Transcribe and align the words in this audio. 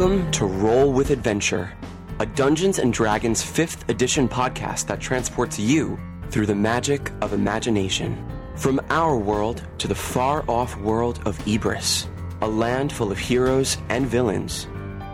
Welcome 0.00 0.30
to 0.30 0.46
Roll 0.46 0.94
with 0.94 1.10
Adventure, 1.10 1.70
a 2.20 2.24
Dungeons 2.24 2.78
and 2.78 2.90
Dragons 2.90 3.42
5th 3.42 3.86
edition 3.90 4.30
podcast 4.30 4.86
that 4.86 4.98
transports 4.98 5.58
you 5.58 6.00
through 6.30 6.46
the 6.46 6.54
magic 6.54 7.12
of 7.20 7.34
imagination. 7.34 8.16
From 8.56 8.80
our 8.88 9.18
world 9.18 9.62
to 9.76 9.88
the 9.88 9.94
far 9.94 10.42
off 10.48 10.74
world 10.78 11.20
of 11.26 11.36
Ibris, 11.40 12.06
a 12.40 12.48
land 12.48 12.94
full 12.94 13.12
of 13.12 13.18
heroes 13.18 13.76
and 13.90 14.06
villains, 14.06 14.66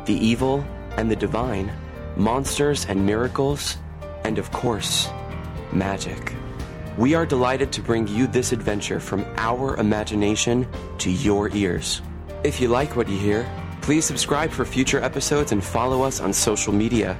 the 0.05 0.15
evil 0.15 0.65
and 0.97 1.11
the 1.11 1.17
divine, 1.17 1.73
monsters 2.17 2.87
and 2.87 3.05
miracles, 3.05 3.79
and 4.23 4.39
of 4.39 4.53
course, 4.53 5.09
magic. 5.73 6.33
We 6.97 7.15
are 7.15 7.27
delighted 7.27 7.73
to 7.73 7.83
bring 7.83 8.07
you 8.07 8.29
this 8.29 8.53
adventure 8.53 9.01
from 9.01 9.27
our 9.37 9.77
imagination 9.79 10.65
to 10.99 11.11
your 11.11 11.49
ears. 11.57 12.03
If 12.45 12.61
you 12.61 12.69
like 12.69 12.95
what 12.95 13.09
you 13.09 13.19
hear, 13.19 13.51
please 13.87 14.05
subscribe 14.05 14.51
for 14.51 14.65
future 14.65 15.01
episodes 15.01 15.53
and 15.53 15.63
follow 15.63 16.03
us 16.03 16.21
on 16.21 16.33
social 16.33 16.73
media. 16.73 17.17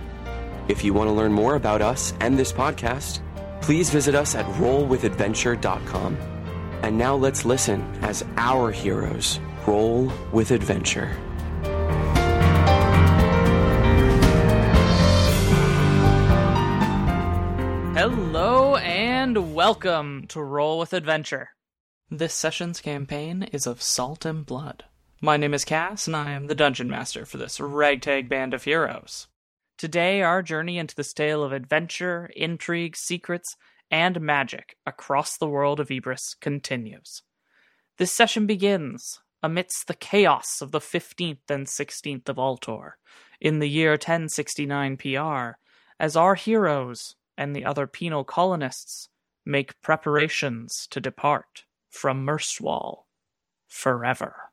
If 0.67 0.83
you 0.83 0.93
want 0.93 1.07
to 1.07 1.13
learn 1.13 1.33
more 1.33 1.55
about 1.55 1.81
us 1.81 2.13
and 2.19 2.37
this 2.37 2.53
podcast, 2.53 3.21
please 3.61 3.89
visit 3.89 4.17
us 4.17 4.35
at 4.35 4.45
rollwithadventure.com. 4.57 6.17
And 6.83 6.99
now 6.99 7.15
let's 7.15 7.45
listen 7.45 7.89
as 8.03 8.25
our 8.37 8.73
heroes 8.73 9.39
roll 9.65 10.11
with 10.33 10.51
adventure. 10.51 11.07
Hello 17.95 18.75
and 18.75 19.55
welcome 19.55 20.27
to 20.31 20.43
Roll 20.43 20.81
with 20.81 20.93
Adventure. 20.93 21.51
This 22.11 22.35
session's 22.35 22.81
campaign 22.81 23.45
is 23.53 23.69
of 23.69 23.81
Salt 23.81 24.25
and 24.25 24.45
Blood. 24.45 24.83
My 25.23 25.39
name 25.39 25.55
is 25.55 25.65
Cass, 25.65 26.07
and 26.07 26.15
I 26.15 26.33
am 26.33 26.47
the 26.47 26.55
Dungeon 26.55 26.91
Master 26.91 27.25
for 27.25 27.39
this 27.39 27.59
ragtag 27.59 28.29
band 28.29 28.53
of 28.53 28.65
heroes. 28.65 29.29
Today, 29.79 30.21
our 30.21 30.43
journey 30.43 30.77
into 30.77 30.95
this 30.95 31.15
tale 31.15 31.43
of 31.43 31.53
adventure, 31.53 32.31
intrigue, 32.37 32.97
secrets, 32.97 33.57
and 33.91 34.21
magic 34.21 34.77
across 34.85 35.39
the 35.39 35.49
world 35.49 35.81
of 35.81 35.89
Ibris 35.89 36.39
continues. 36.39 37.23
This 37.97 38.13
session 38.13 38.47
begins 38.47 39.21
amidst 39.43 39.87
the 39.87 39.95
chaos 39.95 40.61
of 40.61 40.71
the 40.71 40.81
15th 40.81 41.49
and 41.49 41.67
16th 41.67 42.29
of 42.29 42.37
Altor, 42.37 42.93
in 43.41 43.59
the 43.59 43.71
year 43.71 43.93
1069 43.93 44.99
PR, 44.99 45.57
as 45.99 46.15
our 46.15 46.35
heroes 46.35 47.17
and 47.39 47.57
the 47.57 47.65
other 47.65 47.87
penal 47.87 48.23
colonists 48.23 49.09
make 49.47 49.81
preparations 49.81 50.87
to 50.91 51.01
depart 51.01 51.65
from 51.89 52.27
Merstwall 52.27 53.05
forever. 53.67 54.51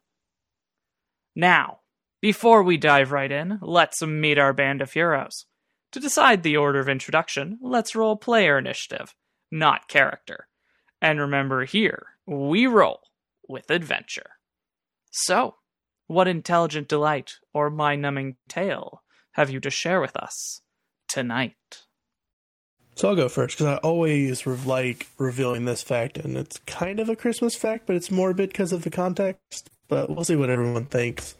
Now, 1.35 1.79
before 2.21 2.63
we 2.63 2.77
dive 2.77 3.11
right 3.11 3.31
in, 3.31 3.59
let's 3.61 4.01
meet 4.01 4.37
our 4.37 4.53
band 4.53 4.81
of 4.81 4.93
heroes. 4.93 5.45
To 5.91 5.99
decide 5.99 6.41
the 6.41 6.57
order 6.57 6.79
of 6.79 6.89
introduction, 6.89 7.59
let's 7.61 7.95
roll 7.95 8.15
player 8.15 8.57
initiative, 8.57 9.13
not 9.51 9.87
character. 9.87 10.47
And 11.01 11.19
remember 11.19 11.65
here, 11.65 12.07
we 12.25 12.65
roll 12.65 13.01
with 13.47 13.69
adventure. 13.69 14.31
So, 15.11 15.55
what 16.07 16.27
intelligent 16.27 16.87
delight 16.87 17.35
or 17.53 17.69
mind 17.69 18.01
numbing 18.01 18.37
tale 18.47 19.03
have 19.33 19.49
you 19.49 19.59
to 19.59 19.69
share 19.69 19.99
with 20.01 20.15
us 20.15 20.61
tonight? 21.07 21.83
So 22.95 23.09
I'll 23.09 23.15
go 23.15 23.27
first 23.27 23.57
because 23.57 23.73
I 23.73 23.77
always 23.77 24.45
re- 24.45 24.57
like 24.65 25.07
revealing 25.17 25.65
this 25.65 25.81
fact, 25.81 26.17
and 26.17 26.37
it's 26.37 26.59
kind 26.59 26.99
of 26.99 27.09
a 27.09 27.15
Christmas 27.15 27.55
fact, 27.55 27.87
but 27.87 27.95
it's 27.95 28.11
morbid 28.11 28.49
because 28.49 28.71
of 28.71 28.83
the 28.83 28.91
context. 28.91 29.69
But 29.87 30.09
we'll 30.09 30.23
see 30.23 30.35
what 30.35 30.49
everyone 30.49 30.85
thinks. 30.85 31.35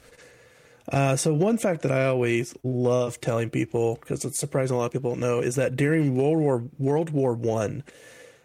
Uh, 0.91 1.15
so 1.15 1.33
one 1.33 1.57
fact 1.57 1.81
that 1.83 1.91
I 1.91 2.05
always 2.05 2.53
love 2.63 3.21
telling 3.21 3.49
people 3.49 3.97
because 4.01 4.25
it's 4.25 4.39
surprising 4.39 4.75
a 4.75 4.79
lot 4.79 4.87
of 4.87 4.91
people 4.91 5.11
don't 5.11 5.21
know 5.21 5.39
is 5.39 5.55
that 5.55 5.75
during 5.75 6.15
World 6.15 6.37
War 6.37 6.63
World 6.77 7.09
War 7.11 7.33
One, 7.33 7.83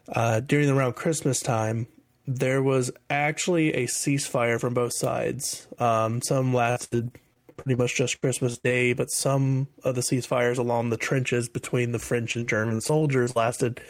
uh, 0.09 0.41
during 0.41 0.71
around 0.71 0.95
Christmas 0.95 1.41
time, 1.41 1.89
there 2.27 2.63
was 2.63 2.91
actually 3.11 3.73
a 3.75 3.87
ceasefire 3.87 4.61
from 4.61 4.75
both 4.75 4.93
sides. 4.93 5.67
Um, 5.79 6.23
some 6.23 6.55
lasted 6.55 7.11
pretty 7.57 7.75
much 7.75 7.97
just 7.97 8.21
Christmas 8.21 8.59
Day, 8.59 8.93
but 8.93 9.11
some 9.11 9.69
of 9.83 9.95
the 9.95 10.01
ceasefires 10.01 10.59
along 10.59 10.91
the 10.91 10.97
trenches 10.97 11.49
between 11.49 11.93
the 11.93 11.99
French 11.99 12.37
and 12.37 12.49
German 12.49 12.81
soldiers 12.81 13.35
lasted 13.35 13.81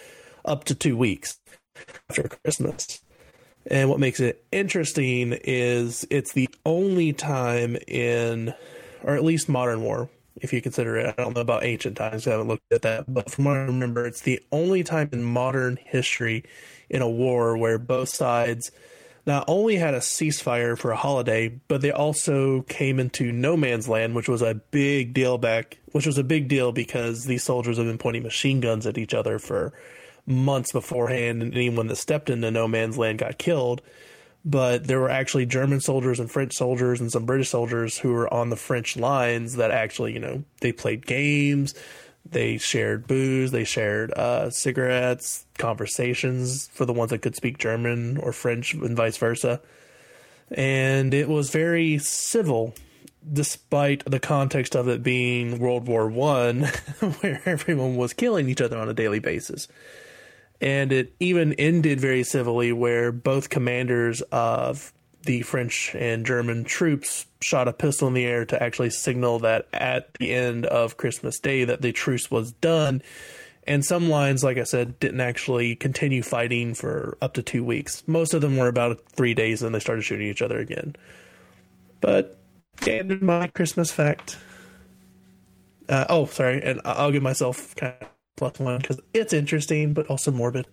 up 0.45 0.65
to 0.65 0.75
two 0.75 0.97
weeks 0.97 1.39
after 2.09 2.29
Christmas. 2.29 3.03
And 3.71 3.91
what 3.91 4.01
makes 4.01 4.19
it 4.19 4.43
interesting 4.51 5.35
is 5.45 6.07
it's 6.11 6.33
the 6.33 6.49
only 6.65 7.13
time 7.13 7.77
in, 7.87 8.55
or 9.05 9.15
at 9.15 9.23
least 9.23 9.49
modern 9.49 9.83
war, 9.83 10.09
if 10.37 10.53
you 10.53 10.63
consider 10.63 10.97
it. 10.97 11.15
I 11.19 11.23
don't 11.23 11.35
know 11.35 11.43
about 11.43 11.65
ancient 11.65 11.97
times, 11.97 12.27
I 12.27 12.31
haven't 12.31 12.49
looked 12.49 12.73
at 12.73 12.83
that, 12.83 13.13
but 13.13 13.31
from 13.31 13.45
what 13.45 13.57
I 13.57 13.61
remember, 13.61 14.07
it's 14.07 14.23
the 14.23 14.41
only 14.51 14.83
time 14.85 15.11
in 15.13 15.23
modern 15.23 15.79
history 15.85 16.45
in 16.89 17.03
a 17.03 17.09
war 17.09 17.59
where 17.59 17.79
both 17.79 18.09
sides 18.09 18.71
not 19.27 19.45
only 19.47 19.77
had 19.77 19.93
a 19.93 19.99
ceasefire 19.99 20.77
for 20.79 20.91
a 20.91 20.97
holiday, 20.97 21.49
but 21.69 21.83
they 21.83 21.91
also 21.91 22.63
came 22.63 22.99
into 22.99 23.31
no 23.31 23.55
man's 23.59 23.87
land, 23.87 24.15
which 24.15 24.31
was 24.31 24.41
a 24.41 24.55
big 24.55 25.13
deal 25.13 25.37
back, 25.37 25.77
which 25.93 26.07
was 26.07 26.17
a 26.17 26.25
big 26.25 26.49
deal 26.49 26.73
because 26.73 27.27
these 27.27 27.43
soldiers 27.43 27.77
have 27.77 27.85
been 27.85 27.99
pointing 27.99 28.23
machine 28.23 28.61
guns 28.61 28.87
at 28.87 28.97
each 28.97 29.13
other 29.13 29.39
for 29.39 29.75
months 30.29 30.73
beforehand, 30.73 31.43
and 31.43 31.53
anyone 31.55 31.87
that 31.89 31.97
stepped 31.97 32.31
into 32.31 32.51
no 32.51 32.69
man's 32.69 32.99
land 32.99 33.19
got 33.19 33.39
killed. 33.39 33.83
But 34.45 34.87
there 34.87 35.01
were 35.01 35.11
actually 35.11 35.47
German 35.47 35.81
soldiers 35.81 36.21
and 36.21 36.31
French 36.31 36.55
soldiers 36.55 37.01
and 37.01 37.11
some 37.11 37.27
British 37.27 37.51
soldiers 37.51 37.99
who 37.99 38.13
were 38.13 38.33
on 38.33 38.51
the 38.51 38.57
French 38.57 38.97
lines 38.97 39.57
that 39.57 39.71
actually, 39.71 40.13
you 40.13 40.21
know, 40.21 40.45
they 40.61 40.73
played 40.73 41.07
games, 41.07 41.75
they 42.31 42.59
shared 42.59 43.07
booze, 43.07 43.51
they 43.51 43.65
shared 43.65 44.13
uh, 44.13 44.51
cigarettes, 44.51 45.47
conversations 45.59 46.69
for 46.69 46.85
the 46.85 46.93
ones 46.93 47.11
that 47.11 47.23
could 47.23 47.37
speak 47.37 47.59
German 47.59 48.17
or 48.19 48.33
French, 48.33 48.75
and 48.75 48.97
vice 48.97 49.17
versa. 49.17 49.61
And 50.51 51.13
it 51.13 51.29
was 51.29 51.51
very 51.51 51.99
civil, 51.99 52.75
despite 53.31 54.05
the 54.05 54.21
context 54.21 54.75
of 54.75 54.89
it 54.89 55.03
being 55.03 55.59
World 55.59 55.87
War 55.87 56.09
One, 56.09 56.63
where 57.21 57.43
everyone 57.45 57.97
was 57.97 58.13
killing 58.13 58.49
each 58.49 58.61
other 58.61 58.79
on 58.79 58.89
a 58.89 58.95
daily 58.95 59.19
basis. 59.19 59.69
And 60.61 60.93
it 60.93 61.15
even 61.21 61.53
ended 61.55 62.01
very 62.01 62.25
civilly, 62.25 62.73
where 62.73 63.13
both 63.13 63.49
commanders 63.49 64.23
of 64.33 64.93
the 65.23 65.43
French 65.43 65.95
and 65.95 66.25
German 66.25 66.65
troops 66.65 67.27
shot 67.41 67.69
a 67.69 67.73
pistol 67.73 68.09
in 68.09 68.15
the 68.15 68.25
air 68.25 68.45
to 68.47 68.63
actually 68.63 68.91
signal 68.91 69.39
that 69.41 69.69
at 69.73 70.15
the 70.15 70.33
end 70.33 70.67
of 70.67 70.97
Christmas 70.97 71.39
Day 71.39 71.65
that 71.65 71.83
the 71.83 71.93
truce 71.93 72.31
was 72.31 72.53
done. 72.53 73.03
And 73.67 73.85
some 73.85 74.09
lines, 74.09 74.43
like 74.43 74.57
I 74.57 74.65
said, 74.65 74.99
didn't 74.99 75.21
actually 75.21 75.77
continue 75.77 76.23
fighting 76.23 76.75
for 76.75 77.19
up 77.21 77.35
to 77.35 77.43
two 77.43 77.63
weeks. 77.63 78.03
Most 78.07 78.33
of 78.33 78.41
them 78.41 78.57
were 78.57 78.69
about 78.69 79.01
three 79.13 79.35
days, 79.35 79.63
and 79.63 79.75
they 79.75 79.81
started 79.81 80.03
shooting 80.03 80.27
each 80.27 80.41
other 80.41 80.59
again. 80.59 80.97
But 82.01 82.39
and 82.87 83.21
my 83.21 83.49
Christmas 83.49 83.91
fact. 83.91 84.39
Uh, 85.89 86.07
oh, 86.09 86.27
sorry, 86.27 86.63
and 86.63 86.81
I'll 86.85 87.13
give 87.13 87.23
myself 87.23 87.75
kind 87.77 87.95
of 88.01 88.09
one 88.41 88.79
because 88.79 89.01
it's 89.13 89.33
interesting, 89.33 89.93
but 89.93 90.07
also 90.07 90.31
morbid. 90.31 90.67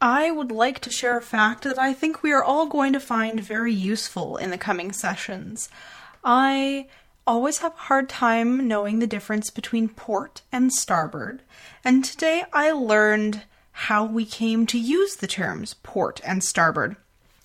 I 0.00 0.32
would 0.32 0.50
like 0.50 0.80
to 0.80 0.90
share 0.90 1.16
a 1.16 1.22
fact 1.22 1.62
that 1.62 1.78
I 1.78 1.92
think 1.92 2.22
we 2.22 2.32
are 2.32 2.42
all 2.42 2.66
going 2.66 2.92
to 2.92 3.00
find 3.00 3.38
very 3.38 3.72
useful 3.72 4.36
in 4.36 4.50
the 4.50 4.58
coming 4.58 4.90
sessions. 4.90 5.68
I 6.24 6.88
always 7.24 7.58
have 7.58 7.74
a 7.74 7.82
hard 7.82 8.08
time 8.08 8.66
knowing 8.66 8.98
the 8.98 9.06
difference 9.06 9.48
between 9.48 9.88
port 9.88 10.42
and 10.50 10.72
starboard, 10.72 11.42
and 11.84 12.04
today 12.04 12.44
I 12.52 12.72
learned 12.72 13.42
how 13.70 14.04
we 14.04 14.24
came 14.24 14.66
to 14.66 14.78
use 14.78 15.16
the 15.16 15.28
terms 15.28 15.74
port 15.82 16.20
and 16.24 16.42
starboard. 16.42 16.96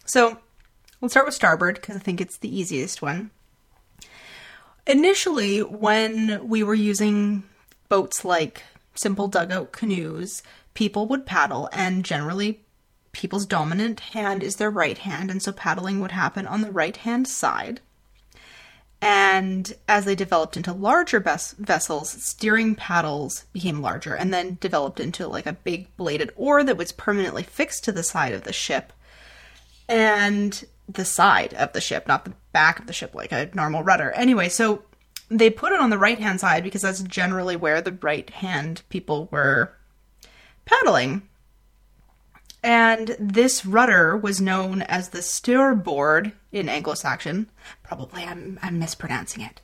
So, 0.06 0.40
we'll 1.00 1.10
start 1.10 1.28
with 1.28 1.36
starboard 1.36 1.76
because 1.76 1.96
I 1.96 2.00
think 2.00 2.20
it's 2.20 2.38
the 2.38 2.56
easiest 2.56 3.04
one. 3.04 3.30
Initially, 4.88 5.60
when 5.60 6.48
we 6.48 6.64
were 6.64 6.74
using 6.74 7.44
boats 7.88 8.26
like 8.26 8.64
simple 8.98 9.28
dugout 9.28 9.72
canoes, 9.72 10.44
people 10.74 11.08
would 11.08 11.26
paddle, 11.26 11.70
and 11.72 12.04
generally, 12.06 12.62
people's 13.12 13.46
dominant 13.46 14.00
hand 14.00 14.44
is 14.44 14.58
their 14.58 14.70
right 14.70 14.98
hand, 15.00 15.32
and 15.32 15.42
so 15.42 15.52
paddling 15.52 16.00
would 16.00 16.12
happen 16.12 16.46
on 16.46 16.62
the 16.62 16.72
right 16.72 16.98
hand 16.98 17.28
side. 17.28 17.82
And 19.02 19.74
as 19.88 20.06
they 20.06 20.16
developed 20.16 20.58
into 20.58 20.74
larger 20.74 21.20
ves- 21.20 21.54
vessels, 21.60 22.10
steering 22.10 22.76
paddles 22.76 23.46
became 23.54 23.82
larger 23.82 24.16
and 24.16 24.34
then 24.34 24.58
developed 24.60 25.00
into 25.00 25.28
like 25.28 25.46
a 25.46 25.54
big 25.54 25.96
bladed 25.98 26.32
oar 26.36 26.64
that 26.64 26.78
was 26.78 26.92
permanently 26.92 27.44
fixed 27.44 27.84
to 27.84 27.92
the 27.92 28.02
side 28.02 28.34
of 28.34 28.44
the 28.44 28.54
ship. 28.54 28.92
And 29.88 30.66
the 30.90 31.06
side 31.06 31.54
of 31.54 31.74
the 31.74 31.82
ship, 31.82 32.08
not 32.08 32.26
the 32.26 32.34
back 32.54 32.80
of 32.80 32.88
the 32.88 32.94
ship 32.94 33.14
like 33.14 33.32
a 33.32 33.50
normal 33.54 33.84
rudder. 33.84 34.12
Anyway, 34.12 34.50
so 34.50 34.84
they 35.30 35.50
put 35.50 35.72
it 35.72 35.80
on 35.80 35.90
the 35.90 35.98
right 35.98 36.20
hand 36.20 36.40
side 36.40 36.64
because 36.64 36.82
that's 36.82 37.04
generally 37.04 37.56
where 37.56 37.82
the 37.82 37.92
right 37.92 38.30
hand 38.30 38.82
people 38.90 39.28
were 39.32 39.74
paddling. 40.66 41.24
And 42.64 43.16
this 43.20 43.66
rudder 43.66 44.18
was 44.18 44.42
known 44.42 44.82
as 44.84 45.10
the 45.10 45.20
steerboard 45.20 46.34
in 46.52 46.68
Anglo 46.70 46.96
Saxon. 46.96 47.50
Probably 47.84 48.24
I'm, 48.24 48.60
I'm 48.62 48.80
mispronouncing 48.80 49.44
it. 49.44 49.62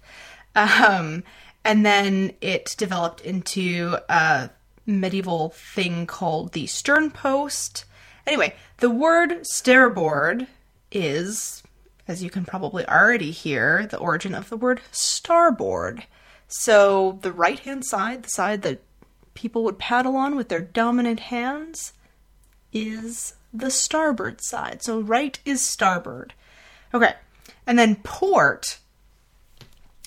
Um, 0.55 1.23
and 1.65 1.85
then 1.85 2.33
it 2.41 2.75
developed 2.77 3.21
into 3.21 3.97
a 4.09 4.49
medieval 4.85 5.49
thing 5.49 6.05
called 6.05 6.53
the 6.53 6.67
stern 6.67 7.09
post. 7.09 7.85
Anyway, 8.27 8.55
the 8.77 8.89
word 8.89 9.45
starboard 9.45 10.47
is, 10.91 11.62
as 12.07 12.23
you 12.23 12.29
can 12.29 12.45
probably 12.45 12.87
already 12.87 13.31
hear, 13.31 13.87
the 13.87 13.97
origin 13.97 14.35
of 14.35 14.49
the 14.49 14.57
word 14.57 14.81
starboard. 14.91 16.05
So 16.47 17.19
the 17.21 17.31
right 17.31 17.59
hand 17.59 17.85
side, 17.85 18.23
the 18.23 18.29
side 18.29 18.61
that 18.63 18.81
people 19.33 19.63
would 19.63 19.79
paddle 19.79 20.15
on 20.15 20.35
with 20.35 20.49
their 20.49 20.61
dominant 20.61 21.21
hands, 21.21 21.93
is 22.71 23.35
the 23.53 23.71
starboard 23.71 24.43
side. 24.43 24.83
So 24.83 24.99
right 24.99 25.39
is 25.45 25.65
starboard. 25.65 26.33
Okay. 26.93 27.13
And 27.65 27.79
then 27.79 27.95
port 28.03 28.79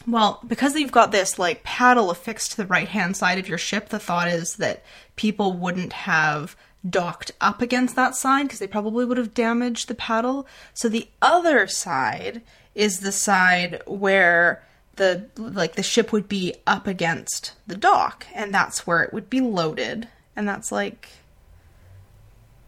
well, 0.07 0.41
because 0.47 0.75
you've 0.75 0.93
got 0.93 1.13
this 1.13 1.39
like 1.39 1.65
paddle 1.65 2.11
affixed 2.11 2.53
to 2.53 2.57
the 2.57 2.67
right 2.67 2.89
hand 2.89 3.17
side 3.17 3.39
of 3.39 3.49
your 3.49 3.59
ship, 3.59 3.89
the 3.89 3.99
thought 3.99 4.29
is 4.29 4.57
that 4.57 4.85
people 5.17 5.53
wouldn't 5.53 5.93
have 5.93 6.57
docked 6.89 7.33
up 7.41 7.61
against 7.61 7.97
that 7.97 8.15
side 8.15 8.45
because 8.45 8.61
they 8.61 8.67
probably 8.67 9.05
would 9.05 9.19
have 9.19 9.35
damaged 9.35 9.89
the 9.89 9.95
paddle. 9.95 10.47
So 10.75 10.89
the 10.89 11.09
other 11.21 11.67
side 11.67 12.43
is 12.75 13.01
the 13.01 13.13
side 13.13 13.83
where 13.87 14.63
the 14.97 15.29
like 15.37 15.75
the 15.75 15.83
ship 15.83 16.13
would 16.13 16.29
be 16.29 16.55
up 16.67 16.87
against 16.87 17.53
the 17.67 17.77
dock 17.77 18.27
and 18.35 18.53
that's 18.53 18.87
where 18.87 19.03
it 19.03 19.13
would 19.13 19.29
be 19.29 19.41
loaded 19.41 20.09
and 20.35 20.49
that's 20.49 20.73
like 20.73 21.09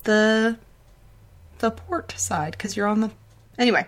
the 0.04 0.58
the 1.60 1.70
port 1.70 2.12
side 2.16 2.52
because 2.52 2.76
you're 2.76 2.86
on 2.86 3.00
the 3.00 3.10
anyway 3.58 3.86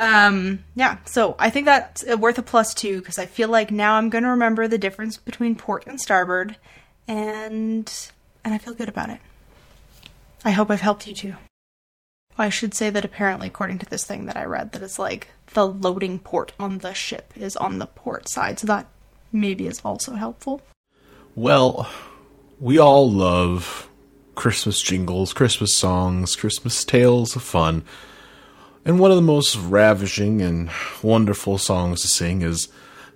um, 0.00 0.64
yeah, 0.74 0.96
so 1.04 1.36
I 1.38 1.50
think 1.50 1.66
that's 1.66 2.04
worth 2.16 2.38
a 2.38 2.42
plus 2.42 2.72
two 2.72 3.00
because 3.00 3.18
I 3.18 3.26
feel 3.26 3.50
like 3.50 3.70
now 3.70 3.96
I'm 3.96 4.08
going 4.08 4.24
to 4.24 4.30
remember 4.30 4.66
the 4.66 4.78
difference 4.78 5.18
between 5.18 5.54
port 5.54 5.86
and 5.86 6.00
starboard, 6.00 6.56
and 7.06 8.10
and 8.42 8.54
I 8.54 8.58
feel 8.58 8.72
good 8.72 8.88
about 8.88 9.10
it. 9.10 9.20
I 10.42 10.52
hope 10.52 10.70
I've 10.70 10.80
helped 10.80 11.06
you 11.06 11.14
too. 11.14 11.34
I 12.38 12.48
should 12.48 12.72
say 12.72 12.88
that 12.88 13.04
apparently, 13.04 13.48
according 13.48 13.78
to 13.80 13.86
this 13.86 14.06
thing 14.06 14.24
that 14.24 14.38
I 14.38 14.44
read, 14.44 14.72
that 14.72 14.82
it's 14.82 14.98
like 14.98 15.28
the 15.52 15.66
loading 15.66 16.18
port 16.18 16.52
on 16.58 16.78
the 16.78 16.94
ship 16.94 17.34
is 17.36 17.54
on 17.56 17.78
the 17.78 17.86
port 17.86 18.26
side, 18.26 18.58
so 18.58 18.66
that 18.68 18.86
maybe 19.30 19.66
is 19.66 19.82
also 19.84 20.14
helpful. 20.14 20.62
Well, 21.34 21.90
we 22.58 22.78
all 22.78 23.10
love 23.10 23.90
Christmas 24.34 24.80
jingles, 24.80 25.34
Christmas 25.34 25.76
songs, 25.76 26.36
Christmas 26.36 26.82
tales 26.86 27.36
of 27.36 27.42
fun. 27.42 27.82
And 28.84 28.98
one 28.98 29.10
of 29.10 29.16
the 29.16 29.22
most 29.22 29.56
ravishing 29.56 30.40
and 30.40 30.70
wonderful 31.02 31.58
songs 31.58 32.00
to 32.02 32.08
sing 32.08 32.42
is 32.42 32.68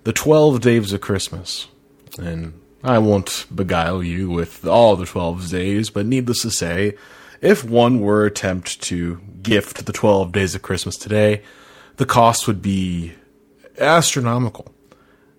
The 0.03 0.13
Twelve 0.13 0.61
Days 0.61 0.93
of 0.93 1.01
Christmas. 1.01 1.67
And 2.19 2.53
I 2.83 2.99
won't 2.99 3.47
beguile 3.53 4.03
you 4.03 4.29
with 4.29 4.65
all 4.67 4.95
the 4.95 5.07
twelve 5.07 5.49
days, 5.49 5.89
but 5.89 6.05
needless 6.05 6.43
to 6.43 6.51
say, 6.51 6.95
if 7.41 7.63
one 7.63 7.99
were 7.99 8.25
attempt 8.25 8.79
to 8.83 9.19
gift 9.41 9.87
the 9.87 9.93
twelve 9.93 10.31
days 10.31 10.53
of 10.53 10.61
Christmas 10.61 10.97
today, 10.97 11.41
the 11.97 12.05
cost 12.05 12.45
would 12.47 12.61
be 12.61 13.13
astronomical. 13.79 14.71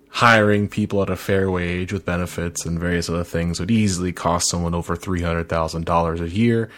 Hiring 0.09 0.67
people 0.67 1.03
at 1.03 1.11
a 1.11 1.17
fair 1.17 1.51
wage 1.51 1.93
with 1.93 2.05
benefits 2.05 2.67
and 2.67 2.81
various 2.81 3.09
other 3.09 3.25
things 3.25 3.61
would 3.61 3.71
easily 3.71 4.13
cost 4.13 4.49
someone 4.49 4.75
over 4.75 4.97
$300,000 4.97 6.21
a 6.21 6.31
year 6.31 6.71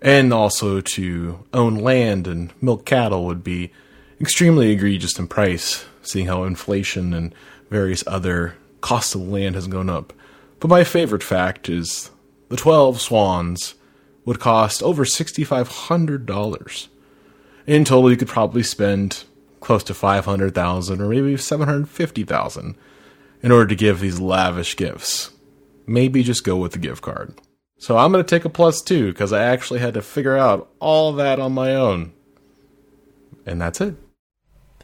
and 0.00 0.32
also 0.32 0.80
to 0.80 1.44
own 1.52 1.76
land 1.76 2.26
and 2.26 2.52
milk 2.60 2.84
cattle 2.84 3.24
would 3.26 3.42
be 3.42 3.72
extremely 4.20 4.70
egregious 4.70 5.18
in 5.18 5.26
price, 5.26 5.84
seeing 6.02 6.26
how 6.26 6.44
inflation 6.44 7.12
and 7.12 7.34
various 7.70 8.04
other 8.06 8.56
costs 8.80 9.14
of 9.14 9.28
land 9.28 9.54
has 9.54 9.66
gone 9.66 9.90
up. 9.90 10.12
But 10.60 10.68
my 10.68 10.84
favorite 10.84 11.22
fact 11.22 11.68
is 11.68 12.10
the 12.48 12.56
12 12.56 13.00
swans 13.00 13.74
would 14.24 14.40
cost 14.40 14.82
over 14.82 15.04
$6,500. 15.04 16.88
In 17.66 17.84
total, 17.84 18.10
you 18.10 18.16
could 18.16 18.28
probably 18.28 18.62
spend 18.62 19.24
close 19.60 19.82
to 19.84 19.94
500,000 19.94 21.00
or 21.00 21.08
maybe 21.08 21.36
750,000 21.36 22.76
in 23.42 23.52
order 23.52 23.66
to 23.66 23.74
give 23.74 24.00
these 24.00 24.20
lavish 24.20 24.76
gifts. 24.76 25.30
Maybe 25.86 26.22
just 26.22 26.44
go 26.44 26.56
with 26.56 26.72
the 26.72 26.78
gift 26.78 27.02
card. 27.02 27.34
So 27.78 27.96
I'm 27.96 28.10
going 28.12 28.24
to 28.24 28.28
take 28.28 28.44
a 28.44 28.50
plus 28.50 28.82
two 28.82 29.12
because 29.12 29.32
I 29.32 29.44
actually 29.44 29.78
had 29.80 29.94
to 29.94 30.02
figure 30.02 30.36
out 30.36 30.68
all 30.80 31.12
that 31.14 31.38
on 31.38 31.52
my 31.52 31.74
own. 31.74 32.12
And 33.46 33.60
that's 33.60 33.80
it. 33.80 33.94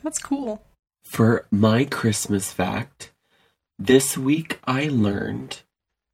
That's 0.03 0.19
cool. 0.19 0.63
For 1.03 1.47
my 1.51 1.85
Christmas 1.85 2.53
fact, 2.53 3.13
this 3.79 4.17
week 4.17 4.61
I 4.65 4.89
learned 4.89 5.63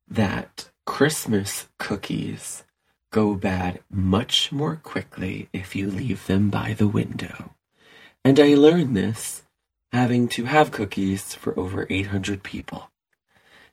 that 0.08 0.70
Christmas 0.86 1.68
cookies 1.78 2.64
go 3.12 3.34
bad 3.34 3.80
much 3.90 4.50
more 4.50 4.76
quickly 4.76 5.48
if 5.52 5.76
you 5.76 5.90
leave 5.90 6.26
them 6.26 6.48
by 6.48 6.72
the 6.72 6.88
window. 6.88 7.54
And 8.24 8.40
I 8.40 8.54
learned 8.54 8.96
this 8.96 9.42
having 9.92 10.28
to 10.28 10.44
have 10.44 10.70
cookies 10.70 11.34
for 11.34 11.58
over 11.58 11.86
800 11.90 12.42
people. 12.42 12.90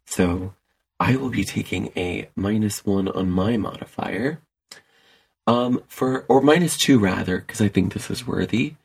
So 0.05 0.53
I 0.99 1.15
will 1.15 1.29
be 1.29 1.43
taking 1.43 1.91
a 1.95 2.29
minus 2.35 2.85
one 2.85 3.07
on 3.07 3.29
my 3.29 3.57
modifier. 3.57 4.41
Um, 5.45 5.81
for 5.87 6.25
or 6.27 6.41
minus 6.41 6.77
two 6.77 6.99
rather, 6.99 7.39
because 7.39 7.61
I 7.61 7.69
think 7.69 7.93
this 7.93 8.11
is 8.11 8.27
worthy, 8.27 8.75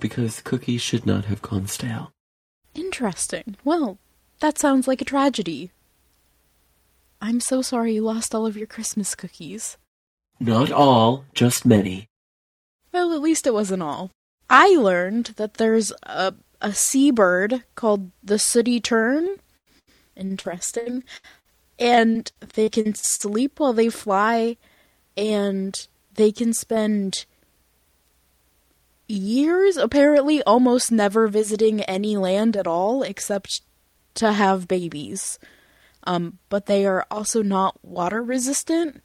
because 0.00 0.40
cookies 0.40 0.80
should 0.80 1.04
not 1.04 1.26
have 1.26 1.42
gone 1.42 1.66
stale. 1.66 2.12
Interesting. 2.74 3.56
Well, 3.64 3.98
that 4.40 4.58
sounds 4.58 4.88
like 4.88 5.00
a 5.00 5.04
tragedy. 5.06 5.70
I'm 7.20 7.40
so 7.40 7.62
sorry 7.62 7.94
you 7.94 8.02
lost 8.02 8.34
all 8.34 8.46
of 8.46 8.56
your 8.56 8.66
Christmas 8.66 9.14
cookies. 9.14 9.76
Not 10.38 10.70
all, 10.70 11.24
just 11.34 11.66
many. 11.66 12.08
Well, 12.92 13.12
at 13.12 13.20
least 13.20 13.46
it 13.46 13.54
wasn't 13.54 13.82
all. 13.82 14.10
I 14.48 14.68
learned 14.76 15.34
that 15.36 15.54
there's 15.54 15.92
a 16.02 16.34
a 16.60 16.72
seabird 16.72 17.64
called 17.74 18.10
the 18.22 18.38
sooty 18.38 18.80
tern. 18.80 19.36
Interesting 20.16 21.04
and 21.78 22.30
they 22.54 22.68
can 22.68 22.94
sleep 22.94 23.60
while 23.60 23.72
they 23.72 23.88
fly 23.88 24.56
and 25.16 25.86
they 26.14 26.32
can 26.32 26.52
spend 26.52 27.24
years 29.08 29.76
apparently 29.76 30.42
almost 30.42 30.90
never 30.90 31.28
visiting 31.28 31.82
any 31.82 32.16
land 32.16 32.56
at 32.56 32.66
all 32.66 33.02
except 33.02 33.60
to 34.14 34.32
have 34.32 34.68
babies. 34.68 35.38
Um, 36.04 36.38
but 36.48 36.66
they 36.66 36.86
are 36.86 37.04
also 37.10 37.42
not 37.42 37.84
water 37.84 38.22
resistant 38.22 39.02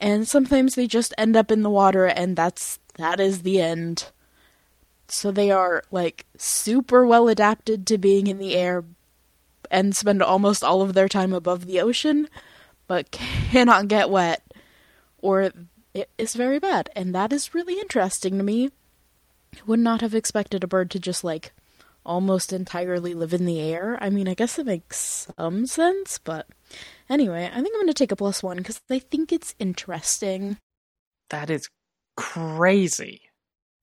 and 0.00 0.28
sometimes 0.28 0.74
they 0.74 0.86
just 0.86 1.14
end 1.16 1.36
up 1.36 1.50
in 1.50 1.62
the 1.62 1.70
water 1.70 2.06
and 2.06 2.36
that's 2.36 2.78
that 2.96 3.20
is 3.20 3.42
the 3.42 3.60
end. 3.60 4.10
So 5.08 5.30
they 5.30 5.50
are 5.50 5.82
like 5.90 6.26
super 6.36 7.06
well 7.06 7.28
adapted 7.28 7.86
to 7.86 7.98
being 7.98 8.26
in 8.26 8.38
the 8.38 8.54
air 8.54 8.84
and 9.70 9.96
spend 9.96 10.22
almost 10.22 10.64
all 10.64 10.82
of 10.82 10.94
their 10.94 11.08
time 11.08 11.32
above 11.32 11.66
the 11.66 11.80
ocean, 11.80 12.28
but 12.86 13.10
cannot 13.10 13.88
get 13.88 14.10
wet, 14.10 14.42
or 15.18 15.52
it 15.94 16.10
is 16.18 16.34
very 16.34 16.58
bad. 16.58 16.90
And 16.94 17.14
that 17.14 17.32
is 17.32 17.54
really 17.54 17.80
interesting 17.80 18.38
to 18.38 18.44
me. 18.44 18.70
I 19.54 19.60
would 19.66 19.80
not 19.80 20.00
have 20.02 20.14
expected 20.14 20.62
a 20.62 20.68
bird 20.68 20.90
to 20.92 21.00
just 21.00 21.24
like 21.24 21.52
almost 22.04 22.52
entirely 22.52 23.14
live 23.14 23.34
in 23.34 23.46
the 23.46 23.60
air. 23.60 23.98
I 24.00 24.10
mean, 24.10 24.28
I 24.28 24.34
guess 24.34 24.58
it 24.58 24.66
makes 24.66 25.26
some 25.36 25.66
sense, 25.66 26.18
but 26.18 26.46
anyway, 27.08 27.50
I 27.52 27.54
think 27.60 27.68
I'm 27.74 27.80
going 27.80 27.86
to 27.88 27.94
take 27.94 28.12
a 28.12 28.16
plus 28.16 28.42
one 28.42 28.58
because 28.58 28.80
I 28.90 29.00
think 29.00 29.32
it's 29.32 29.54
interesting. 29.58 30.58
That 31.30 31.50
is 31.50 31.68
crazy. 32.16 33.22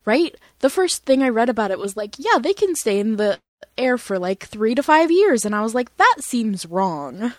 Right? 0.06 0.36
The 0.60 0.70
first 0.70 1.06
thing 1.06 1.24
I 1.24 1.30
read 1.30 1.50
about 1.50 1.72
it 1.72 1.80
was 1.80 1.96
like, 1.96 2.16
yeah, 2.18 2.38
they 2.40 2.54
can 2.54 2.76
stay 2.76 3.00
in 3.00 3.16
the 3.16 3.40
air 3.78 3.98
for 3.98 4.20
like 4.20 4.46
three 4.46 4.76
to 4.76 4.84
five 4.84 5.12
years, 5.12 5.46
and 5.46 5.56
I 5.56 5.62
was 5.62 5.76
like, 5.76 5.96
that 5.98 6.16
seems 6.20 6.66
wrong. 6.66 7.34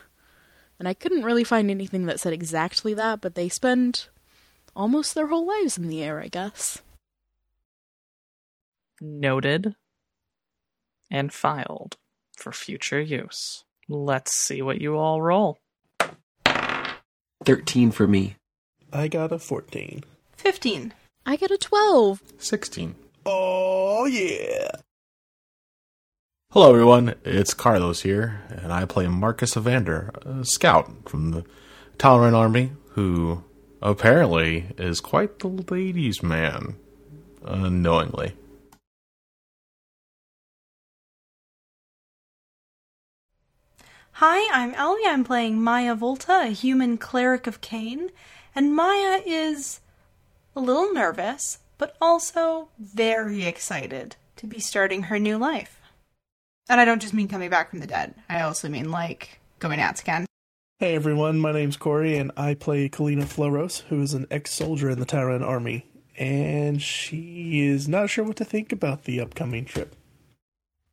And 0.78 0.88
I 0.88 0.94
couldn't 0.94 1.24
really 1.24 1.44
find 1.44 1.70
anything 1.70 2.06
that 2.06 2.20
said 2.20 2.32
exactly 2.32 2.94
that, 2.94 3.20
but 3.20 3.34
they 3.34 3.48
spend 3.48 4.08
almost 4.74 5.14
their 5.14 5.28
whole 5.28 5.46
lives 5.46 5.78
in 5.78 5.88
the 5.88 6.02
air, 6.02 6.20
I 6.20 6.28
guess. 6.28 6.82
Noted 9.00 9.76
and 11.10 11.32
filed 11.32 11.96
for 12.36 12.52
future 12.52 13.00
use. 13.00 13.64
Let's 13.88 14.34
see 14.36 14.62
what 14.62 14.80
you 14.80 14.96
all 14.96 15.22
roll. 15.22 15.58
13 17.44 17.90
for 17.90 18.06
me. 18.06 18.36
I 18.92 19.08
got 19.08 19.32
a 19.32 19.38
14. 19.38 20.02
15. 20.36 20.94
I 21.26 21.36
get 21.36 21.50
a 21.50 21.58
12. 21.58 22.22
16. 22.38 22.94
Oh, 23.26 24.06
yeah. 24.06 24.70
Hello, 26.54 26.70
everyone. 26.70 27.16
It's 27.24 27.52
Carlos 27.52 28.02
here, 28.02 28.42
and 28.48 28.72
I 28.72 28.84
play 28.84 29.08
Marcus 29.08 29.56
Evander, 29.56 30.12
a 30.24 30.44
scout 30.44 30.88
from 31.08 31.32
the 31.32 31.44
Tolerant 31.98 32.36
Army, 32.36 32.70
who 32.90 33.42
apparently 33.82 34.66
is 34.78 35.00
quite 35.00 35.40
the 35.40 35.48
ladies' 35.48 36.22
man, 36.22 36.76
unknowingly. 37.44 38.36
Hi, 44.12 44.48
I'm 44.52 44.74
Ellie. 44.74 45.08
I'm 45.08 45.24
playing 45.24 45.60
Maya 45.60 45.96
Volta, 45.96 46.42
a 46.42 46.50
human 46.50 46.98
cleric 46.98 47.48
of 47.48 47.62
Cain. 47.62 48.10
And 48.54 48.76
Maya 48.76 49.22
is 49.26 49.80
a 50.54 50.60
little 50.60 50.92
nervous, 50.92 51.58
but 51.78 51.96
also 52.00 52.68
very 52.78 53.44
excited 53.44 54.14
to 54.36 54.46
be 54.46 54.60
starting 54.60 55.04
her 55.04 55.18
new 55.18 55.36
life. 55.36 55.80
And 56.68 56.80
I 56.80 56.84
don't 56.84 57.02
just 57.02 57.12
mean 57.12 57.28
coming 57.28 57.50
back 57.50 57.70
from 57.70 57.80
the 57.80 57.86
dead, 57.86 58.14
I 58.28 58.40
also 58.40 58.68
mean 58.68 58.90
like 58.90 59.40
going 59.58 59.80
out 59.80 60.00
again. 60.00 60.26
Hey 60.78 60.94
everyone, 60.94 61.38
my 61.38 61.52
name's 61.52 61.76
Corey, 61.76 62.16
and 62.16 62.32
I 62.36 62.54
play 62.54 62.88
Kalina 62.88 63.24
Floros, 63.24 63.82
who 63.82 64.00
is 64.02 64.14
an 64.14 64.26
ex 64.30 64.52
soldier 64.52 64.90
in 64.90 64.98
the 64.98 65.06
Tyran 65.06 65.46
army. 65.46 65.86
And 66.18 66.80
she 66.80 67.60
is 67.60 67.86
not 67.86 68.08
sure 68.08 68.24
what 68.24 68.36
to 68.36 68.44
think 68.44 68.72
about 68.72 69.04
the 69.04 69.20
upcoming 69.20 69.66
trip. 69.66 69.94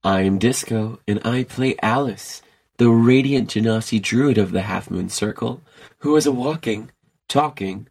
I'm 0.04 0.40
Disco, 0.40 1.00
and 1.08 1.22
I 1.26 1.44
play 1.44 1.76
Alice, 1.82 2.42
the 2.78 2.90
radiant 2.90 3.50
Genasi 3.50 4.02
druid 4.02 4.38
of 4.38 4.52
the 4.52 4.64
Half 4.64 4.92
Moon 4.92 5.10
Circle, 5.10 5.62
who 6.00 6.16
is 6.16 6.26
a 6.26 6.32
walking, 6.32 6.92
talking, 7.30 7.88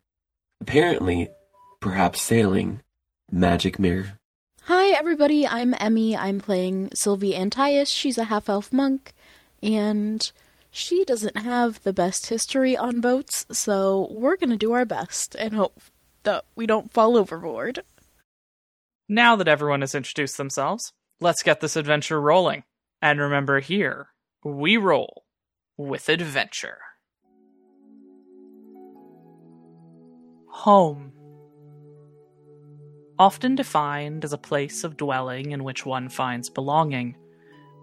apparently, 0.61 1.29
perhaps 1.81 2.21
sailing, 2.21 2.83
magic 3.31 3.79
mirror. 3.79 4.20
Hi, 4.73 4.91
everybody. 4.91 5.49
I'm 5.49 5.75
Emmy. 5.81 6.17
I'm 6.17 6.39
playing 6.39 6.91
Sylvie 6.95 7.35
Antias. 7.35 7.89
She's 7.89 8.17
a 8.17 8.27
half 8.27 8.49
elf 8.49 8.73
monk, 8.73 9.13
and 9.61 10.31
she 10.71 11.05
doesn't 11.05 11.39
have 11.39 11.83
the 11.83 11.93
best 11.93 12.29
history 12.29 12.77
on 12.77 13.01
boats, 13.01 13.47
so 13.51 14.07
we're 14.13 14.37
going 14.37 14.51
to 14.51 14.57
do 14.57 14.71
our 14.71 14.85
best 14.85 15.35
and 15.35 15.55
hope 15.55 15.81
that 16.23 16.45
we 16.55 16.67
don't 16.67 16.93
fall 16.93 17.17
overboard. 17.17 17.81
Now 19.09 19.35
that 19.35 19.49
everyone 19.49 19.81
has 19.81 19.97
introduced 19.97 20.37
themselves, 20.37 20.93
let's 21.19 21.43
get 21.43 21.61
this 21.61 21.75
adventure 21.75 22.21
rolling. 22.21 22.63
And 23.03 23.19
remember 23.19 23.59
here, 23.59 24.11
we 24.45 24.77
roll 24.77 25.25
with 25.77 26.09
adventure. 26.09 26.79
Home. 30.47 31.11
Often 33.21 33.57
defined 33.57 34.25
as 34.25 34.33
a 34.33 34.39
place 34.39 34.83
of 34.83 34.97
dwelling 34.97 35.51
in 35.51 35.63
which 35.63 35.85
one 35.85 36.09
finds 36.09 36.49
belonging, 36.49 37.19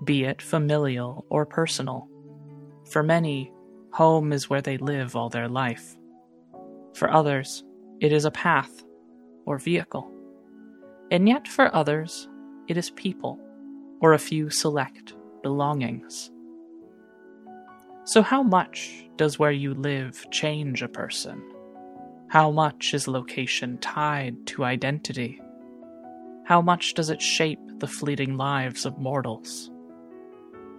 be 0.04 0.24
it 0.24 0.42
familial 0.42 1.28
or 1.30 1.46
personal. 1.46 2.10
For 2.90 3.04
many, 3.04 3.52
home 3.94 4.34
is 4.34 4.50
where 4.50 4.64
they 4.64 4.80
live 4.80 5.16
all 5.16 5.30
their 5.30 5.48
life. 5.48 5.96
For 6.96 7.14
others, 7.14 7.64
it 8.02 8.12
is 8.12 8.26
a 8.26 8.32
path 8.32 8.84
or 9.46 9.60
vehicle. 9.60 10.12
And 11.12 11.30
yet 11.30 11.48
for 11.48 11.74
others, 11.76 12.28
it 12.68 12.76
is 12.76 12.90
people 12.90 13.40
or 14.02 14.14
a 14.14 14.20
few 14.20 14.50
select 14.50 15.14
belongings. 15.44 16.32
So, 18.06 18.24
how 18.24 18.42
much 18.42 19.08
does 19.18 19.38
where 19.38 19.52
you 19.52 19.76
live 19.76 20.26
change 20.32 20.82
a 20.82 20.88
person? 20.88 21.44
How 22.30 22.52
much 22.52 22.94
is 22.94 23.08
location 23.08 23.78
tied 23.78 24.46
to 24.48 24.66
identity? 24.66 25.42
How 26.44 26.62
much 26.62 26.94
does 26.94 27.10
it 27.10 27.22
shape 27.22 27.60
the 27.80 27.88
fleeting 27.88 28.36
lives 28.36 28.86
of 28.86 28.98
mortals? 28.98 29.72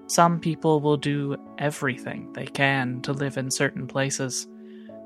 Some 0.08 0.40
people 0.40 0.80
will 0.80 0.98
do 0.98 1.36
everything 1.56 2.30
they 2.34 2.44
can 2.44 3.00
to 3.02 3.14
live 3.14 3.38
in 3.38 3.50
certain 3.50 3.86
places, 3.86 4.46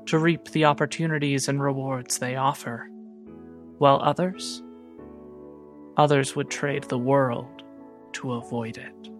to 0.07 0.19
reap 0.19 0.49
the 0.49 0.65
opportunities 0.65 1.47
and 1.47 1.63
rewards 1.63 2.19
they 2.19 2.35
offer, 2.35 2.89
while 3.77 4.01
others, 4.01 4.61
others 5.95 6.35
would 6.35 6.49
trade 6.49 6.83
the 6.83 6.99
world 6.99 7.63
to 8.13 8.33
avoid 8.33 8.77
it. 8.77 9.12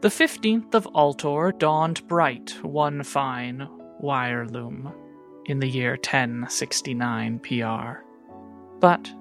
The 0.00 0.08
15th 0.08 0.74
of 0.74 0.86
Altor 0.94 1.58
dawned 1.58 2.08
bright 2.08 2.56
one 2.62 3.02
fine 3.02 3.68
wire 3.98 4.46
loom 4.46 4.90
in 5.44 5.58
the 5.58 5.68
year 5.68 5.90
1069 5.90 7.38
PR. 7.40 8.02
But 8.80 9.12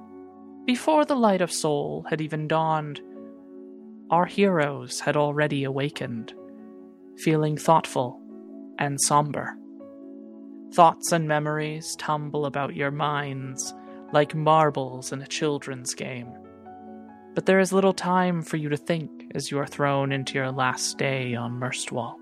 before 0.65 1.03
the 1.03 1.17
light 1.17 1.41
of 1.41 1.51
Sol 1.51 2.05
had 2.09 2.21
even 2.21 2.47
dawned, 2.47 3.01
our 4.09 4.25
heroes 4.25 5.01
had 5.01 5.17
already 5.17 5.65
awakened, 5.65 6.33
feeling 7.17 7.57
thoughtful 7.57 8.21
and 8.77 9.01
somber. 9.01 9.57
Thoughts 10.71 11.11
and 11.11 11.27
memories 11.27 11.93
tumble 11.97 12.45
about 12.45 12.73
your 12.77 12.91
minds 12.91 13.73
like 14.13 14.33
marbles 14.33 15.11
in 15.11 15.21
a 15.21 15.27
children's 15.27 15.93
game. 15.93 16.31
But 17.35 17.47
there 17.47 17.59
is 17.59 17.73
little 17.73 17.91
time 17.91 18.41
for 18.41 18.55
you 18.55 18.69
to 18.69 18.77
think 18.77 19.18
as 19.35 19.51
you 19.51 19.59
are 19.59 19.67
thrown 19.67 20.11
into 20.11 20.33
your 20.35 20.51
last 20.51 20.97
day 20.97 21.35
on 21.35 21.59
Murstwall. 21.59 22.15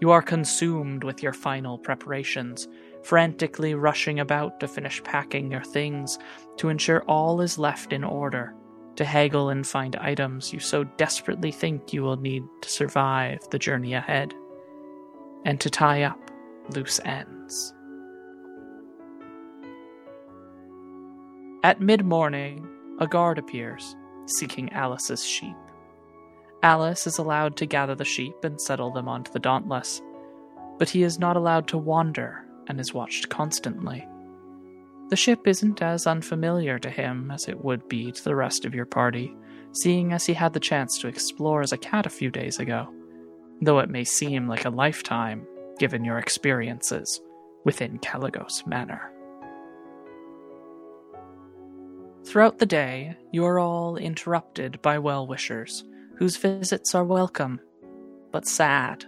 You 0.00 0.10
are 0.10 0.22
consumed 0.22 1.04
with 1.04 1.22
your 1.22 1.32
final 1.32 1.78
preparations, 1.78 2.66
frantically 3.04 3.74
rushing 3.74 4.18
about 4.18 4.58
to 4.60 4.66
finish 4.66 5.02
packing 5.04 5.50
your 5.50 5.62
things, 5.62 6.18
to 6.56 6.70
ensure 6.70 7.02
all 7.02 7.40
is 7.40 7.58
left 7.58 7.92
in 7.92 8.02
order, 8.02 8.54
to 8.96 9.04
haggle 9.04 9.48
and 9.48 9.66
find 9.66 9.94
items 9.96 10.52
you 10.52 10.58
so 10.58 10.84
desperately 10.84 11.52
think 11.52 11.92
you 11.92 12.02
will 12.02 12.16
need 12.16 12.42
to 12.62 12.68
survive 12.68 13.38
the 13.50 13.58
journey 13.58 13.94
ahead, 13.94 14.34
and 15.44 15.60
to 15.60 15.70
tie 15.70 16.02
up 16.02 16.18
loose 16.74 16.98
ends. 17.04 17.72
At 21.64 21.80
mid 21.80 22.04
morning, 22.04 22.68
a 22.98 23.06
guard 23.06 23.38
appears, 23.38 23.94
seeking 24.26 24.72
Alice's 24.72 25.24
sheep. 25.24 25.54
Alice 26.62 27.08
is 27.08 27.18
allowed 27.18 27.56
to 27.56 27.66
gather 27.66 27.96
the 27.96 28.04
sheep 28.04 28.44
and 28.44 28.60
settle 28.60 28.92
them 28.92 29.08
onto 29.08 29.32
the 29.32 29.40
Dauntless, 29.40 30.00
but 30.78 30.88
he 30.88 31.02
is 31.02 31.18
not 31.18 31.36
allowed 31.36 31.66
to 31.68 31.76
wander 31.76 32.44
and 32.68 32.78
is 32.78 32.94
watched 32.94 33.28
constantly. 33.28 34.06
The 35.08 35.16
ship 35.16 35.48
isn't 35.48 35.82
as 35.82 36.06
unfamiliar 36.06 36.78
to 36.78 36.88
him 36.88 37.32
as 37.32 37.48
it 37.48 37.64
would 37.64 37.88
be 37.88 38.12
to 38.12 38.24
the 38.24 38.36
rest 38.36 38.64
of 38.64 38.74
your 38.74 38.86
party, 38.86 39.34
seeing 39.72 40.12
as 40.12 40.24
he 40.24 40.34
had 40.34 40.52
the 40.52 40.60
chance 40.60 40.98
to 40.98 41.08
explore 41.08 41.62
as 41.62 41.72
a 41.72 41.78
cat 41.78 42.06
a 42.06 42.10
few 42.10 42.30
days 42.30 42.60
ago, 42.60 42.88
though 43.60 43.80
it 43.80 43.90
may 43.90 44.04
seem 44.04 44.46
like 44.46 44.64
a 44.64 44.70
lifetime 44.70 45.44
given 45.78 46.04
your 46.04 46.18
experiences 46.18 47.20
within 47.64 47.98
Caligos 47.98 48.62
Manor. 48.66 49.10
Throughout 52.24 52.58
the 52.58 52.66
day, 52.66 53.16
you 53.32 53.44
are 53.44 53.58
all 53.58 53.96
interrupted 53.96 54.80
by 54.80 55.00
well 55.00 55.26
wishers 55.26 55.84
whose 56.16 56.36
visits 56.36 56.94
are 56.94 57.04
welcome, 57.04 57.60
but 58.30 58.46
sad. 58.46 59.04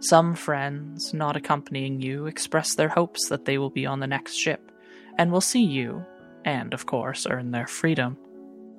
Some 0.00 0.34
friends, 0.34 1.14
not 1.14 1.36
accompanying 1.36 2.00
you, 2.00 2.26
express 2.26 2.74
their 2.74 2.88
hopes 2.88 3.28
that 3.28 3.44
they 3.44 3.58
will 3.58 3.70
be 3.70 3.86
on 3.86 4.00
the 4.00 4.06
next 4.06 4.34
ship 4.34 4.72
and 5.16 5.30
will 5.30 5.40
see 5.40 5.64
you, 5.64 6.04
and 6.44 6.74
of 6.74 6.86
course 6.86 7.26
earn 7.28 7.50
their 7.50 7.66
freedom, 7.66 8.16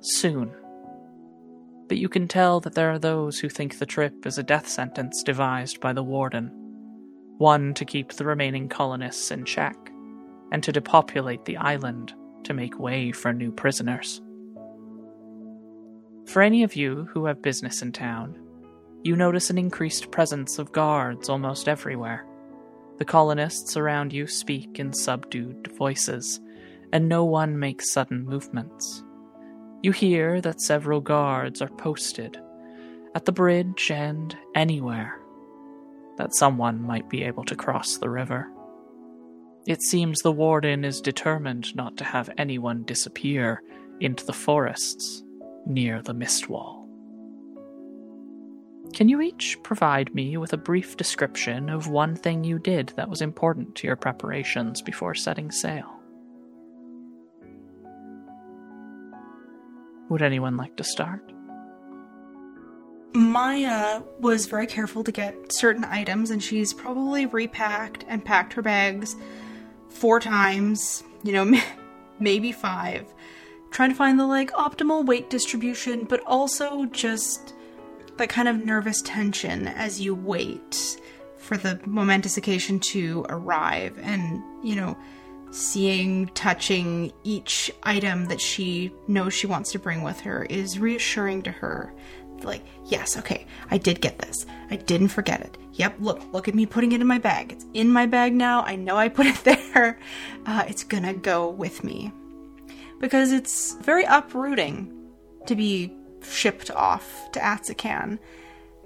soon. 0.00 0.52
But 1.88 1.98
you 1.98 2.08
can 2.08 2.28
tell 2.28 2.60
that 2.60 2.74
there 2.74 2.90
are 2.90 2.98
those 2.98 3.38
who 3.38 3.48
think 3.48 3.78
the 3.78 3.86
trip 3.86 4.26
is 4.26 4.38
a 4.38 4.42
death 4.42 4.68
sentence 4.68 5.22
devised 5.22 5.80
by 5.80 5.92
the 5.92 6.02
warden, 6.02 6.50
one 7.38 7.74
to 7.74 7.84
keep 7.84 8.12
the 8.12 8.24
remaining 8.24 8.68
colonists 8.68 9.30
in 9.30 9.44
check, 9.44 9.76
and 10.52 10.62
to 10.62 10.72
depopulate 10.72 11.44
the 11.44 11.56
island 11.56 12.14
to 12.44 12.54
make 12.54 12.78
way 12.78 13.12
for 13.12 13.32
new 13.32 13.50
prisoners. 13.50 14.20
For 16.26 16.40
any 16.42 16.62
of 16.62 16.74
you 16.74 17.04
who 17.12 17.26
have 17.26 17.42
business 17.42 17.82
in 17.82 17.92
town, 17.92 18.38
you 19.02 19.14
notice 19.14 19.50
an 19.50 19.58
increased 19.58 20.10
presence 20.10 20.58
of 20.58 20.72
guards 20.72 21.28
almost 21.28 21.68
everywhere. 21.68 22.26
The 22.98 23.04
colonists 23.04 23.76
around 23.76 24.12
you 24.12 24.26
speak 24.26 24.78
in 24.78 24.92
subdued 24.92 25.70
voices, 25.76 26.40
and 26.92 27.08
no 27.08 27.24
one 27.24 27.58
makes 27.58 27.92
sudden 27.92 28.24
movements. 28.24 29.02
You 29.82 29.92
hear 29.92 30.40
that 30.40 30.62
several 30.62 31.00
guards 31.00 31.60
are 31.60 31.68
posted 31.68 32.40
at 33.14 33.26
the 33.26 33.32
bridge 33.32 33.90
and 33.90 34.34
anywhere 34.54 35.20
that 36.16 36.34
someone 36.34 36.80
might 36.80 37.10
be 37.10 37.24
able 37.24 37.44
to 37.44 37.56
cross 37.56 37.98
the 37.98 38.08
river. 38.08 38.48
It 39.66 39.82
seems 39.82 40.20
the 40.20 40.32
warden 40.32 40.84
is 40.84 41.00
determined 41.00 41.74
not 41.76 41.96
to 41.98 42.04
have 42.04 42.30
anyone 42.38 42.84
disappear 42.84 43.62
into 44.00 44.24
the 44.24 44.32
forests 44.32 45.23
near 45.66 46.02
the 46.02 46.14
mist 46.14 46.48
wall. 46.48 46.88
Can 48.92 49.08
you 49.08 49.20
each 49.20 49.58
provide 49.62 50.14
me 50.14 50.36
with 50.36 50.52
a 50.52 50.56
brief 50.56 50.96
description 50.96 51.68
of 51.68 51.88
one 51.88 52.14
thing 52.14 52.44
you 52.44 52.58
did 52.58 52.92
that 52.96 53.08
was 53.08 53.22
important 53.22 53.74
to 53.76 53.86
your 53.86 53.96
preparations 53.96 54.82
before 54.82 55.14
setting 55.14 55.50
sail? 55.50 56.00
Would 60.10 60.22
anyone 60.22 60.56
like 60.56 60.76
to 60.76 60.84
start? 60.84 61.32
Maya 63.14 64.02
was 64.20 64.46
very 64.46 64.66
careful 64.66 65.02
to 65.04 65.12
get 65.12 65.52
certain 65.52 65.84
items, 65.84 66.30
and 66.30 66.42
she's 66.42 66.72
probably 66.72 67.26
repacked 67.26 68.04
and 68.08 68.24
packed 68.24 68.52
her 68.52 68.62
bags 68.62 69.16
four 69.88 70.20
times, 70.20 71.02
you 71.22 71.32
know, 71.32 71.60
maybe 72.18 72.52
five, 72.52 73.12
trying 73.74 73.90
to 73.90 73.96
find 73.96 74.18
the 74.18 74.24
like 74.24 74.52
optimal 74.52 75.04
weight 75.04 75.28
distribution, 75.28 76.04
but 76.04 76.22
also 76.26 76.86
just 76.86 77.54
that 78.16 78.28
kind 78.28 78.46
of 78.46 78.64
nervous 78.64 79.02
tension 79.02 79.66
as 79.66 80.00
you 80.00 80.14
wait 80.14 81.00
for 81.36 81.56
the 81.56 81.78
momentous 81.84 82.36
occasion 82.36 82.78
to 82.78 83.26
arrive 83.28 83.98
and, 84.00 84.42
you 84.62 84.76
know, 84.76 84.96
seeing, 85.50 86.26
touching 86.28 87.12
each 87.24 87.70
item 87.82 88.26
that 88.26 88.40
she 88.40 88.92
knows 89.08 89.34
she 89.34 89.48
wants 89.48 89.72
to 89.72 89.78
bring 89.80 90.02
with 90.02 90.20
her 90.20 90.44
is 90.44 90.78
reassuring 90.78 91.42
to 91.42 91.50
her. 91.50 91.92
Like, 92.44 92.62
yes, 92.86 93.16
okay, 93.18 93.44
I 93.72 93.78
did 93.78 94.00
get 94.00 94.18
this. 94.18 94.46
I 94.70 94.76
didn't 94.76 95.08
forget 95.08 95.40
it. 95.40 95.58
Yep, 95.72 95.96
look, 95.98 96.22
look 96.32 96.46
at 96.46 96.54
me 96.54 96.64
putting 96.64 96.92
it 96.92 97.00
in 97.00 97.06
my 97.08 97.18
bag. 97.18 97.50
It's 97.50 97.66
in 97.74 97.90
my 97.90 98.06
bag 98.06 98.34
now. 98.34 98.62
I 98.62 98.76
know 98.76 98.96
I 98.96 99.08
put 99.08 99.26
it 99.26 99.42
there. 99.44 99.98
Uh, 100.46 100.64
it's 100.68 100.84
gonna 100.84 101.14
go 101.14 101.48
with 101.50 101.82
me. 101.82 102.12
Because 103.00 103.32
it's 103.32 103.74
very 103.76 104.04
uprooting 104.04 104.92
to 105.46 105.54
be 105.54 105.92
shipped 106.22 106.70
off 106.70 107.30
to 107.32 107.40
Atsakan. 107.40 108.18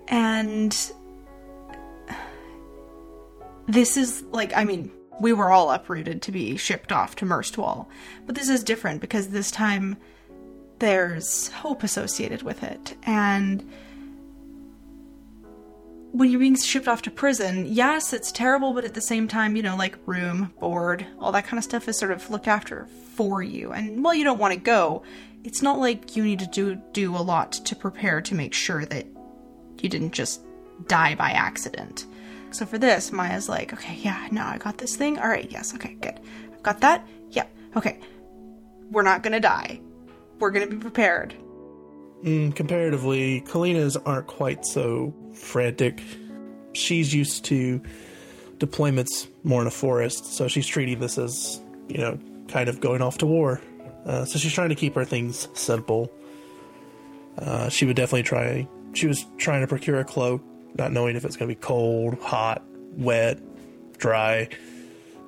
And 0.08 0.76
this 3.66 3.96
is 3.96 4.22
like, 4.30 4.56
I 4.56 4.64
mean, 4.64 4.90
we 5.20 5.32
were 5.32 5.50
all 5.50 5.70
uprooted 5.70 6.22
to 6.22 6.32
be 6.32 6.56
shipped 6.56 6.92
off 6.92 7.16
to 7.16 7.26
Merstwall. 7.26 7.86
But 8.26 8.34
this 8.34 8.48
is 8.48 8.64
different 8.64 9.00
because 9.00 9.28
this 9.28 9.50
time 9.50 9.96
there's 10.78 11.48
hope 11.48 11.82
associated 11.82 12.42
with 12.42 12.62
it. 12.62 12.96
And 13.02 13.68
when 16.12 16.30
you're 16.30 16.40
being 16.40 16.56
shipped 16.56 16.88
off 16.88 17.02
to 17.02 17.10
prison, 17.10 17.66
yes, 17.66 18.12
it's 18.12 18.32
terrible, 18.32 18.72
but 18.72 18.84
at 18.84 18.94
the 18.94 19.00
same 19.00 19.28
time, 19.28 19.56
you 19.56 19.62
know, 19.62 19.76
like 19.76 19.96
room, 20.06 20.52
board, 20.58 21.06
all 21.18 21.32
that 21.32 21.46
kind 21.46 21.58
of 21.58 21.64
stuff 21.64 21.88
is 21.88 21.98
sort 21.98 22.12
of 22.12 22.28
looked 22.30 22.48
after 22.48 22.86
for 23.14 23.42
you. 23.42 23.72
And 23.72 24.02
while 24.02 24.14
you 24.14 24.24
don't 24.24 24.38
want 24.38 24.54
to 24.54 24.60
go, 24.60 25.02
it's 25.44 25.62
not 25.62 25.78
like 25.78 26.16
you 26.16 26.24
need 26.24 26.38
to 26.40 26.46
do 26.46 26.76
do 26.92 27.14
a 27.14 27.18
lot 27.18 27.52
to 27.52 27.76
prepare 27.76 28.20
to 28.22 28.34
make 28.34 28.54
sure 28.54 28.84
that 28.86 29.06
you 29.80 29.88
didn't 29.88 30.12
just 30.12 30.42
die 30.86 31.14
by 31.14 31.30
accident. 31.30 32.06
So 32.50 32.64
for 32.64 32.78
this, 32.78 33.12
Maya's 33.12 33.48
like, 33.48 33.72
okay, 33.74 33.96
yeah, 33.96 34.28
no, 34.30 34.42
I 34.42 34.58
got 34.58 34.78
this 34.78 34.96
thing. 34.96 35.18
All 35.18 35.28
right, 35.28 35.50
yes, 35.50 35.74
okay, 35.74 35.94
good. 36.00 36.18
I've 36.52 36.62
got 36.62 36.80
that. 36.80 37.06
Yeah, 37.30 37.46
okay. 37.76 38.00
We're 38.90 39.02
not 39.02 39.22
gonna 39.22 39.40
die. 39.40 39.80
We're 40.38 40.50
gonna 40.50 40.66
be 40.66 40.76
prepared. 40.76 41.34
Mm, 42.24 42.56
comparatively, 42.56 43.42
Kalina's 43.42 43.96
aren't 43.96 44.26
quite 44.26 44.64
so 44.64 45.14
frantic. 45.34 46.02
She's 46.72 47.14
used 47.14 47.44
to 47.46 47.80
deployments 48.58 49.28
more 49.44 49.60
in 49.60 49.66
a 49.66 49.70
forest, 49.70 50.26
so 50.26 50.48
she's 50.48 50.66
treating 50.66 51.00
this 51.00 51.18
as, 51.18 51.60
you 51.88 51.98
know, 51.98 52.18
kind 52.48 52.68
of 52.68 52.80
going 52.80 53.02
off 53.02 53.18
to 53.18 53.26
war. 53.26 53.60
Uh, 54.04 54.24
so 54.24 54.38
she's 54.38 54.52
trying 54.52 54.70
to 54.70 54.74
keep 54.74 54.94
her 54.94 55.04
things 55.04 55.48
simple. 55.54 56.10
Uh, 57.38 57.68
she 57.68 57.86
would 57.86 57.96
definitely 57.96 58.22
try. 58.22 58.66
She 58.94 59.06
was 59.06 59.26
trying 59.36 59.60
to 59.60 59.66
procure 59.66 60.00
a 60.00 60.04
cloak, 60.04 60.42
not 60.76 60.92
knowing 60.92 61.16
if 61.16 61.24
it's 61.24 61.36
going 61.36 61.48
to 61.48 61.54
be 61.54 61.60
cold, 61.60 62.18
hot, 62.20 62.62
wet, 62.96 63.38
dry. 63.98 64.48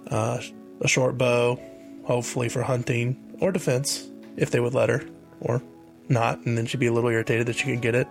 Uh, 0.08 0.40
a 0.80 0.88
short 0.88 1.18
bow, 1.18 1.60
hopefully 2.04 2.48
for 2.48 2.62
hunting 2.62 3.16
or 3.40 3.52
defense, 3.52 4.10
if 4.36 4.50
they 4.50 4.60
would 4.60 4.74
let 4.74 4.88
her, 4.88 5.04
or 5.40 5.62
not, 6.08 6.44
and 6.46 6.56
then 6.56 6.66
she'd 6.66 6.80
be 6.80 6.86
a 6.86 6.92
little 6.92 7.10
irritated 7.10 7.46
that 7.46 7.56
she 7.56 7.64
could 7.64 7.80
get 7.80 7.94
it. 7.94 8.08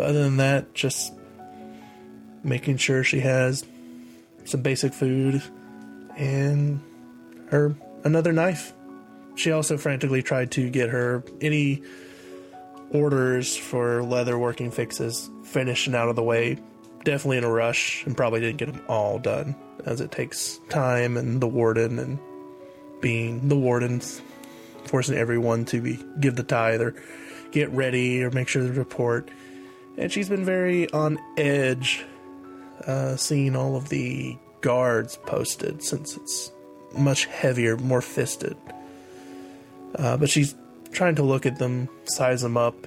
But 0.00 0.08
other 0.08 0.22
than 0.22 0.38
that, 0.38 0.72
just 0.72 1.12
making 2.42 2.78
sure 2.78 3.04
she 3.04 3.20
has 3.20 3.66
some 4.46 4.62
basic 4.62 4.94
food 4.94 5.42
and 6.16 6.80
her 7.48 7.76
another 8.02 8.32
knife. 8.32 8.72
She 9.34 9.52
also 9.52 9.76
frantically 9.76 10.22
tried 10.22 10.52
to 10.52 10.70
get 10.70 10.88
her 10.88 11.22
any 11.42 11.82
orders 12.92 13.58
for 13.58 14.02
leather 14.02 14.38
working 14.38 14.70
fixes 14.70 15.28
finished 15.44 15.86
and 15.86 15.94
out 15.94 16.08
of 16.08 16.16
the 16.16 16.22
way. 16.22 16.56
Definitely 17.04 17.36
in 17.36 17.44
a 17.44 17.52
rush 17.52 18.02
and 18.06 18.16
probably 18.16 18.40
didn't 18.40 18.56
get 18.56 18.72
them 18.72 18.82
all 18.88 19.18
done 19.18 19.54
as 19.84 20.00
it 20.00 20.10
takes 20.10 20.60
time 20.70 21.18
and 21.18 21.42
the 21.42 21.46
warden 21.46 21.98
and 21.98 22.18
being 23.02 23.50
the 23.50 23.56
wardens 23.56 24.22
forcing 24.86 25.18
everyone 25.18 25.66
to 25.66 25.82
be 25.82 26.02
give 26.20 26.36
the 26.36 26.42
tithe 26.42 26.80
or 26.80 26.94
get 27.50 27.68
ready 27.72 28.24
or 28.24 28.30
make 28.30 28.48
sure 28.48 28.62
the 28.62 28.72
report. 28.72 29.28
And 29.96 30.10
she's 30.10 30.28
been 30.28 30.44
very 30.44 30.90
on 30.92 31.18
edge, 31.36 32.04
uh, 32.86 33.16
seeing 33.16 33.56
all 33.56 33.76
of 33.76 33.88
the 33.88 34.36
guards 34.60 35.16
posted 35.26 35.82
since 35.82 36.16
it's 36.16 36.52
much 36.96 37.26
heavier, 37.26 37.76
more 37.76 38.02
fisted. 38.02 38.56
Uh, 39.94 40.16
but 40.16 40.30
she's 40.30 40.54
trying 40.92 41.16
to 41.16 41.22
look 41.22 41.46
at 41.46 41.58
them, 41.58 41.88
size 42.04 42.42
them 42.42 42.56
up, 42.56 42.86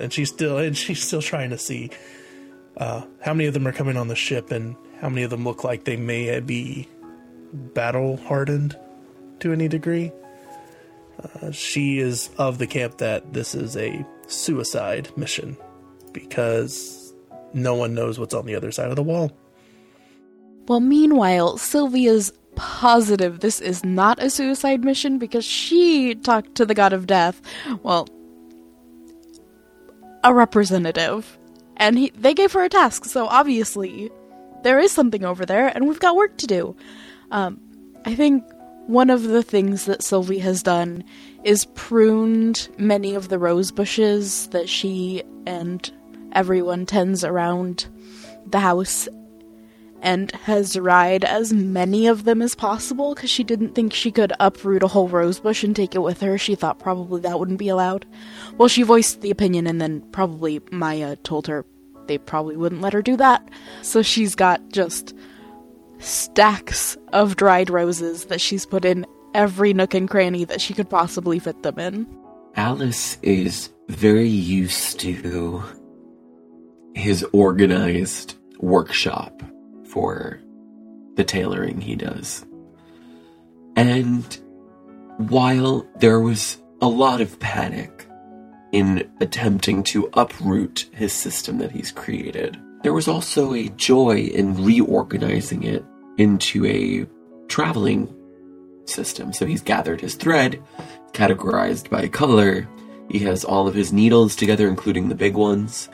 and 0.00 0.12
she's 0.12 0.28
still 0.28 0.58
and 0.66 0.76
she's 0.76 1.02
still 1.02 1.22
trying 1.22 1.50
to 1.50 1.58
see 1.58 1.90
uh, 2.76 3.02
how 3.22 3.32
many 3.32 3.46
of 3.46 3.54
them 3.54 3.66
are 3.66 3.72
coming 3.72 3.96
on 3.96 4.08
the 4.08 4.16
ship 4.16 4.50
and 4.50 4.76
how 5.00 5.08
many 5.08 5.22
of 5.22 5.30
them 5.30 5.44
look 5.44 5.64
like 5.64 5.84
they 5.84 5.96
may 5.96 6.40
be 6.40 6.88
battle 7.52 8.16
hardened 8.16 8.76
to 9.40 9.52
any 9.52 9.68
degree. 9.68 10.12
Uh, 11.22 11.50
she 11.50 11.98
is 11.98 12.28
of 12.36 12.58
the 12.58 12.66
camp 12.66 12.98
that 12.98 13.32
this 13.32 13.54
is 13.54 13.76
a 13.76 14.04
suicide 14.26 15.08
mission 15.16 15.56
because 16.16 17.12
no 17.52 17.74
one 17.74 17.94
knows 17.94 18.18
what's 18.18 18.32
on 18.32 18.46
the 18.46 18.54
other 18.54 18.72
side 18.72 18.88
of 18.88 18.96
the 18.96 19.02
wall. 19.02 19.36
Well, 20.66 20.80
meanwhile, 20.80 21.58
Sylvie's 21.58 22.32
positive 22.54 23.40
this 23.40 23.60
is 23.60 23.84
not 23.84 24.22
a 24.22 24.30
suicide 24.30 24.82
mission 24.82 25.18
because 25.18 25.44
she 25.44 26.14
talked 26.14 26.54
to 26.54 26.64
the 26.64 26.74
god 26.74 26.94
of 26.94 27.06
death. 27.06 27.42
Well, 27.82 28.08
a 30.24 30.32
representative. 30.32 31.38
And 31.76 31.98
he, 31.98 32.10
they 32.16 32.32
gave 32.32 32.52
her 32.52 32.64
a 32.64 32.70
task, 32.70 33.04
so 33.04 33.26
obviously 33.26 34.10
there 34.62 34.78
is 34.80 34.90
something 34.90 35.24
over 35.24 35.44
there, 35.44 35.68
and 35.68 35.86
we've 35.86 36.00
got 36.00 36.16
work 36.16 36.38
to 36.38 36.46
do. 36.46 36.74
Um, 37.30 37.60
I 38.06 38.14
think 38.14 38.42
one 38.86 39.10
of 39.10 39.24
the 39.24 39.42
things 39.42 39.84
that 39.84 40.02
Sylvie 40.02 40.38
has 40.38 40.62
done 40.62 41.04
is 41.44 41.66
pruned 41.74 42.68
many 42.78 43.14
of 43.14 43.28
the 43.28 43.38
rose 43.38 43.70
bushes 43.70 44.46
that 44.48 44.70
she 44.70 45.22
and 45.46 45.92
everyone 46.32 46.86
tends 46.86 47.24
around 47.24 47.86
the 48.46 48.60
house 48.60 49.08
and 50.02 50.30
has 50.32 50.74
dried 50.74 51.24
as 51.24 51.52
many 51.52 52.06
of 52.06 52.24
them 52.24 52.42
as 52.42 52.54
possible 52.54 53.14
because 53.14 53.30
she 53.30 53.42
didn't 53.42 53.74
think 53.74 53.92
she 53.92 54.10
could 54.10 54.32
uproot 54.38 54.82
a 54.82 54.88
whole 54.88 55.08
rose 55.08 55.40
bush 55.40 55.64
and 55.64 55.74
take 55.74 55.94
it 55.94 56.02
with 56.02 56.20
her. 56.20 56.38
She 56.38 56.54
thought 56.54 56.78
probably 56.78 57.20
that 57.22 57.38
wouldn't 57.38 57.58
be 57.58 57.68
allowed. 57.68 58.06
Well, 58.58 58.68
she 58.68 58.82
voiced 58.82 59.20
the 59.20 59.30
opinion, 59.30 59.66
and 59.66 59.80
then 59.80 60.02
probably 60.12 60.60
Maya 60.70 61.16
told 61.16 61.46
her 61.46 61.64
they 62.06 62.18
probably 62.18 62.56
wouldn't 62.56 62.82
let 62.82 62.92
her 62.92 63.02
do 63.02 63.16
that. 63.16 63.48
So 63.82 64.02
she's 64.02 64.34
got 64.34 64.68
just 64.70 65.14
stacks 65.98 66.96
of 67.12 67.36
dried 67.36 67.70
roses 67.70 68.26
that 68.26 68.40
she's 68.40 68.66
put 68.66 68.84
in 68.84 69.06
every 69.34 69.72
nook 69.72 69.94
and 69.94 70.08
cranny 70.08 70.44
that 70.44 70.60
she 70.60 70.74
could 70.74 70.90
possibly 70.90 71.38
fit 71.38 71.62
them 71.62 71.78
in. 71.78 72.06
Alice 72.54 73.18
is 73.22 73.70
very 73.88 74.28
used 74.28 75.00
to 75.00 75.62
his 76.96 77.22
organized 77.32 78.36
workshop 78.58 79.42
for 79.84 80.40
the 81.16 81.24
tailoring 81.24 81.78
he 81.78 81.94
does. 81.94 82.44
And 83.76 84.24
while 85.18 85.86
there 85.96 86.20
was 86.20 86.56
a 86.80 86.88
lot 86.88 87.20
of 87.20 87.38
panic 87.38 88.06
in 88.72 89.10
attempting 89.20 89.82
to 89.84 90.08
uproot 90.14 90.88
his 90.92 91.12
system 91.12 91.58
that 91.58 91.70
he's 91.70 91.92
created, 91.92 92.58
there 92.82 92.94
was 92.94 93.08
also 93.08 93.52
a 93.52 93.68
joy 93.68 94.16
in 94.16 94.64
reorganizing 94.64 95.64
it 95.64 95.84
into 96.16 96.64
a 96.64 97.06
traveling 97.48 98.12
system. 98.86 99.34
So 99.34 99.44
he's 99.44 99.60
gathered 99.60 100.00
his 100.00 100.14
thread, 100.14 100.62
categorized 101.12 101.90
by 101.90 102.08
color. 102.08 102.66
He 103.10 103.18
has 103.20 103.44
all 103.44 103.68
of 103.68 103.74
his 103.74 103.92
needles 103.92 104.34
together, 104.34 104.66
including 104.66 105.08
the 105.08 105.14
big 105.14 105.34
ones. 105.34 105.90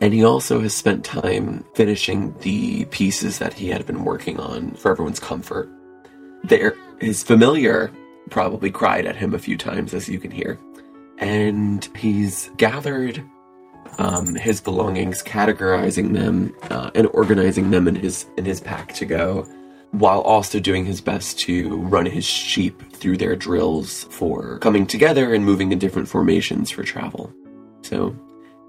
And 0.00 0.12
he 0.12 0.24
also 0.24 0.60
has 0.60 0.74
spent 0.74 1.04
time 1.04 1.64
finishing 1.74 2.34
the 2.40 2.84
pieces 2.86 3.38
that 3.38 3.54
he 3.54 3.68
had 3.68 3.86
been 3.86 4.04
working 4.04 4.38
on 4.38 4.72
for 4.72 4.90
everyone's 4.90 5.20
comfort. 5.20 5.70
There, 6.44 6.74
his 7.00 7.22
familiar 7.22 7.90
probably 8.30 8.70
cried 8.70 9.06
at 9.06 9.16
him 9.16 9.34
a 9.34 9.38
few 9.38 9.56
times, 9.56 9.94
as 9.94 10.08
you 10.08 10.18
can 10.18 10.30
hear. 10.30 10.58
And 11.18 11.88
he's 11.96 12.50
gathered 12.58 13.24
um, 13.98 14.34
his 14.34 14.60
belongings, 14.60 15.22
categorizing 15.22 16.12
them 16.12 16.54
uh, 16.70 16.90
and 16.94 17.06
organizing 17.14 17.70
them 17.70 17.88
in 17.88 17.94
his 17.94 18.26
in 18.36 18.44
his 18.44 18.60
pack 18.60 18.92
to 18.94 19.06
go, 19.06 19.48
while 19.92 20.20
also 20.20 20.60
doing 20.60 20.84
his 20.84 21.00
best 21.00 21.38
to 21.40 21.76
run 21.76 22.04
his 22.04 22.24
sheep 22.24 22.82
through 22.92 23.16
their 23.16 23.34
drills 23.34 24.04
for 24.10 24.58
coming 24.58 24.86
together 24.86 25.32
and 25.32 25.44
moving 25.44 25.72
in 25.72 25.78
different 25.78 26.08
formations 26.08 26.70
for 26.70 26.82
travel. 26.82 27.32
So 27.82 28.14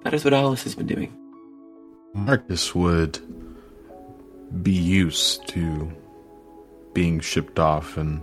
that 0.03 0.13
is 0.13 0.23
what 0.23 0.33
Alice 0.33 0.63
has 0.63 0.75
been 0.75 0.87
doing. 0.87 1.15
Marcus 2.13 2.73
would 2.73 3.19
be 4.63 4.71
used 4.71 5.47
to 5.49 5.91
being 6.93 7.19
shipped 7.19 7.59
off 7.59 7.97
and 7.97 8.21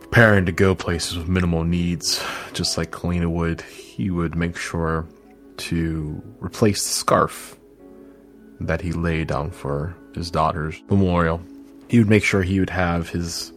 preparing 0.00 0.46
to 0.46 0.52
go 0.52 0.74
places 0.74 1.16
with 1.16 1.28
minimal 1.28 1.64
needs, 1.64 2.22
just 2.52 2.78
like 2.78 2.90
Kalina 2.90 3.28
would, 3.28 3.60
he 3.62 4.10
would 4.10 4.34
make 4.34 4.56
sure 4.56 5.06
to 5.58 6.22
replace 6.40 6.82
the 6.82 6.94
scarf 6.94 7.58
that 8.60 8.80
he 8.80 8.92
laid 8.92 9.28
down 9.28 9.50
for 9.50 9.94
his 10.14 10.30
daughter's 10.30 10.80
memorial. 10.88 11.40
He 11.88 11.98
would 11.98 12.08
make 12.08 12.24
sure 12.24 12.42
he 12.42 12.60
would 12.60 12.70
have 12.70 13.08
his 13.08 13.52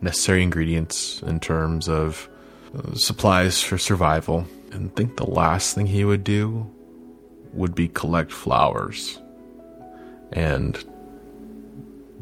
necessary 0.00 0.42
ingredients 0.42 1.22
in 1.22 1.40
terms 1.40 1.88
of 1.88 2.28
uh, 2.76 2.94
supplies 2.94 3.62
for 3.62 3.78
survival. 3.78 4.46
And 4.76 4.94
think 4.94 5.16
the 5.16 5.24
last 5.24 5.74
thing 5.74 5.86
he 5.86 6.04
would 6.04 6.22
do 6.22 6.70
would 7.54 7.74
be 7.74 7.88
collect 7.88 8.30
flowers 8.30 9.18
and 10.32 10.84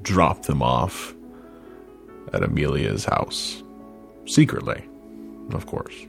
drop 0.02 0.42
them 0.44 0.62
off 0.62 1.16
at 2.32 2.44
Amelia's 2.44 3.04
house. 3.04 3.60
Secretly, 4.26 4.88
of 5.50 5.66
course. 5.66 6.06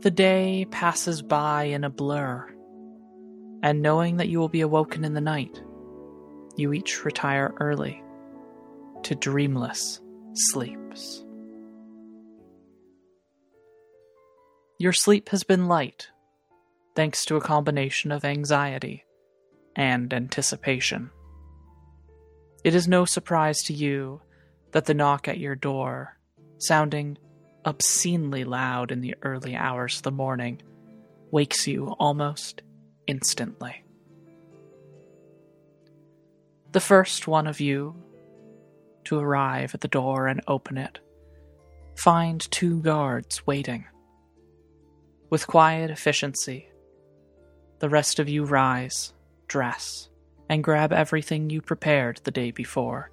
The 0.00 0.10
day 0.10 0.66
passes 0.72 1.22
by 1.22 1.64
in 1.64 1.84
a 1.84 1.90
blur, 1.90 2.52
and 3.62 3.80
knowing 3.80 4.16
that 4.16 4.28
you 4.28 4.40
will 4.40 4.48
be 4.48 4.62
awoken 4.62 5.04
in 5.04 5.14
the 5.14 5.20
night, 5.20 5.62
you 6.56 6.72
each 6.72 7.04
retire 7.04 7.54
early 7.60 8.02
to 9.04 9.14
dreamless 9.14 10.00
sleeps. 10.34 11.24
Your 14.80 14.94
sleep 14.94 15.28
has 15.28 15.44
been 15.44 15.68
light, 15.68 16.08
thanks 16.96 17.26
to 17.26 17.36
a 17.36 17.40
combination 17.42 18.10
of 18.10 18.24
anxiety 18.24 19.04
and 19.76 20.10
anticipation. 20.10 21.10
It 22.64 22.74
is 22.74 22.88
no 22.88 23.04
surprise 23.04 23.58
to 23.64 23.74
you 23.74 24.22
that 24.72 24.86
the 24.86 24.94
knock 24.94 25.28
at 25.28 25.36
your 25.36 25.54
door, 25.54 26.16
sounding 26.56 27.18
obscenely 27.66 28.44
loud 28.44 28.90
in 28.90 29.02
the 29.02 29.16
early 29.20 29.54
hours 29.54 29.98
of 29.98 30.04
the 30.04 30.10
morning, 30.10 30.62
wakes 31.30 31.66
you 31.66 31.88
almost 31.98 32.62
instantly. 33.06 33.84
The 36.72 36.80
first 36.80 37.28
one 37.28 37.46
of 37.46 37.60
you 37.60 37.96
to 39.04 39.18
arrive 39.18 39.74
at 39.74 39.82
the 39.82 39.88
door 39.88 40.26
and 40.26 40.40
open 40.48 40.78
it 40.78 41.00
find 41.96 42.50
two 42.50 42.80
guards 42.80 43.46
waiting. 43.46 43.84
With 45.30 45.46
quiet 45.46 45.92
efficiency, 45.92 46.68
the 47.78 47.88
rest 47.88 48.18
of 48.18 48.28
you 48.28 48.44
rise, 48.44 49.12
dress, 49.46 50.08
and 50.48 50.64
grab 50.64 50.92
everything 50.92 51.50
you 51.50 51.62
prepared 51.62 52.20
the 52.24 52.32
day 52.32 52.50
before. 52.50 53.12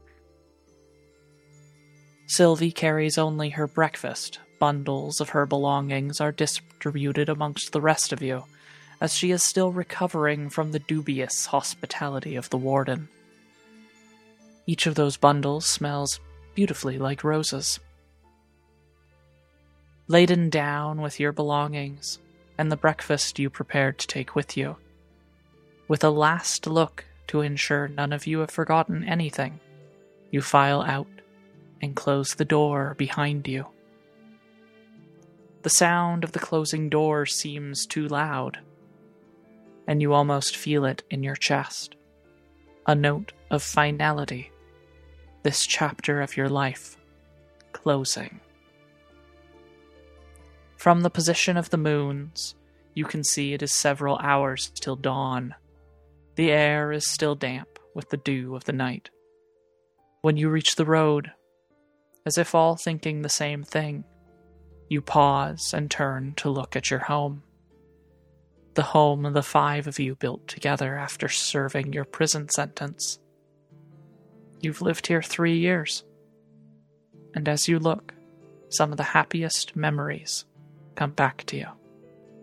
Sylvie 2.26 2.72
carries 2.72 3.20
only 3.20 3.52
her 3.52 3.68
breakfast. 3.68 4.40
Bundles 4.60 5.22
of 5.22 5.30
her 5.30 5.46
belongings 5.46 6.20
are 6.20 6.32
distributed 6.32 7.30
amongst 7.30 7.72
the 7.72 7.82
rest 7.82 8.12
of 8.12 8.24
you, 8.24 8.46
as 9.00 9.14
she 9.14 9.30
is 9.30 9.44
still 9.44 9.72
recovering 9.72 10.50
from 10.50 10.72
the 10.72 10.80
dubious 10.80 11.46
hospitality 11.46 12.36
of 12.36 12.50
the 12.50 12.58
warden. 12.58 13.10
Each 14.66 14.88
of 14.88 14.96
those 14.96 15.18
bundles 15.18 15.68
smells 15.68 16.20
beautifully 16.56 16.98
like 16.98 17.24
roses. 17.24 17.80
Laden 20.10 20.50
down 20.50 21.02
with 21.02 21.20
your 21.20 21.34
belongings 21.34 22.20
and 22.58 22.72
the 22.72 22.78
breakfast 22.78 23.40
you 23.40 23.50
prepared 23.50 24.00
to 24.00 24.08
take 24.08 24.36
with 24.36 24.56
you, 24.56 24.78
with 25.88 26.04
a 26.04 26.10
last 26.10 26.66
look 26.66 27.06
to 27.28 27.42
ensure 27.42 27.90
none 27.90 28.14
of 28.14 28.26
you 28.26 28.40
have 28.40 28.50
forgotten 28.50 29.04
anything, 29.04 29.60
you 30.32 30.42
file 30.42 30.82
out 30.82 31.08
and 31.82 31.96
close 31.96 32.36
the 32.36 32.46
door 32.46 32.96
behind 32.98 33.48
you. 33.48 33.66
The 35.64 35.70
sound 35.70 36.24
of 36.24 36.32
the 36.32 36.40
closing 36.40 36.88
door 36.88 37.26
seems 37.26 37.86
too 37.86 38.08
loud, 38.08 38.60
and 39.88 40.02
you 40.02 40.14
almost 40.14 40.56
feel 40.56 40.86
it 40.86 41.04
in 41.10 41.22
your 41.22 41.36
chest. 41.36 41.96
A 42.86 42.96
note 42.96 43.34
of 43.52 43.62
finality. 43.62 44.52
This 45.44 45.66
chapter 45.66 46.22
of 46.22 46.38
your 46.38 46.48
life 46.48 46.98
closing. 47.74 48.40
From 50.78 51.02
the 51.02 51.10
position 51.10 51.58
of 51.58 51.70
the 51.70 51.78
moons, 51.78 52.56
you 52.94 53.06
can 53.06 53.24
see 53.24 53.54
it 53.54 53.62
is 53.62 53.74
several 53.74 54.18
hours 54.18 54.72
till 54.76 54.96
dawn. 54.96 55.56
The 56.36 56.52
air 56.52 56.92
is 56.92 57.08
still 57.08 57.36
damp 57.36 57.80
with 57.94 58.10
the 58.10 58.18
dew 58.18 58.56
of 58.56 58.66
the 58.66 58.74
night. 58.74 59.10
When 60.22 60.38
you 60.38 60.50
reach 60.50 60.76
the 60.76 60.86
road, 60.86 61.32
as 62.28 62.38
if 62.38 62.54
all 62.54 62.76
thinking 62.76 63.22
the 63.22 63.30
same 63.30 63.64
thing. 63.64 64.04
You 64.90 65.02
pause 65.02 65.74
and 65.74 65.90
turn 65.90 66.34
to 66.36 66.50
look 66.50 66.76
at 66.76 66.92
your 66.92 67.00
home. 67.00 67.42
The 68.74 68.84
home 68.84 69.32
the 69.32 69.42
five 69.42 69.88
of 69.88 69.98
you 69.98 70.16
built 70.16 70.46
together 70.46 70.98
after 70.98 71.30
serving 71.30 71.94
your 71.94 72.04
prison 72.04 72.50
sentence. 72.50 73.18
You've 74.60 74.82
lived 74.82 75.08
here 75.08 75.22
three 75.22 75.58
years. 75.58 76.04
And 77.34 77.48
as 77.48 77.70
you 77.70 77.80
look, 77.80 78.14
some 78.68 78.92
of 78.92 78.98
the 78.98 79.04
happiest 79.04 79.78
memories 79.78 80.44
come 80.98 81.12
back 81.12 81.46
to 81.46 81.58
you. 81.58 81.68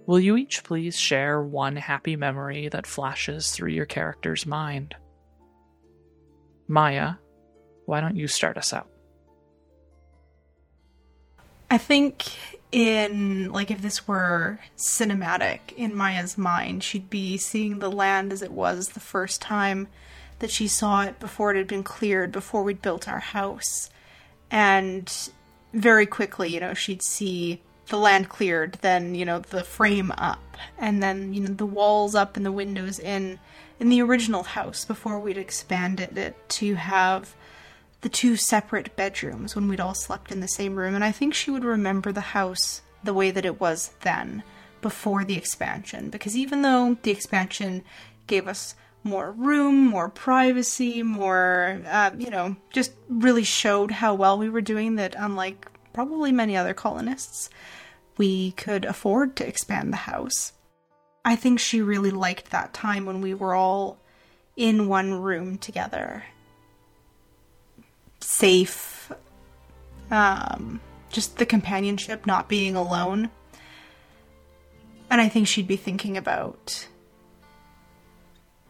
Will 0.07 0.21
you 0.21 0.37
each 0.37 0.65
please 0.65 0.99
share 0.99 1.43
one 1.43 1.77
happy 1.77 2.17
memory 2.17 2.69
that 2.69 2.87
flashes 2.87 3.51
through 3.51 3.71
your 3.71 3.87
character's 3.87 4.47
mind? 4.47 4.95
Maya, 6.69 7.15
why 7.87 8.01
don't 8.01 8.17
you 8.17 8.29
start 8.29 8.57
us 8.57 8.73
out? 8.73 8.89
I 11.71 11.79
think 11.79 12.25
in 12.71 13.51
like 13.51 13.71
if 13.71 13.83
this 13.83 14.07
were 14.07 14.59
cinematic 14.77 15.73
in 15.77 15.95
Maya's 15.95 16.39
mind, 16.39 16.83
she'd 16.83 17.11
be 17.11 17.37
seeing 17.37 17.79
the 17.79 17.91
land 17.91 18.33
as 18.33 18.43
it 18.43 18.53
was 18.53 18.91
the 18.91 19.01
first 19.01 19.41
time 19.41 19.89
that 20.39 20.51
she 20.51 20.69
saw 20.69 21.03
it 21.03 21.19
before 21.19 21.51
it 21.53 21.57
had 21.57 21.67
been 21.67 21.83
cleared, 21.83 22.33
before 22.33 22.63
we'd 22.63 22.83
built 22.83 23.09
our 23.09 23.21
house. 23.21 23.91
And 24.51 25.11
very 25.73 26.07
quickly, 26.07 26.53
you 26.53 26.61
know, 26.61 26.75
she'd 26.75 27.03
see 27.03 27.63
the 27.89 27.99
land 27.99 28.29
cleared, 28.29 28.79
then, 28.81 29.15
you 29.15 29.25
know, 29.25 29.41
the 29.41 29.63
frame 29.63 30.13
up, 30.17 30.57
and 30.79 31.03
then, 31.03 31.35
you 31.35 31.41
know, 31.41 31.53
the 31.53 31.67
walls 31.67 32.15
up 32.15 32.37
and 32.37 32.45
the 32.45 32.53
windows 32.53 32.99
in 32.99 33.39
in 33.81 33.89
the 33.89 34.01
original 34.01 34.45
house 34.45 34.85
before 34.85 35.19
we'd 35.19 35.37
expanded 35.37 36.17
it 36.17 36.37
to 36.49 36.75
have 36.75 37.35
the 38.03 38.09
two 38.09 38.37
separate 38.37 38.95
bedrooms 38.95 39.57
when 39.57 39.69
we'd 39.69 39.81
all 39.81 39.95
slept 39.95 40.31
in 40.31 40.41
the 40.41 40.49
same 40.49 40.77
room, 40.77 40.95
and 40.95 41.05
I 41.05 41.13
think 41.13 41.35
she 41.35 41.51
would 41.51 41.65
remember 41.65 42.13
the 42.13 42.21
house 42.21 42.83
the 43.03 43.15
way 43.15 43.31
that 43.31 43.45
it 43.45 43.61
was 43.61 43.91
then, 44.01 44.43
before 44.81 45.25
the 45.25 45.37
expansion. 45.37 46.11
Because 46.11 46.37
even 46.37 46.63
though 46.63 46.97
the 47.03 47.11
expansion 47.11 47.83
gave 48.27 48.47
us 48.47 48.75
more 49.03 49.33
room, 49.33 49.87
more 49.87 50.09
privacy, 50.09 51.03
more, 51.03 51.83
uh, 51.87 52.11
you 52.17 52.31
know, 52.31 52.57
just 52.73 52.93
really 53.09 53.45
showed 53.45 53.91
how 53.91 54.15
well 54.15 54.39
we 54.39 54.49
were 54.49 54.63
doing, 54.63 54.97
that 54.97 55.15
unlike 55.19 55.69
probably 55.95 56.31
many 56.31 56.57
other 56.57 56.75
colonists, 56.75 57.49
we 58.19 58.51
could 58.53 58.85
afford 58.85 59.37
to 59.37 59.49
expand 59.49 59.93
the 59.93 59.99
house. 59.99 60.53
I 61.25 61.37
think 61.37 61.59
she 61.59 61.81
really 61.81 62.11
liked 62.11 62.51
that 62.51 62.75
time 62.75 63.07
when 63.07 63.23
we 63.23 63.33
were 63.33 63.55
all 63.55 63.97
in 64.57 64.89
one 64.89 65.15
room 65.15 65.57
together 65.57 66.25
safe, 68.21 69.13
um, 70.11 70.81
just 71.11 71.39
the 71.39 71.47
companionship, 71.47 72.27
not 72.27 72.49
being 72.49 72.75
alone. 72.75 73.31
And 75.11 75.21
I 75.21 75.29
think 75.29 75.47
she'd 75.47 75.69
be 75.69 75.77
thinking 75.77 76.17
about. 76.17 76.89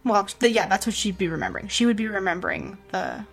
Well, 0.05 0.29
the, 0.41 0.51
yeah, 0.51 0.67
that's 0.67 0.87
what 0.87 0.95
she'd 0.95 1.17
be 1.17 1.29
remembering. 1.29 1.69
She 1.69 1.87
would 1.87 1.97
be 1.97 2.09
remembering 2.09 2.79
the 2.91 3.25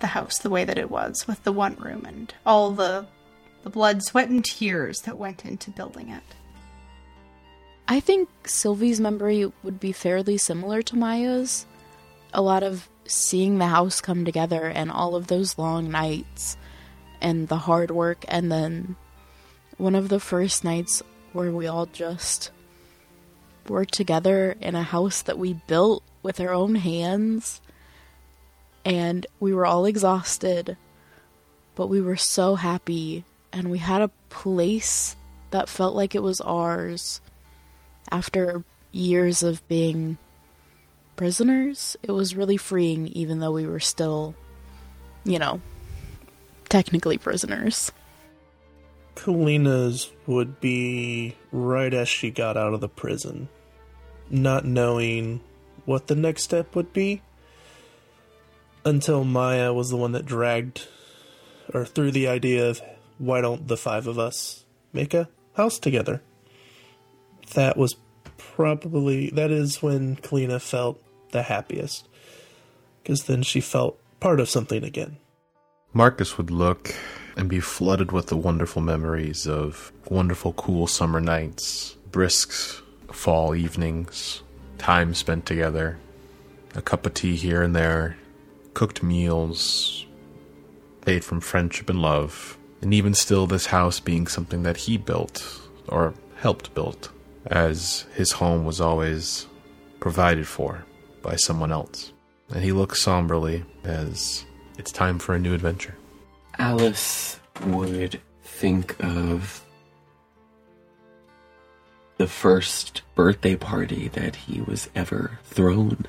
the 0.00 0.08
house 0.08 0.38
the 0.38 0.50
way 0.50 0.64
that 0.64 0.78
it 0.78 0.90
was, 0.90 1.26
with 1.26 1.42
the 1.44 1.52
one 1.52 1.76
room 1.76 2.04
and 2.04 2.32
all 2.46 2.70
the 2.70 3.06
the 3.64 3.70
blood, 3.70 4.02
sweat, 4.02 4.28
and 4.28 4.44
tears 4.44 5.00
that 5.00 5.18
went 5.18 5.44
into 5.44 5.70
building 5.70 6.10
it. 6.10 6.22
I 7.88 8.00
think 8.00 8.28
Sylvie's 8.46 9.00
memory 9.00 9.50
would 9.62 9.80
be 9.80 9.92
fairly 9.92 10.36
similar 10.36 10.82
to 10.82 10.96
Maya's. 10.96 11.66
A 12.32 12.42
lot 12.42 12.62
of 12.62 12.88
seeing 13.06 13.58
the 13.58 13.66
house 13.66 14.00
come 14.00 14.24
together 14.24 14.66
and 14.66 14.90
all 14.90 15.16
of 15.16 15.26
those 15.26 15.58
long 15.58 15.90
nights 15.90 16.56
and 17.20 17.48
the 17.48 17.56
hard 17.56 17.90
work 17.90 18.24
and 18.28 18.52
then 18.52 18.96
one 19.78 19.94
of 19.94 20.08
the 20.08 20.20
first 20.20 20.62
nights 20.62 21.02
where 21.32 21.50
we 21.50 21.66
all 21.66 21.86
just 21.86 22.50
were 23.66 23.86
together 23.86 24.56
in 24.60 24.74
a 24.74 24.82
house 24.82 25.22
that 25.22 25.38
we 25.38 25.54
built 25.66 26.02
with 26.22 26.40
our 26.40 26.52
own 26.52 26.74
hands 26.74 27.60
and 28.88 29.26
we 29.38 29.54
were 29.54 29.66
all 29.66 29.84
exhausted 29.84 30.76
but 31.78 31.86
we 31.86 32.00
were 32.00 32.16
so 32.16 32.56
happy 32.56 33.24
and 33.52 33.70
we 33.70 33.78
had 33.78 34.02
a 34.02 34.10
place 34.30 35.14
that 35.52 35.68
felt 35.68 35.94
like 35.94 36.16
it 36.16 36.22
was 36.24 36.40
ours 36.40 37.20
after 38.10 38.64
years 38.90 39.44
of 39.44 39.66
being 39.68 40.18
prisoners. 41.14 41.96
It 42.02 42.10
was 42.10 42.34
really 42.34 42.56
freeing, 42.56 43.06
even 43.08 43.38
though 43.38 43.52
we 43.52 43.64
were 43.64 43.78
still, 43.78 44.34
you 45.22 45.38
know, 45.38 45.60
technically 46.68 47.16
prisoners. 47.16 47.92
Kalina's 49.14 50.10
would 50.26 50.60
be 50.60 51.36
right 51.52 51.94
as 51.94 52.08
she 52.08 52.32
got 52.32 52.56
out 52.56 52.74
of 52.74 52.80
the 52.80 52.88
prison, 52.88 53.48
not 54.30 54.64
knowing 54.64 55.40
what 55.84 56.08
the 56.08 56.16
next 56.16 56.42
step 56.42 56.74
would 56.74 56.92
be 56.92 57.22
until 58.88 59.24
Maya 59.24 59.72
was 59.72 59.90
the 59.90 59.96
one 59.96 60.12
that 60.12 60.26
dragged 60.26 60.88
or 61.72 61.84
threw 61.84 62.10
the 62.10 62.28
idea 62.28 62.68
of 62.68 62.80
why 63.18 63.40
don't 63.40 63.68
the 63.68 63.76
five 63.76 64.06
of 64.06 64.18
us 64.18 64.64
make 64.92 65.14
a 65.14 65.28
house 65.54 65.78
together. 65.78 66.22
That 67.54 67.76
was 67.76 67.96
probably 68.36 69.30
that 69.30 69.50
is 69.50 69.82
when 69.82 70.16
Kalina 70.16 70.60
felt 70.60 71.02
the 71.32 71.42
happiest 71.42 72.08
because 73.02 73.24
then 73.24 73.42
she 73.42 73.60
felt 73.60 73.98
part 74.20 74.40
of 74.40 74.48
something 74.48 74.82
again. 74.84 75.18
Marcus 75.92 76.36
would 76.36 76.50
look 76.50 76.94
and 77.36 77.48
be 77.48 77.60
flooded 77.60 78.12
with 78.12 78.26
the 78.26 78.36
wonderful 78.36 78.82
memories 78.82 79.46
of 79.46 79.92
wonderful, 80.10 80.52
cool 80.54 80.86
summer 80.86 81.20
nights, 81.20 81.96
brisk 82.10 82.50
fall 83.12 83.54
evenings, 83.54 84.42
time 84.76 85.14
spent 85.14 85.46
together, 85.46 85.98
a 86.74 86.82
cup 86.82 87.06
of 87.06 87.14
tea 87.14 87.36
here 87.36 87.62
and 87.62 87.74
there, 87.74 88.16
cooked 88.78 89.02
meals 89.02 90.06
made 91.04 91.24
from 91.24 91.40
friendship 91.40 91.90
and 91.90 92.00
love, 92.00 92.56
and 92.80 92.94
even 92.94 93.12
still, 93.12 93.44
this 93.44 93.66
house 93.66 93.98
being 93.98 94.28
something 94.28 94.62
that 94.62 94.76
he 94.76 94.96
built 94.96 95.60
or 95.88 96.14
helped 96.36 96.72
build, 96.74 97.10
as 97.46 98.06
his 98.14 98.30
home 98.30 98.64
was 98.64 98.80
always 98.80 99.48
provided 99.98 100.46
for 100.46 100.84
by 101.22 101.34
someone 101.34 101.72
else. 101.72 102.12
And 102.50 102.62
he 102.62 102.70
looks 102.70 103.02
somberly 103.02 103.64
as 103.82 104.44
it's 104.78 104.92
time 104.92 105.18
for 105.18 105.34
a 105.34 105.40
new 105.40 105.54
adventure. 105.54 105.96
Alice 106.56 107.40
would 107.64 108.20
think 108.44 108.94
of 109.02 109.60
the 112.16 112.28
first 112.28 113.02
birthday 113.16 113.56
party 113.56 114.06
that 114.06 114.36
he 114.36 114.60
was 114.60 114.88
ever 114.94 115.40
thrown 115.42 116.06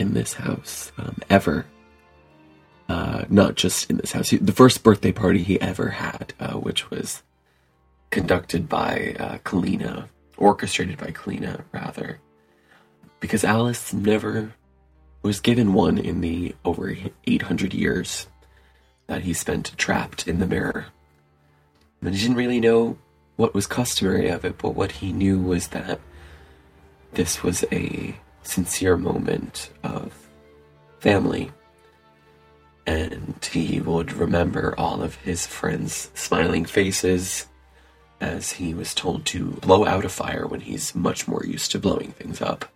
in 0.00 0.14
this 0.14 0.34
house, 0.34 0.90
um, 0.98 1.16
ever. 1.28 1.66
Uh, 2.88 3.24
not 3.28 3.54
just 3.54 3.88
in 3.88 3.98
this 3.98 4.10
house. 4.10 4.30
The 4.30 4.52
first 4.52 4.82
birthday 4.82 5.12
party 5.12 5.44
he 5.44 5.60
ever 5.60 5.90
had, 5.90 6.34
uh, 6.40 6.54
which 6.54 6.90
was 6.90 7.22
conducted 8.10 8.68
by 8.68 9.14
uh, 9.16 9.38
Kalina, 9.44 10.08
orchestrated 10.36 10.98
by 10.98 11.12
Kalina, 11.12 11.62
rather. 11.70 12.18
Because 13.20 13.44
Alice 13.44 13.92
never 13.92 14.54
was 15.22 15.38
given 15.38 15.72
one 15.72 15.98
in 15.98 16.20
the 16.20 16.56
over 16.64 16.96
800 17.28 17.72
years 17.72 18.26
that 19.06 19.22
he 19.22 19.34
spent 19.34 19.78
trapped 19.78 20.26
in 20.26 20.40
the 20.40 20.46
mirror. 20.46 20.86
And 22.02 22.12
he 22.12 22.20
didn't 22.20 22.38
really 22.38 22.58
know 22.58 22.98
what 23.36 23.54
was 23.54 23.68
customary 23.68 24.28
of 24.28 24.44
it, 24.44 24.58
but 24.58 24.74
what 24.74 24.92
he 24.92 25.12
knew 25.12 25.38
was 25.38 25.68
that 25.68 26.00
this 27.12 27.44
was 27.44 27.64
a 27.70 28.16
sincere 28.42 28.96
moment 28.96 29.70
of 29.82 30.12
family. 30.98 31.50
And 32.86 33.48
he 33.52 33.80
would 33.80 34.12
remember 34.12 34.74
all 34.76 35.02
of 35.02 35.16
his 35.16 35.46
friends' 35.46 36.10
smiling 36.14 36.64
faces 36.64 37.46
as 38.20 38.52
he 38.52 38.74
was 38.74 38.94
told 38.94 39.24
to 39.26 39.52
blow 39.52 39.86
out 39.86 40.04
a 40.04 40.08
fire 40.08 40.46
when 40.46 40.60
he's 40.60 40.94
much 40.94 41.26
more 41.26 41.44
used 41.44 41.70
to 41.70 41.78
blowing 41.78 42.12
things 42.12 42.40
up. 42.42 42.66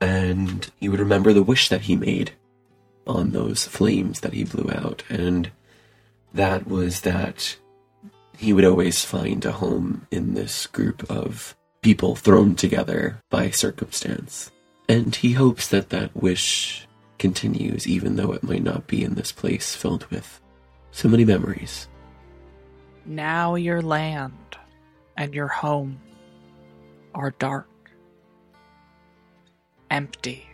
And 0.00 0.70
he 0.78 0.88
would 0.88 1.00
remember 1.00 1.32
the 1.32 1.42
wish 1.42 1.68
that 1.68 1.82
he 1.82 1.96
made 1.96 2.32
on 3.06 3.30
those 3.30 3.66
flames 3.66 4.20
that 4.20 4.32
he 4.32 4.44
blew 4.44 4.70
out. 4.70 5.02
And 5.08 5.50
that 6.34 6.66
was 6.66 7.00
that 7.02 7.56
he 8.36 8.52
would 8.52 8.64
always 8.64 9.04
find 9.04 9.44
a 9.44 9.52
home 9.52 10.06
in 10.10 10.34
this 10.34 10.66
group 10.66 11.08
of 11.10 11.56
people 11.82 12.14
thrown 12.14 12.54
together 12.54 13.20
by 13.28 13.50
circumstance. 13.50 14.50
And 14.88 15.14
he 15.14 15.32
hopes 15.32 15.68
that 15.68 15.90
that 15.90 16.16
wish 16.16 16.86
continues, 17.18 17.86
even 17.86 18.16
though 18.16 18.32
it 18.32 18.42
might 18.42 18.62
not 18.62 18.86
be 18.86 19.04
in 19.04 19.14
this 19.14 19.32
place 19.32 19.74
filled 19.74 20.06
with 20.06 20.40
so 20.92 21.08
many 21.08 21.24
memories. 21.24 21.88
Now 23.04 23.56
your 23.56 23.82
land 23.82 24.56
and 25.16 25.34
your 25.34 25.48
home 25.48 25.98
are 27.14 27.32
dark, 27.32 27.68
empty. 29.90 30.46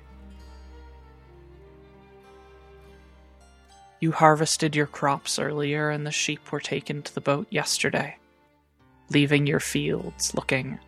You 4.01 4.13
harvested 4.13 4.77
your 4.77 4.87
crops 4.87 5.39
earlier, 5.39 5.91
and 5.91 6.07
the 6.07 6.13
sheep 6.13 6.53
were 6.53 6.61
taken 6.61 7.03
to 7.03 7.15
the 7.15 7.21
boat 7.21 7.49
yesterday, 7.51 8.17
leaving 9.11 9.47
your 9.47 9.61
fields 9.61 10.35
looking 10.35 10.79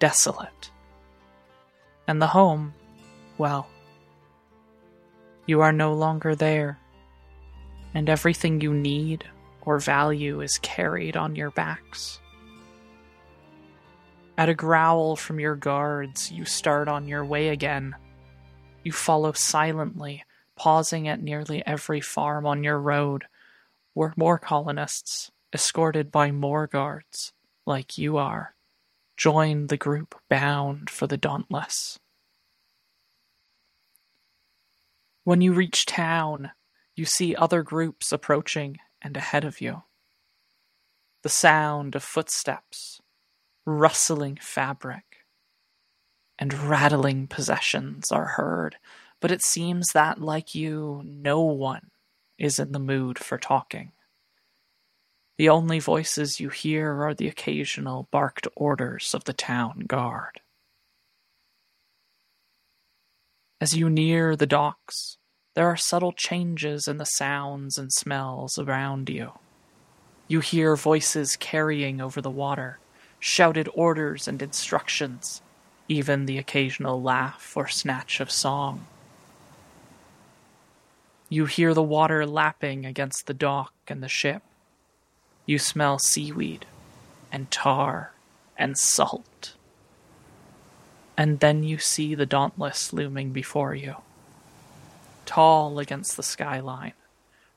desolate. 0.00 0.72
And 2.08 2.20
the 2.20 2.26
home, 2.26 2.74
well, 3.38 3.68
you 5.46 5.60
are 5.60 5.72
no 5.72 5.92
longer 5.92 6.34
there, 6.34 6.80
and 7.94 8.08
everything 8.08 8.60
you 8.60 8.74
need 8.74 9.24
or 9.62 9.78
value 9.78 10.40
is 10.40 10.58
carried 10.60 11.16
on 11.16 11.36
your 11.36 11.50
backs. 11.52 12.18
At 14.36 14.48
a 14.48 14.54
growl 14.54 15.16
from 15.16 15.38
your 15.38 15.54
guards, 15.54 16.32
you 16.32 16.44
start 16.44 16.88
on 16.88 17.06
your 17.06 17.24
way 17.24 17.50
again. 17.50 17.94
You 18.82 18.92
follow 18.92 19.32
silently, 19.32 20.24
pausing 20.56 21.08
at 21.08 21.22
nearly 21.22 21.64
every 21.66 22.00
farm 22.00 22.46
on 22.46 22.64
your 22.64 22.78
road, 22.78 23.26
where 23.92 24.14
more 24.16 24.38
colonists, 24.38 25.30
escorted 25.52 26.10
by 26.10 26.30
more 26.30 26.66
guards, 26.66 27.32
like 27.66 27.98
you 27.98 28.16
are, 28.16 28.54
join 29.20 29.66
the 29.66 29.76
group 29.76 30.14
bound 30.30 30.88
for 30.88 31.06
the 31.06 31.18
Dauntless. 31.18 31.98
When 35.24 35.42
you 35.42 35.52
reach 35.52 35.84
town, 35.84 36.52
you 36.96 37.04
see 37.04 37.36
other 37.36 37.62
groups 37.62 38.12
approaching 38.12 38.78
and 39.02 39.18
ahead 39.18 39.44
of 39.44 39.60
you. 39.60 39.82
The 41.22 41.28
sound 41.28 41.94
of 41.94 42.02
footsteps, 42.02 43.02
rustling 43.66 44.38
fabric, 44.40 45.26
and 46.38 46.54
rattling 46.54 47.26
possessions 47.26 48.10
are 48.10 48.24
heard, 48.24 48.76
but 49.20 49.30
it 49.30 49.42
seems 49.42 49.88
that, 49.92 50.18
like 50.18 50.54
you, 50.54 51.02
no 51.04 51.42
one 51.42 51.90
is 52.38 52.58
in 52.58 52.72
the 52.72 52.78
mood 52.78 53.18
for 53.18 53.36
talking. 53.36 53.92
The 55.40 55.48
only 55.48 55.78
voices 55.78 56.38
you 56.38 56.50
hear 56.50 57.02
are 57.02 57.14
the 57.14 57.26
occasional 57.26 58.08
barked 58.10 58.46
orders 58.56 59.14
of 59.14 59.24
the 59.24 59.32
town 59.32 59.84
guard. 59.88 60.42
As 63.58 63.74
you 63.74 63.88
near 63.88 64.36
the 64.36 64.46
docks, 64.46 65.16
there 65.54 65.66
are 65.66 65.78
subtle 65.78 66.12
changes 66.12 66.86
in 66.86 66.98
the 66.98 67.06
sounds 67.06 67.78
and 67.78 67.90
smells 67.90 68.58
around 68.58 69.08
you. 69.08 69.32
You 70.28 70.40
hear 70.40 70.76
voices 70.76 71.36
carrying 71.36 72.02
over 72.02 72.20
the 72.20 72.28
water, 72.28 72.78
shouted 73.18 73.70
orders 73.72 74.28
and 74.28 74.42
instructions, 74.42 75.40
even 75.88 76.26
the 76.26 76.36
occasional 76.36 77.00
laugh 77.00 77.56
or 77.56 77.66
snatch 77.66 78.20
of 78.20 78.30
song. 78.30 78.86
You 81.30 81.46
hear 81.46 81.72
the 81.72 81.82
water 81.82 82.26
lapping 82.26 82.84
against 82.84 83.26
the 83.26 83.32
dock 83.32 83.72
and 83.88 84.02
the 84.02 84.08
ship. 84.08 84.42
You 85.50 85.58
smell 85.58 85.98
seaweed 85.98 86.64
and 87.32 87.50
tar 87.50 88.12
and 88.56 88.78
salt. 88.78 89.54
And 91.16 91.40
then 91.40 91.64
you 91.64 91.76
see 91.76 92.14
the 92.14 92.24
Dauntless 92.24 92.92
looming 92.92 93.32
before 93.32 93.74
you 93.74 93.96
tall 95.26 95.80
against 95.80 96.16
the 96.16 96.22
skyline, 96.22 96.92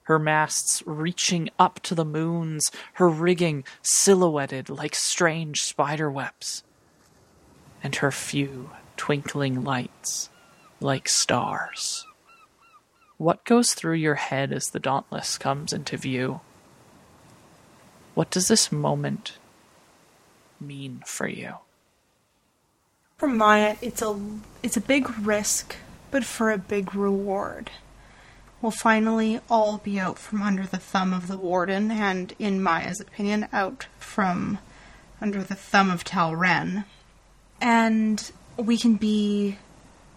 her 0.05 0.17
masts 0.17 0.81
reaching 0.87 1.51
up 1.59 1.81
to 1.81 1.93
the 1.93 2.03
moons, 2.03 2.71
her 2.93 3.07
rigging 3.07 3.63
silhouetted 3.83 4.71
like 4.71 4.95
strange 4.95 5.61
spider 5.61 6.09
webs, 6.09 6.63
and 7.83 7.97
her 7.97 8.09
few 8.09 8.71
twinkling 8.97 9.63
lights 9.63 10.31
like 10.79 11.07
stars. 11.07 12.07
What 13.17 13.45
goes 13.45 13.75
through 13.75 13.97
your 13.97 14.15
head 14.15 14.51
as 14.51 14.65
the 14.69 14.79
Dauntless 14.79 15.37
comes 15.37 15.71
into 15.71 15.95
view? 15.95 16.41
What 18.13 18.29
does 18.29 18.47
this 18.47 18.71
moment 18.71 19.37
mean 20.59 21.03
for 21.05 21.27
you? 21.27 21.55
For 23.17 23.27
Maya, 23.27 23.75
it's 23.81 24.01
a 24.01 24.19
it's 24.61 24.77
a 24.77 24.81
big 24.81 25.09
risk, 25.19 25.75
but 26.11 26.23
for 26.23 26.51
a 26.51 26.57
big 26.57 26.93
reward. 26.93 27.71
We'll 28.61 28.71
finally 28.71 29.41
all 29.49 29.79
be 29.79 29.99
out 29.99 30.17
from 30.17 30.41
under 30.41 30.65
the 30.65 30.77
thumb 30.77 31.11
of 31.11 31.27
the 31.27 31.37
warden, 31.37 31.91
and, 31.91 32.33
in 32.39 32.63
Maya's 32.63 33.01
opinion, 33.01 33.47
out 33.51 33.87
from 33.99 34.59
under 35.19 35.43
the 35.43 35.55
thumb 35.55 35.91
of 35.91 36.05
Talren. 36.05 36.85
And 37.59 38.31
we 38.55 38.77
can 38.77 38.95
be, 38.95 39.57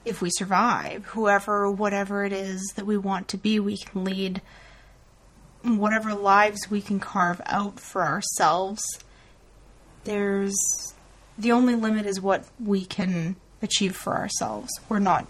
if 0.04 0.22
we 0.22 0.30
survive, 0.30 1.06
whoever, 1.06 1.68
whatever 1.70 2.24
it 2.24 2.32
is 2.32 2.62
that 2.76 2.86
we 2.86 2.96
want 2.96 3.26
to 3.28 3.36
be, 3.36 3.58
we 3.58 3.78
can 3.78 4.04
lead 4.04 4.40
whatever 5.74 6.14
lives 6.14 6.70
we 6.70 6.80
can 6.80 7.00
carve 7.00 7.40
out 7.46 7.80
for 7.80 8.02
ourselves, 8.04 8.82
there's 10.04 10.54
the 11.38 11.52
only 11.52 11.74
limit 11.74 12.06
is 12.06 12.20
what 12.20 12.44
we 12.62 12.84
can 12.84 13.36
achieve 13.60 13.96
for 13.96 14.16
ourselves. 14.16 14.70
We're 14.88 14.98
not 14.98 15.26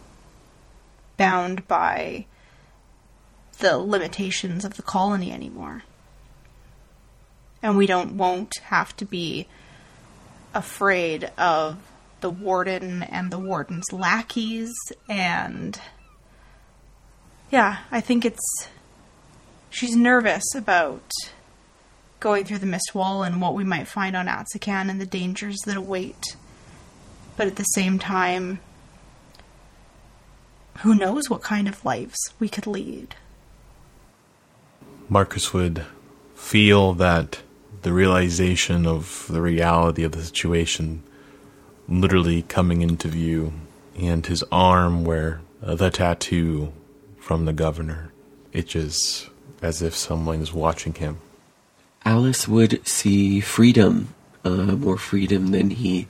bound 1.17 1.67
by 1.67 2.27
the 3.59 3.79
limitations 3.79 4.65
of 4.65 4.77
the 4.77 4.83
colony 4.83 5.33
anymore. 5.33 5.83
And 7.63 7.77
we 7.77 7.87
don't 7.87 8.17
won't 8.17 8.59
have 8.65 8.95
to 8.99 9.05
be 9.05 9.49
afraid 10.55 11.31
of 11.37 11.79
the 12.21 12.31
warden 12.31 13.03
and 13.03 13.31
the 13.31 13.39
warden's 13.39 13.93
lackeys 13.93 14.73
and 15.09 15.81
yeah, 17.51 17.79
I 17.91 18.01
think 18.01 18.25
it's 18.25 18.69
she's 19.77 19.95
nervous 19.95 20.55
about 20.55 21.11
going 22.19 22.47
through 22.47 22.57
the 22.57 22.67
mist 22.67 22.95
wall 22.95 23.23
and 23.23 23.43
what 23.43 23.55
we 23.55 23.63
might 23.63 23.87
find 23.87 24.17
on 24.17 24.27
Atsakan 24.27 24.89
and 24.89 24.99
the 24.99 25.07
dangers 25.07 25.59
that 25.67 25.77
await. 25.77 26.35
But 27.37 27.47
at 27.47 27.57
the 27.57 27.65
same 27.65 27.99
time, 27.99 28.61
who 30.79 30.95
knows 30.95 31.29
what 31.29 31.43
kind 31.43 31.69
of 31.69 31.85
lives 31.85 32.17
we 32.39 32.49
could 32.49 32.67
lead. 32.67 33.17
Marcus 35.11 35.53
would 35.53 35.85
feel 36.35 36.95
that 36.95 37.43
the 37.83 37.93
realization 37.93 38.87
of 38.87 39.27
the 39.29 39.43
reality 39.43 40.05
of 40.05 40.13
the 40.13 40.25
situation 40.25 41.03
literally 41.87 42.43
coming 42.43 42.81
into 42.81 43.09
view, 43.09 43.53
and 43.97 44.25
his 44.27 44.43
arm 44.51 45.05
where 45.05 45.43
the 45.61 45.91
tattoo 45.91 46.73
from 47.19 47.45
the 47.45 47.53
governor 47.53 48.11
itches 48.53 49.29
as 49.63 49.83
if 49.83 49.95
someone 49.95 50.41
is 50.41 50.53
watching 50.53 50.95
him. 50.95 51.19
Alice 52.05 52.47
would 52.47 52.87
see 52.87 53.41
freedom, 53.41 54.15
uh, 54.45 54.51
more 54.51 54.97
freedom 54.97 55.49
than 55.49 55.71
he 55.71 56.09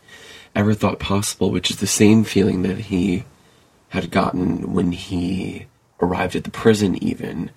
ever 0.55 0.75
thought 0.75 0.99
possible, 0.99 1.51
which 1.51 1.71
is 1.71 1.77
the 1.77 1.87
same 1.87 2.25
feeling 2.25 2.63
that 2.63 2.79
he 2.79 3.25
had 3.91 4.11
gotten 4.11 4.73
when 4.73 4.93
he 4.93 5.67
arrived 6.01 6.37
at 6.37 6.45
the 6.45 6.51
prison, 6.51 7.03
even, 7.03 7.51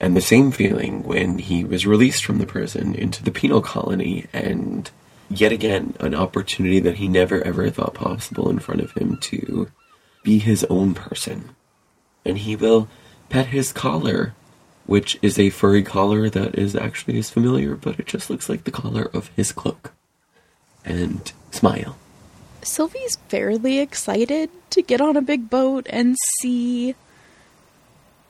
and 0.00 0.16
the 0.16 0.20
same 0.20 0.50
feeling 0.50 1.02
when 1.02 1.38
he 1.38 1.64
was 1.64 1.86
released 1.86 2.24
from 2.24 2.38
the 2.38 2.46
prison 2.46 2.94
into 2.94 3.22
the 3.22 3.30
penal 3.30 3.60
colony, 3.60 4.26
and 4.32 4.90
yet 5.30 5.52
again, 5.52 5.94
an 6.00 6.14
opportunity 6.14 6.80
that 6.80 6.96
he 6.96 7.08
never 7.08 7.42
ever 7.42 7.70
thought 7.70 7.94
possible 7.94 8.50
in 8.50 8.58
front 8.58 8.80
of 8.80 8.92
him 8.92 9.16
to 9.18 9.70
be 10.22 10.38
his 10.38 10.64
own 10.64 10.94
person. 10.94 11.50
And 12.24 12.38
he 12.38 12.56
will 12.56 12.88
pet 13.28 13.46
his 13.46 13.72
collar, 13.72 14.34
which 14.88 15.18
is 15.20 15.38
a 15.38 15.50
furry 15.50 15.82
collar 15.82 16.30
that 16.30 16.58
is 16.58 16.74
actually 16.74 17.12
his 17.12 17.28
familiar, 17.28 17.76
but 17.76 18.00
it 18.00 18.06
just 18.06 18.30
looks 18.30 18.48
like 18.48 18.64
the 18.64 18.70
collar 18.70 19.10
of 19.12 19.30
his 19.36 19.52
cloak. 19.52 19.92
And 20.82 21.30
smile. 21.50 21.98
Sylvie's 22.62 23.16
fairly 23.28 23.80
excited 23.80 24.48
to 24.70 24.80
get 24.80 25.02
on 25.02 25.14
a 25.14 25.22
big 25.22 25.50
boat 25.50 25.86
and 25.90 26.16
see 26.40 26.94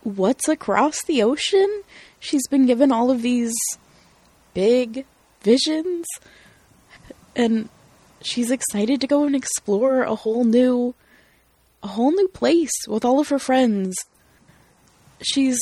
what's 0.03 0.49
across 0.49 1.01
the 1.05 1.23
ocean. 1.23 1.85
She's 2.19 2.49
been 2.49 2.67
given 2.67 2.91
all 2.91 3.13
of 3.13 3.23
these 3.23 3.55
big 4.53 5.07
visions 5.43 6.07
and 7.37 7.69
she's 8.21 8.51
excited 8.51 9.01
to 9.01 9.07
go 9.07 9.23
and 9.23 9.37
explore 9.37 10.03
a 10.03 10.17
whole 10.17 10.43
new 10.43 10.97
a 11.85 11.87
whole 11.87 12.11
new 12.11 12.27
place 12.27 12.73
with 12.89 13.05
all 13.05 13.21
of 13.21 13.29
her 13.29 13.39
friends. 13.39 13.97
She's 15.23 15.61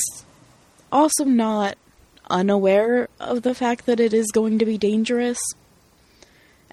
also 0.90 1.24
not 1.24 1.76
unaware 2.28 3.08
of 3.20 3.42
the 3.42 3.54
fact 3.54 3.86
that 3.86 4.00
it 4.00 4.12
is 4.12 4.26
going 4.32 4.58
to 4.58 4.64
be 4.64 4.78
dangerous. 4.78 5.38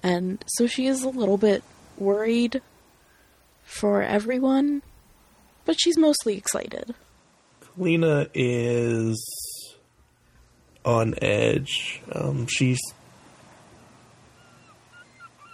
And 0.02 0.44
so 0.46 0.66
she 0.66 0.86
is 0.86 1.02
a 1.02 1.08
little 1.08 1.38
bit 1.38 1.62
worried 1.96 2.60
for 3.64 4.02
everyone, 4.02 4.82
but 5.64 5.80
she's 5.80 5.96
mostly 5.96 6.36
excited. 6.36 6.94
Lena 7.76 8.28
is 8.34 9.16
on 10.84 11.14
edge. 11.22 12.02
Um, 12.12 12.46
she's 12.46 12.80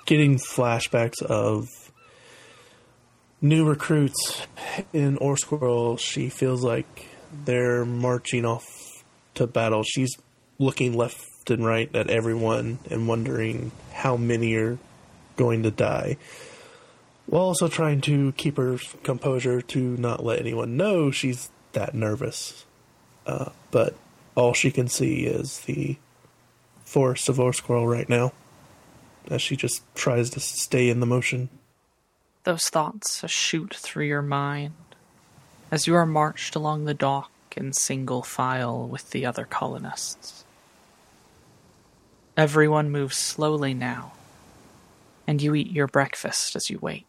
getting 0.07 0.39
flashbacks 0.39 1.23
of 1.23 1.69
new 3.41 3.65
recruits 3.65 4.47
in 4.93 5.17
Orsquirrel. 5.19 5.99
She 5.99 6.29
feels 6.29 6.65
like 6.65 7.07
they're 7.45 7.85
marching 7.85 8.45
off 8.45 8.67
to 9.35 9.47
battle. 9.47 9.83
She's 9.83 10.17
looking 10.59 10.97
left 10.97 11.51
and 11.51 11.65
right 11.65 11.95
at 11.95 12.11
everyone 12.11 12.79
and 12.91 13.09
wondering 13.09 13.73
how 13.93 14.17
many 14.17 14.55
are 14.55 14.79
going 15.37 15.63
to 15.63 15.71
die. 15.71 16.17
While 17.27 17.43
also 17.43 17.69
trying 17.69 18.01
to 18.03 18.33
keep 18.33 18.57
her 18.57 18.79
composure 19.03 19.63
to 19.63 19.79
not 19.97 20.25
let 20.25 20.41
anyone 20.41 20.77
know 20.77 21.11
she's 21.11 21.51
that 21.73 21.95
nervous. 21.95 22.65
Uh, 23.27 23.51
but 23.71 23.95
all 24.35 24.53
she 24.53 24.71
can 24.71 24.89
see 24.89 25.25
is 25.25 25.61
the 25.61 25.97
forest 26.85 27.29
of 27.29 27.39
Orsquirrel 27.39 27.87
right 27.87 28.09
now 28.09 28.33
as 29.31 29.41
she 29.41 29.57
just 29.57 29.83
tries 29.95 30.31
to 30.31 30.41
stay 30.41 30.89
in 30.89 31.01
the 31.01 31.07
motion. 31.07 31.49
Those 32.45 32.65
thoughts 32.65 33.29
shoot 33.29 33.75
through 33.75 34.07
your 34.07 34.23
mind 34.23 34.75
as 35.71 35.87
you 35.87 35.95
are 35.95 36.07
marched 36.07 36.57
along 36.57 36.85
the 36.85 36.95
dock 36.95 37.31
in 37.57 37.73
single 37.73 38.23
file 38.23 38.87
with 38.87 39.11
the 39.11 39.25
other 39.25 39.45
colonists. 39.45 40.45
Everyone 42.37 42.91
moves 42.91 43.17
slowly 43.17 43.75
now, 43.75 44.13
and 45.27 45.43
you 45.43 45.55
eat 45.55 45.71
your 45.71 45.87
breakfast 45.87 46.57
as 46.57 46.71
you 46.71 46.79
wait. 46.81 47.07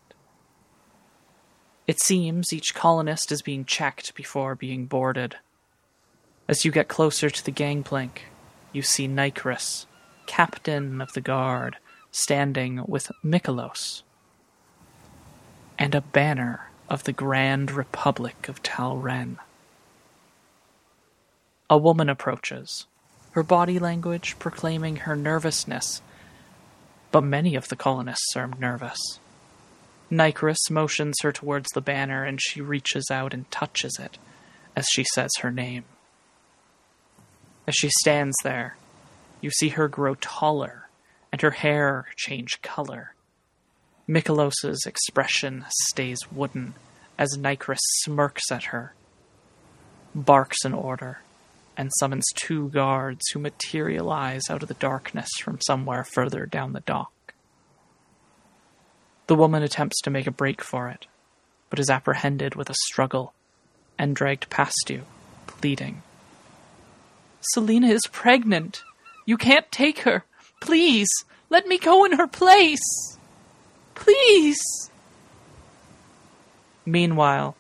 It 1.87 2.01
seems 2.01 2.53
each 2.53 2.75
colonist 2.75 3.31
is 3.31 3.41
being 3.41 3.65
checked 3.65 4.15
before 4.15 4.55
being 4.55 4.85
boarded. 4.85 5.37
As 6.47 6.63
you 6.63 6.71
get 6.71 6.87
closer 6.87 7.29
to 7.29 7.45
the 7.45 7.51
gangplank, 7.51 8.23
you 8.71 8.81
see 8.81 9.07
Nykris, 9.07 9.85
captain 10.25 11.01
of 11.01 11.13
the 11.13 11.21
guard, 11.21 11.77
standing 12.11 12.83
with 12.87 13.11
Mikolos, 13.23 14.03
and 15.77 15.95
a 15.95 16.01
banner 16.01 16.70
of 16.91 17.05
the 17.05 17.13
Grand 17.13 17.71
Republic 17.71 18.49
of 18.49 18.61
Talren. 18.61 19.37
A 21.69 21.77
woman 21.77 22.09
approaches, 22.09 22.85
her 23.31 23.43
body 23.43 23.79
language 23.79 24.37
proclaiming 24.39 24.97
her 24.97 25.15
nervousness, 25.15 26.01
but 27.09 27.23
many 27.23 27.55
of 27.55 27.69
the 27.69 27.77
colonists 27.77 28.35
are 28.35 28.49
nervous. 28.59 28.99
Nykris 30.11 30.69
motions 30.69 31.15
her 31.21 31.31
towards 31.31 31.69
the 31.69 31.79
banner 31.79 32.25
and 32.25 32.41
she 32.41 32.59
reaches 32.59 33.05
out 33.09 33.33
and 33.33 33.49
touches 33.49 33.97
it 33.97 34.17
as 34.75 34.85
she 34.91 35.05
says 35.13 35.31
her 35.39 35.51
name. 35.51 35.85
As 37.65 37.75
she 37.75 37.89
stands 38.01 38.35
there, 38.43 38.75
you 39.39 39.49
see 39.49 39.69
her 39.69 39.87
grow 39.87 40.15
taller 40.15 40.89
and 41.31 41.41
her 41.41 41.51
hair 41.51 42.07
change 42.17 42.61
color. 42.61 43.15
Mikolos's 44.07 44.85
expression 44.85 45.65
stays 45.87 46.19
wooden 46.31 46.73
as 47.17 47.37
Nykris 47.37 47.79
smirks 48.03 48.51
at 48.51 48.65
her, 48.65 48.93
barks 50.15 50.65
an 50.65 50.73
order, 50.73 51.19
and 51.77 51.91
summons 51.99 52.25
two 52.35 52.69
guards 52.69 53.21
who 53.31 53.39
materialize 53.39 54.49
out 54.49 54.63
of 54.63 54.67
the 54.67 54.73
darkness 54.75 55.29
from 55.41 55.61
somewhere 55.61 56.03
further 56.03 56.45
down 56.45 56.73
the 56.73 56.81
dock. 56.81 57.11
The 59.27 59.35
woman 59.35 59.63
attempts 59.63 60.01
to 60.01 60.09
make 60.09 60.27
a 60.27 60.31
break 60.31 60.61
for 60.61 60.89
it, 60.89 61.05
but 61.69 61.79
is 61.79 61.89
apprehended 61.89 62.55
with 62.55 62.69
a 62.69 62.75
struggle 62.87 63.33
and 63.97 64.15
dragged 64.15 64.49
past 64.49 64.89
you, 64.89 65.03
pleading. 65.47 66.01
Selina 67.53 67.87
is 67.87 68.01
pregnant. 68.11 68.83
You 69.25 69.37
can't 69.37 69.71
take 69.71 69.99
her. 69.99 70.25
Please, 70.59 71.09
let 71.49 71.67
me 71.67 71.77
go 71.77 72.03
in 72.03 72.13
her 72.13 72.27
place. 72.27 72.81
Please. 74.01 74.89
Meanwhile, 76.85 77.55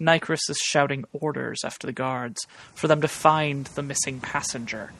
Nykris 0.00 0.48
is 0.48 0.58
shouting 0.58 1.04
orders 1.12 1.64
after 1.64 1.86
the 1.86 1.92
guards 1.92 2.46
for 2.74 2.88
them 2.88 3.02
to 3.02 3.08
find 3.08 3.66
the 3.66 3.82
missing 3.82 4.18
passenger 4.18 4.92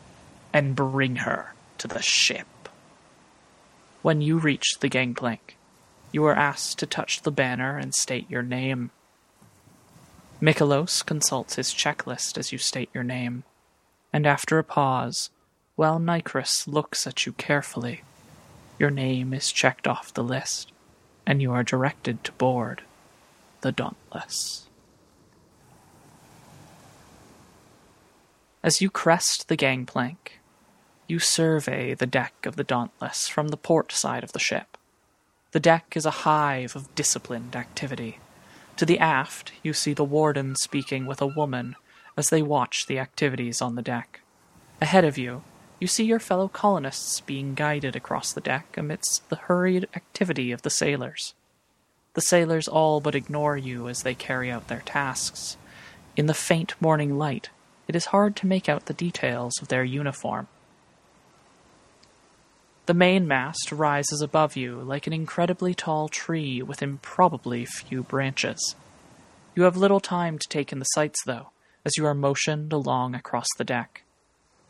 and 0.52 0.76
bring 0.76 1.16
her 1.16 1.54
to 1.78 1.88
the 1.88 2.02
ship. 2.02 2.46
When 4.02 4.20
you 4.20 4.36
reach 4.36 4.78
the 4.80 4.88
gangplank, 4.88 5.56
you 6.12 6.24
are 6.26 6.34
asked 6.34 6.78
to 6.80 6.86
touch 6.86 7.22
the 7.22 7.30
banner 7.32 7.78
and 7.78 7.94
state 7.94 8.30
your 8.30 8.42
name. 8.42 8.90
Mikolos 10.42 11.04
consults 11.04 11.56
his 11.56 11.72
checklist 11.72 12.36
as 12.36 12.52
you 12.52 12.58
state 12.58 12.90
your 12.92 13.04
name, 13.04 13.44
and 14.12 14.26
after 14.26 14.58
a 14.58 14.64
pause, 14.64 15.30
while 15.74 15.98
Nykris 15.98 16.68
looks 16.68 17.06
at 17.06 17.24
you 17.24 17.32
carefully, 17.32 18.02
your 18.78 18.90
name 18.90 19.32
is 19.32 19.50
checked 19.50 19.88
off 19.88 20.12
the 20.12 20.24
list, 20.24 20.70
and 21.26 21.40
you 21.40 21.52
are 21.52 21.62
directed 21.62 22.24
to 22.24 22.32
board 22.32 22.82
the 23.60 23.72
Dauntless. 23.72 24.68
As 28.62 28.80
you 28.80 28.90
crest 28.90 29.48
the 29.48 29.56
gangplank, 29.56 30.40
you 31.08 31.18
survey 31.18 31.94
the 31.94 32.06
deck 32.06 32.46
of 32.46 32.56
the 32.56 32.64
Dauntless 32.64 33.28
from 33.28 33.48
the 33.48 33.56
port 33.56 33.92
side 33.92 34.22
of 34.22 34.32
the 34.32 34.38
ship. 34.38 34.76
The 35.50 35.60
deck 35.60 35.96
is 35.96 36.06
a 36.06 36.22
hive 36.22 36.74
of 36.76 36.94
disciplined 36.94 37.56
activity. 37.56 38.18
To 38.76 38.86
the 38.86 38.98
aft, 38.98 39.52
you 39.62 39.72
see 39.72 39.92
the 39.92 40.04
warden 40.04 40.54
speaking 40.56 41.06
with 41.06 41.20
a 41.20 41.26
woman 41.26 41.76
as 42.16 42.30
they 42.30 42.42
watch 42.42 42.86
the 42.86 42.98
activities 42.98 43.60
on 43.60 43.74
the 43.74 43.82
deck. 43.82 44.20
Ahead 44.80 45.04
of 45.04 45.18
you, 45.18 45.42
you 45.82 45.88
see 45.88 46.04
your 46.04 46.20
fellow 46.20 46.46
colonists 46.46 47.20
being 47.22 47.54
guided 47.54 47.96
across 47.96 48.32
the 48.32 48.40
deck 48.40 48.76
amidst 48.76 49.28
the 49.28 49.34
hurried 49.34 49.88
activity 49.96 50.52
of 50.52 50.62
the 50.62 50.70
sailors. 50.70 51.34
The 52.14 52.20
sailors 52.20 52.68
all 52.68 53.00
but 53.00 53.16
ignore 53.16 53.56
you 53.56 53.88
as 53.88 54.04
they 54.04 54.14
carry 54.14 54.48
out 54.48 54.68
their 54.68 54.82
tasks. 54.82 55.56
In 56.16 56.26
the 56.26 56.34
faint 56.34 56.80
morning 56.80 57.18
light, 57.18 57.50
it 57.88 57.96
is 57.96 58.04
hard 58.06 58.36
to 58.36 58.46
make 58.46 58.68
out 58.68 58.86
the 58.86 58.94
details 58.94 59.54
of 59.60 59.66
their 59.66 59.82
uniform. 59.82 60.46
The 62.86 62.94
mainmast 62.94 63.72
rises 63.72 64.22
above 64.22 64.54
you 64.54 64.80
like 64.82 65.08
an 65.08 65.12
incredibly 65.12 65.74
tall 65.74 66.08
tree 66.08 66.62
with 66.62 66.80
improbably 66.80 67.64
few 67.64 68.04
branches. 68.04 68.76
You 69.56 69.64
have 69.64 69.76
little 69.76 69.98
time 69.98 70.38
to 70.38 70.48
take 70.48 70.70
in 70.70 70.78
the 70.78 70.84
sights, 70.84 71.18
though, 71.26 71.50
as 71.84 71.96
you 71.96 72.06
are 72.06 72.14
motioned 72.14 72.72
along 72.72 73.16
across 73.16 73.48
the 73.58 73.64
deck. 73.64 74.04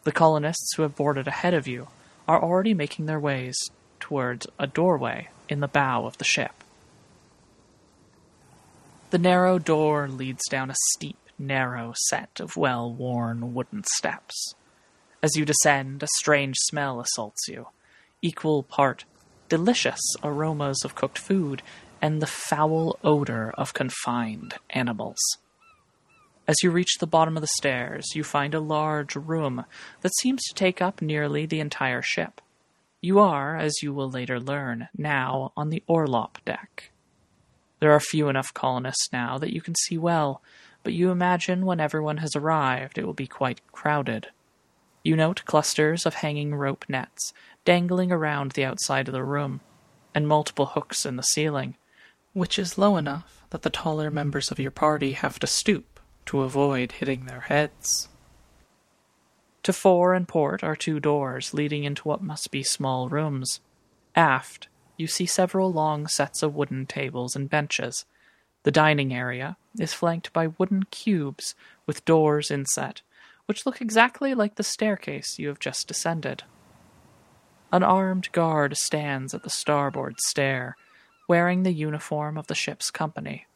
The 0.05 0.13
colonists 0.13 0.75
who 0.75 0.83
have 0.83 0.97
boarded 0.97 1.29
ahead 1.29 1.55
of 1.55 1.69
you 1.69 1.89
are 2.27 2.43
already 2.43 2.75
making 2.75 3.07
their 3.07 3.21
ways 3.21 3.57
towards 4.01 4.47
a 4.59 4.67
doorway 4.67 5.29
in 5.49 5.61
the 5.61 5.69
bow 5.69 6.07
of 6.07 6.19
the 6.19 6.25
ship. 6.25 6.65
The 9.11 9.19
narrow 9.19 9.59
door 9.59 10.09
leads 10.09 10.43
down 10.49 10.71
a 10.71 10.75
steep, 10.95 11.19
narrow 11.39 11.93
set 12.09 12.41
of 12.41 12.57
well 12.57 12.93
worn 12.93 13.55
wooden 13.55 13.85
steps. 13.85 14.55
As 15.23 15.37
you 15.37 15.45
descend, 15.45 16.03
a 16.03 16.09
strange 16.19 16.57
smell 16.59 16.99
assaults 16.99 17.47
you 17.47 17.69
equal 18.23 18.63
part 18.63 19.05
delicious 19.49 20.01
aromas 20.25 20.85
of 20.85 20.95
cooked 20.95 21.19
food 21.19 21.63
and 22.01 22.23
the 22.23 22.27
foul 22.27 22.99
odor 23.05 23.53
of 23.59 23.75
confined 23.75 24.55
animals. 24.71 25.19
As 26.49 26.57
you 26.63 26.73
reach 26.73 26.99
the 26.99 27.07
bottom 27.07 27.37
of 27.37 27.41
the 27.41 27.47
stairs, 27.59 28.05
you 28.15 28.25
find 28.25 28.53
a 28.53 28.61
large 28.61 29.15
room 29.15 29.65
that 30.01 30.15
seems 30.17 30.43
to 30.43 30.55
take 30.55 30.83
up 30.83 31.01
nearly 31.01 31.47
the 31.47 31.61
entire 31.61 32.03
ship. 32.03 32.41
You 33.01 33.21
are, 33.21 33.57
as 33.57 33.83
you 33.83 33.95
will 33.95 34.11
later 34.11 34.41
learn, 34.41 34.89
now 34.97 35.53
on 35.57 35.71
the 35.71 35.85
orlop 35.89 36.39
deck. 36.45 36.91
There 37.79 37.93
are 37.93 38.01
few 38.01 38.29
enough 38.29 38.53
colonists 38.53 39.09
now 39.13 39.39
that 39.39 39.53
you 39.53 39.61
can 39.61 39.75
see 39.75 39.97
well, 39.97 40.43
but 40.83 40.93
you 40.93 41.11
imagine 41.11 41.65
when 41.65 41.81
everyone 41.81 42.19
has 42.19 42.35
arrived 42.35 42.99
it 42.99 43.07
will 43.07 43.13
be 43.13 43.29
quite 43.29 43.61
crowded. 43.71 44.29
You 45.05 45.17
note 45.17 45.45
clusters 45.45 46.07
of 46.07 46.15
hanging 46.15 46.55
rope 46.55 46.85
nets 46.89 47.33
dangling 47.65 48.11
around 48.11 48.53
the 48.53 48.65
outside 48.65 49.07
of 49.09 49.15
the 49.15 49.25
room, 49.25 49.61
and 50.13 50.27
multiple 50.27 50.67
hooks 50.67 51.07
in 51.07 51.15
the 51.17 51.23
ceiling, 51.23 51.77
which 52.33 52.59
is 52.59 52.79
low 52.79 52.97
enough 52.97 53.45
that 53.51 53.63
the 53.63 53.71
taller 53.71 54.11
members 54.11 54.51
of 54.51 54.59
your 54.59 54.71
party 54.73 55.13
have 55.13 55.39
to 55.39 55.47
stoop 55.47 55.92
to 56.27 56.43
avoid 56.43 56.93
hitting 56.93 57.27
their 57.27 57.41
heads. 57.41 58.09
To 59.65 59.73
fore 59.73 60.13
and 60.15 60.27
port 60.27 60.65
are 60.65 60.75
two 60.75 60.99
doors 60.99 61.55
leading 61.55 61.85
into 61.85 62.07
what 62.09 62.23
must 62.23 62.51
be 62.51 62.63
small 62.63 63.09
rooms. 63.09 63.61
Aft, 64.17 64.69
you 64.97 65.07
see 65.07 65.27
several 65.27 65.73
long 65.73 66.07
sets 66.09 66.43
of 66.43 66.55
wooden 66.55 66.87
tables 66.87 67.37
and 67.37 67.49
benches. 67.49 68.05
The 68.65 68.73
dining 68.73 69.15
area 69.15 69.57
is 69.79 69.95
flanked 69.95 70.33
by 70.33 70.49
wooden 70.49 70.85
cubes 70.85 71.55
with 71.87 72.05
doors 72.05 72.51
inset, 72.51 73.03
which 73.47 73.65
look 73.67 73.81
exactly 73.81 74.35
like 74.35 74.57
the 74.57 74.63
staircase 74.63 75.39
you 75.39 75.49
have 75.49 75.59
just 75.59 75.89
descended. 75.89 76.43
An 77.73 77.83
armed 77.83 78.31
guard 78.33 78.77
stands 78.77 79.33
at 79.33 79.45
the 79.45 79.51
starboard 79.51 80.17
stair, 80.21 80.77
wearing 81.29 81.63
the 81.63 81.73
uniform 81.73 82.37
of 82.37 82.49
the 82.49 82.55
ship's 82.55 82.91
company. 82.91 83.47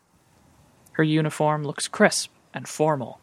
Her 0.92 1.04
uniform 1.04 1.64
looks 1.64 1.88
crisp 1.88 2.30
and 2.56 2.66
formal, 2.66 3.20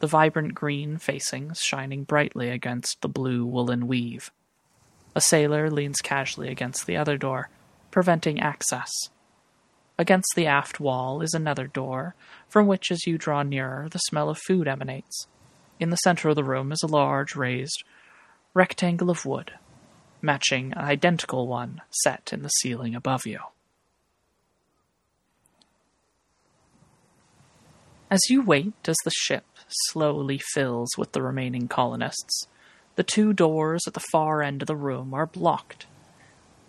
the 0.00 0.06
vibrant 0.06 0.54
green 0.54 0.98
facings 0.98 1.62
shining 1.62 2.04
brightly 2.04 2.50
against 2.50 3.00
the 3.00 3.08
blue 3.08 3.46
woolen 3.46 3.88
weave. 3.88 4.30
A 5.16 5.20
sailor 5.20 5.70
leans 5.70 6.00
casually 6.02 6.48
against 6.48 6.86
the 6.86 6.96
other 6.96 7.16
door, 7.16 7.48
preventing 7.90 8.38
access. 8.40 8.90
Against 9.98 10.28
the 10.34 10.46
aft 10.46 10.80
wall 10.80 11.22
is 11.22 11.32
another 11.32 11.66
door, 11.66 12.14
from 12.48 12.66
which, 12.66 12.90
as 12.90 13.06
you 13.06 13.16
draw 13.16 13.42
nearer, 13.42 13.88
the 13.88 13.98
smell 14.00 14.28
of 14.28 14.38
food 14.38 14.68
emanates. 14.68 15.26
In 15.80 15.90
the 15.90 15.96
center 15.96 16.28
of 16.28 16.36
the 16.36 16.44
room 16.44 16.70
is 16.70 16.82
a 16.82 16.88
large, 16.88 17.34
raised 17.34 17.84
rectangle 18.52 19.10
of 19.10 19.24
wood, 19.24 19.52
matching 20.20 20.72
an 20.72 20.84
identical 20.84 21.46
one 21.46 21.80
set 21.90 22.32
in 22.32 22.42
the 22.42 22.48
ceiling 22.48 22.94
above 22.94 23.26
you. 23.26 23.38
As 28.14 28.30
you 28.30 28.42
wait 28.42 28.74
as 28.86 28.94
the 29.04 29.10
ship 29.10 29.44
slowly 29.90 30.38
fills 30.38 30.90
with 30.96 31.10
the 31.10 31.20
remaining 31.20 31.66
colonists, 31.66 32.46
the 32.94 33.02
two 33.02 33.32
doors 33.32 33.82
at 33.88 33.94
the 33.94 34.04
far 34.12 34.40
end 34.40 34.62
of 34.62 34.68
the 34.68 34.76
room 34.76 35.12
are 35.12 35.26
blocked, 35.26 35.86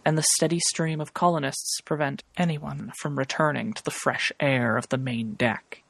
and 0.03 0.17
the 0.17 0.25
steady 0.37 0.59
stream 0.59 0.99
of 0.99 1.13
colonists 1.13 1.81
prevent 1.81 2.23
anyone 2.35 2.93
from 2.97 3.19
returning 3.19 3.73
to 3.73 3.83
the 3.83 3.91
fresh 3.91 4.31
air 4.39 4.75
of 4.75 4.89
the 4.89 4.97
main 4.97 5.35
deck. 5.35 5.83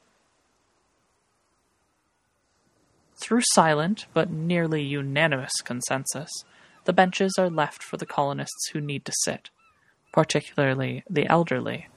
Through 3.16 3.44
silent 3.54 4.08
but 4.14 4.30
nearly 4.30 4.84
unanimous 4.84 5.54
consensus, 5.64 6.32
the 6.84 6.92
benches 6.92 7.36
are 7.40 7.50
left 7.50 7.82
for 7.82 7.96
the 7.96 8.06
colonists 8.06 8.72
who 8.74 8.82
need 8.82 9.06
to 9.06 9.14
sit, 9.24 9.52
particularly 10.12 11.06
the 11.10 11.28
elderly 11.28 11.88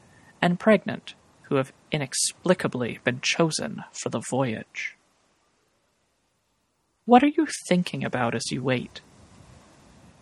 and 0.40 0.60
pregnant 0.60 1.14
who 1.48 1.56
have 1.56 1.72
inexplicably 1.90 2.98
been 3.04 3.20
chosen 3.20 3.84
for 3.92 4.08
the 4.08 4.20
voyage. 4.30 4.96
What 7.04 7.22
are 7.22 7.28
you 7.28 7.46
thinking 7.68 8.04
about 8.04 8.34
as 8.34 8.50
you 8.50 8.62
wait? 8.62 9.00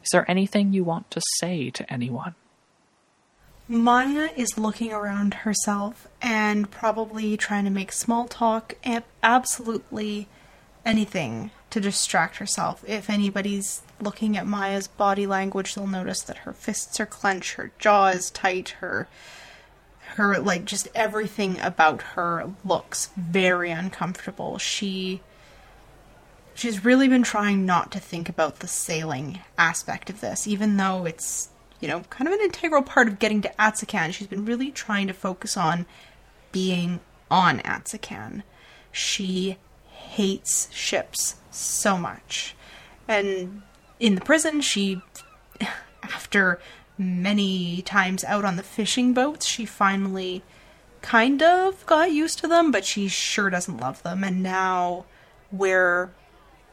Is 0.04 0.10
there 0.12 0.30
anything 0.30 0.72
you 0.72 0.84
want 0.84 1.10
to 1.10 1.20
say 1.40 1.70
to 1.70 1.92
anyone? 1.92 2.36
Maya 3.68 4.28
is 4.36 4.56
looking 4.56 4.92
around 4.92 5.34
herself 5.34 6.06
and 6.22 6.70
probably 6.70 7.36
trying 7.36 7.64
to 7.64 7.70
make 7.70 7.90
small 7.90 8.28
talk 8.28 8.76
and 8.84 9.02
absolutely 9.24 10.28
anything 10.84 11.50
to 11.70 11.80
distract 11.80 12.36
herself. 12.36 12.84
If 12.86 13.10
anybody's 13.10 13.82
looking 14.00 14.36
at 14.36 14.46
Maya's 14.46 14.86
body 14.86 15.26
language, 15.26 15.74
they'll 15.74 15.88
notice 15.88 16.22
that 16.22 16.38
her 16.38 16.52
fists 16.52 17.00
are 17.00 17.06
clenched, 17.06 17.54
her 17.54 17.72
jaw 17.80 18.06
is 18.08 18.30
tight, 18.30 18.76
her 18.78 19.08
her 20.16 20.38
like 20.38 20.64
just 20.64 20.88
everything 20.94 21.60
about 21.60 22.02
her 22.02 22.50
looks 22.64 23.10
very 23.16 23.70
uncomfortable. 23.70 24.58
She 24.58 25.20
she's 26.54 26.84
really 26.84 27.06
been 27.06 27.22
trying 27.22 27.66
not 27.66 27.92
to 27.92 28.00
think 28.00 28.28
about 28.28 28.60
the 28.60 28.68
sailing 28.68 29.40
aspect 29.58 30.10
of 30.10 30.20
this, 30.20 30.46
even 30.46 30.76
though 30.76 31.04
it's 31.04 31.50
you 31.80 31.88
know 31.88 32.00
kind 32.10 32.28
of 32.28 32.34
an 32.34 32.40
integral 32.44 32.82
part 32.82 33.08
of 33.08 33.18
getting 33.18 33.42
to 33.42 33.52
Atsakan. 33.58 34.12
She's 34.12 34.26
been 34.26 34.44
really 34.44 34.70
trying 34.70 35.06
to 35.06 35.12
focus 35.12 35.56
on 35.56 35.86
being 36.52 37.00
on 37.30 37.60
Atsakan. 37.60 38.42
She 38.90 39.58
hates 39.90 40.72
ships 40.72 41.36
so 41.50 41.98
much. 41.98 42.54
And 43.08 43.62
in 44.00 44.14
the 44.14 44.20
prison, 44.20 44.60
she, 44.60 45.02
after 46.02 46.60
many 46.98 47.82
times 47.82 48.24
out 48.24 48.44
on 48.44 48.56
the 48.56 48.62
fishing 48.62 49.12
boats, 49.12 49.46
she 49.46 49.66
finally 49.66 50.42
kind 51.02 51.42
of 51.42 51.84
got 51.86 52.12
used 52.12 52.38
to 52.40 52.48
them, 52.48 52.70
but 52.70 52.84
she 52.84 53.08
sure 53.08 53.50
doesn't 53.50 53.78
love 53.78 54.02
them. 54.02 54.24
And 54.24 54.42
now 54.42 55.04
we're 55.52 56.10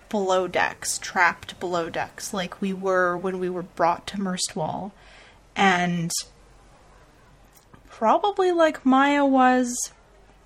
below 0.09 0.47
decks, 0.47 0.97
trapped 0.97 1.59
below 1.59 1.89
decks, 1.89 2.33
like 2.33 2.61
we 2.61 2.73
were 2.73 3.17
when 3.17 3.39
we 3.39 3.49
were 3.49 3.63
brought 3.63 4.07
to 4.07 4.17
Merstwall. 4.17 4.91
And 5.55 6.11
probably 7.89 8.51
like 8.51 8.85
Maya 8.85 9.25
was 9.25 9.75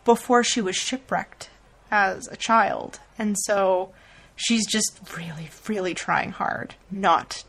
before 0.05 0.43
she 0.43 0.61
was 0.61 0.75
shipwrecked 0.75 1.49
as 1.91 2.28
a 2.28 2.36
child. 2.36 2.99
And 3.17 3.38
so 3.39 3.93
she's 4.36 4.65
just 4.65 4.99
really, 5.15 5.49
really 5.67 5.93
trying 5.93 6.32
hard 6.32 6.75
not 6.91 7.43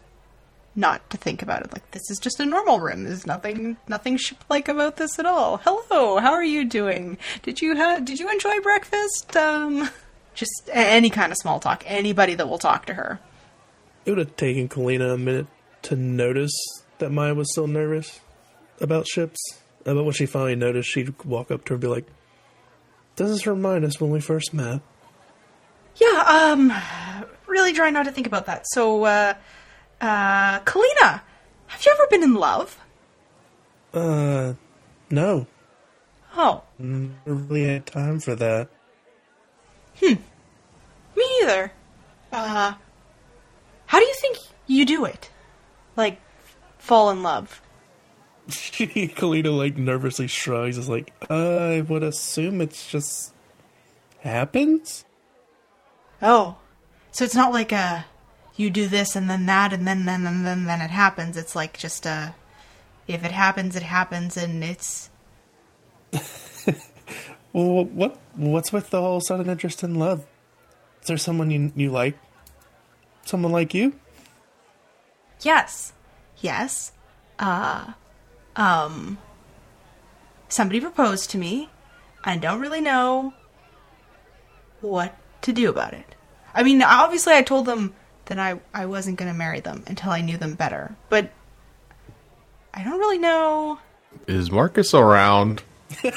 not 0.78 1.10
to 1.10 1.16
think 1.16 1.42
about 1.42 1.62
it 1.62 1.72
like 1.72 1.90
this 1.90 2.08
is 2.08 2.18
just 2.18 2.38
a 2.38 2.46
normal 2.46 2.78
room. 2.78 3.04
There's 3.04 3.26
nothing 3.26 3.76
nothing 3.88 4.16
ship 4.16 4.44
like 4.48 4.68
about 4.68 4.96
this 4.96 5.18
at 5.18 5.26
all. 5.26 5.58
Hello, 5.64 6.18
how 6.18 6.32
are 6.32 6.44
you 6.44 6.64
doing? 6.64 7.18
Did 7.42 7.60
you 7.60 7.76
ha- 7.76 7.98
did 7.98 8.20
you 8.20 8.30
enjoy 8.30 8.60
breakfast? 8.60 9.36
Um 9.36 9.90
just 10.34 10.70
any 10.72 11.10
kind 11.10 11.32
of 11.32 11.38
small 11.38 11.58
talk. 11.58 11.82
Anybody 11.84 12.36
that 12.36 12.48
will 12.48 12.58
talk 12.58 12.86
to 12.86 12.94
her. 12.94 13.18
It 14.06 14.12
would 14.12 14.18
have 14.18 14.36
taken 14.36 14.68
Kalina 14.68 15.14
a 15.14 15.18
minute 15.18 15.48
to 15.82 15.96
notice 15.96 16.54
that 16.98 17.10
Maya 17.10 17.34
was 17.34 17.50
still 17.52 17.66
nervous 17.66 18.20
about 18.80 19.06
ships. 19.06 19.40
But 19.82 20.02
when 20.02 20.12
she 20.12 20.26
finally 20.26 20.54
noticed, 20.54 20.90
she'd 20.90 21.24
walk 21.24 21.50
up 21.50 21.64
to 21.64 21.70
her 21.70 21.74
and 21.74 21.80
be 21.80 21.88
like, 21.88 22.06
Does 23.16 23.30
this 23.32 23.46
remind 23.46 23.84
us 23.84 24.00
when 24.00 24.10
we 24.10 24.20
first 24.20 24.54
met? 24.54 24.80
Yeah, 25.96 26.24
um 26.26 26.72
really 27.48 27.72
trying 27.72 27.94
not 27.94 28.04
to 28.04 28.12
think 28.12 28.28
about 28.28 28.46
that. 28.46 28.64
So, 28.68 29.04
uh, 29.04 29.34
uh, 30.00 30.60
Kalina, 30.60 31.22
have 31.66 31.84
you 31.84 31.92
ever 31.92 32.06
been 32.10 32.22
in 32.22 32.34
love? 32.34 32.78
Uh, 33.92 34.54
no. 35.10 35.46
Oh, 36.36 36.62
Never 36.78 37.34
really 37.34 37.64
had 37.64 37.86
time 37.86 38.20
for 38.20 38.34
that. 38.36 38.68
Hmm. 40.00 40.14
Me 41.16 41.40
neither. 41.40 41.72
Uh, 42.30 42.74
how 43.86 43.98
do 43.98 44.04
you 44.04 44.14
think 44.20 44.38
you 44.66 44.84
do 44.84 45.04
it? 45.04 45.30
Like, 45.96 46.20
fall 46.78 47.10
in 47.10 47.22
love? 47.22 47.60
Kalina 48.48 49.56
like 49.56 49.76
nervously 49.76 50.26
shrugs. 50.28 50.78
Is 50.78 50.88
like, 50.88 51.12
I 51.30 51.80
would 51.88 52.02
assume 52.02 52.60
it's 52.60 52.88
just 52.90 53.34
happens. 54.20 55.04
Oh, 56.22 56.56
so 57.10 57.24
it's 57.24 57.34
not 57.34 57.52
like 57.52 57.72
a 57.72 58.04
you 58.58 58.68
do 58.68 58.88
this 58.88 59.16
and 59.16 59.30
then 59.30 59.46
that 59.46 59.72
and 59.72 59.86
then 59.86 60.04
then 60.04 60.26
and 60.26 60.44
then 60.44 60.64
then 60.64 60.82
it 60.82 60.90
happens. 60.90 61.36
It's 61.36 61.56
like 61.56 61.78
just 61.78 62.04
a 62.04 62.34
if 63.06 63.24
it 63.24 63.32
happens, 63.32 63.74
it 63.74 63.82
happens, 63.82 64.36
and 64.36 64.62
it's 64.62 65.08
Well, 67.52 67.84
what 67.86 68.18
what's 68.34 68.72
with 68.72 68.90
the 68.90 69.00
whole 69.00 69.20
sudden 69.20 69.48
interest 69.48 69.82
in 69.82 69.94
love? 69.94 70.26
Is 71.00 71.08
there 71.08 71.16
someone 71.16 71.50
you 71.50 71.72
you 71.74 71.90
like? 71.90 72.18
Someone 73.24 73.52
like 73.52 73.74
you? 73.74 73.94
yes, 75.40 75.92
yes. 76.38 76.92
Uh, 77.38 77.92
um, 78.56 79.18
somebody 80.48 80.80
proposed 80.80 81.30
to 81.30 81.38
me. 81.38 81.70
I 82.24 82.36
don't 82.36 82.60
really 82.60 82.80
know 82.80 83.32
what 84.80 85.16
to 85.42 85.52
do 85.52 85.70
about 85.70 85.94
it. 85.94 86.16
I 86.54 86.62
mean, 86.62 86.82
obviously, 86.82 87.34
I 87.34 87.42
told 87.42 87.66
them 87.66 87.94
that 88.28 88.38
I 88.38 88.60
I 88.72 88.86
wasn't 88.86 89.18
going 89.18 89.30
to 89.30 89.36
marry 89.36 89.60
them 89.60 89.82
until 89.86 90.10
I 90.10 90.20
knew 90.20 90.36
them 90.36 90.54
better, 90.54 90.94
but 91.08 91.30
I 92.72 92.84
don't 92.84 92.98
really 92.98 93.18
know. 93.18 93.78
Is 94.26 94.50
Marcus 94.50 94.94
around? 94.94 95.62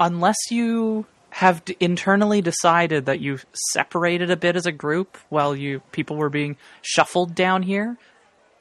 Unless 0.00 0.36
you 0.50 1.06
have 1.30 1.64
d- 1.64 1.76
internally 1.80 2.40
decided 2.40 3.06
that 3.06 3.20
you 3.20 3.38
separated 3.72 4.30
a 4.30 4.36
bit 4.36 4.54
as 4.56 4.66
a 4.66 4.72
group 4.72 5.18
while 5.28 5.56
you 5.56 5.80
people 5.92 6.16
were 6.16 6.30
being 6.30 6.56
shuffled 6.82 7.34
down 7.34 7.62
here, 7.62 7.96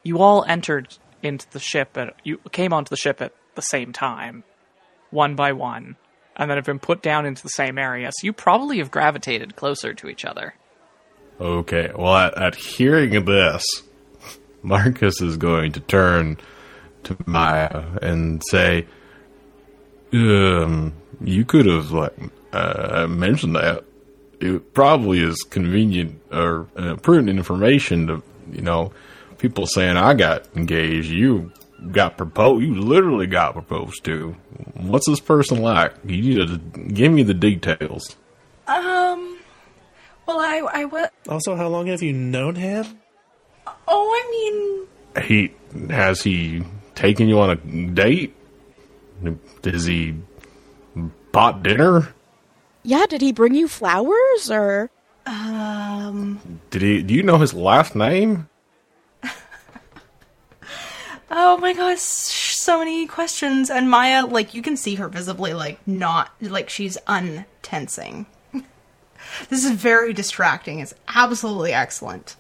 you 0.04 0.20
all 0.20 0.44
entered 0.48 0.98
into 1.22 1.50
the 1.52 1.60
ship 1.60 1.98
at 1.98 2.16
you 2.24 2.40
came 2.52 2.74
onto 2.74 2.90
the 2.90 2.98
ship 2.98 3.22
at 3.22 3.34
the 3.56 3.62
same 3.62 3.94
time, 3.94 4.44
one 5.12 5.36
by 5.36 5.52
one, 5.52 5.96
and 6.36 6.50
then 6.50 6.58
have 6.58 6.66
been 6.66 6.80
put 6.80 7.02
down 7.02 7.26
into 7.26 7.44
the 7.44 7.50
same 7.50 7.78
area. 7.78 8.12
So 8.12 8.26
you 8.26 8.34
probably 8.34 8.80
have 8.80 8.92
gravitated 8.92 9.56
closer 9.56 9.94
to 9.94 10.08
each 10.08 10.26
other. 10.26 10.56
Okay, 11.40 11.92
well, 11.96 12.16
at, 12.16 12.38
at 12.38 12.56
hearing 12.56 13.26
this, 13.26 13.64
Marcus 14.62 15.22
is 15.22 15.38
going 15.38 15.72
to 15.74 15.80
turn 15.80 16.38
to 17.04 17.18
Maya 17.26 17.84
and 18.02 18.42
say, 18.50 18.86
um, 20.14 20.94
you 21.22 21.44
could 21.44 21.66
have, 21.66 21.92
like, 21.92 22.14
uh, 22.52 23.08
mentioned 23.08 23.56
that. 23.56 23.84
It 24.40 24.74
probably 24.74 25.22
is 25.22 25.42
convenient 25.44 26.22
or 26.32 26.68
uh, 26.76 26.96
prudent 26.98 27.30
information 27.30 28.08
to, 28.08 28.24
you 28.52 28.62
know, 28.62 28.92
people 29.38 29.66
saying 29.66 29.98
I 29.98 30.14
got 30.14 30.48
engaged. 30.56 31.10
You 31.10 31.52
got 31.92 32.18
proposed. 32.18 32.64
You 32.64 32.76
literally 32.76 33.28
got 33.28 33.54
proposed 33.54 34.04
to. 34.06 34.36
What's 34.76 35.08
this 35.08 35.20
person 35.20 35.62
like? 35.62 35.94
You 36.06 36.22
need 36.22 36.48
to 36.48 36.58
give 36.94 37.12
me 37.12 37.24
the 37.24 37.34
details. 37.34 38.16
Um, 38.68 39.38
well, 40.26 40.40
I 40.40 40.58
I 40.72 40.86
wa- 40.86 41.10
Also, 41.28 41.56
how 41.56 41.68
long 41.68 41.88
have 41.88 42.02
you 42.02 42.14
known 42.14 42.56
him? 42.56 42.86
Oh, 43.88 44.88
I 45.16 45.20
mean, 45.20 45.26
he 45.26 45.54
has 45.90 46.22
he 46.22 46.64
taken 46.96 47.28
you 47.28 47.40
on 47.40 47.50
a 47.52 47.56
date? 47.94 48.36
Is 49.64 49.86
he 49.86 50.16
bought 51.32 51.64
dinner? 51.64 52.14
Yeah, 52.84 53.06
did 53.08 53.22
he 53.22 53.32
bring 53.32 53.56
you 53.56 53.68
flowers 53.68 54.50
or 54.52 54.90
um, 55.26 56.60
Did 56.70 56.82
he? 56.82 57.02
Do 57.04 57.14
you 57.14 57.24
know 57.24 57.38
his 57.38 57.54
last 57.54 57.96
name? 57.96 58.50
Oh 61.36 61.58
my 61.58 61.74
gosh, 61.74 62.00
so 62.00 62.80
many 62.80 63.08
questions. 63.08 63.70
And 63.70 63.90
Maya, 63.90 64.26
like, 64.26 64.54
you 64.54 64.62
can 64.62 64.78
see 64.78 64.96
her 64.96 65.10
visibly, 65.10 65.54
like, 65.54 65.86
not, 65.88 66.32
like, 66.40 66.70
she's 66.70 66.98
untensing. 67.08 68.28
this 69.50 69.66
is 69.66 69.72
very 69.72 70.14
distracting. 70.14 70.80
It's 70.80 70.94
absolutely 71.08 71.74
excellent. 71.74 72.36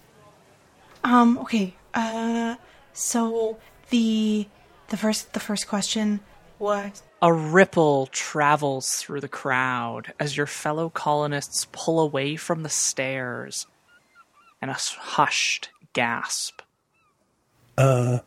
Um, 1.03 1.39
okay, 1.39 1.75
uh, 1.93 2.55
so 2.93 3.57
the, 3.89 4.47
the 4.89 4.97
first, 4.97 5.33
the 5.33 5.39
first 5.39 5.67
question 5.67 6.21
was, 6.59 7.03
A 7.21 7.33
ripple 7.33 8.07
travels 8.11 8.95
through 8.95 9.21
the 9.21 9.27
crowd 9.27 10.13
as 10.19 10.37
your 10.37 10.47
fellow 10.47 10.89
colonists 10.89 11.67
pull 11.71 11.99
away 11.99 12.35
from 12.35 12.63
the 12.63 12.69
stairs, 12.69 13.65
and 14.61 14.71
a 14.71 14.75
hushed 14.75 15.71
gasp. 15.93 16.61
Uh, 17.77 18.19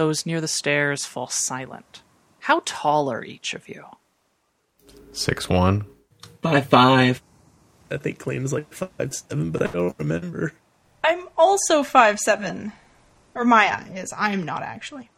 Those 0.00 0.24
near 0.24 0.40
the 0.40 0.48
stairs 0.48 1.04
fall 1.04 1.26
silent. 1.26 2.00
How 2.38 2.62
tall 2.64 3.12
are 3.12 3.22
each 3.22 3.52
of 3.52 3.68
you? 3.68 3.84
Six 5.12 5.46
one. 5.46 5.84
Five 6.40 6.68
five. 6.68 7.22
I 7.90 7.98
think 7.98 8.18
Kalina's 8.18 8.50
like 8.50 8.72
five 8.72 9.12
seven, 9.14 9.50
but 9.50 9.60
I 9.60 9.66
don't 9.66 9.94
remember. 9.98 10.54
I'm 11.04 11.28
also 11.36 11.82
five 11.82 12.18
seven. 12.18 12.72
Or 13.34 13.44
Maya 13.44 13.92
is. 13.94 14.10
I'm 14.16 14.46
not 14.46 14.62
actually. 14.62 15.10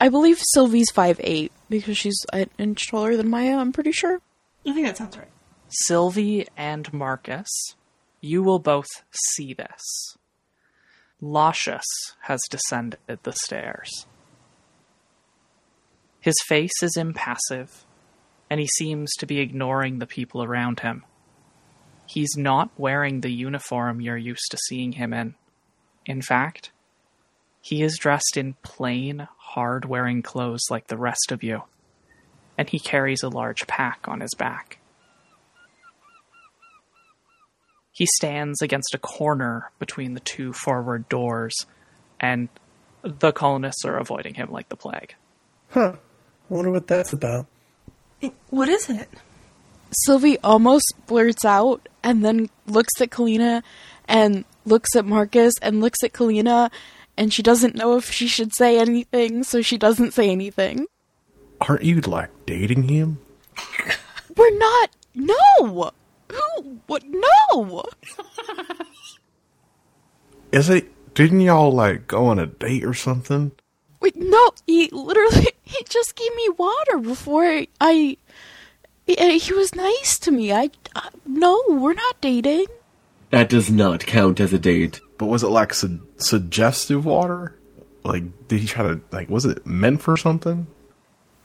I 0.00 0.08
believe 0.08 0.38
Sylvie's 0.40 0.90
five 0.90 1.20
eight 1.22 1.52
because 1.68 1.98
she's 1.98 2.24
an 2.32 2.48
inch 2.56 2.88
taller 2.88 3.18
than 3.18 3.28
Maya, 3.28 3.58
I'm 3.58 3.70
pretty 3.70 3.92
sure. 3.92 4.22
I 4.64 4.72
think 4.72 4.86
that 4.86 4.96
sounds 4.96 5.18
right. 5.18 5.28
Sylvie 5.68 6.48
and 6.56 6.90
Marcus, 6.90 7.76
you 8.22 8.42
will 8.42 8.60
both 8.60 8.88
see 9.10 9.52
this. 9.52 10.16
Lascius 11.22 11.84
has 12.22 12.40
descended 12.50 12.98
the 13.22 13.32
stairs. 13.32 14.06
His 16.20 16.36
face 16.46 16.82
is 16.82 16.96
impassive, 16.96 17.84
and 18.48 18.60
he 18.60 18.66
seems 18.66 19.10
to 19.18 19.26
be 19.26 19.40
ignoring 19.40 19.98
the 19.98 20.06
people 20.06 20.42
around 20.42 20.80
him. 20.80 21.04
He's 22.06 22.36
not 22.36 22.70
wearing 22.76 23.20
the 23.20 23.32
uniform 23.32 24.00
you're 24.00 24.16
used 24.16 24.50
to 24.50 24.58
seeing 24.68 24.92
him 24.92 25.12
in. 25.12 25.34
In 26.06 26.22
fact, 26.22 26.72
he 27.62 27.82
is 27.82 27.98
dressed 27.98 28.36
in 28.36 28.54
plain, 28.62 29.28
hard 29.36 29.84
wearing 29.84 30.22
clothes 30.22 30.64
like 30.70 30.88
the 30.88 30.96
rest 30.96 31.30
of 31.30 31.42
you, 31.42 31.62
and 32.58 32.68
he 32.68 32.78
carries 32.78 33.22
a 33.22 33.28
large 33.28 33.66
pack 33.66 34.08
on 34.08 34.20
his 34.20 34.34
back. 34.36 34.79
He 38.00 38.06
stands 38.16 38.62
against 38.62 38.94
a 38.94 38.98
corner 38.98 39.70
between 39.78 40.14
the 40.14 40.20
two 40.20 40.54
forward 40.54 41.06
doors, 41.10 41.66
and 42.18 42.48
the 43.02 43.30
colonists 43.30 43.84
are 43.84 43.98
avoiding 43.98 44.32
him 44.32 44.50
like 44.50 44.70
the 44.70 44.76
plague. 44.76 45.14
Huh. 45.68 45.96
I 46.50 46.54
wonder 46.54 46.70
what 46.70 46.86
that's 46.86 47.12
about. 47.12 47.44
What 48.48 48.70
is 48.70 48.88
it? 48.88 49.06
Sylvie 49.92 50.38
almost 50.38 50.94
blurts 51.08 51.44
out 51.44 51.90
and 52.02 52.24
then 52.24 52.48
looks 52.66 52.98
at 53.02 53.10
Kalina 53.10 53.62
and 54.08 54.46
looks 54.64 54.96
at 54.96 55.04
Marcus 55.04 55.52
and 55.60 55.82
looks 55.82 56.02
at 56.02 56.14
Kalina 56.14 56.70
and 57.18 57.34
she 57.34 57.42
doesn't 57.42 57.74
know 57.74 57.98
if 57.98 58.10
she 58.10 58.28
should 58.28 58.54
say 58.54 58.78
anything, 58.78 59.44
so 59.44 59.60
she 59.60 59.76
doesn't 59.76 60.14
say 60.14 60.30
anything. 60.30 60.86
Aren't 61.60 61.82
you 61.82 62.00
like 62.00 62.30
dating 62.46 62.88
him? 62.88 63.18
We're 64.34 64.56
not. 64.56 64.90
No. 65.14 65.92
Who? 66.30 66.80
What? 66.86 67.04
No. 67.06 67.84
Is 70.52 70.70
it? 70.70 70.90
Didn't 71.14 71.40
y'all 71.40 71.72
like 71.72 72.06
go 72.06 72.26
on 72.26 72.38
a 72.38 72.46
date 72.46 72.84
or 72.84 72.94
something? 72.94 73.52
Wait, 74.00 74.16
no. 74.16 74.50
He 74.66 74.88
literally. 74.92 75.48
He 75.62 75.84
just 75.88 76.16
gave 76.16 76.34
me 76.34 76.48
water 76.58 76.98
before 76.98 77.62
I. 77.80 78.16
He, 79.06 79.38
he 79.38 79.52
was 79.52 79.74
nice 79.74 80.18
to 80.18 80.32
me. 80.32 80.52
I. 80.52 80.70
Uh, 80.96 81.10
no, 81.24 81.62
we're 81.68 81.94
not 81.94 82.20
dating. 82.20 82.66
That 83.30 83.48
does 83.48 83.70
not 83.70 84.04
count 84.04 84.40
as 84.40 84.52
a 84.52 84.58
date. 84.58 85.00
But 85.16 85.26
was 85.26 85.44
it 85.44 85.48
like 85.48 85.72
su- 85.72 86.04
suggestive 86.16 87.04
water? 87.04 87.54
Like, 88.02 88.48
did 88.48 88.60
he 88.60 88.66
try 88.66 88.88
to 88.88 89.00
like? 89.12 89.28
Was 89.28 89.44
it 89.44 89.64
meant 89.64 90.02
for 90.02 90.16
something? 90.16 90.66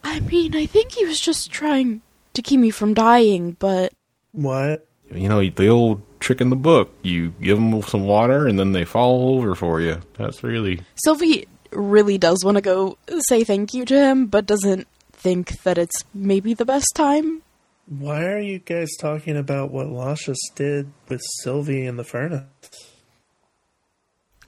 I 0.03 0.21
mean, 0.21 0.55
I 0.55 0.65
think 0.65 0.93
he 0.93 1.05
was 1.05 1.19
just 1.19 1.51
trying 1.51 2.01
to 2.33 2.41
keep 2.41 2.59
me 2.59 2.69
from 2.69 2.93
dying, 2.93 3.57
but 3.59 3.93
What? 4.35 4.87
You 5.11 5.29
know, 5.29 5.47
the 5.49 5.67
old 5.67 6.01
trick 6.19 6.41
in 6.41 6.49
the 6.49 6.55
book. 6.55 6.93
You 7.01 7.29
give 7.41 7.57
them 7.57 7.81
some 7.83 8.05
water, 8.05 8.47
and 8.47 8.59
then 8.59 8.71
they 8.73 8.85
fall 8.85 9.37
over 9.37 9.55
for 9.55 9.81
you. 9.81 10.01
That's 10.17 10.43
really 10.43 10.81
Sylvie 11.03 11.47
really 11.71 12.17
does 12.17 12.43
want 12.43 12.55
to 12.55 12.61
go 12.61 12.97
say 13.27 13.43
thank 13.43 13.73
you 13.73 13.85
to 13.85 13.97
him, 13.97 14.27
but 14.27 14.45
doesn't 14.45 14.87
think 15.13 15.61
that 15.63 15.77
it's 15.77 16.03
maybe 16.13 16.53
the 16.53 16.65
best 16.65 16.91
time. 16.95 17.41
Why 17.87 18.25
are 18.25 18.39
you 18.39 18.59
guys 18.59 18.89
talking 18.99 19.37
about 19.37 19.71
what 19.71 19.89
Lascious 19.89 20.39
did 20.55 20.91
with 21.07 21.21
Sylvie 21.41 21.85
in 21.85 21.97
the 21.97 22.03
furnace? 22.03 22.45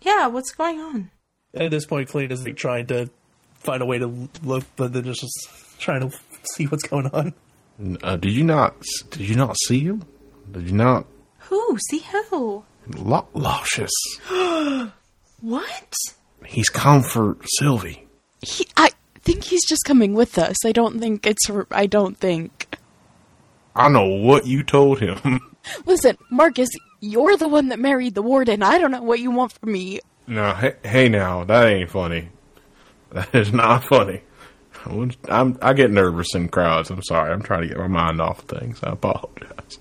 Yeah, 0.01 0.27
what's 0.27 0.51
going 0.51 0.79
on? 0.79 1.11
At 1.53 1.71
this 1.71 1.85
point, 1.85 2.09
Clean 2.09 2.31
is 2.31 2.43
like 2.43 2.55
trying 2.55 2.87
to 2.87 3.09
find 3.55 3.81
a 3.81 3.85
way 3.85 3.99
to 3.99 4.29
look, 4.43 4.65
but 4.75 4.93
then 4.93 5.03
just 5.03 5.27
trying 5.79 6.09
to 6.09 6.17
see 6.55 6.65
what's 6.65 6.83
going 6.83 7.07
on. 7.07 7.33
Uh, 8.01 8.15
did 8.17 8.31
you 8.31 8.43
not? 8.43 8.75
Did 9.11 9.21
you 9.29 9.35
not 9.35 9.55
see 9.67 9.79
him? 9.81 10.03
Did 10.51 10.67
you 10.67 10.73
not? 10.73 11.05
Who? 11.39 11.77
See 11.89 12.03
who? 12.29 12.63
Lo- 12.95 13.27
Luscious. 13.33 13.91
What? 15.41 15.93
He's 16.45 16.69
come 16.69 17.03
for 17.03 17.37
Sylvie. 17.59 18.07
He, 18.41 18.67
I 18.75 18.89
think 19.21 19.43
he's 19.43 19.67
just 19.67 19.83
coming 19.85 20.15
with 20.15 20.37
us. 20.39 20.65
I 20.65 20.71
don't 20.71 20.99
think 20.99 21.27
it's. 21.27 21.45
I 21.69 21.85
don't 21.85 22.17
think. 22.17 22.75
I 23.75 23.87
know 23.89 24.07
what 24.07 24.47
you 24.47 24.63
told 24.63 24.99
him. 24.99 25.39
Listen, 25.85 26.17
Marcus, 26.31 26.69
you're 27.01 27.37
the 27.37 27.47
one 27.47 27.67
that 27.69 27.77
married 27.77 28.15
the 28.15 28.23
warden. 28.23 28.63
I 28.63 28.79
don't 28.79 28.89
know 28.89 29.03
what 29.03 29.19
you 29.19 29.29
want 29.29 29.51
from 29.51 29.71
me. 29.73 29.99
no, 30.25 30.53
hey, 30.55 30.73
hey, 30.83 31.09
now 31.09 31.43
that 31.43 31.67
ain't 31.67 31.91
funny. 31.91 32.29
That 33.11 33.33
is 33.35 33.53
not 33.53 33.85
funny. 33.85 34.21
I 34.85 34.93
wouldn't- 34.93 35.17
I'm, 35.29 35.57
I 35.61 35.73
get 35.73 35.91
nervous 35.91 36.33
in 36.35 36.49
crowds. 36.49 36.89
I'm 36.89 37.03
sorry. 37.03 37.31
I'm 37.31 37.41
trying 37.41 37.61
to 37.63 37.67
get 37.67 37.77
my 37.77 37.87
mind 37.87 38.21
off 38.21 38.39
of 38.39 38.45
things. 38.59 38.79
I 38.83 38.91
apologize. 38.91 39.79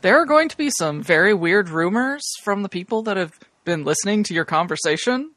There 0.00 0.20
are 0.20 0.26
going 0.26 0.48
to 0.48 0.56
be 0.56 0.70
some 0.78 1.02
very 1.02 1.32
weird 1.34 1.68
rumors 1.68 2.22
from 2.42 2.62
the 2.62 2.68
people 2.68 3.02
that 3.02 3.16
have 3.16 3.38
been 3.64 3.84
listening 3.84 4.24
to 4.24 4.34
your 4.34 4.44
conversation. 4.44 5.30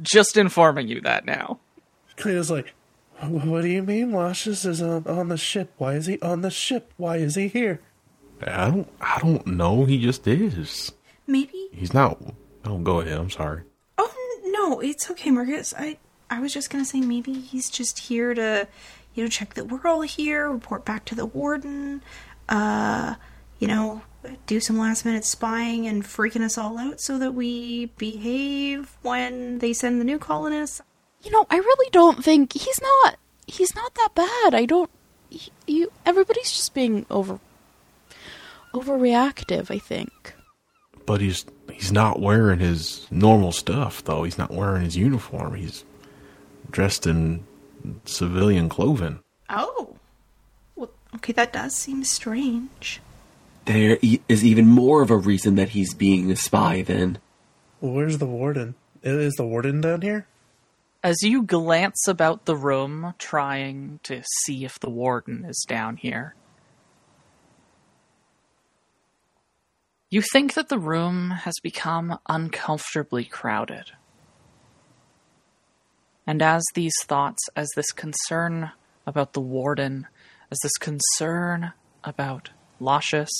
Just 0.00 0.36
informing 0.36 0.86
you 0.88 1.00
that 1.00 1.24
now. 1.24 1.58
Clean 2.16 2.36
is 2.36 2.50
like, 2.50 2.72
what 3.20 3.62
do 3.62 3.68
you 3.68 3.82
mean 3.82 4.12
Lascious 4.12 4.64
is 4.64 4.80
on, 4.82 5.06
on 5.06 5.28
the 5.28 5.36
ship? 5.38 5.72
Why 5.78 5.94
is 5.94 6.06
he 6.06 6.20
on 6.20 6.42
the 6.42 6.50
ship? 6.50 6.92
Why 6.98 7.16
is 7.16 7.34
he 7.34 7.48
here? 7.48 7.80
I 8.46 8.70
don't. 8.70 8.88
I 9.00 9.18
don't 9.20 9.46
know. 9.46 9.86
He 9.86 9.98
just 10.00 10.26
is. 10.26 10.92
Maybe. 11.26 11.68
He's 11.72 11.94
not. 11.94 12.22
Oh, 12.66 12.78
go 12.78 13.00
ahead. 13.00 13.18
I'm 13.18 13.30
sorry. 13.30 13.62
Oh 13.96 14.40
no, 14.44 14.80
it's 14.80 15.10
okay, 15.10 15.30
Marcus. 15.30 15.72
I 15.76 15.96
I 16.30 16.40
was 16.40 16.52
just 16.52 16.70
gonna 16.70 16.84
say 16.84 17.00
maybe 17.00 17.32
he's 17.34 17.70
just 17.70 17.98
here 18.00 18.34
to, 18.34 18.66
you 19.14 19.24
know, 19.24 19.28
check 19.30 19.54
that 19.54 19.66
we're 19.68 19.86
all 19.88 20.02
here, 20.02 20.50
report 20.50 20.84
back 20.84 21.04
to 21.06 21.14
the 21.14 21.26
warden, 21.26 22.02
uh, 22.48 23.14
you 23.58 23.68
know, 23.68 24.02
do 24.46 24.58
some 24.60 24.76
last 24.78 25.04
minute 25.04 25.24
spying 25.24 25.86
and 25.86 26.02
freaking 26.02 26.42
us 26.42 26.58
all 26.58 26.78
out 26.78 27.00
so 27.00 27.16
that 27.18 27.32
we 27.32 27.86
behave 27.96 28.96
when 29.02 29.58
they 29.60 29.72
send 29.72 30.00
the 30.00 30.04
new 30.04 30.18
colonists. 30.18 30.80
You 31.22 31.30
know, 31.30 31.46
I 31.50 31.56
really 31.56 31.90
don't 31.90 32.24
think 32.24 32.52
he's 32.52 32.80
not. 32.82 33.16
He's 33.46 33.74
not 33.74 33.94
that 33.94 34.10
bad. 34.14 34.54
I 34.54 34.64
don't. 34.66 34.90
he- 35.30 35.52
You. 35.66 35.92
Everybody's 36.04 36.50
just 36.52 36.74
being 36.74 37.06
over. 37.10 37.38
Overreactive. 38.74 39.70
I 39.70 39.78
think. 39.78 40.34
But 41.06 41.20
he's 41.20 41.46
he's 41.70 41.92
not 41.92 42.20
wearing 42.20 42.58
his 42.58 43.06
normal 43.10 43.52
stuff 43.52 44.02
though. 44.04 44.24
He's 44.24 44.38
not 44.38 44.50
wearing 44.50 44.82
his 44.84 44.96
uniform. 44.96 45.54
He's 45.54 45.84
dressed 46.76 47.06
in 47.06 47.42
civilian 48.04 48.68
clothing. 48.68 49.18
Oh, 49.48 49.96
well, 50.74 50.90
okay, 51.14 51.32
that 51.32 51.50
does 51.50 51.74
seem 51.74 52.04
strange. 52.04 53.00
There 53.64 53.96
e- 54.02 54.20
even 54.28 54.66
more 54.66 55.00
of 55.00 55.10
a 55.10 55.16
reason 55.16 55.54
that 55.54 55.70
he's 55.70 55.94
being 55.94 56.30
a 56.30 56.36
spy 56.36 56.82
then. 56.82 57.16
Well, 57.80 57.94
where's 57.94 58.18
the 58.18 58.26
warden? 58.26 58.74
Is 59.02 59.32
the 59.36 59.46
warden 59.46 59.80
down 59.80 60.02
here? 60.02 60.26
As 61.02 61.22
you 61.22 61.44
glance 61.44 62.06
about 62.06 62.44
the 62.44 62.56
room, 62.56 63.14
trying 63.18 63.98
to 64.02 64.22
see 64.42 64.66
if 64.66 64.78
the 64.78 64.90
warden 64.90 65.46
is 65.46 65.64
down 65.66 65.96
here, 65.96 66.34
you 70.10 70.20
think 70.20 70.52
that 70.52 70.68
the 70.68 70.78
room 70.78 71.30
has 71.30 71.54
become 71.62 72.18
uncomfortably 72.28 73.24
crowded. 73.24 73.92
And 76.26 76.42
as 76.42 76.64
these 76.74 76.94
thoughts, 77.04 77.42
as 77.54 77.68
this 77.76 77.92
concern 77.92 78.72
about 79.06 79.32
the 79.32 79.40
warden, 79.40 80.08
as 80.50 80.58
this 80.62 80.76
concern 80.78 81.72
about 82.02 82.50
Lascious, 82.80 83.30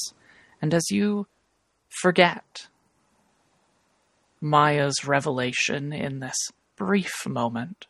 and 0.62 0.72
as 0.72 0.90
you 0.90 1.26
forget 2.00 2.68
Maya's 4.40 5.04
revelation 5.04 5.92
in 5.92 6.20
this 6.20 6.36
brief 6.76 7.26
moment. 7.26 7.86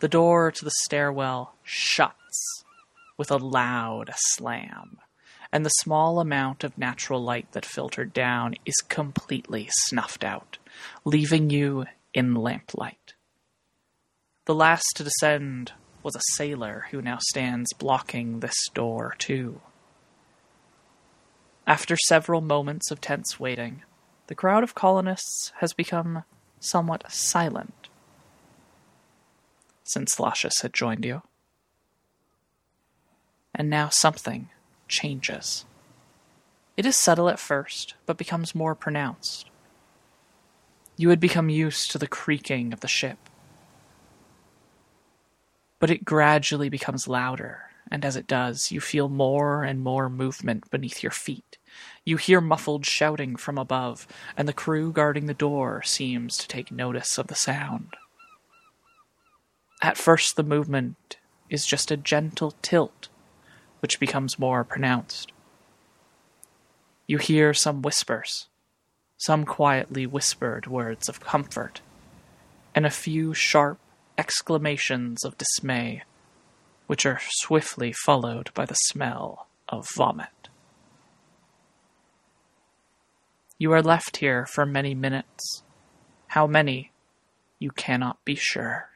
The 0.00 0.08
door 0.08 0.50
to 0.50 0.64
the 0.64 0.72
stairwell 0.84 1.54
shuts 1.62 2.64
with 3.16 3.30
a 3.30 3.36
loud 3.36 4.12
slam, 4.16 4.98
and 5.52 5.64
the 5.64 5.70
small 5.70 6.18
amount 6.18 6.64
of 6.64 6.78
natural 6.78 7.22
light 7.22 7.52
that 7.52 7.66
filtered 7.66 8.12
down 8.12 8.54
is 8.64 8.74
completely 8.88 9.68
snuffed 9.70 10.24
out, 10.24 10.58
leaving 11.04 11.50
you 11.50 11.86
in 12.14 12.34
lamplight. 12.34 13.14
The 14.44 14.54
last 14.54 14.86
to 14.96 15.04
descend 15.04 15.72
was 16.02 16.16
a 16.16 16.32
sailor 16.34 16.86
who 16.90 17.00
now 17.00 17.18
stands 17.20 17.72
blocking 17.72 18.40
this 18.40 18.56
door, 18.74 19.14
too. 19.18 19.60
After 21.66 21.96
several 21.96 22.40
moments 22.40 22.90
of 22.90 23.00
tense 23.00 23.38
waiting, 23.38 23.82
the 24.26 24.34
crowd 24.34 24.64
of 24.64 24.74
colonists 24.74 25.52
has 25.60 25.72
become 25.72 26.24
somewhat 26.58 27.10
silent 27.10 27.88
since 29.84 30.18
Lascious 30.18 30.60
had 30.62 30.72
joined 30.72 31.04
you. 31.04 31.22
And 33.54 33.68
now 33.68 33.90
something 33.90 34.48
changes. 34.88 35.64
It 36.76 36.86
is 36.86 36.96
subtle 36.96 37.28
at 37.28 37.38
first, 37.38 37.94
but 38.06 38.16
becomes 38.16 38.54
more 38.54 38.74
pronounced. 38.74 39.50
You 40.96 41.08
had 41.08 41.20
become 41.20 41.48
used 41.48 41.90
to 41.90 41.98
the 41.98 42.06
creaking 42.06 42.72
of 42.72 42.80
the 42.80 42.88
ship. 42.88 43.18
But 45.78 45.90
it 45.90 46.04
gradually 46.04 46.68
becomes 46.68 47.08
louder, 47.08 47.70
and 47.90 48.04
as 48.04 48.14
it 48.14 48.26
does, 48.26 48.70
you 48.70 48.80
feel 48.80 49.08
more 49.08 49.64
and 49.64 49.80
more 49.80 50.08
movement 50.08 50.70
beneath 50.70 51.02
your 51.02 51.10
feet. 51.10 51.58
You 52.04 52.16
hear 52.16 52.40
muffled 52.40 52.86
shouting 52.86 53.36
from 53.36 53.58
above, 53.58 54.06
and 54.36 54.46
the 54.46 54.52
crew 54.52 54.92
guarding 54.92 55.26
the 55.26 55.34
door 55.34 55.82
seems 55.82 56.36
to 56.38 56.46
take 56.48 56.70
notice 56.70 57.18
of 57.18 57.26
the 57.26 57.34
sound. 57.34 57.96
At 59.82 59.96
first, 59.96 60.36
the 60.36 60.44
movement 60.44 61.16
is 61.50 61.66
just 61.66 61.90
a 61.90 61.96
gentle 61.96 62.54
tilt, 62.62 63.08
which 63.80 63.98
becomes 63.98 64.38
more 64.38 64.62
pronounced. 64.62 65.32
You 67.08 67.18
hear 67.18 67.52
some 67.52 67.82
whispers, 67.82 68.46
some 69.24 69.44
quietly 69.44 70.06
whispered 70.06 70.66
words 70.66 71.08
of 71.08 71.20
comfort, 71.20 71.80
and 72.74 72.84
a 72.84 72.90
few 72.90 73.32
sharp 73.32 73.78
exclamations 74.18 75.24
of 75.24 75.38
dismay, 75.38 76.02
which 76.86 77.06
are 77.06 77.20
swiftly 77.22 77.92
followed 77.92 78.52
by 78.54 78.64
the 78.64 78.74
smell 78.74 79.46
of 79.68 79.86
vomit. 79.96 80.48
You 83.58 83.72
are 83.72 83.82
left 83.82 84.16
here 84.16 84.44
for 84.44 84.66
many 84.66 84.92
minutes. 84.92 85.62
How 86.28 86.48
many, 86.48 86.90
you 87.60 87.70
cannot 87.70 88.24
be 88.24 88.34
sure. 88.34 88.88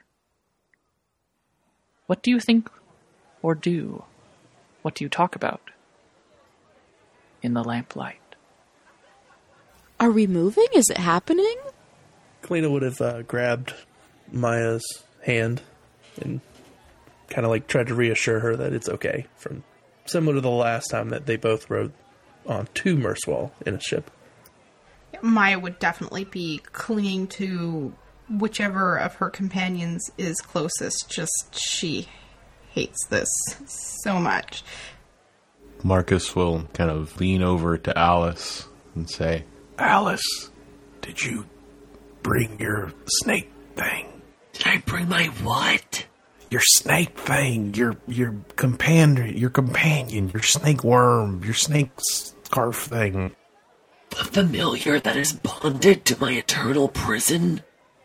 What 2.07 2.21
do 2.21 2.33
you 2.33 2.41
think 2.41 2.69
or 3.43 3.55
do? 3.55 4.03
What 4.83 4.97
do 4.97 5.05
you 5.05 5.09
talk 5.09 5.37
about? 5.37 5.71
In 7.43 7.55
the 7.55 7.63
lamplight. 7.63 8.26
Are 9.99 10.11
we 10.11 10.27
moving? 10.27 10.67
Is 10.75 10.89
it 10.91 10.99
happening? 10.99 11.57
Kalina 12.43 12.71
would 12.71 12.83
have 12.83 13.01
uh, 13.01 13.23
grabbed 13.23 13.75
Maya's 14.31 14.85
hand 15.25 15.63
and 16.21 16.41
kind 17.29 17.45
of 17.45 17.51
like 17.51 17.67
tried 17.67 17.89
to 17.89 17.95
reassure 17.95 18.41
her 18.41 18.57
that 18.57 18.73
it's 18.73 18.89
okay. 18.89 19.27
From 19.37 19.65
similar 20.05 20.35
to 20.35 20.41
the 20.41 20.51
last 20.51 20.89
time 20.89 21.11
that 21.11 21.27
they 21.27 21.37
both 21.37 21.69
rode 21.71 21.93
on 22.47 22.69
to 22.75 22.97
Merswall 22.97 23.51
in 23.67 23.75
a 23.75 23.81
ship. 23.81 24.11
Maya 25.23 25.59
would 25.59 25.79
definitely 25.79 26.25
be 26.25 26.61
clinging 26.73 27.27
to 27.27 27.93
whichever 28.31 28.99
of 28.99 29.15
her 29.17 29.31
companions 29.31 30.11
is 30.19 30.37
closest. 30.41 31.11
Just 31.11 31.55
she 31.59 32.09
hates 32.71 33.07
this 33.09 33.29
so 33.67 34.19
much. 34.19 34.63
Marcus 35.83 36.35
will 36.35 36.69
kind 36.73 36.91
of 36.91 37.19
lean 37.21 37.43
over 37.43 37.79
to 37.79 37.99
Alice 37.99 38.67
and 38.95 39.09
say, 39.09 39.45
Alice, 39.79 40.51
did 41.03 41.23
you 41.23 41.47
bring 42.23 42.59
your 42.59 42.93
snake 43.07 43.51
thing? 43.75 44.23
Did 44.53 44.67
I 44.67 44.79
bring 44.87 45.09
my 45.09 45.27
what? 45.43 46.07
Your 46.51 46.63
snake 46.63 47.19
thing, 47.19 47.75
your 47.75 47.97
your 48.07 48.35
companion, 48.55 49.37
your 49.37 49.51
companion, 49.51 50.31
your 50.33 50.43
snake 50.43 50.85
worm, 50.85 51.43
your 51.45 51.55
snake 51.55 51.91
scarf 51.99 52.85
thing. 52.85 53.35
The 54.11 54.17
familiar 54.17 55.01
that 55.01 55.17
is 55.17 55.33
bonded 55.33 56.05
to 56.07 56.21
my 56.21 56.33
eternal 56.33 56.89
prison? 56.89 57.63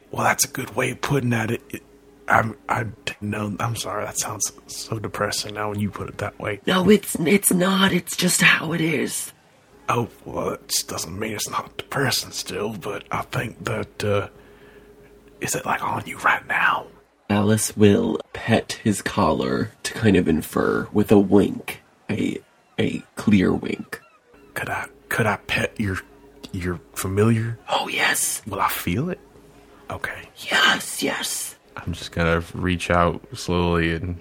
Well, 0.09 0.23
that's 0.23 0.43
a 0.43 0.49
good 0.49 0.75
way 0.75 0.91
of 0.91 1.01
putting 1.01 1.29
that. 1.29 1.51
It, 1.51 1.61
it, 1.69 1.83
I'm, 2.27 2.57
I'm, 2.67 2.95
No, 3.21 3.55
I'm 3.59 3.75
sorry. 3.75 4.05
That 4.05 4.17
sounds 4.17 4.51
so 4.67 4.99
depressing 4.99 5.53
now 5.53 5.69
when 5.69 5.79
you 5.79 5.89
put 5.91 6.09
it 6.09 6.17
that 6.17 6.39
way. 6.39 6.59
No, 6.65 6.89
it's 6.89 7.15
it's 7.19 7.53
not. 7.53 7.93
It's 7.93 8.17
just 8.17 8.41
how 8.41 8.73
it 8.73 8.81
is. 8.81 9.31
Oh, 9.89 10.07
well, 10.25 10.51
it 10.51 10.67
just 10.69 10.87
doesn't 10.87 11.17
mean 11.17 11.33
it's 11.33 11.49
not 11.49 11.75
depressing 11.77 12.31
still, 12.31 12.73
but 12.73 13.03
I 13.11 13.23
think 13.23 13.63
that, 13.65 14.03
uh, 14.03 14.29
is 15.41 15.55
it 15.55 15.65
like 15.65 15.83
on 15.83 16.03
you 16.05 16.17
right 16.19 16.45
now? 16.47 16.87
Alice 17.29 17.75
will 17.75 18.19
pet 18.33 18.79
his 18.83 19.01
collar 19.01 19.71
to 19.83 19.93
kind 19.93 20.15
of 20.17 20.27
infer 20.27 20.87
with 20.93 21.11
a 21.11 21.19
wink, 21.19 21.81
a 22.09 22.37
a 22.79 22.99
clear 23.15 23.53
wink. 23.53 24.01
Could 24.53 24.69
I, 24.69 24.87
could 25.09 25.25
I 25.25 25.37
pet 25.47 25.79
your, 25.79 25.97
your 26.51 26.79
familiar? 26.93 27.57
Oh 27.69 27.87
yes, 27.87 28.41
Will 28.47 28.59
I 28.59 28.69
feel 28.69 29.09
it? 29.09 29.19
Okay. 29.89 30.23
yes, 30.49 31.01
yes. 31.03 31.55
I'm 31.77 31.93
just 31.93 32.11
gonna 32.11 32.43
reach 32.53 32.89
out 32.89 33.21
slowly 33.33 33.93
and 33.93 34.19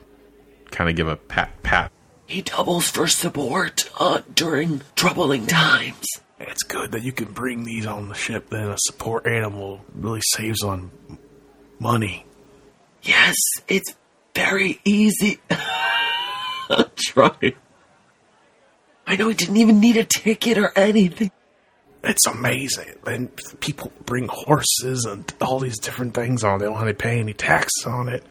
kind 0.70 0.88
of 0.90 0.96
give 0.96 1.08
a 1.08 1.16
pat 1.16 1.62
pat. 1.62 1.90
He 2.30 2.42
doubles 2.42 2.88
for 2.88 3.08
support 3.08 3.90
uh, 3.98 4.20
during 4.32 4.82
troubling 4.94 5.48
times. 5.48 6.06
It's 6.38 6.62
good 6.62 6.92
that 6.92 7.02
you 7.02 7.10
can 7.10 7.32
bring 7.32 7.64
these 7.64 7.86
on 7.86 8.08
the 8.08 8.14
ship. 8.14 8.50
Then 8.50 8.68
a 8.68 8.76
support 8.78 9.26
animal 9.26 9.84
really 9.92 10.20
saves 10.34 10.62
on 10.62 10.92
money. 11.80 12.24
Yes, 13.02 13.34
it's 13.66 13.96
very 14.32 14.80
easy. 14.84 15.40
Try. 16.96 17.54
I 19.08 19.16
know 19.16 19.26
he 19.26 19.34
didn't 19.34 19.56
even 19.56 19.80
need 19.80 19.96
a 19.96 20.04
ticket 20.04 20.56
or 20.56 20.72
anything. 20.78 21.32
It's 22.04 22.28
amazing. 22.28 22.94
And 23.08 23.28
people 23.58 23.90
bring 24.06 24.28
horses 24.28 25.04
and 25.04 25.34
all 25.40 25.58
these 25.58 25.80
different 25.80 26.14
things 26.14 26.44
on. 26.44 26.60
They 26.60 26.66
don't 26.66 26.78
have 26.78 26.86
to 26.86 26.94
pay 26.94 27.18
any 27.18 27.34
taxes 27.34 27.86
on 27.86 28.08
it. 28.08 28.22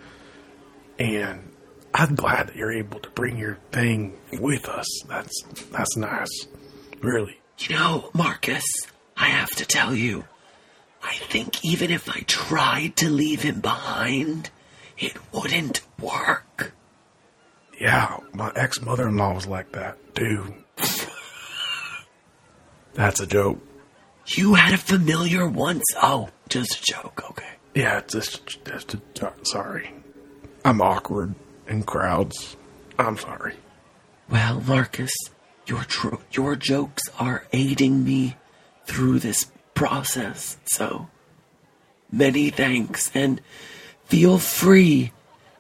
And 0.98 1.49
I'm 1.94 2.16
glad 2.16 2.48
that 2.48 2.56
you're 2.56 2.72
able 2.72 3.00
to 3.00 3.10
bring 3.10 3.38
your 3.38 3.58
thing 3.72 4.18
with 4.40 4.68
us. 4.68 4.88
That's 5.08 5.44
that's 5.72 5.98
nice. 5.98 6.48
Really. 7.02 7.40
You 7.58 7.76
know, 7.76 8.10
Marcus, 8.14 8.64
I 9.18 9.26
have 9.26 9.50
to 9.52 9.66
tell 9.66 9.94
you, 9.94 10.24
I 11.04 11.14
think 11.14 11.64
even 11.66 11.92
if 11.92 12.10
I 12.10 12.22
tried 12.22 12.96
to 12.98 13.10
leave 13.10 13.42
him 13.42 13.60
behind, 13.60 14.50
it 14.98 15.18
wouldn't 15.34 15.82
work. 16.00 16.74
Yeah, 17.80 18.20
my 18.34 18.52
ex 18.56 18.82
mother 18.82 19.08
in 19.10 19.18
law 19.18 19.34
was 19.34 19.48
like 19.48 19.72
that, 19.74 19.98
too. 20.16 20.54
That's 22.94 23.20
a 23.20 23.28
joke. 23.28 23.60
You 24.28 24.56
had 24.56 24.74
a 24.74 24.78
familiar 24.78 25.48
once. 25.48 25.84
Oh, 26.02 26.30
just 26.50 26.80
a 26.80 26.84
joke, 26.84 27.24
okay. 27.30 27.54
Yeah, 27.74 28.00
it's 28.00 28.14
just, 28.14 28.66
just 28.66 28.94
a, 28.94 29.34
sorry. 29.44 29.92
I'm 30.64 30.82
awkward 30.82 31.36
in 31.70 31.84
crowds. 31.84 32.58
I'm 32.98 33.18
sorry. 33.18 33.56
Well, 34.30 34.62
Marcus, 34.62 35.12
your 35.66 35.84
tro- 35.84 36.22
your 36.32 36.56
jokes 36.56 37.04
are 37.20 37.48
aiding 37.54 38.04
me 38.04 38.36
through 38.86 39.20
this 39.20 39.50
process. 39.74 40.58
So, 40.66 41.08
many 42.12 42.50
thanks, 42.50 43.12
and 43.14 43.40
feel 44.06 44.38
free 44.40 45.14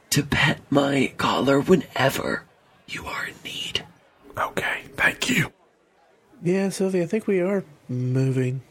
to 0.09 0.23
pet 0.23 0.59
my 0.69 1.13
collar 1.17 1.59
whenever 1.61 2.43
you 2.87 3.05
are 3.05 3.27
in 3.27 3.35
need. 3.45 3.85
Okay, 4.37 4.83
thank 4.97 5.29
you. 5.29 5.51
Yeah, 6.43 6.69
Sylvia, 6.69 7.03
I 7.03 7.05
think 7.05 7.27
we 7.27 7.39
are 7.41 7.63
moving. 7.87 8.61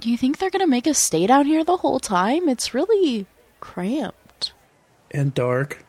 Do 0.00 0.10
you 0.10 0.16
think 0.18 0.38
they're 0.38 0.50
gonna 0.50 0.66
make 0.66 0.86
us 0.86 0.98
stay 0.98 1.26
down 1.26 1.46
here 1.46 1.64
the 1.64 1.78
whole 1.78 1.98
time? 1.98 2.48
It's 2.48 2.74
really 2.74 3.26
cramped. 3.60 4.23
And 5.14 5.32
dark. 5.32 5.84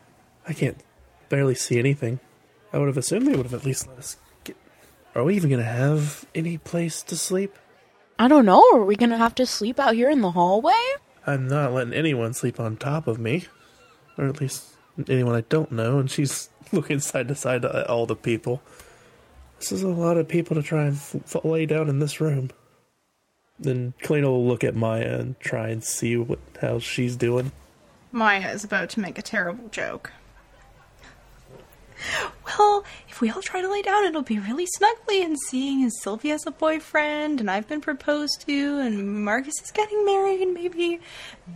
I 0.48 0.54
can't 0.54 0.80
barely 1.28 1.54
see 1.54 1.78
anything. 1.78 2.20
I 2.72 2.78
would 2.78 2.86
have 2.86 2.96
assumed 2.96 3.26
they 3.26 3.36
would 3.36 3.46
have 3.46 3.54
at 3.54 3.66
least 3.66 3.86
let 3.88 3.98
us 3.98 4.16
get. 4.44 4.56
Are 5.14 5.24
we 5.24 5.36
even 5.36 5.50
going 5.50 5.62
to 5.62 5.68
have 5.68 6.24
any 6.34 6.56
place 6.56 7.02
to 7.02 7.16
sleep? 7.16 7.54
I 8.18 8.28
don't 8.28 8.46
know. 8.46 8.62
Are 8.72 8.84
we 8.84 8.96
gonna 8.96 9.18
have 9.18 9.34
to 9.36 9.46
sleep 9.46 9.78
out 9.78 9.94
here 9.94 10.08
in 10.08 10.22
the 10.22 10.30
hallway? 10.30 10.72
I'm 11.26 11.48
not 11.48 11.72
letting 11.72 11.92
anyone 11.92 12.32
sleep 12.32 12.58
on 12.58 12.76
top 12.76 13.06
of 13.06 13.18
me. 13.18 13.44
Or 14.16 14.26
at 14.26 14.40
least 14.40 14.64
anyone 15.08 15.34
I 15.34 15.42
don't 15.42 15.70
know. 15.70 15.98
And 15.98 16.10
she's 16.10 16.48
looking 16.72 17.00
side 17.00 17.28
to 17.28 17.34
side 17.34 17.64
at 17.64 17.90
all 17.90 18.06
the 18.06 18.16
people. 18.16 18.62
This 19.58 19.72
is 19.72 19.82
a 19.82 19.88
lot 19.88 20.16
of 20.16 20.28
people 20.28 20.54
to 20.56 20.62
try 20.62 20.84
and 20.84 20.96
f- 20.96 21.16
f- 21.36 21.44
lay 21.44 21.66
down 21.66 21.88
in 21.88 21.98
this 21.98 22.20
room. 22.20 22.50
Then 23.58 23.94
Kalina 24.02 24.24
will 24.24 24.46
look 24.46 24.64
at 24.64 24.74
Maya 24.76 25.18
and 25.18 25.38
try 25.40 25.68
and 25.68 25.82
see 25.82 26.16
what 26.16 26.38
how 26.60 26.78
she's 26.78 27.16
doing. 27.16 27.52
Maya 28.12 28.52
is 28.52 28.64
about 28.64 28.90
to 28.90 29.00
make 29.00 29.18
a 29.18 29.22
terrible 29.22 29.68
joke. 29.68 30.12
Well, 32.46 32.84
if 33.08 33.20
we 33.20 33.30
all 33.30 33.42
try 33.42 33.62
to 33.62 33.70
lay 33.70 33.82
down, 33.82 34.04
it'll 34.04 34.22
be 34.22 34.38
really 34.38 34.66
snuggly. 34.78 35.24
And 35.24 35.36
seeing 35.48 35.84
as 35.84 35.92
Sylvia's 36.02 36.46
a 36.46 36.50
boyfriend, 36.50 37.40
and 37.40 37.50
I've 37.50 37.68
been 37.68 37.80
proposed 37.80 38.44
to, 38.46 38.78
and 38.78 39.24
Marcus 39.24 39.54
is 39.62 39.70
getting 39.70 40.04
married, 40.04 40.40
and 40.40 40.54
maybe, 40.54 41.00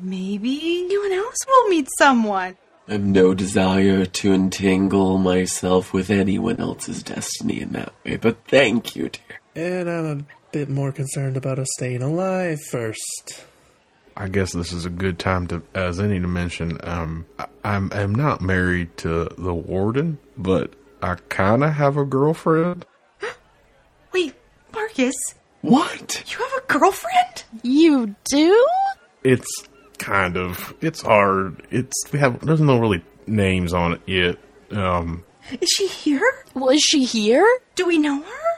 maybe 0.00 0.84
anyone 0.84 1.12
else 1.12 1.36
will 1.46 1.68
meet 1.68 1.88
someone. 1.98 2.56
I 2.88 2.92
have 2.94 3.04
no 3.04 3.34
desire 3.34 4.04
to 4.04 4.32
entangle 4.32 5.18
myself 5.18 5.92
with 5.92 6.10
anyone 6.10 6.58
else's 6.58 7.02
destiny 7.04 7.60
in 7.60 7.72
that 7.72 7.92
way, 8.04 8.16
but 8.16 8.38
thank 8.48 8.96
you, 8.96 9.10
dear. 9.10 9.40
And 9.54 9.88
I'm 9.88 10.06
a 10.20 10.24
bit 10.50 10.68
more 10.68 10.90
concerned 10.90 11.36
about 11.36 11.60
us 11.60 11.68
staying 11.76 12.02
alive 12.02 12.58
first. 12.70 13.44
I 14.20 14.28
guess 14.28 14.52
this 14.52 14.70
is 14.72 14.84
a 14.84 14.90
good 14.90 15.18
time 15.18 15.46
to, 15.46 15.62
as 15.74 15.98
any 15.98 16.20
to 16.20 16.26
mention, 16.28 16.78
um, 16.84 17.24
I, 17.38 17.46
I'm, 17.64 17.90
I'm 17.92 18.14
not 18.14 18.42
married 18.42 18.94
to 18.98 19.30
the 19.38 19.54
warden, 19.54 20.18
but 20.36 20.74
I 21.02 21.14
kind 21.30 21.64
of 21.64 21.72
have 21.72 21.96
a 21.96 22.04
girlfriend. 22.04 22.84
Wait, 24.12 24.34
Marcus, 24.74 25.14
What? 25.62 26.22
you 26.30 26.36
have 26.38 26.62
a 26.62 26.66
girlfriend? 26.78 27.44
You 27.62 28.14
do? 28.30 28.66
It's 29.24 29.48
kind 29.96 30.36
of, 30.36 30.74
it's 30.82 31.00
hard. 31.00 31.66
It's, 31.70 31.94
we 32.12 32.18
have, 32.18 32.44
there's 32.44 32.60
no 32.60 32.78
really 32.78 33.02
names 33.26 33.72
on 33.72 33.94
it 33.94 34.02
yet. 34.06 34.36
Um, 34.70 35.24
Is 35.62 35.68
she 35.76 35.86
here? 35.88 36.44
Well, 36.52 36.68
is 36.68 36.82
she 36.82 37.04
here? 37.04 37.46
Do 37.74 37.86
we 37.86 37.96
know 37.96 38.20
her? 38.20 38.49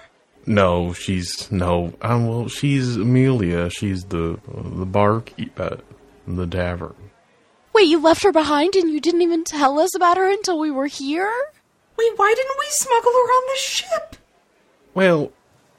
No, 0.47 0.93
she's, 0.93 1.51
no, 1.51 1.93
um, 2.03 2.27
well, 2.27 2.49
she's 2.49 2.97
Amelia. 2.97 3.71
She's 3.71 4.05
the, 4.05 4.39
the 4.47 4.87
barkeep 4.87 5.59
at 5.59 5.81
the 6.27 6.47
tavern. 6.47 6.95
Wait, 7.73 7.89
you 7.89 8.01
left 8.01 8.23
her 8.23 8.33
behind 8.33 8.77
and 8.77 8.91
you 8.91 9.01
didn't 9.01 9.23
even 9.23 9.45
tell 9.45 9.79
us 9.79 9.95
about 9.95 10.17
her 10.17 10.31
until 10.31 10.59
we 10.59 10.71
were 10.71 10.87
here? 10.87 11.33
Wait, 11.97 12.13
why 12.17 12.35
didn't 12.37 12.59
we 12.59 12.67
smuggle 12.69 13.13
her 13.13 13.19
on 13.19 13.43
the 13.49 13.59
ship? 13.59 14.17
Well, 14.95 15.33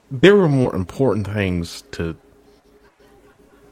there 0.09 0.35
were 0.35 0.49
more 0.49 0.75
important 0.75 1.27
things 1.27 1.83
to 1.91 2.15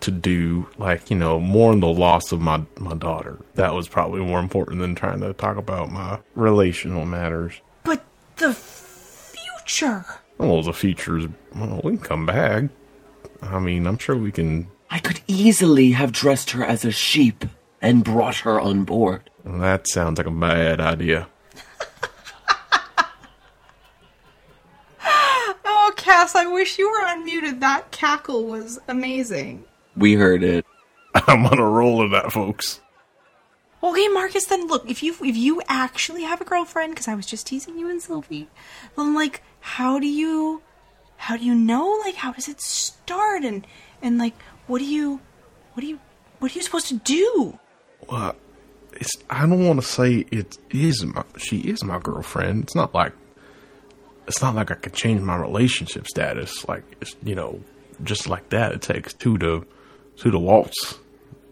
to 0.02 0.12
do, 0.12 0.68
like 0.80 1.12
you 1.12 1.16
know, 1.16 1.39
mourn 1.39 1.80
the 1.80 1.88
loss 1.88 2.32
of 2.32 2.42
my 2.42 2.64
my 2.80 2.96
daughter. 2.96 3.38
That 3.56 3.74
was 3.74 3.88
probably 3.88 4.22
more 4.22 4.39
important 4.39 4.80
than 4.82 4.96
trying 4.96 5.22
to 5.22 5.34
talk 5.34 5.58
about 5.58 5.92
my 5.92 6.20
relational 6.36 7.06
matters. 7.06 7.54
But 7.84 8.04
the 8.38 8.54
future. 8.54 10.06
Well, 10.42 10.64
the 10.64 10.74
features, 10.74 11.28
well, 11.56 11.82
we 11.84 11.98
can 11.98 12.04
come 12.04 12.26
back. 12.26 12.64
I 13.44 13.60
mean, 13.60 13.86
I'm 13.86 14.00
sure 14.00 14.16
we 14.16 14.32
can. 14.32 14.68
I 14.89 14.98
could 14.98 15.22
easily 15.28 15.92
have 15.92 16.12
dressed 16.12 16.50
her 16.52 16.66
as 16.66 16.84
a 16.84 16.92
sheep 16.92 17.46
and 17.80 18.04
brought 18.04 18.38
her 18.38 18.60
on 18.60 18.84
board. 18.84 19.30
That 19.46 19.88
sounds 19.88 20.18
like 20.18 20.26
a 20.26 20.32
bad 20.32 20.80
idea. 20.82 21.28
Oh, 25.64 25.92
Cass, 25.98 26.36
I 26.36 26.46
wish 26.46 26.78
you 26.78 26.89
were 26.89 27.06
unmuted. 27.06 27.60
That 27.60 27.92
cackle 27.92 28.46
was 28.46 28.80
amazing. 28.88 29.64
We 29.96 30.14
heard 30.14 30.44
it. 30.44 30.66
I'm 31.16 31.46
on 31.46 31.58
a 31.60 31.68
roll 31.68 32.04
of 32.04 32.12
that, 32.12 32.32
folks. 32.32 32.82
Okay, 33.84 34.08
Marcus, 34.10 34.46
then 34.46 34.68
look, 34.68 34.88
if 34.89 35.02
you 35.02 35.16
if 35.24 35.36
you 35.36 35.62
actually 35.68 36.22
have 36.24 36.39
a 36.39 36.46
girlfriend, 36.46 36.94
because 36.94 37.08
I 37.08 37.16
was 37.16 37.26
just 37.26 37.48
teasing 37.48 37.80
you 37.80 37.89
and 37.89 38.02
Sylvie, 38.02 38.48
then 38.96 39.16
like, 39.16 39.42
how 39.62 39.99
do 39.99 40.07
you, 40.07 40.62
how 41.18 41.38
do 41.38 41.45
you 41.45 41.55
know? 41.55 41.99
Like, 42.03 42.16
how 42.16 42.34
does 42.34 42.49
it 42.49 42.59
start? 42.59 43.43
And 43.43 43.66
and 44.01 44.18
like, 44.18 44.36
what 44.68 44.80
do 44.80 44.86
you, 44.86 45.22
what 45.74 45.82
do 45.82 45.88
you, 45.88 45.99
what 46.39 46.51
are 46.51 46.55
you 46.55 46.62
supposed 46.62 46.88
to 46.88 46.95
do? 46.95 47.57
Well, 48.09 48.36
it's. 48.93 49.12
I 49.30 49.41
don't 49.41 49.66
want 49.66 49.80
to 49.80 49.86
say 49.86 50.26
it 50.32 50.57
is 50.72 51.05
my. 51.05 51.24
She 51.38 51.59
is 51.59 51.84
my 51.84 51.99
girlfriend. 51.99 52.64
It's 52.64 52.76
not 52.76 52.93
like. 52.93 53.14
It's 54.28 54.41
not 54.41 54.55
like 54.55 54.72
I 54.72 54.76
could 54.76 54.93
change 54.93 55.22
my 55.22 55.36
relationship 55.36 56.07
status. 56.07 56.68
Like 56.68 56.84
it's 57.01 57.16
you 57.24 57.36
know, 57.36 57.62
just 58.03 58.28
like 58.28 58.49
that. 58.49 58.72
It 58.74 58.82
takes 58.82 59.14
two 59.14 59.38
to 59.39 59.66
two 60.18 60.32
to 60.32 60.39
waltz, 60.39 60.99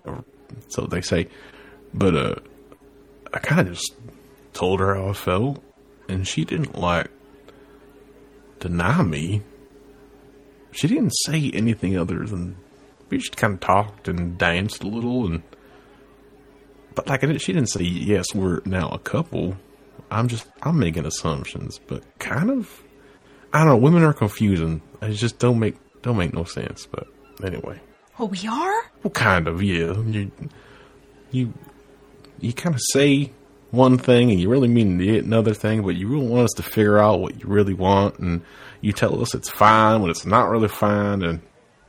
or 0.06 0.24
so 0.70 0.86
they 0.86 1.02
say. 1.02 1.28
But 1.94 2.16
uh, 2.16 2.36
I 3.34 3.40
kind 3.40 3.68
of 3.68 3.76
just 3.76 3.94
told 4.54 4.80
her 4.80 4.96
how 4.96 5.10
I 5.10 5.14
felt, 5.14 5.64
and 6.08 6.28
she 6.28 6.46
didn't 6.46 6.78
like 6.78 7.10
deny 8.60 9.02
me. 9.04 9.42
She 10.72 10.88
didn't 10.88 11.12
say 11.26 11.50
anything 11.54 11.98
other 11.98 12.26
than 12.26 12.56
we 13.10 13.18
just 13.18 13.38
kind 13.38 13.54
of 13.56 13.60
talked 13.60 14.08
and 14.08 14.38
danced 14.38 14.84
a 14.84 14.88
little 14.88 15.26
and 15.26 15.42
but 16.96 17.08
like 17.08 17.22
she 17.40 17.54
didn't 17.54 17.70
say 17.70 17.84
yes. 17.84 18.26
We're 18.36 18.62
now 18.66 18.90
a 18.90 19.00
couple. 19.00 19.56
I'm 20.12 20.28
just 20.28 20.48
I'm 20.64 20.78
making 20.80 21.06
assumptions, 21.06 21.80
but 21.88 22.04
kind 22.20 22.50
of. 22.50 22.84
I 23.54 23.60
don't 23.60 23.68
know. 23.68 23.78
Women 23.78 24.04
are 24.04 24.14
confusing. 24.14 24.82
It 25.02 25.14
just 25.14 25.40
don't 25.40 25.60
make 25.60 25.76
don't 26.02 26.18
make 26.18 26.34
no 26.34 26.44
sense. 26.44 26.86
But 26.86 27.08
anyway, 27.44 27.80
Oh, 28.20 28.26
we 28.26 28.46
are? 28.48 28.84
well, 29.04 29.12
kind 29.12 29.48
of 29.48 29.64
yeah. 29.64 29.94
You 30.02 30.32
you 31.32 31.54
you 32.40 32.54
kind 32.54 32.76
of 32.76 32.82
say 32.94 33.32
one 33.72 33.98
thing 33.98 34.32
and 34.32 34.40
you 34.40 34.50
really 34.50 34.68
mean 34.68 34.98
the- 34.98 35.20
another 35.20 35.54
thing, 35.54 35.82
but 35.84 35.96
you 35.96 36.08
really 36.08 36.28
want 36.28 36.46
us 36.46 36.54
to 36.54 36.64
figure 36.64 36.98
out 36.98 37.20
what 37.20 37.40
you 37.40 37.48
really 37.48 37.74
want, 37.74 38.18
and 38.20 38.42
you 38.82 38.92
tell 38.94 39.22
us 39.22 39.34
it's 39.36 39.50
fine 39.50 40.02
when 40.02 40.10
it's 40.10 40.26
not 40.26 40.50
really 40.50 40.68
fine, 40.68 41.22
and 41.22 41.42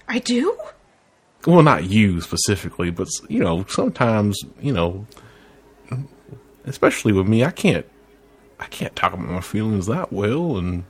I 0.09 0.19
do? 0.19 0.57
well, 1.47 1.63
not 1.63 1.85
you 1.85 2.21
specifically, 2.21 2.91
but 2.91 3.09
you 3.29 3.39
know, 3.41 3.65
sometimes 3.69 4.39
you 4.61 4.73
know, 4.73 5.07
especially 6.65 7.13
with 7.13 7.27
me, 7.27 7.45
I 7.45 7.51
can't, 7.51 7.87
I 8.59 8.67
can't 8.67 8.95
talk 8.95 9.13
about 9.13 9.29
my 9.29 9.41
feelings 9.41 9.87
that 9.87 10.13
well 10.13 10.57
and 10.59 10.85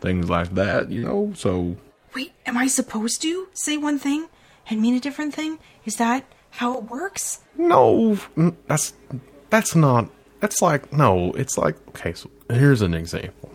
things 0.00 0.30
like 0.30 0.54
that, 0.54 0.90
you 0.90 1.02
know. 1.02 1.32
So 1.36 1.76
Wait, 2.14 2.32
am 2.46 2.56
I 2.56 2.68
supposed 2.68 3.20
to 3.22 3.48
say 3.52 3.76
one 3.76 3.98
thing 3.98 4.28
and 4.70 4.80
mean 4.80 4.94
a 4.94 5.00
different 5.00 5.34
thing? 5.34 5.58
Is 5.84 5.96
that 5.96 6.24
how 6.50 6.78
it 6.78 6.84
works? 6.84 7.40
no, 7.56 8.18
that's 8.66 8.94
that's 9.54 9.76
not. 9.76 10.10
That's 10.40 10.60
like 10.60 10.92
no. 10.92 11.32
It's 11.34 11.56
like 11.56 11.76
okay. 11.90 12.12
So 12.12 12.28
here's 12.50 12.82
an 12.82 12.92
example. 12.92 13.50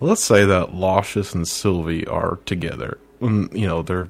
Let's 0.00 0.24
say 0.24 0.46
that 0.46 0.70
Locious 0.70 1.34
and 1.34 1.46
Sylvie 1.46 2.06
are 2.06 2.36
together. 2.46 2.98
And, 3.20 3.52
you 3.52 3.66
know 3.66 3.82
they're 3.82 4.08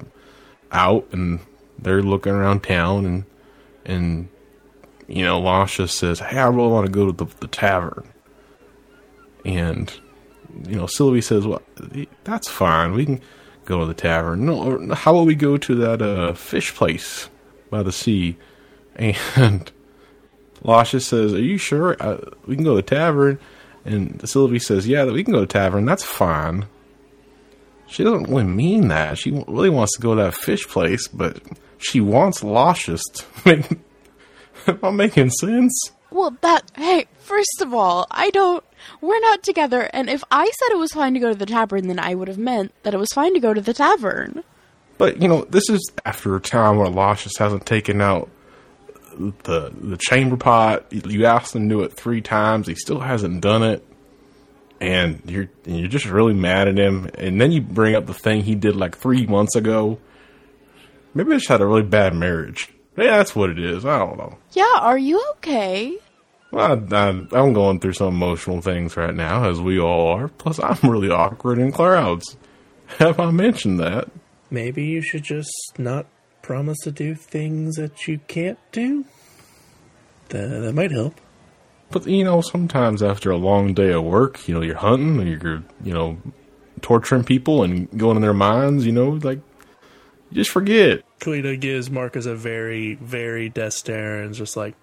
out 0.70 1.08
and 1.12 1.40
they're 1.78 2.02
looking 2.02 2.32
around 2.32 2.60
town 2.62 3.04
and 3.04 3.24
and 3.84 4.28
you 5.08 5.24
know 5.24 5.40
Lasha 5.40 5.88
says, 5.90 6.20
"Hey, 6.20 6.38
I 6.38 6.46
really 6.46 6.70
want 6.70 6.86
to 6.86 6.92
go 6.92 7.10
to 7.10 7.12
the, 7.12 7.26
the 7.40 7.48
tavern." 7.48 8.08
And 9.44 9.92
you 10.68 10.76
know 10.76 10.86
Sylvie 10.86 11.20
says, 11.20 11.48
"Well, 11.48 11.62
that's 12.22 12.48
fine. 12.48 12.92
We 12.92 13.06
can 13.06 13.20
go 13.64 13.80
to 13.80 13.86
the 13.86 13.94
tavern. 13.94 14.46
No, 14.46 14.94
how 14.94 15.16
about 15.16 15.26
we 15.26 15.34
go 15.34 15.56
to 15.56 15.74
that 15.74 16.00
uh, 16.00 16.34
fish 16.34 16.74
place 16.74 17.28
by 17.70 17.82
the 17.82 17.92
sea?" 17.92 18.36
And 18.96 19.70
Lasha 20.64 21.00
says, 21.00 21.34
"Are 21.34 21.40
you 21.40 21.58
sure 21.58 21.96
uh, 22.00 22.18
we 22.46 22.54
can 22.54 22.64
go 22.64 22.76
to 22.76 22.82
the 22.82 22.82
tavern?" 22.82 23.38
And 23.84 24.20
Sylvie 24.28 24.58
says, 24.58 24.86
"Yeah, 24.88 25.04
we 25.04 25.24
can 25.24 25.32
go 25.32 25.40
to 25.40 25.46
the 25.46 25.52
tavern. 25.52 25.84
That's 25.84 26.04
fine." 26.04 26.66
She 27.86 28.04
doesn't 28.04 28.28
really 28.28 28.44
mean 28.44 28.88
that. 28.88 29.16
She 29.16 29.30
really 29.48 29.70
wants 29.70 29.96
to 29.96 30.02
go 30.02 30.14
to 30.14 30.22
that 30.22 30.34
fish 30.34 30.68
place, 30.68 31.08
but 31.08 31.40
she 31.78 32.00
wants 32.00 32.42
make. 33.44 33.66
Am 34.66 34.78
I 34.82 34.90
making 34.90 35.30
sense? 35.30 35.92
Well, 36.10 36.36
that 36.42 36.70
hey, 36.76 37.06
first 37.18 37.60
of 37.62 37.72
all, 37.72 38.06
I 38.10 38.30
don't. 38.30 38.64
We're 39.00 39.20
not 39.20 39.42
together, 39.42 39.90
and 39.92 40.08
if 40.08 40.22
I 40.30 40.44
said 40.44 40.72
it 40.72 40.78
was 40.78 40.92
fine 40.92 41.14
to 41.14 41.20
go 41.20 41.28
to 41.28 41.34
the 41.34 41.46
tavern, 41.46 41.88
then 41.88 41.98
I 41.98 42.14
would 42.14 42.28
have 42.28 42.38
meant 42.38 42.72
that 42.82 42.94
it 42.94 42.98
was 42.98 43.12
fine 43.12 43.34
to 43.34 43.40
go 43.40 43.52
to 43.52 43.60
the 43.60 43.74
tavern. 43.74 44.44
But 44.98 45.20
you 45.22 45.28
know, 45.28 45.44
this 45.44 45.68
is 45.68 45.90
after 46.04 46.34
a 46.36 46.40
time 46.40 46.76
where 46.76 46.88
Lascious 46.88 47.36
hasn't 47.38 47.66
taken 47.66 48.00
out 48.00 48.28
the 49.18 49.72
the 49.74 49.96
chamber 49.98 50.36
pot. 50.36 50.86
You 50.92 51.26
asked 51.26 51.54
him 51.54 51.68
to 51.68 51.74
do 51.74 51.82
it 51.82 51.92
three 51.92 52.20
times. 52.20 52.66
He 52.66 52.74
still 52.74 53.00
hasn't 53.00 53.40
done 53.40 53.62
it, 53.62 53.84
and 54.80 55.22
you're 55.26 55.50
and 55.64 55.78
you're 55.78 55.88
just 55.88 56.06
really 56.06 56.34
mad 56.34 56.68
at 56.68 56.78
him. 56.78 57.10
And 57.14 57.40
then 57.40 57.52
you 57.52 57.60
bring 57.60 57.94
up 57.94 58.06
the 58.06 58.14
thing 58.14 58.42
he 58.42 58.54
did 58.54 58.76
like 58.76 58.96
three 58.96 59.26
months 59.26 59.56
ago. 59.56 59.98
Maybe 61.14 61.30
they 61.30 61.36
just 61.36 61.48
had 61.48 61.60
a 61.60 61.66
really 61.66 61.82
bad 61.82 62.14
marriage. 62.14 62.68
Yeah, 62.96 63.18
that's 63.18 63.34
what 63.34 63.50
it 63.50 63.58
is. 63.58 63.84
I 63.84 63.98
don't 63.98 64.18
know. 64.18 64.38
Yeah, 64.52 64.78
are 64.80 64.98
you 64.98 65.22
okay? 65.36 65.96
Well, 66.50 66.86
I, 66.92 66.96
I, 66.96 67.08
I'm 67.08 67.52
going 67.52 67.78
through 67.80 67.92
some 67.92 68.08
emotional 68.08 68.60
things 68.60 68.96
right 68.96 69.14
now, 69.14 69.48
as 69.48 69.60
we 69.60 69.78
all 69.78 70.08
are. 70.08 70.28
Plus, 70.28 70.58
I'm 70.58 70.90
really 70.90 71.10
awkward 71.10 71.58
in 71.58 71.72
crowds. 71.72 72.36
Have 72.98 73.20
I 73.20 73.30
mentioned 73.30 73.80
that? 73.80 74.08
Maybe 74.50 74.84
you 74.84 75.02
should 75.02 75.24
just 75.24 75.52
not 75.76 76.06
promise 76.48 76.78
to 76.78 76.90
do 76.90 77.14
things 77.14 77.76
that 77.76 78.08
you 78.08 78.18
can't 78.26 78.58
do. 78.72 79.04
That, 80.30 80.48
that 80.48 80.72
might 80.72 80.90
help. 80.90 81.20
But 81.90 82.06
you 82.06 82.24
know, 82.24 82.40
sometimes 82.40 83.02
after 83.02 83.30
a 83.30 83.36
long 83.36 83.74
day 83.74 83.92
of 83.92 84.02
work, 84.02 84.48
you 84.48 84.54
know, 84.54 84.62
you're 84.62 84.76
hunting, 84.76 85.20
or 85.20 85.24
you're, 85.24 85.62
you 85.84 85.92
know, 85.92 86.16
torturing 86.80 87.24
people 87.24 87.62
and 87.62 87.86
going 87.98 88.16
in 88.16 88.22
their 88.22 88.32
minds. 88.32 88.86
You 88.86 88.92
know, 88.92 89.10
like 89.10 89.40
you 90.30 90.36
just 90.36 90.50
forget. 90.50 91.02
Kalina 91.20 91.60
gives 91.60 91.90
Marcus 91.90 92.24
a 92.24 92.34
very, 92.34 92.94
very 92.94 93.50
death 93.50 93.74
stare 93.74 94.22
and 94.22 94.34
just 94.34 94.56
like, 94.56 94.74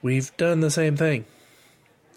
We've 0.00 0.34
done 0.38 0.60
the 0.60 0.70
same 0.70 0.96
thing. 0.96 1.26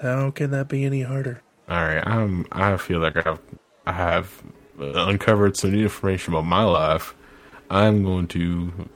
How 0.02 0.32
can 0.32 0.52
that 0.52 0.70
be 0.70 0.86
any 0.86 1.02
harder? 1.02 1.42
All 1.68 1.84
right, 1.84 2.08
I'm. 2.08 2.46
I 2.54 2.78
feel 2.78 3.00
like 3.00 3.18
I've 3.28 3.40
I 3.86 3.92
have 3.92 4.42
uh, 4.80 5.08
uncovered 5.08 5.58
some 5.58 5.72
new 5.72 5.84
information 5.84 6.34
about 6.34 6.46
my 6.46 6.64
life. 6.64 7.16
I'm 7.72 8.04
going 8.04 8.28
to 8.30 8.90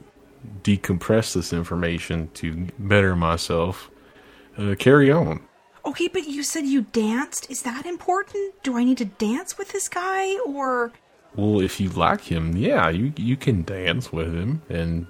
decompress 0.62 1.34
this 1.34 1.52
information 1.52 2.30
to 2.34 2.68
better 2.78 3.16
myself. 3.16 3.90
Uh, 4.58 4.74
carry 4.78 5.10
on. 5.10 5.40
Okay, 5.84 6.08
but 6.08 6.26
you 6.26 6.42
said 6.42 6.66
you 6.66 6.82
danced. 6.82 7.50
Is 7.50 7.62
that 7.62 7.86
important? 7.86 8.54
Do 8.62 8.76
I 8.76 8.84
need 8.84 8.98
to 8.98 9.04
dance 9.04 9.56
with 9.56 9.72
this 9.72 9.88
guy 9.88 10.36
or 10.40 10.92
Well, 11.36 11.60
if 11.60 11.80
you 11.80 11.88
like 11.90 12.20
him, 12.22 12.56
yeah, 12.56 12.88
you 12.90 13.12
you 13.16 13.36
can 13.36 13.62
dance 13.62 14.12
with 14.12 14.34
him, 14.34 14.62
and 14.68 15.06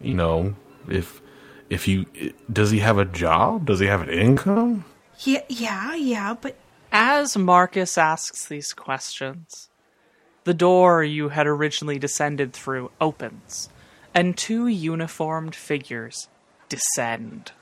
you 0.00 0.14
know 0.14 0.54
if 0.88 1.20
if 1.68 1.88
you 1.88 2.06
does 2.52 2.70
he 2.70 2.78
have 2.78 2.98
a 2.98 3.04
job? 3.04 3.66
Does 3.66 3.80
he 3.80 3.86
have 3.86 4.02
an 4.02 4.10
income? 4.10 4.84
Yeah, 5.20 5.42
yeah, 5.48 5.94
yeah, 5.94 6.34
but 6.40 6.56
As 6.92 7.36
Marcus 7.36 7.98
asks 7.98 8.46
these 8.46 8.72
questions, 8.72 9.68
the 10.44 10.54
door 10.54 11.02
you 11.02 11.30
had 11.30 11.46
originally 11.46 11.98
descended 11.98 12.52
through 12.52 12.90
opens, 13.00 13.70
and 14.14 14.36
two 14.36 14.66
uniformed 14.66 15.54
figures 15.54 16.28
descend. 16.68 17.52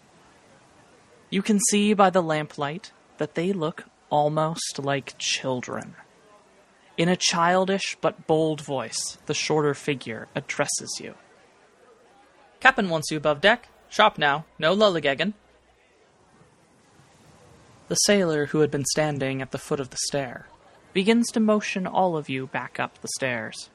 You 1.30 1.42
can 1.42 1.60
see 1.70 1.94
by 1.94 2.10
the 2.10 2.22
lamplight 2.22 2.92
that 3.18 3.34
they 3.34 3.52
look 3.52 3.84
almost 4.10 4.78
like 4.78 5.16
children. 5.16 5.94
In 6.98 7.08
a 7.08 7.16
childish 7.16 7.96
but 8.00 8.26
bold 8.26 8.60
voice, 8.60 9.16
the 9.26 9.34
shorter 9.34 9.74
figure 9.74 10.28
addresses 10.34 11.00
you. 11.00 11.14
Captain 12.60 12.90
wants 12.90 13.10
you 13.10 13.16
above 13.16 13.40
deck. 13.40 13.68
Shop 13.88 14.18
now. 14.18 14.44
No 14.58 14.76
lollygagging. 14.76 15.32
The 17.88 17.94
sailor 17.94 18.46
who 18.46 18.60
had 18.60 18.70
been 18.70 18.84
standing 18.84 19.40
at 19.40 19.52
the 19.52 19.58
foot 19.58 19.80
of 19.80 19.90
the 19.90 19.98
stair 20.06 20.46
begins 20.92 21.28
to 21.32 21.40
motion 21.40 21.86
all 21.86 22.16
of 22.16 22.28
you 22.28 22.46
back 22.46 22.78
up 22.78 23.00
the 23.00 23.08
stairs. 23.16 23.70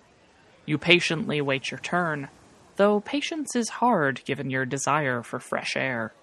You 0.65 0.77
patiently 0.77 1.41
wait 1.41 1.71
your 1.71 1.79
turn, 1.79 2.29
though 2.75 2.99
patience 2.99 3.55
is 3.55 3.69
hard 3.69 4.23
given 4.25 4.49
your 4.49 4.65
desire 4.65 5.23
for 5.23 5.39
fresh 5.39 5.75
air. 5.75 6.13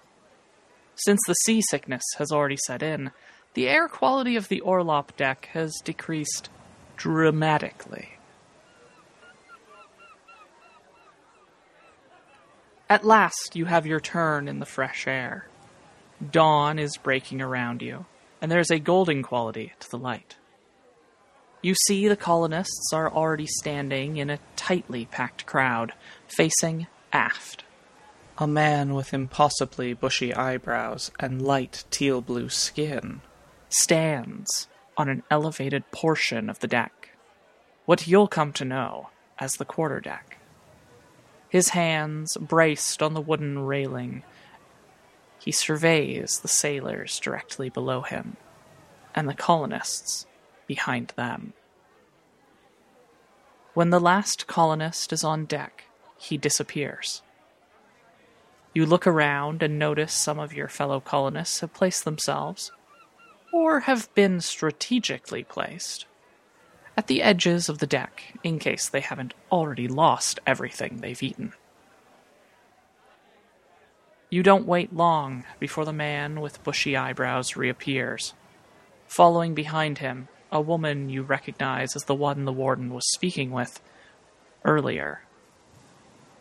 Since 0.95 1.19
the 1.27 1.33
seasickness 1.33 2.03
has 2.17 2.31
already 2.31 2.57
set 2.65 2.81
in, 2.81 3.11
the 3.53 3.67
air 3.67 3.87
quality 3.87 4.35
of 4.35 4.47
the 4.47 4.61
Orlop 4.61 5.15
deck 5.17 5.49
has 5.53 5.73
decreased 5.83 6.49
dramatically. 6.95 8.09
At 12.89 13.03
last, 13.03 13.55
you 13.55 13.65
have 13.65 13.87
your 13.87 13.99
turn 13.99 14.47
in 14.47 14.59
the 14.59 14.65
fresh 14.65 15.07
air. 15.07 15.47
Dawn 16.31 16.77
is 16.77 16.97
breaking 16.97 17.41
around 17.41 17.81
you, 17.81 18.05
and 18.41 18.51
there's 18.51 18.69
a 18.69 18.79
golden 18.79 19.23
quality 19.23 19.73
to 19.79 19.89
the 19.89 19.97
light. 19.97 20.35
You 21.65 21.73
see 21.73 22.07
the 22.07 22.15
colonists 22.15 22.93
are 22.93 23.11
already 23.11 23.47
standing 23.47 24.17
in 24.17 24.29
a 24.29 24.37
tightly 24.55 25.05
packed 25.05 25.47
crowd, 25.47 25.93
facing 26.27 26.85
aft. 27.11 27.63
A 28.37 28.45
man 28.45 28.93
with 28.93 29.15
impossibly 29.15 29.93
bushy 29.93 30.31
eyebrows 30.31 31.09
and 31.19 31.41
light 31.41 31.83
teal 31.89 32.21
blue 32.21 32.49
skin 32.49 33.21
stands 33.67 34.67
on 34.95 35.09
an 35.09 35.23
elevated 35.31 35.89
portion 35.89 36.51
of 36.51 36.59
the 36.59 36.67
deck, 36.67 37.09
what 37.85 38.05
you'll 38.05 38.27
come 38.27 38.53
to 38.53 38.63
know 38.63 39.09
as 39.39 39.53
the 39.53 39.65
quarterdeck. 39.65 40.37
His 41.49 41.69
hands 41.69 42.37
braced 42.39 43.01
on 43.01 43.15
the 43.15 43.21
wooden 43.21 43.57
railing, 43.57 44.21
he 45.39 45.51
surveys 45.51 46.41
the 46.41 46.47
sailors 46.47 47.19
directly 47.19 47.71
below 47.71 48.01
him 48.01 48.37
and 49.15 49.27
the 49.27 49.33
colonists 49.33 50.27
behind 50.67 51.13
them. 51.15 51.53
When 53.73 53.89
the 53.89 53.99
last 53.99 54.47
colonist 54.47 55.11
is 55.11 55.23
on 55.23 55.45
deck, 55.45 55.85
he 56.17 56.37
disappears. 56.37 57.21
You 58.73 58.85
look 58.85 59.05
around 59.07 59.63
and 59.63 59.79
notice 59.79 60.13
some 60.13 60.39
of 60.39 60.53
your 60.53 60.67
fellow 60.67 60.99
colonists 60.99 61.61
have 61.61 61.73
placed 61.73 62.05
themselves, 62.05 62.71
or 63.51 63.81
have 63.81 64.13
been 64.15 64.41
strategically 64.41 65.43
placed, 65.43 66.05
at 66.97 67.07
the 67.07 67.21
edges 67.21 67.69
of 67.69 67.79
the 67.79 67.87
deck 67.87 68.23
in 68.43 68.59
case 68.59 68.87
they 68.87 69.01
haven't 69.01 69.33
already 69.51 69.87
lost 69.87 70.39
everything 70.45 70.97
they've 70.97 71.23
eaten. 71.23 71.53
You 74.29 74.43
don't 74.43 74.67
wait 74.67 74.93
long 74.93 75.45
before 75.59 75.85
the 75.85 75.93
man 75.93 76.41
with 76.41 76.63
bushy 76.63 76.97
eyebrows 76.97 77.55
reappears. 77.55 78.33
Following 79.07 79.53
behind 79.53 79.99
him, 79.99 80.27
a 80.55 80.61
woman 80.61 81.09
you 81.09 81.21
recognize 81.21 81.97
as 81.97 82.05
the 82.05 82.15
one 82.15 82.45
the 82.45 82.53
warden 82.53 82.93
was 82.93 83.11
speaking 83.11 83.51
with 83.51 83.81
earlier. 84.63 85.21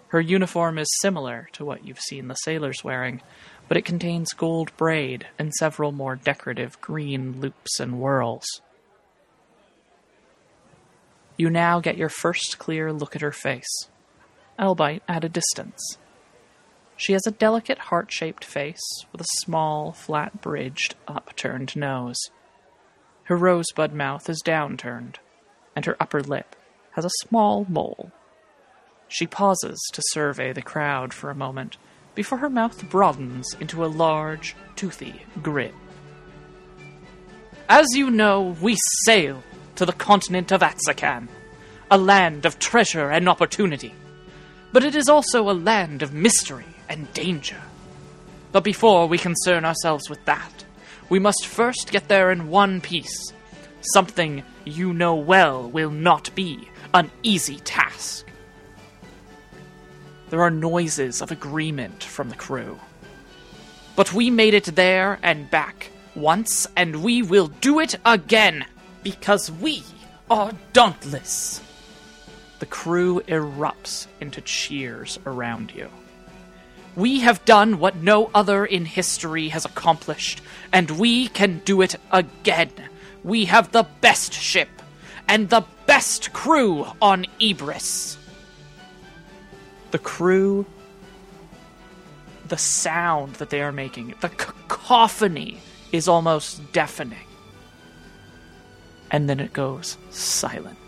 Her 0.09 0.21
uniform 0.21 0.79
is 0.79 0.87
similar 1.01 1.49
to 1.55 1.65
what 1.65 1.85
you've 1.85 1.99
seen 1.99 2.29
the 2.29 2.35
sailors 2.35 2.85
wearing, 2.85 3.23
but 3.67 3.77
it 3.77 3.85
contains 3.85 4.33
gold 4.33 4.75
braid 4.77 5.27
and 5.37 5.53
several 5.53 5.91
more 5.91 6.15
decorative 6.15 6.81
green 6.81 7.41
loops 7.41 7.81
and 7.81 7.95
whorls. 7.95 8.45
You 11.37 11.51
now 11.51 11.81
get 11.81 11.99
your 11.99 12.09
first 12.09 12.61
clear 12.61 12.93
look 12.93 13.17
at 13.17 13.23
her 13.23 13.33
face, 13.33 13.89
albeit 14.61 15.03
at 15.09 15.25
a 15.25 15.29
distance. 15.29 15.99
She 16.97 17.15
has 17.15 17.27
a 17.27 17.33
delicate 17.33 17.79
heart 17.79 18.13
shaped 18.13 18.45
face 18.45 19.05
with 19.11 19.23
a 19.23 19.37
small, 19.41 19.91
flat 19.91 20.41
bridged, 20.41 20.95
upturned 21.09 21.75
nose. 21.75 22.31
Her 23.25 23.37
rosebud 23.37 23.93
mouth 23.93 24.29
is 24.29 24.43
downturned, 24.43 25.17
and 25.75 25.85
her 25.87 25.97
upper 25.99 26.23
lip 26.23 26.57
has 26.93 27.05
a 27.05 27.11
small 27.27 27.67
mole. 27.69 28.13
She 29.09 29.27
pauses 29.27 29.81
to 29.93 30.03
survey 30.11 30.53
the 30.53 30.63
crowd 30.63 31.13
for 31.15 31.31
a 31.31 31.35
moment 31.35 31.77
before 32.15 32.39
her 32.39 32.51
mouth 32.51 32.89
broadens 32.91 33.47
into 33.61 33.85
a 33.85 33.87
large, 33.87 34.55
toothy 34.77 35.23
grin. 35.43 35.75
As 37.69 37.87
you 37.95 38.11
know, 38.11 38.57
we 38.61 38.77
sail 39.05 39.43
to 39.77 39.87
the 39.87 39.93
continent 39.93 40.53
of 40.53 40.61
Atsakan, 40.61 41.29
a 41.91 41.99
land 41.99 42.45
of 42.47 42.59
treasure 42.59 43.11
and 43.11 43.29
opportunity. 43.29 43.95
But 44.73 44.85
it 44.85 44.95
is 44.95 45.09
also 45.09 45.49
a 45.49 45.53
land 45.53 46.03
of 46.03 46.13
mystery 46.13 46.67
and 46.89 47.13
danger. 47.15 47.61
But 48.53 48.65
before 48.65 49.07
we 49.07 49.19
concern 49.19 49.65
ourselves 49.65 50.11
with 50.11 50.25
that, 50.27 50.64
we 51.09 51.19
must 51.19 51.47
first 51.47 51.91
get 51.91 52.09
there 52.09 52.31
in 52.31 52.49
one 52.49 52.81
piece. 52.81 53.33
Something 53.93 54.43
you 54.65 54.93
know 54.93 55.15
well 55.15 55.69
will 55.69 55.91
not 55.91 56.35
be 56.35 56.69
an 56.95 57.11
easy 57.23 57.57
task. 57.57 58.27
There 60.31 60.43
are 60.43 60.51
noises 60.51 61.21
of 61.21 61.31
agreement 61.31 62.03
from 62.03 62.31
the 62.31 62.37
crew. 62.37 62.81
But 63.97 64.13
we 64.13 64.31
made 64.31 64.55
it 64.55 64.65
there 64.65 65.19
and 65.23 65.51
back 65.51 65.91
once, 66.17 66.67
and 66.77 67.03
we 67.05 67.23
will 67.23 67.49
do 67.49 67.79
it 67.81 67.97
again 68.05 68.65
because 69.03 69.51
we 69.51 69.83
are 70.31 70.53
dauntless. 70.73 71.61
The 72.59 72.67
crew 72.67 73.21
erupts 73.29 74.07
into 74.21 74.41
cheers 74.41 75.19
around 75.27 75.73
you. 75.75 75.91
We 76.97 77.21
have 77.21 77.45
done 77.45 77.79
what 77.79 77.97
no 77.97 78.31
other 78.35 78.65
in 78.65 78.85
history 78.85 79.49
has 79.49 79.65
accomplished, 79.65 80.41
and 80.73 80.91
we 80.93 81.29
can 81.29 81.61
do 81.65 81.83
it 81.83 81.97
again. 82.13 82.71
We 83.25 83.47
have 83.47 83.73
the 83.73 83.87
best 84.01 84.33
ship 84.33 84.69
and 85.29 85.49
the 85.49 85.65
best 85.87 86.33
crew 86.33 86.87
on 87.03 87.27
Ibris. 87.41 88.17
The 89.91 89.99
crew, 89.99 90.67
the 92.47 92.59
sound 92.59 93.35
that 93.35 93.51
they 93.51 93.61
are 93.61 93.73
making, 93.73 94.15
the 94.21 94.29
cacophony 94.29 95.59
is 95.93 96.07
almost 96.09 96.73
deafening. 96.73 97.27
And 99.11 99.29
then 99.29 99.41
it 99.41 99.53
goes 99.53 99.97
silent. 100.11 100.79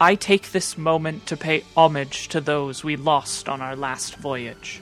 I 0.00 0.14
take 0.14 0.52
this 0.52 0.78
moment 0.78 1.26
to 1.26 1.36
pay 1.36 1.64
homage 1.76 2.28
to 2.28 2.40
those 2.40 2.84
we 2.84 2.94
lost 2.94 3.48
on 3.48 3.60
our 3.60 3.74
last 3.74 4.14
voyage. 4.14 4.80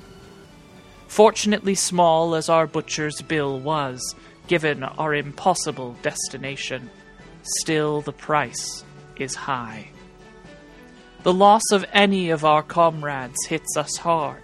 Fortunately 1.09 1.75
small 1.75 2.35
as 2.35 2.51
our 2.51 2.67
butcher's 2.67 3.23
bill 3.23 3.59
was, 3.59 4.14
given 4.47 4.83
our 4.83 5.14
impossible 5.14 5.97
destination, 6.03 6.91
still 7.43 8.03
the 8.03 8.12
price 8.12 8.85
is 9.17 9.35
high. 9.35 9.89
The 11.23 11.33
loss 11.33 11.73
of 11.73 11.87
any 11.95 12.29
of 12.29 12.45
our 12.45 12.62
comrades 12.62 13.47
hits 13.47 13.75
us 13.75 13.97
hard, 13.97 14.43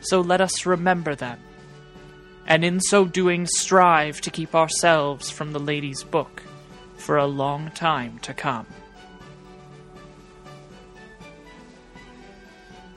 so 0.00 0.22
let 0.22 0.40
us 0.40 0.64
remember 0.64 1.14
them, 1.14 1.38
and 2.46 2.64
in 2.64 2.80
so 2.80 3.04
doing 3.04 3.46
strive 3.46 4.22
to 4.22 4.30
keep 4.30 4.54
ourselves 4.54 5.28
from 5.30 5.52
the 5.52 5.60
lady's 5.60 6.02
book 6.02 6.42
for 6.96 7.18
a 7.18 7.26
long 7.26 7.70
time 7.72 8.18
to 8.20 8.32
come. 8.32 8.66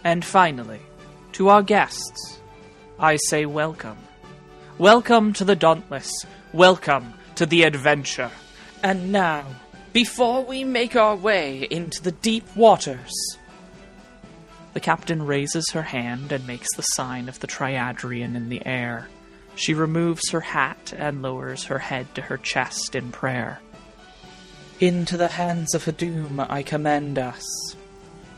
And 0.06 0.24
finally, 0.24 0.82
to 1.32 1.50
our 1.50 1.64
guests, 1.64 2.40
I 3.00 3.16
say 3.16 3.48
welcome. 3.48 3.98
Welcome 4.78 5.34
to 5.34 5.44
the 5.44 5.56
Dauntless. 5.56 6.12
Welcome 6.54 7.16
to 7.34 7.48
the 7.48 7.64
adventure. 7.64 8.30
And 8.84 9.12
now, 9.12 9.48
before 9.94 10.44
we 10.44 10.64
make 10.64 10.96
our 10.96 11.16
way 11.16 11.68
into 11.72 12.04
the 12.04 12.12
deep 12.12 12.56
waters. 12.56 13.12
The 14.74 14.80
captain 14.80 15.26
raises 15.26 15.72
her 15.72 15.82
hand 15.82 16.32
and 16.32 16.46
makes 16.46 16.68
the 16.76 16.84
sign 16.84 17.28
of 17.28 17.40
the 17.40 17.48
Triadrian 17.48 18.36
in 18.36 18.50
the 18.50 18.64
air. 18.64 19.08
She 19.56 19.74
removes 19.74 20.30
her 20.30 20.42
hat 20.42 20.94
and 20.96 21.24
lowers 21.24 21.64
her 21.64 21.80
head 21.80 22.14
to 22.14 22.22
her 22.22 22.38
chest 22.38 22.94
in 22.94 23.12
prayer. 23.12 23.60
Into 24.80 25.18
the 25.18 25.30
hands 25.30 25.74
of 25.74 25.86
Hadum 25.86 26.46
I 26.48 26.62
commend 26.62 27.18
us. 27.18 27.76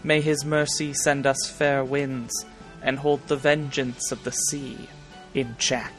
May 0.03 0.21
his 0.21 0.45
mercy 0.45 0.93
send 0.93 1.25
us 1.25 1.49
fair 1.49 1.83
winds 1.83 2.45
and 2.81 2.99
hold 2.99 3.27
the 3.27 3.35
vengeance 3.35 4.11
of 4.11 4.23
the 4.23 4.31
sea 4.31 4.89
in 5.33 5.55
check. 5.57 5.93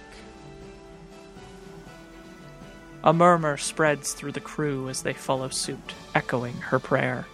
A 3.04 3.12
murmur 3.12 3.56
spreads 3.56 4.12
through 4.12 4.32
the 4.32 4.40
crew 4.40 4.88
as 4.88 5.02
they 5.02 5.12
follow 5.12 5.48
suit, 5.48 5.94
echoing 6.14 6.54
her 6.54 6.78
prayer. 6.78 7.26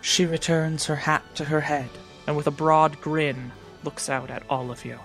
She 0.00 0.26
returns 0.26 0.86
her 0.86 0.96
hat 0.96 1.22
to 1.36 1.44
her 1.44 1.60
head 1.60 1.88
and 2.26 2.36
with 2.36 2.46
a 2.46 2.52
broad 2.52 3.00
grin 3.00 3.52
looks 3.84 4.08
out 4.08 4.30
at 4.30 4.42
all 4.48 4.70
of 4.70 4.84
you. 4.84 4.98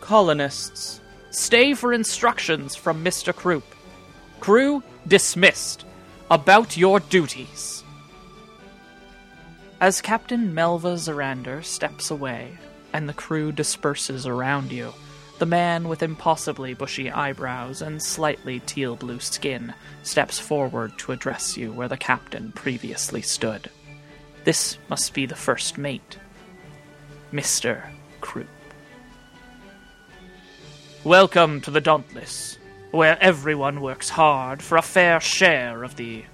Colonists, 0.00 1.00
stay 1.30 1.74
for 1.74 1.92
instructions 1.92 2.74
from 2.74 3.04
Mr. 3.04 3.34
Croup. 3.34 3.64
Crew 4.40 4.82
dismissed. 5.06 5.84
About 6.30 6.76
your 6.76 7.00
duties. 7.00 7.79
As 9.82 10.02
Captain 10.02 10.52
Melva 10.52 10.98
Zorander 10.98 11.64
steps 11.64 12.10
away 12.10 12.58
and 12.92 13.08
the 13.08 13.14
crew 13.14 13.50
disperses 13.50 14.26
around 14.26 14.72
you, 14.72 14.92
the 15.38 15.46
man 15.46 15.88
with 15.88 16.02
impossibly 16.02 16.74
bushy 16.74 17.10
eyebrows 17.10 17.80
and 17.80 18.02
slightly 18.02 18.60
teal 18.60 18.94
blue 18.94 19.20
skin 19.20 19.72
steps 20.02 20.38
forward 20.38 20.98
to 20.98 21.12
address 21.12 21.56
you 21.56 21.72
where 21.72 21.88
the 21.88 21.96
captain 21.96 22.52
previously 22.52 23.22
stood. 23.22 23.70
This 24.44 24.76
must 24.90 25.14
be 25.14 25.24
the 25.24 25.34
first 25.34 25.78
mate, 25.78 26.18
Mr. 27.32 27.82
Croup. 28.20 28.48
Welcome 31.04 31.62
to 31.62 31.70
the 31.70 31.80
Dauntless, 31.80 32.58
where 32.90 33.16
everyone 33.22 33.80
works 33.80 34.10
hard 34.10 34.60
for 34.60 34.76
a 34.76 34.82
fair 34.82 35.20
share 35.20 35.84
of 35.84 35.96
the. 35.96 36.24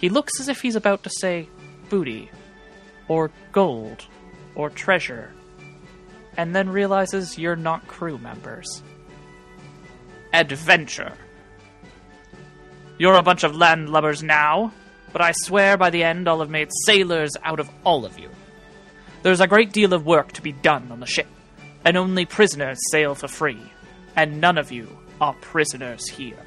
He 0.00 0.08
looks 0.08 0.40
as 0.40 0.48
if 0.48 0.62
he's 0.62 0.76
about 0.76 1.02
to 1.02 1.10
say 1.10 1.48
booty, 1.90 2.30
or 3.06 3.30
gold, 3.52 4.06
or 4.54 4.70
treasure, 4.70 5.34
and 6.38 6.56
then 6.56 6.70
realizes 6.70 7.38
you're 7.38 7.54
not 7.54 7.86
crew 7.86 8.16
members. 8.16 8.82
Adventure. 10.32 11.12
You're 12.96 13.16
a 13.16 13.22
bunch 13.22 13.44
of 13.44 13.52
landlubbers 13.52 14.22
now, 14.22 14.72
but 15.12 15.20
I 15.20 15.32
swear 15.32 15.76
by 15.76 15.90
the 15.90 16.02
end 16.02 16.28
I'll 16.28 16.40
have 16.40 16.48
made 16.48 16.70
sailors 16.86 17.32
out 17.42 17.60
of 17.60 17.68
all 17.84 18.06
of 18.06 18.18
you. 18.18 18.30
There's 19.22 19.40
a 19.40 19.46
great 19.46 19.72
deal 19.72 19.92
of 19.92 20.06
work 20.06 20.32
to 20.32 20.42
be 20.42 20.52
done 20.52 20.90
on 20.90 21.00
the 21.00 21.06
ship, 21.06 21.28
and 21.84 21.98
only 21.98 22.24
prisoners 22.24 22.78
sail 22.90 23.14
for 23.14 23.28
free, 23.28 23.60
and 24.16 24.40
none 24.40 24.56
of 24.56 24.72
you 24.72 24.98
are 25.20 25.34
prisoners 25.34 26.08
here. 26.08 26.46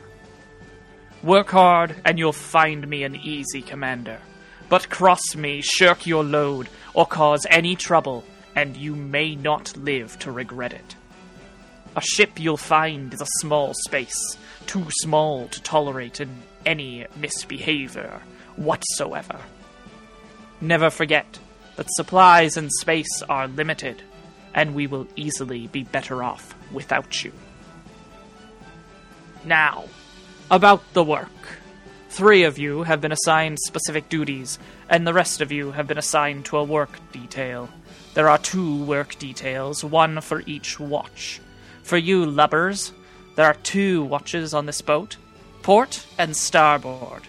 Work 1.24 1.52
hard, 1.52 1.96
and 2.04 2.20
you'll 2.20 2.34
find 2.34 2.86
me 2.86 3.04
an 3.04 3.16
easy 3.16 3.62
commander. 3.62 4.20
But 4.68 4.90
cross 4.90 5.36
me, 5.38 5.62
shirk 5.62 6.06
your 6.06 6.24
load, 6.24 6.68
or 6.94 7.06
cause 7.06 7.48
any 7.50 7.78
trouble, 7.78 8.26
and 8.58 8.76
you 8.76 8.94
may 8.94 9.34
not 9.34 9.78
live 9.78 10.20
to 10.20 10.32
regret 10.34 10.74
it. 10.74 10.96
A 11.96 12.02
ship 12.02 12.40
you'll 12.40 12.58
find 12.58 13.14
is 13.14 13.22
a 13.22 13.40
small 13.40 13.74
space, 13.86 14.38
too 14.68 14.86
small 15.02 15.48
to 15.48 15.62
tolerate 15.62 16.20
in 16.20 16.44
any 16.66 17.06
misbehavior 17.16 18.22
whatsoever. 18.58 19.40
Never 20.60 20.90
forget 20.90 21.40
that 21.78 21.88
supplies 21.92 22.58
and 22.58 22.70
space 22.72 23.22
are 23.30 23.48
limited, 23.48 24.04
and 24.54 24.76
we 24.76 24.88
will 24.88 25.08
easily 25.16 25.68
be 25.68 25.84
better 25.84 26.22
off 26.22 26.54
without 26.72 27.24
you. 27.24 27.32
Now, 29.46 29.86
about 30.54 30.84
the 30.94 31.04
work. 31.04 31.32
Three 32.10 32.44
of 32.44 32.60
you 32.60 32.84
have 32.84 33.02
been 33.02 33.12
assigned 33.12 33.58
specific 33.58 34.08
duties, 34.08 34.60
and 34.88 35.08
the 35.08 35.14
rest 35.14 35.42
of 35.42 35.52
you 35.52 35.72
have 35.72 35.88
been 35.88 35.98
assigned 35.98 36.46
to 36.46 36.58
a 36.58 36.64
work 36.64 37.00
detail. 37.12 37.70
There 38.14 38.30
are 38.30 38.38
two 38.38 38.84
work 38.84 39.18
details, 39.18 39.84
one 39.84 40.22
for 40.22 40.44
each 40.46 40.80
watch. 40.80 41.42
For 41.82 41.98
you 41.98 42.28
lubbers, 42.28 42.92
there 43.36 43.48
are 43.48 43.56
two 43.64 44.04
watches 44.04 44.54
on 44.54 44.68
this 44.68 44.80
boat 44.82 45.18
port 45.64 46.06
and 46.20 46.38
starboard. 46.38 47.24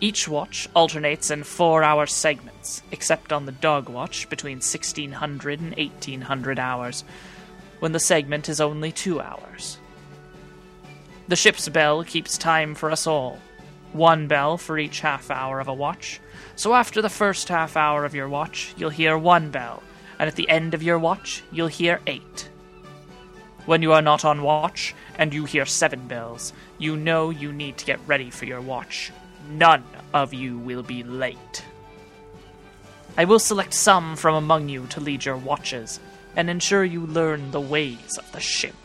Each 0.00 0.26
watch 0.26 0.68
alternates 0.74 1.30
in 1.30 1.44
four 1.44 1.84
hour 1.84 2.06
segments, 2.06 2.82
except 2.90 3.32
on 3.32 3.46
the 3.46 3.52
dog 3.52 3.88
watch 3.88 4.28
between 4.28 4.56
1600 4.56 5.60
and 5.60 5.76
1800 5.76 6.58
hours, 6.58 7.04
when 7.78 7.92
the 7.92 8.00
segment 8.00 8.48
is 8.48 8.60
only 8.60 8.90
two 8.90 9.20
hours. 9.20 9.78
The 11.28 11.36
ship's 11.36 11.68
bell 11.68 12.04
keeps 12.04 12.38
time 12.38 12.74
for 12.74 12.90
us 12.90 13.06
all. 13.06 13.40
One 13.92 14.28
bell 14.28 14.58
for 14.58 14.78
each 14.78 15.00
half 15.00 15.30
hour 15.30 15.58
of 15.58 15.68
a 15.68 15.74
watch. 15.74 16.20
So 16.54 16.74
after 16.74 17.02
the 17.02 17.08
first 17.08 17.48
half 17.48 17.76
hour 17.76 18.04
of 18.04 18.14
your 18.14 18.28
watch, 18.28 18.74
you'll 18.76 18.90
hear 18.90 19.18
one 19.18 19.50
bell, 19.50 19.82
and 20.18 20.28
at 20.28 20.36
the 20.36 20.48
end 20.48 20.72
of 20.72 20.82
your 20.82 20.98
watch, 20.98 21.42
you'll 21.50 21.66
hear 21.66 22.00
eight. 22.06 22.48
When 23.64 23.82
you 23.82 23.92
are 23.92 24.02
not 24.02 24.24
on 24.24 24.42
watch, 24.42 24.94
and 25.18 25.34
you 25.34 25.44
hear 25.44 25.66
seven 25.66 26.06
bells, 26.06 26.52
you 26.78 26.96
know 26.96 27.30
you 27.30 27.52
need 27.52 27.78
to 27.78 27.86
get 27.86 27.98
ready 28.06 28.30
for 28.30 28.44
your 28.44 28.60
watch. 28.60 29.10
None 29.50 29.82
of 30.14 30.32
you 30.32 30.58
will 30.58 30.84
be 30.84 31.02
late. 31.02 31.64
I 33.18 33.24
will 33.24 33.40
select 33.40 33.74
some 33.74 34.14
from 34.14 34.36
among 34.36 34.68
you 34.68 34.86
to 34.88 35.00
lead 35.00 35.24
your 35.24 35.36
watches, 35.36 35.98
and 36.36 36.48
ensure 36.48 36.84
you 36.84 37.06
learn 37.06 37.50
the 37.50 37.60
ways 37.60 38.18
of 38.18 38.30
the 38.30 38.40
ship. 38.40 38.76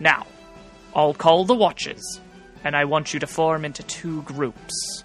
Now, 0.00 0.26
I'll 0.98 1.14
call 1.14 1.44
the 1.44 1.54
watches, 1.54 2.20
and 2.64 2.74
I 2.74 2.84
want 2.84 3.14
you 3.14 3.20
to 3.20 3.26
form 3.28 3.64
into 3.64 3.84
two 3.84 4.22
groups. 4.22 5.04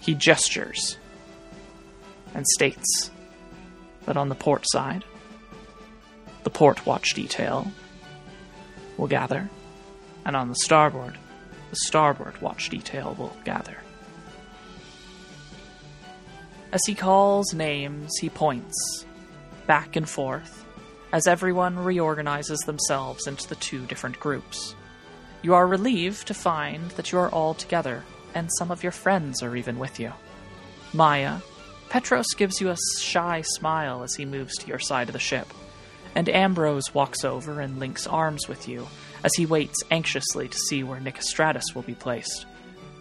He 0.00 0.14
gestures 0.14 0.98
and 2.34 2.44
states 2.44 3.12
that 4.06 4.16
on 4.16 4.30
the 4.30 4.34
port 4.34 4.64
side, 4.66 5.04
the 6.42 6.50
port 6.50 6.84
watch 6.84 7.14
detail 7.14 7.70
will 8.96 9.06
gather, 9.06 9.48
and 10.26 10.34
on 10.34 10.48
the 10.48 10.56
starboard, 10.56 11.16
the 11.70 11.76
starboard 11.76 12.42
watch 12.42 12.70
detail 12.70 13.14
will 13.16 13.36
gather. 13.44 13.76
As 16.72 16.80
he 16.84 16.96
calls 16.96 17.54
names, 17.54 18.10
he 18.20 18.28
points 18.28 19.06
back 19.68 19.94
and 19.94 20.08
forth 20.08 20.63
as 21.14 21.28
everyone 21.28 21.78
reorganizes 21.78 22.58
themselves 22.66 23.28
into 23.28 23.48
the 23.48 23.54
two 23.54 23.86
different 23.86 24.18
groups. 24.18 24.74
You 25.42 25.54
are 25.54 25.64
relieved 25.64 26.26
to 26.26 26.34
find 26.34 26.90
that 26.92 27.12
you 27.12 27.18
are 27.18 27.30
all 27.30 27.54
together, 27.54 28.02
and 28.34 28.50
some 28.58 28.72
of 28.72 28.82
your 28.82 28.90
friends 28.90 29.40
are 29.40 29.54
even 29.54 29.78
with 29.78 30.00
you. 30.00 30.12
Maya, 30.92 31.38
Petros 31.88 32.26
gives 32.36 32.60
you 32.60 32.68
a 32.70 32.76
shy 33.00 33.42
smile 33.42 34.02
as 34.02 34.16
he 34.16 34.24
moves 34.24 34.56
to 34.56 34.66
your 34.66 34.80
side 34.80 35.08
of 35.08 35.12
the 35.12 35.20
ship, 35.20 35.46
and 36.16 36.28
Ambrose 36.28 36.92
walks 36.92 37.22
over 37.22 37.60
and 37.60 37.78
links 37.78 38.08
arms 38.08 38.48
with 38.48 38.66
you 38.66 38.88
as 39.22 39.32
he 39.36 39.46
waits 39.46 39.84
anxiously 39.92 40.48
to 40.48 40.58
see 40.68 40.82
where 40.82 40.98
Nicostratus 40.98 41.76
will 41.76 41.82
be 41.82 41.94
placed, 41.94 42.44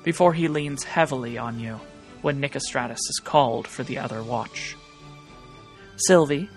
before 0.03 0.35
he 0.35 0.47
leans 0.47 0.83
heavily 0.83 1.39
on 1.39 1.59
you 1.59 1.79
when 2.21 2.39
Nicostratus 2.39 3.09
is 3.09 3.19
called 3.23 3.67
for 3.67 3.81
the 3.81 3.97
other 3.97 4.21
watch. 4.21 4.75
Sylvie, 5.95 6.47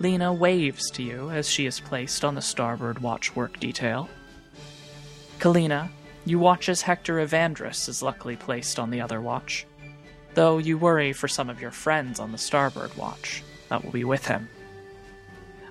Lena 0.00 0.32
waves 0.32 0.90
to 0.92 1.02
you 1.02 1.28
as 1.28 1.46
she 1.46 1.66
is 1.66 1.78
placed 1.78 2.24
on 2.24 2.34
the 2.34 2.40
starboard 2.40 3.00
watch 3.00 3.36
work 3.36 3.60
detail. 3.60 4.08
Kalina, 5.38 5.90
you 6.24 6.38
watch 6.38 6.70
as 6.70 6.80
Hector 6.80 7.16
Evandris 7.16 7.86
is 7.86 8.02
luckily 8.02 8.34
placed 8.34 8.78
on 8.78 8.90
the 8.90 9.02
other 9.02 9.20
watch, 9.20 9.66
though 10.32 10.56
you 10.56 10.78
worry 10.78 11.12
for 11.12 11.28
some 11.28 11.50
of 11.50 11.60
your 11.60 11.70
friends 11.70 12.18
on 12.18 12.32
the 12.32 12.38
starboard 12.38 12.96
watch 12.96 13.42
that 13.68 13.84
will 13.84 13.92
be 13.92 14.04
with 14.04 14.26
him. 14.26 14.48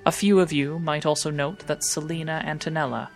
A 0.06 0.12
few 0.12 0.40
of 0.40 0.52
you 0.52 0.78
might 0.78 1.08
also 1.08 1.32
note 1.32 1.66
that 1.66 1.84
Selina 1.84 2.44
Antonella 2.46 3.10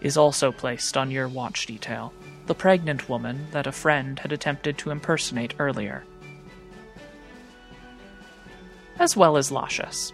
is 0.00 0.16
also 0.16 0.52
placed 0.52 0.96
on 0.96 1.10
your 1.10 1.26
watch 1.28 1.66
detail, 1.66 2.12
the 2.46 2.54
pregnant 2.54 3.08
woman 3.08 3.48
that 3.50 3.66
a 3.66 3.72
friend 3.72 4.20
had 4.20 4.30
attempted 4.30 4.78
to 4.78 4.90
impersonate 4.90 5.54
earlier, 5.58 6.04
as 9.00 9.16
well 9.16 9.36
as 9.36 9.50
Lashus. 9.50 10.12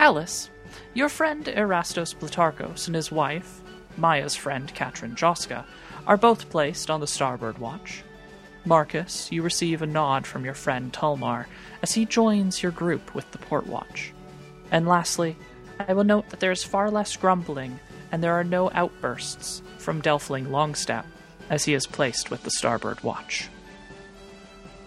Alice, 0.00 0.48
your 0.94 1.10
friend 1.10 1.44
Erastos 1.44 2.18
Plutarchos 2.18 2.86
and 2.86 2.96
his 2.96 3.12
wife, 3.12 3.60
Maya's 3.98 4.34
friend 4.34 4.72
Katrin 4.74 5.14
Joska, 5.14 5.66
are 6.06 6.16
both 6.16 6.48
placed 6.48 6.88
on 6.88 7.00
the 7.00 7.06
starboard 7.06 7.58
watch. 7.58 8.02
Marcus, 8.64 9.30
you 9.30 9.42
receive 9.42 9.82
a 9.82 9.86
nod 9.86 10.26
from 10.26 10.42
your 10.42 10.54
friend 10.54 10.90
Tulmar 10.90 11.44
as 11.82 11.92
he 11.92 12.06
joins 12.06 12.62
your 12.62 12.72
group 12.72 13.14
with 13.14 13.30
the 13.32 13.36
port 13.36 13.66
watch. 13.66 14.14
And 14.70 14.88
lastly, 14.88 15.36
I 15.78 15.92
will 15.92 16.04
note 16.04 16.30
that 16.30 16.40
there 16.40 16.50
is 16.50 16.64
far 16.64 16.90
less 16.90 17.14
grumbling 17.14 17.78
and 18.10 18.24
there 18.24 18.40
are 18.40 18.42
no 18.42 18.70
outbursts 18.70 19.60
from 19.76 20.00
Delfling 20.00 20.48
Longstep 20.48 21.04
as 21.50 21.66
he 21.66 21.74
is 21.74 21.86
placed 21.86 22.30
with 22.30 22.42
the 22.42 22.52
starboard 22.52 23.02
watch. 23.02 23.50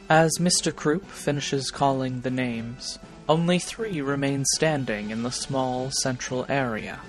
As 0.09 0.39
Mr. 0.39 0.75
Croup 0.75 1.05
finishes 1.05 1.69
calling 1.69 2.21
the 2.21 2.31
names, 2.31 2.97
only 3.29 3.57
three 3.57 4.01
remain 4.01 4.43
standing 4.55 5.09
in 5.09 5.23
the 5.23 5.31
small 5.31 5.89
central 6.01 6.45
area. 6.49 6.99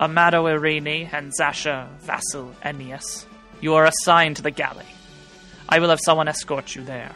Amado 0.00 0.44
Irini 0.44 1.12
and 1.12 1.32
Zasha 1.38 1.88
Vasil 2.04 2.52
Ennius, 2.64 3.26
you 3.60 3.74
are 3.74 3.84
assigned 3.84 4.36
to 4.36 4.42
the 4.42 4.50
galley. 4.50 4.86
I 5.68 5.78
will 5.78 5.90
have 5.90 6.00
someone 6.04 6.28
escort 6.28 6.74
you 6.74 6.82
there. 6.82 7.12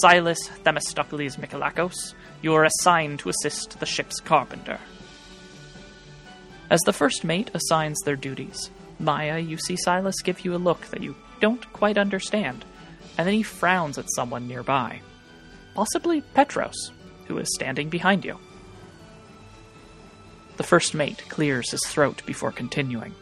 Silas 0.00 0.48
Themistocles 0.64 1.36
Mikalakos, 1.36 2.14
you 2.42 2.54
are 2.54 2.64
assigned 2.64 3.18
to 3.20 3.28
assist 3.28 3.80
the 3.80 3.86
ship's 3.86 4.20
carpenter. 4.20 4.78
As 6.70 6.80
the 6.82 6.92
first 6.92 7.24
mate 7.24 7.50
assigns 7.52 8.00
their 8.00 8.16
duties, 8.16 8.70
Maya, 8.98 9.38
you 9.38 9.56
see 9.58 9.76
Silas 9.76 10.20
give 10.22 10.44
you 10.44 10.54
a 10.54 10.56
look 10.56 10.86
that 10.86 11.02
you 11.02 11.16
don't 11.40 11.70
quite 11.72 11.98
understand, 11.98 12.64
and 13.18 13.26
then 13.26 13.34
he 13.34 13.42
frowns 13.42 13.98
at 13.98 14.12
someone 14.14 14.46
nearby. 14.46 15.00
Possibly 15.74 16.20
Petros, 16.20 16.92
who 17.30 17.38
is 17.38 17.54
standing 17.54 17.88
behind 17.88 18.24
you. 18.24 18.36
The 20.56 20.64
first 20.64 20.94
mate 20.94 21.22
clears 21.28 21.70
his 21.70 21.86
throat 21.86 22.22
before 22.26 22.50
continuing. 22.50 23.14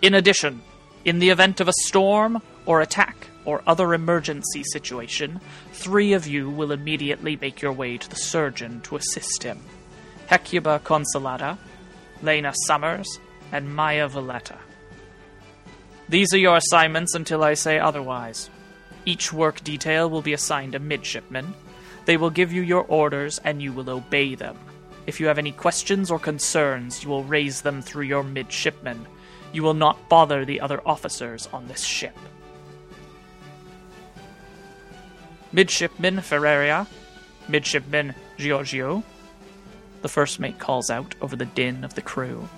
In 0.00 0.14
addition, 0.14 0.62
in 1.04 1.18
the 1.18 1.30
event 1.30 1.60
of 1.60 1.66
a 1.66 1.82
storm 1.86 2.40
or 2.66 2.80
attack 2.80 3.26
or 3.44 3.62
other 3.66 3.92
emergency 3.92 4.62
situation, 4.62 5.40
three 5.72 6.12
of 6.12 6.28
you 6.28 6.48
will 6.48 6.70
immediately 6.70 7.36
make 7.36 7.60
your 7.60 7.72
way 7.72 7.98
to 7.98 8.08
the 8.08 8.14
surgeon 8.14 8.80
to 8.82 8.94
assist 8.94 9.42
him. 9.42 9.58
Hecuba 10.28 10.80
Consolata, 10.84 11.58
Lena 12.22 12.54
Summers, 12.66 13.18
and 13.50 13.74
Maya 13.74 14.06
Valletta. 14.06 14.58
These 16.08 16.32
are 16.32 16.38
your 16.38 16.56
assignments 16.56 17.16
until 17.16 17.42
I 17.42 17.54
say 17.54 17.80
otherwise. 17.80 18.50
Each 19.04 19.32
work 19.32 19.62
detail 19.64 20.08
will 20.08 20.22
be 20.22 20.32
assigned 20.32 20.76
a 20.76 20.78
midshipman. 20.78 21.54
They 22.06 22.16
will 22.16 22.30
give 22.30 22.52
you 22.52 22.62
your 22.62 22.84
orders 22.84 23.40
and 23.44 23.60
you 23.60 23.72
will 23.72 23.90
obey 23.90 24.34
them. 24.34 24.56
If 25.06 25.20
you 25.20 25.26
have 25.26 25.38
any 25.38 25.52
questions 25.52 26.10
or 26.10 26.18
concerns, 26.18 27.02
you 27.02 27.10
will 27.10 27.24
raise 27.24 27.60
them 27.60 27.82
through 27.82 28.04
your 28.04 28.22
midshipmen. 28.22 29.06
You 29.52 29.62
will 29.62 29.74
not 29.74 30.08
bother 30.08 30.44
the 30.44 30.60
other 30.60 30.80
officers 30.86 31.48
on 31.52 31.66
this 31.66 31.82
ship. 31.82 32.16
Midshipman 35.52 36.20
Ferreira, 36.20 36.86
Midshipman 37.48 38.14
Giorgio. 38.36 39.02
The 40.02 40.08
first 40.08 40.38
mate 40.38 40.58
calls 40.58 40.90
out 40.90 41.14
over 41.20 41.36
the 41.36 41.46
din 41.46 41.82
of 41.82 41.94
the 41.94 42.02
crew, 42.02 42.48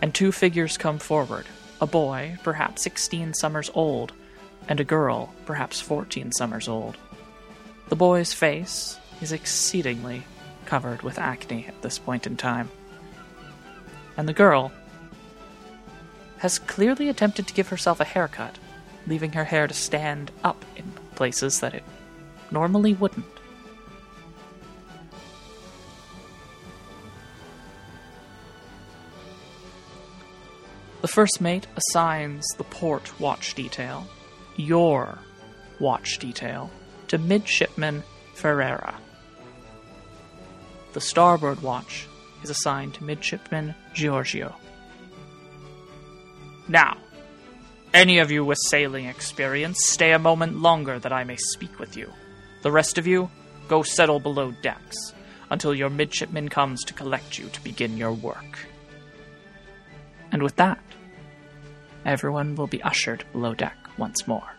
and 0.00 0.14
two 0.14 0.32
figures 0.32 0.76
come 0.76 0.98
forward 0.98 1.46
a 1.80 1.86
boy, 1.86 2.36
perhaps 2.44 2.82
16 2.82 3.34
summers 3.34 3.70
old, 3.74 4.12
and 4.68 4.78
a 4.78 4.84
girl, 4.84 5.34
perhaps 5.46 5.80
14 5.80 6.30
summers 6.30 6.68
old. 6.68 6.96
The 7.92 7.96
boy's 7.96 8.32
face 8.32 8.98
is 9.20 9.32
exceedingly 9.32 10.24
covered 10.64 11.02
with 11.02 11.18
acne 11.18 11.66
at 11.66 11.82
this 11.82 11.98
point 11.98 12.26
in 12.26 12.38
time. 12.38 12.70
And 14.16 14.26
the 14.26 14.32
girl 14.32 14.72
has 16.38 16.58
clearly 16.58 17.10
attempted 17.10 17.46
to 17.48 17.52
give 17.52 17.68
herself 17.68 18.00
a 18.00 18.04
haircut, 18.04 18.58
leaving 19.06 19.32
her 19.34 19.44
hair 19.44 19.66
to 19.66 19.74
stand 19.74 20.30
up 20.42 20.64
in 20.74 20.90
places 21.16 21.60
that 21.60 21.74
it 21.74 21.84
normally 22.50 22.94
wouldn't. 22.94 23.26
The 31.02 31.08
first 31.08 31.42
mate 31.42 31.66
assigns 31.76 32.46
the 32.56 32.64
port 32.64 33.20
watch 33.20 33.54
detail, 33.54 34.06
your 34.56 35.18
watch 35.78 36.18
detail, 36.18 36.70
to 37.12 37.18
Midshipman 37.18 38.02
Ferreira. 38.32 38.98
The 40.94 41.00
starboard 41.02 41.60
watch 41.60 42.08
is 42.42 42.48
assigned 42.48 42.94
to 42.94 43.04
Midshipman 43.04 43.74
Giorgio. 43.92 44.56
Now, 46.68 46.96
Any 47.92 48.18
of 48.20 48.30
you 48.30 48.42
with 48.46 48.56
sailing 48.70 49.04
experience, 49.04 49.76
stay 49.84 50.12
a 50.12 50.18
moment 50.18 50.56
longer 50.56 50.98
that 50.98 51.12
I 51.12 51.24
may 51.24 51.36
speak 51.36 51.78
with 51.78 51.94
you. 51.94 52.10
The 52.62 52.72
rest 52.72 52.96
of 52.96 53.06
you, 53.06 53.30
go 53.68 53.82
settle 53.82 54.18
below 54.18 54.54
decks 54.62 55.12
until 55.50 55.74
your 55.74 55.90
midshipman 55.90 56.48
comes 56.48 56.82
to 56.84 56.94
collect 56.94 57.38
you 57.38 57.50
to 57.50 57.62
begin 57.62 57.98
your 57.98 58.14
work. 58.14 58.66
And 60.32 60.42
with 60.42 60.56
that, 60.56 60.80
everyone 62.06 62.54
will 62.54 62.66
be 62.66 62.82
ushered 62.82 63.24
below 63.32 63.52
deck 63.52 63.76
once 63.98 64.26
more. 64.26 64.56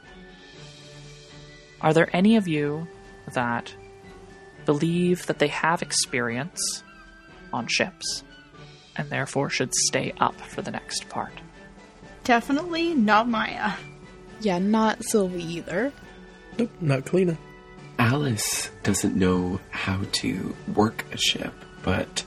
Are 1.84 1.94
there 1.94 2.10
any 2.16 2.38
of 2.38 2.48
you 2.48 2.88
that 3.34 3.76
believe 4.66 5.26
that 5.28 5.40
they 5.40 5.50
have 5.50 5.82
experience 5.82 6.82
on 7.52 7.68
ships 7.68 8.24
and 8.96 9.10
therefore 9.10 9.50
should 9.50 9.74
stay 9.76 10.14
up 10.20 10.40
for 10.40 10.62
the 10.62 10.72
next 10.72 11.10
part? 11.10 11.34
Definitely 12.24 12.94
not 12.94 13.28
Maya. 13.28 13.74
Yeah, 14.40 14.60
not 14.60 15.04
Sylvie 15.04 15.44
either. 15.44 15.92
Nope, 16.58 16.72
not 16.80 17.04
Kalina. 17.04 17.38
Alice 18.00 18.72
doesn't 18.84 19.16
know 19.16 19.60
how 19.70 20.02
to 20.14 20.56
work 20.74 21.06
a 21.12 21.18
ship, 21.18 21.54
but 21.84 22.24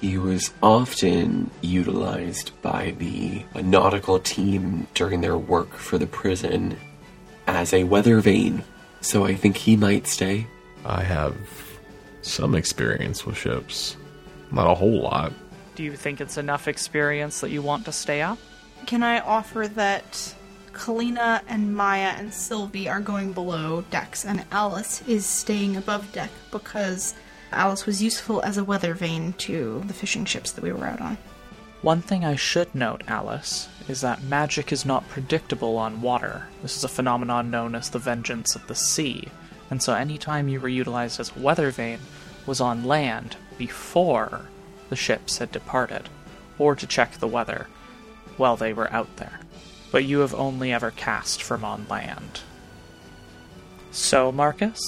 he 0.00 0.18
was 0.18 0.52
often 0.60 1.50
utilized 1.60 2.50
by 2.62 2.94
the 2.98 3.44
nautical 3.62 4.18
team 4.18 4.88
during 4.94 5.20
their 5.20 5.38
work 5.38 5.74
for 5.74 5.98
the 5.98 6.06
prison 6.06 6.76
as 7.46 7.72
a 7.72 7.84
weather 7.84 8.20
vane. 8.20 8.64
So 9.02 9.26
I 9.26 9.34
think 9.34 9.56
he 9.56 9.76
might 9.76 10.06
stay. 10.06 10.46
I 10.84 11.02
have 11.02 11.36
some 12.22 12.54
experience 12.54 13.26
with 13.26 13.36
ships. 13.36 13.96
Not 14.50 14.70
a 14.70 14.74
whole 14.74 15.02
lot. 15.02 15.32
Do 15.74 15.82
you 15.82 15.96
think 15.96 16.20
it's 16.20 16.38
enough 16.38 16.68
experience 16.68 17.40
that 17.40 17.50
you 17.50 17.62
want 17.62 17.84
to 17.86 17.92
stay 17.92 18.22
up? 18.22 18.38
Can 18.86 19.02
I 19.02 19.20
offer 19.20 19.68
that 19.68 20.34
Kalina 20.72 21.42
and 21.48 21.74
Maya 21.74 22.14
and 22.16 22.32
Sylvie 22.32 22.88
are 22.88 23.00
going 23.00 23.32
below 23.32 23.82
decks 23.90 24.24
and 24.24 24.44
Alice 24.50 25.02
is 25.06 25.26
staying 25.26 25.76
above 25.76 26.12
deck 26.12 26.30
because 26.50 27.14
Alice 27.52 27.86
was 27.86 28.02
useful 28.02 28.40
as 28.42 28.56
a 28.56 28.64
weather 28.64 28.94
vane 28.94 29.34
to 29.34 29.82
the 29.86 29.94
fishing 29.94 30.24
ships 30.24 30.52
that 30.52 30.62
we 30.62 30.72
were 30.72 30.86
out 30.86 31.00
on. 31.00 31.18
One 31.82 32.00
thing 32.00 32.24
I 32.24 32.36
should 32.36 32.74
note, 32.74 33.02
Alice, 33.08 33.68
is 33.88 34.00
that 34.00 34.22
magic 34.22 34.70
is 34.72 34.86
not 34.86 35.08
predictable 35.08 35.76
on 35.76 36.00
water. 36.00 36.46
This 36.62 36.76
is 36.76 36.84
a 36.84 36.88
phenomenon 36.88 37.50
known 37.50 37.74
as 37.74 37.90
the 37.90 37.98
vengeance 37.98 38.54
of 38.54 38.66
the 38.68 38.74
sea, 38.74 39.28
and 39.68 39.82
so 39.82 39.92
any 39.92 40.16
time 40.16 40.48
you 40.48 40.60
were 40.60 40.68
utilized 40.68 41.18
as 41.18 41.36
a 41.36 41.40
weather 41.40 41.72
vane 41.72 41.98
was 42.46 42.60
on 42.60 42.84
land 42.84 43.36
before 43.58 44.42
the 44.90 44.96
ships 44.96 45.38
had 45.38 45.50
departed, 45.50 46.08
or 46.56 46.76
to 46.76 46.86
check 46.86 47.14
the 47.14 47.26
weather 47.26 47.66
while 48.36 48.56
they 48.56 48.72
were 48.72 48.92
out 48.92 49.16
there. 49.16 49.40
But 49.90 50.04
you 50.04 50.20
have 50.20 50.34
only 50.34 50.72
ever 50.72 50.92
cast 50.92 51.42
from 51.42 51.64
on 51.64 51.86
land. 51.88 52.42
So, 53.90 54.30
Marcus, 54.30 54.80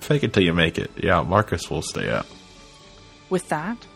Fake 0.00 0.22
it 0.22 0.32
till 0.32 0.44
you 0.44 0.52
make 0.52 0.78
it. 0.78 0.90
Yeah, 0.96 1.22
Marcus 1.22 1.68
will 1.68 1.82
stay 1.82 2.08
up. 2.08 2.26
With 3.28 3.48
that, 3.48 3.86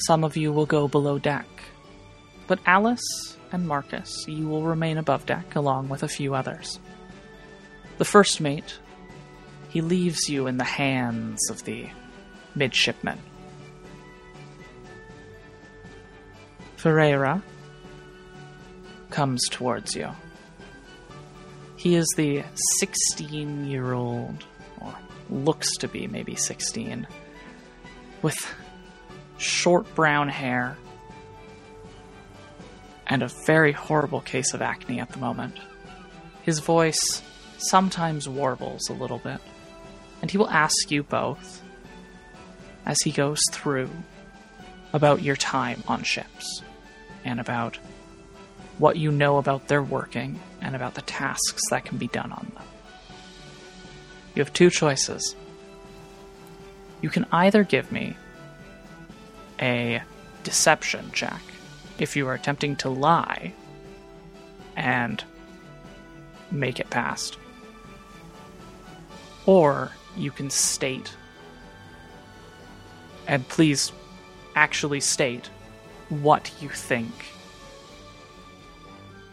some 0.00 0.24
of 0.24 0.36
you 0.36 0.52
will 0.52 0.66
go 0.66 0.88
below 0.88 1.18
deck. 1.18 1.46
But 2.46 2.60
Alice 2.66 3.36
and 3.52 3.68
Marcus, 3.68 4.26
you 4.26 4.48
will 4.48 4.62
remain 4.62 4.98
above 4.98 5.26
deck 5.26 5.54
along 5.54 5.88
with 5.88 6.02
a 6.02 6.08
few 6.08 6.34
others. 6.34 6.80
The 7.98 8.04
first 8.04 8.40
mate, 8.40 8.78
he 9.68 9.80
leaves 9.80 10.28
you 10.28 10.46
in 10.46 10.56
the 10.56 10.64
hands 10.64 11.50
of 11.50 11.64
the 11.64 11.88
midshipmen. 12.54 13.18
Ferreira 16.76 17.42
comes 19.10 19.46
towards 19.50 19.94
you. 19.94 20.08
He 21.76 21.94
is 21.94 22.06
the 22.16 22.42
16 22.78 23.66
year 23.66 23.92
old, 23.92 24.44
or 24.80 24.94
looks 25.28 25.76
to 25.78 25.88
be 25.88 26.06
maybe 26.06 26.34
16, 26.34 27.06
with 28.22 28.36
short 29.40 29.92
brown 29.94 30.28
hair 30.28 30.76
and 33.06 33.22
a 33.22 33.28
very 33.46 33.72
horrible 33.72 34.20
case 34.20 34.54
of 34.54 34.62
acne 34.62 35.00
at 35.00 35.08
the 35.10 35.18
moment. 35.18 35.58
His 36.42 36.60
voice 36.60 37.22
sometimes 37.58 38.28
warbles 38.28 38.88
a 38.88 38.92
little 38.92 39.18
bit, 39.18 39.40
and 40.22 40.30
he 40.30 40.38
will 40.38 40.48
ask 40.48 40.90
you 40.90 41.02
both, 41.02 41.62
as 42.86 43.00
he 43.02 43.10
goes 43.10 43.40
through, 43.50 43.90
about 44.92 45.22
your 45.22 45.36
time 45.36 45.82
on 45.88 46.02
ships 46.02 46.62
and 47.24 47.40
about 47.40 47.78
what 48.78 48.96
you 48.96 49.10
know 49.10 49.38
about 49.38 49.68
their 49.68 49.82
working 49.82 50.40
and 50.60 50.74
about 50.74 50.94
the 50.94 51.02
tasks 51.02 51.62
that 51.70 51.84
can 51.84 51.98
be 51.98 52.08
done 52.08 52.32
on 52.32 52.50
them. 52.54 52.64
You 54.34 54.42
have 54.42 54.52
two 54.52 54.70
choices. 54.70 55.34
You 57.02 57.10
can 57.10 57.26
either 57.32 57.64
give 57.64 57.90
me 57.90 58.16
a 59.60 60.02
deception 60.42 61.10
check 61.12 61.40
if 61.98 62.16
you 62.16 62.26
are 62.26 62.34
attempting 62.34 62.76
to 62.76 62.88
lie 62.88 63.52
and 64.76 65.22
make 66.50 66.80
it 66.80 66.90
past. 66.90 67.36
Or 69.46 69.92
you 70.16 70.30
can 70.30 70.50
state, 70.50 71.14
and 73.26 73.46
please 73.48 73.92
actually 74.54 75.00
state, 75.00 75.50
what 76.08 76.52
you 76.60 76.68
think 76.68 77.12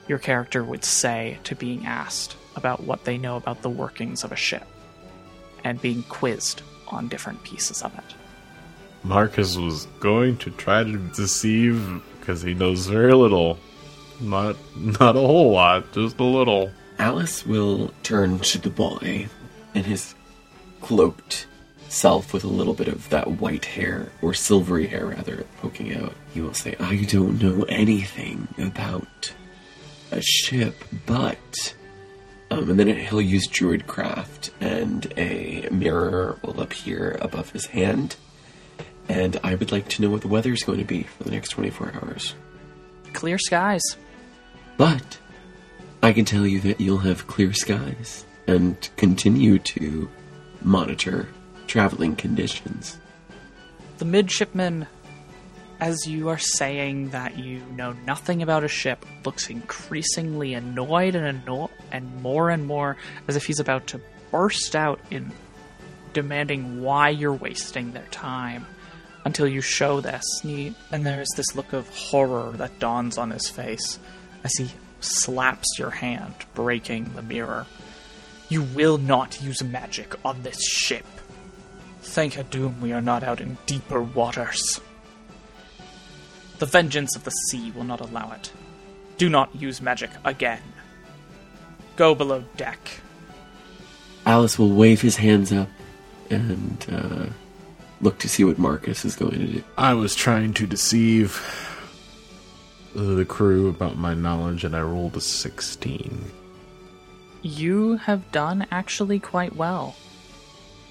your 0.08 0.20
character 0.20 0.64
would 0.64 0.84
say 0.84 1.40
to 1.44 1.56
being 1.56 1.86
asked 1.86 2.36
about 2.56 2.84
what 2.84 3.04
they 3.04 3.18
know 3.18 3.36
about 3.36 3.62
the 3.62 3.70
workings 3.70 4.24
of 4.24 4.32
a 4.32 4.36
ship 4.36 4.66
and 5.64 5.82
being 5.82 6.04
quizzed 6.04 6.62
on 6.88 7.08
different 7.08 7.44
pieces 7.44 7.82
of 7.82 7.94
it. 7.98 8.16
Marcus 9.07 9.55
was 9.55 9.85
going 9.99 10.38
to 10.38 10.51
try 10.51 10.84
to 10.84 10.97
deceive 10.97 12.01
because 12.19 12.41
he 12.41 12.53
knows 12.53 12.88
very 12.88 13.13
little. 13.13 13.57
Not 14.19 14.57
not 14.75 15.15
a 15.15 15.19
whole 15.19 15.51
lot, 15.51 15.91
just 15.93 16.19
a 16.19 16.23
little. 16.23 16.71
Alice 16.99 17.45
will 17.45 17.93
turn 18.03 18.39
to 18.39 18.57
the 18.57 18.69
boy 18.69 19.27
and 19.73 19.85
his 19.85 20.15
cloaked 20.81 21.47
self 21.89 22.34
with 22.34 22.43
a 22.43 22.47
little 22.47 22.73
bit 22.73 22.88
of 22.88 23.09
that 23.09 23.27
white 23.39 23.65
hair, 23.65 24.11
or 24.21 24.34
silvery 24.34 24.88
hair 24.88 25.05
rather, 25.05 25.45
poking 25.61 25.95
out. 25.95 26.13
He 26.34 26.41
will 26.41 26.53
say, 26.53 26.75
I 26.79 27.05
don't 27.05 27.41
know 27.41 27.63
anything 27.69 28.47
about 28.57 29.34
a 30.11 30.21
ship, 30.21 30.84
but. 31.05 31.75
Um, 32.49 32.69
and 32.69 32.79
then 32.79 32.88
he'll 32.88 33.21
use 33.21 33.47
Druidcraft, 33.47 34.51
and 34.61 35.13
a 35.17 35.67
mirror 35.69 36.39
will 36.41 36.61
appear 36.61 37.17
above 37.21 37.51
his 37.51 37.65
hand. 37.67 38.15
And 39.09 39.39
I 39.43 39.55
would 39.55 39.71
like 39.71 39.88
to 39.89 40.01
know 40.01 40.09
what 40.09 40.21
the 40.21 40.27
weather 40.27 40.51
is 40.51 40.63
going 40.63 40.79
to 40.79 40.85
be 40.85 41.03
for 41.03 41.23
the 41.23 41.31
next 41.31 41.49
24 41.49 41.93
hours. 42.01 42.35
Clear 43.13 43.38
skies. 43.38 43.81
But 44.75 45.17
I 46.03 46.13
can 46.13 46.25
tell 46.25 46.45
you 46.45 46.59
that 46.61 46.79
you'll 46.81 46.99
have 46.99 47.27
clear 47.27 47.53
skies 47.53 48.25
and 48.47 48.89
continue 48.97 49.59
to 49.59 50.09
monitor 50.61 51.27
traveling 51.67 52.15
conditions. 52.15 52.97
The 53.97 54.05
midshipman, 54.05 54.88
as 55.79 56.05
you 56.05 56.29
are 56.29 56.38
saying 56.38 57.09
that 57.09 57.38
you 57.38 57.61
know 57.75 57.93
nothing 58.05 58.41
about 58.41 58.63
a 58.63 58.67
ship, 58.67 59.05
looks 59.25 59.49
increasingly 59.49 60.53
annoyed 60.53 61.15
and 61.15 61.25
anno- 61.25 61.71
and 61.91 62.21
more 62.21 62.49
and 62.49 62.65
more 62.65 62.97
as 63.27 63.35
if 63.35 63.45
he's 63.45 63.59
about 63.59 63.88
to 63.88 64.01
burst 64.31 64.75
out 64.75 64.99
in 65.09 65.31
demanding 66.13 66.81
why 66.81 67.09
you're 67.09 67.34
wasting 67.34 67.91
their 67.91 68.05
time 68.11 68.65
until 69.28 69.45
you 69.48 69.60
show 69.60 69.99
this. 69.99 70.24
And, 70.41 70.52
he, 70.52 70.76
and 70.90 71.06
there's 71.06 71.28
this 71.36 71.54
look 71.54 71.74
of 71.74 71.90
horror 71.90 72.54
that 72.54 72.80
dawns 72.80 73.18
on 73.18 73.30
his 73.30 73.49
face 73.49 73.99
as 74.45 74.54
he 74.58 74.72
slaps 75.02 75.78
your 75.78 75.90
hand, 75.90 76.34
breaking 76.54 77.12
the 77.14 77.22
mirror. 77.22 77.68
You 78.48 78.64
will 78.64 78.98
not 78.98 79.41
use 79.44 79.62
magic 79.62 80.16
on 80.24 80.44
this 80.44 80.66
ship. 80.66 81.06
Thank 82.02 82.36
Adum 82.36 82.80
we 82.80 82.94
are 82.94 83.02
not 83.02 83.22
out 83.22 83.41
in 83.41 83.58
deeper 83.66 84.02
waters. 84.02 84.80
The 86.60 86.66
vengeance 86.66 87.14
of 87.18 87.26
the 87.26 87.32
sea 87.32 87.72
will 87.72 87.84
not 87.84 87.99
allow 87.99 88.32
it. 88.32 88.54
Do 89.18 89.28
not 89.28 89.54
use 89.54 89.82
magic 89.82 90.10
again. 90.24 90.62
Go 91.98 92.16
below 92.16 92.45
deck. 92.56 93.02
Alice 94.26 94.58
will 94.58 94.72
wave 94.72 95.02
his 95.02 95.18
hands 95.18 95.52
up 95.52 95.68
and 96.30 96.86
uh, 96.90 97.26
look 98.02 98.19
to 98.19 98.30
see 98.30 98.44
what 98.44 98.57
Marcus 98.57 99.06
is 99.06 99.15
going 99.15 99.32
to 99.32 99.48
do. 99.48 99.64
I 99.78 99.94
was 99.94 100.15
trying 100.15 100.53
to 100.56 100.68
deceive 100.68 101.41
the 102.94 103.26
crew 103.26 103.69
about 103.69 103.98
my 103.98 104.14
knowledge, 104.14 104.64
and 104.64 104.76
I 104.76 104.82
rolled 104.82 105.18
a 105.18 105.22
16. 105.22 106.32
You 107.41 107.98
have 107.98 108.32
done 108.32 108.68
actually 108.72 109.19
quite 109.19 109.56
well. 109.56 109.95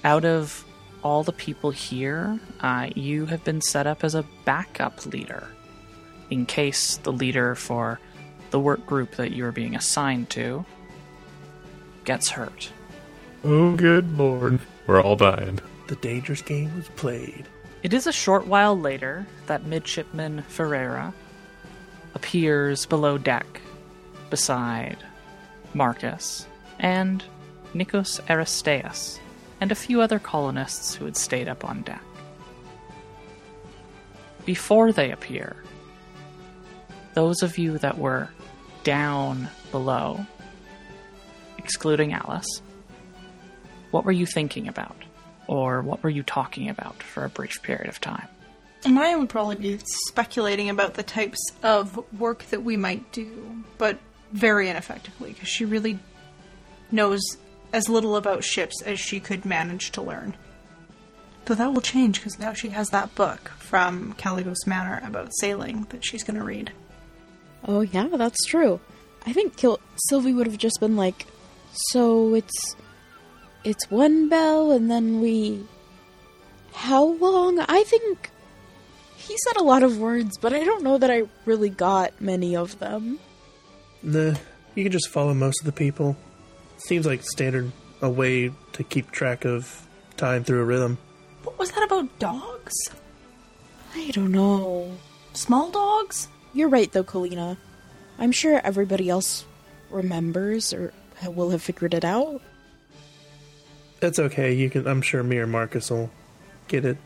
Out 0.03 0.25
of 0.25 0.65
all 1.03 1.23
the 1.23 1.33
people 1.33 1.71
here, 1.71 2.39
uh, 2.61 2.89
you 2.95 3.25
have 3.27 3.43
been 3.43 3.61
set 3.61 3.87
up 3.87 4.03
as 4.03 4.15
a 4.15 4.25
backup 4.45 5.05
leader. 5.05 5.49
In 6.29 6.45
case 6.45 6.97
the 6.97 7.11
leader 7.11 7.55
for 7.55 7.99
the 8.51 8.59
work 8.59 8.85
group 8.85 9.15
that 9.15 9.31
you're 9.31 9.51
being 9.51 9.75
assigned 9.75 10.29
to 10.31 10.65
gets 12.05 12.29
hurt. 12.29 12.71
Oh, 13.43 13.75
good 13.75 14.17
lord. 14.17 14.59
We're 14.87 15.01
all 15.01 15.15
dying. 15.15 15.59
The 15.87 15.95
dangerous 15.95 16.41
game 16.41 16.75
was 16.75 16.89
played. 16.89 17.47
It 17.81 17.93
is 17.93 18.07
a 18.07 18.11
short 18.11 18.45
while 18.47 18.77
later 18.77 19.25
that 19.45 19.65
Midshipman 19.65 20.43
Ferreira 20.43 21.13
appears 22.13 22.85
below 22.85 23.17
deck 23.17 23.61
beside 24.29 24.97
Marcus 25.73 26.45
and 26.79 27.23
Nikos 27.73 28.19
Aristeas 28.27 29.19
and 29.61 29.71
a 29.71 29.75
few 29.75 30.01
other 30.01 30.19
colonists 30.19 30.95
who 30.95 31.05
had 31.05 31.15
stayed 31.15 31.47
up 31.47 31.63
on 31.63 31.83
deck. 31.83 32.03
Before 34.45 34.91
they 34.91 35.11
appear, 35.11 35.55
those 37.13 37.41
of 37.41 37.57
you 37.57 37.77
that 37.79 37.97
were 37.97 38.29
down 38.83 39.49
below, 39.71 40.25
excluding 41.57 42.13
Alice, 42.13 42.61
what 43.91 44.05
were 44.05 44.11
you 44.11 44.25
thinking 44.25 44.67
about? 44.67 44.95
Or 45.47 45.81
what 45.81 46.03
were 46.03 46.09
you 46.09 46.23
talking 46.23 46.69
about 46.69 47.01
for 47.01 47.23
a 47.25 47.29
brief 47.29 47.61
period 47.63 47.87
of 47.87 48.01
time? 48.01 48.27
Mine 48.85 49.19
would 49.19 49.29
probably 49.29 49.55
be 49.55 49.79
speculating 50.07 50.69
about 50.69 50.93
the 50.93 51.03
types 51.03 51.39
of 51.63 51.99
work 52.19 52.43
that 52.49 52.63
we 52.63 52.77
might 52.77 53.11
do, 53.11 53.63
but 53.77 53.97
very 54.31 54.69
ineffectively, 54.69 55.33
because 55.33 55.47
she 55.49 55.65
really 55.65 55.99
knows 56.91 57.21
as 57.73 57.89
little 57.89 58.15
about 58.15 58.43
ships 58.43 58.81
as 58.83 58.99
she 58.99 59.19
could 59.19 59.45
manage 59.45 59.91
to 59.91 60.01
learn. 60.01 60.35
Though 61.45 61.55
that 61.55 61.73
will 61.73 61.81
change 61.81 62.19
because 62.19 62.39
now 62.39 62.53
she 62.53 62.69
has 62.69 62.89
that 62.89 63.15
book 63.15 63.49
from 63.57 64.13
Caligos 64.13 64.67
Manor 64.67 65.01
about 65.05 65.31
sailing 65.39 65.87
that 65.89 66.05
she's 66.05 66.23
going 66.23 66.37
to 66.37 66.45
read. 66.45 66.71
Oh 67.65 67.81
yeah, 67.81 68.07
that's 68.13 68.45
true. 68.45 68.79
I 69.25 69.33
think 69.33 69.55
Kil- 69.57 69.79
Sylvie 70.09 70.33
would 70.33 70.47
have 70.47 70.57
just 70.57 70.79
been 70.79 70.95
like, 70.95 71.25
"So 71.91 72.33
it's 72.35 72.75
it's 73.63 73.89
one 73.89 74.29
bell, 74.29 74.71
and 74.71 74.89
then 74.89 75.21
we 75.21 75.65
how 76.73 77.03
long?" 77.03 77.59
I 77.59 77.83
think 77.83 78.31
he 79.15 79.35
said 79.37 79.57
a 79.57 79.63
lot 79.63 79.83
of 79.83 79.97
words, 79.99 80.37
but 80.37 80.53
I 80.53 80.63
don't 80.63 80.83
know 80.83 80.97
that 80.97 81.11
I 81.11 81.23
really 81.45 81.69
got 81.69 82.21
many 82.21 82.55
of 82.55 82.79
them. 82.79 83.19
Nah, 84.03 84.35
you 84.75 84.83
can 84.83 84.91
just 84.91 85.09
follow 85.09 85.33
most 85.33 85.59
of 85.61 85.65
the 85.65 85.71
people. 85.71 86.15
Seems 86.77 87.05
like 87.05 87.23
standard 87.23 87.71
a 88.01 88.09
way 88.09 88.51
to 88.73 88.83
keep 88.83 89.11
track 89.11 89.43
of 89.43 89.87
time 90.15 90.43
through 90.43 90.61
a 90.61 90.65
rhythm. 90.65 90.97
What 91.43 91.57
was 91.57 91.71
that 91.71 91.83
about 91.83 92.19
dogs? 92.19 92.75
I 93.95 94.11
don't 94.11 94.31
know. 94.31 94.91
Small 95.33 95.71
dogs? 95.71 96.27
You're 96.53 96.69
right, 96.69 96.91
though, 96.91 97.03
Kalina. 97.03 97.57
I'm 98.19 98.31
sure 98.31 98.61
everybody 98.63 99.09
else 99.09 99.45
remembers 99.89 100.73
or 100.73 100.93
will 101.25 101.49
have 101.49 101.61
figured 101.61 101.93
it 101.93 102.05
out. 102.05 102.41
That's 103.99 104.19
okay. 104.19 104.53
You 104.53 104.69
can. 104.69 104.87
I'm 104.87 105.01
sure 105.01 105.23
me 105.23 105.37
or 105.37 105.47
Marcus 105.47 105.89
will 105.89 106.11
get 106.67 106.85
it, 106.85 106.97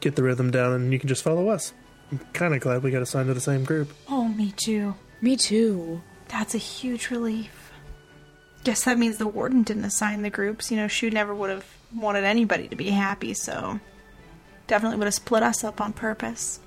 get 0.00 0.16
the 0.16 0.22
rhythm 0.22 0.50
down, 0.50 0.72
and 0.72 0.92
you 0.92 0.98
can 0.98 1.08
just 1.08 1.22
follow 1.22 1.48
us. 1.48 1.72
I'm 2.10 2.18
kind 2.32 2.54
of 2.54 2.60
glad 2.60 2.82
we 2.82 2.90
got 2.90 3.02
assigned 3.02 3.28
to 3.28 3.34
the 3.34 3.40
same 3.40 3.64
group. 3.64 3.92
Oh, 4.08 4.28
me 4.28 4.52
too. 4.56 4.94
Me 5.20 5.36
too. 5.36 6.02
That's 6.28 6.54
a 6.54 6.58
huge 6.58 7.10
relief. 7.10 7.72
Guess 8.64 8.84
that 8.84 8.98
means 8.98 9.18
the 9.18 9.26
warden 9.26 9.62
didn't 9.62 9.84
assign 9.84 10.22
the 10.22 10.30
groups. 10.30 10.70
You 10.70 10.76
know, 10.76 10.88
she 10.88 11.10
never 11.10 11.34
would 11.34 11.50
have 11.50 11.66
wanted 11.94 12.24
anybody 12.24 12.68
to 12.68 12.76
be 12.76 12.90
happy, 12.90 13.34
so 13.34 13.80
definitely 14.66 14.98
would 14.98 15.06
have 15.06 15.14
split 15.14 15.42
us 15.42 15.64
up 15.64 15.80
on 15.80 15.92
purpose. 15.92 16.60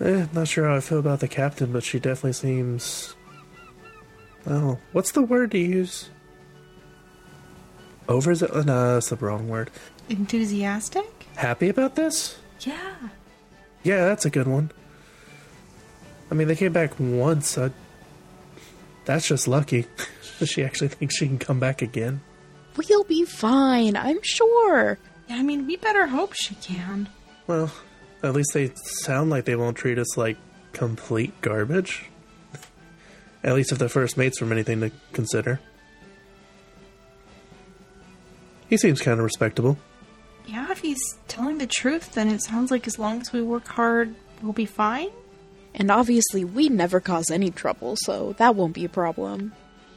Eh, 0.00 0.26
not 0.32 0.48
sure 0.48 0.68
how 0.68 0.76
I 0.76 0.80
feel 0.80 0.98
about 0.98 1.20
the 1.20 1.28
captain, 1.28 1.72
but 1.72 1.82
she 1.82 1.98
definitely 1.98 2.34
seems. 2.34 3.14
Oh, 4.46 4.78
what's 4.92 5.12
the 5.12 5.22
word 5.22 5.50
to 5.52 5.58
use? 5.58 6.10
Over 8.08 8.32
is 8.32 8.42
it? 8.42 8.50
Uh, 8.50 8.62
no, 8.62 8.94
that's 8.94 9.10
the 9.10 9.16
wrong 9.16 9.48
word. 9.48 9.70
Enthusiastic? 10.08 11.26
Happy 11.36 11.68
about 11.68 11.94
this? 11.94 12.38
Yeah. 12.60 12.94
Yeah, 13.82 14.06
that's 14.06 14.24
a 14.24 14.30
good 14.30 14.46
one. 14.46 14.72
I 16.30 16.34
mean, 16.34 16.48
they 16.48 16.56
came 16.56 16.72
back 16.72 16.98
once. 16.98 17.56
I... 17.58 17.70
That's 19.04 19.28
just 19.28 19.46
lucky. 19.46 19.86
Does 20.38 20.48
she 20.50 20.64
actually 20.64 20.88
think 20.88 21.12
she 21.12 21.26
can 21.26 21.38
come 21.38 21.60
back 21.60 21.82
again? 21.82 22.22
We'll 22.76 23.04
be 23.04 23.24
fine, 23.24 23.96
I'm 23.96 24.22
sure. 24.22 24.98
Yeah, 25.28 25.36
I 25.36 25.42
mean, 25.42 25.66
we 25.66 25.76
better 25.76 26.06
hope 26.06 26.32
she 26.32 26.54
can. 26.56 27.08
Well, 27.46 27.70
at 28.22 28.34
least 28.34 28.52
they 28.54 28.72
sound 28.74 29.30
like 29.30 29.44
they 29.44 29.56
won't 29.56 29.76
treat 29.76 29.98
us 29.98 30.16
like 30.16 30.36
complete 30.72 31.38
garbage. 31.40 32.06
At 33.44 33.54
least 33.54 33.72
if 33.72 33.78
the 33.78 33.88
first 33.88 34.16
mate's 34.16 34.38
from 34.38 34.52
anything 34.52 34.80
to 34.80 34.90
consider. 35.12 35.60
He 38.68 38.76
seems 38.76 39.00
kind 39.00 39.18
of 39.18 39.24
respectable. 39.24 39.76
Yeah, 40.46 40.70
if 40.70 40.78
he's 40.80 41.00
telling 41.26 41.58
the 41.58 41.66
truth, 41.66 42.12
then 42.12 42.28
it 42.28 42.42
sounds 42.42 42.70
like 42.70 42.86
as 42.86 42.98
long 42.98 43.20
as 43.20 43.32
we 43.32 43.42
work 43.42 43.66
hard, 43.66 44.14
we'll 44.42 44.52
be 44.52 44.66
fine. 44.66 45.10
And 45.74 45.90
obviously, 45.90 46.44
we 46.44 46.68
never 46.68 47.00
cause 47.00 47.30
any 47.30 47.50
trouble, 47.50 47.96
so 47.96 48.34
that 48.38 48.56
won't 48.56 48.74
be 48.74 48.84
a 48.84 48.88
problem. 48.88 49.52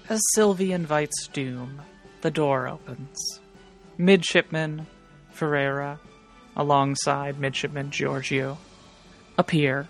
As 0.09 0.19
Sylvie 0.33 0.73
invites 0.73 1.27
Doom, 1.27 1.81
the 2.21 2.31
door 2.31 2.67
opens. 2.67 3.39
Midshipman 3.97 4.87
Ferreira, 5.31 5.99
alongside 6.55 7.39
Midshipman 7.39 7.91
Giorgio, 7.91 8.57
appear. 9.37 9.87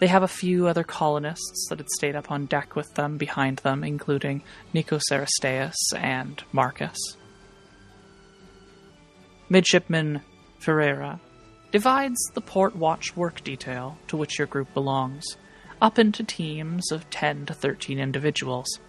They 0.00 0.06
have 0.08 0.22
a 0.22 0.28
few 0.28 0.66
other 0.66 0.84
colonists 0.84 1.68
that 1.68 1.78
had 1.78 1.88
stayed 1.90 2.16
up 2.16 2.30
on 2.30 2.46
deck 2.46 2.74
with 2.74 2.92
them 2.94 3.16
behind 3.18 3.58
them, 3.58 3.84
including 3.84 4.42
Nikos 4.74 5.02
Aristeas 5.10 5.74
and 5.94 6.42
Marcus. 6.52 6.98
Midshipman 9.48 10.22
Ferreira 10.58 11.20
divides 11.70 12.18
the 12.34 12.40
port 12.40 12.74
watch 12.74 13.16
work 13.16 13.44
detail 13.44 13.96
to 14.08 14.16
which 14.16 14.38
your 14.38 14.46
group 14.48 14.72
belongs 14.74 15.36
up 15.80 15.98
into 15.98 16.24
teams 16.24 16.90
of 16.90 17.08
10 17.10 17.46
to 17.46 17.54
13 17.54 17.98
individuals, 17.98 18.80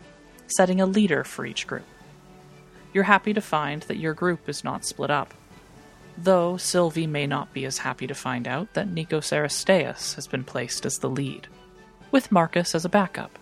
setting 0.48 0.82
a 0.82 0.86
leader 0.86 1.24
for 1.24 1.46
each 1.46 1.68
group. 1.68 1.86
You're 2.92 3.04
happy 3.04 3.34
to 3.34 3.42
find 3.42 3.84
that 3.84 3.98
your 3.98 4.14
group 4.14 4.50
is 4.50 4.64
not 4.64 4.86
split 4.86 5.12
up, 5.12 5.34
though 6.18 6.58
Sylvie 6.58 7.06
may 7.06 7.28
not 7.28 7.54
be 7.54 7.66
as 7.66 7.80
happy 7.80 8.08
to 8.08 8.16
find 8.16 8.48
out 8.48 8.74
that 8.74 8.90
Nikos 8.90 9.32
Aristeas 9.32 10.16
has 10.16 10.26
been 10.26 10.44
placed 10.44 10.86
as 10.86 10.98
the 10.98 11.10
lead, 11.10 11.48
with 12.10 12.32
Marcus 12.32 12.74
as 12.74 12.86
a 12.86 12.90
backup. 12.90 13.38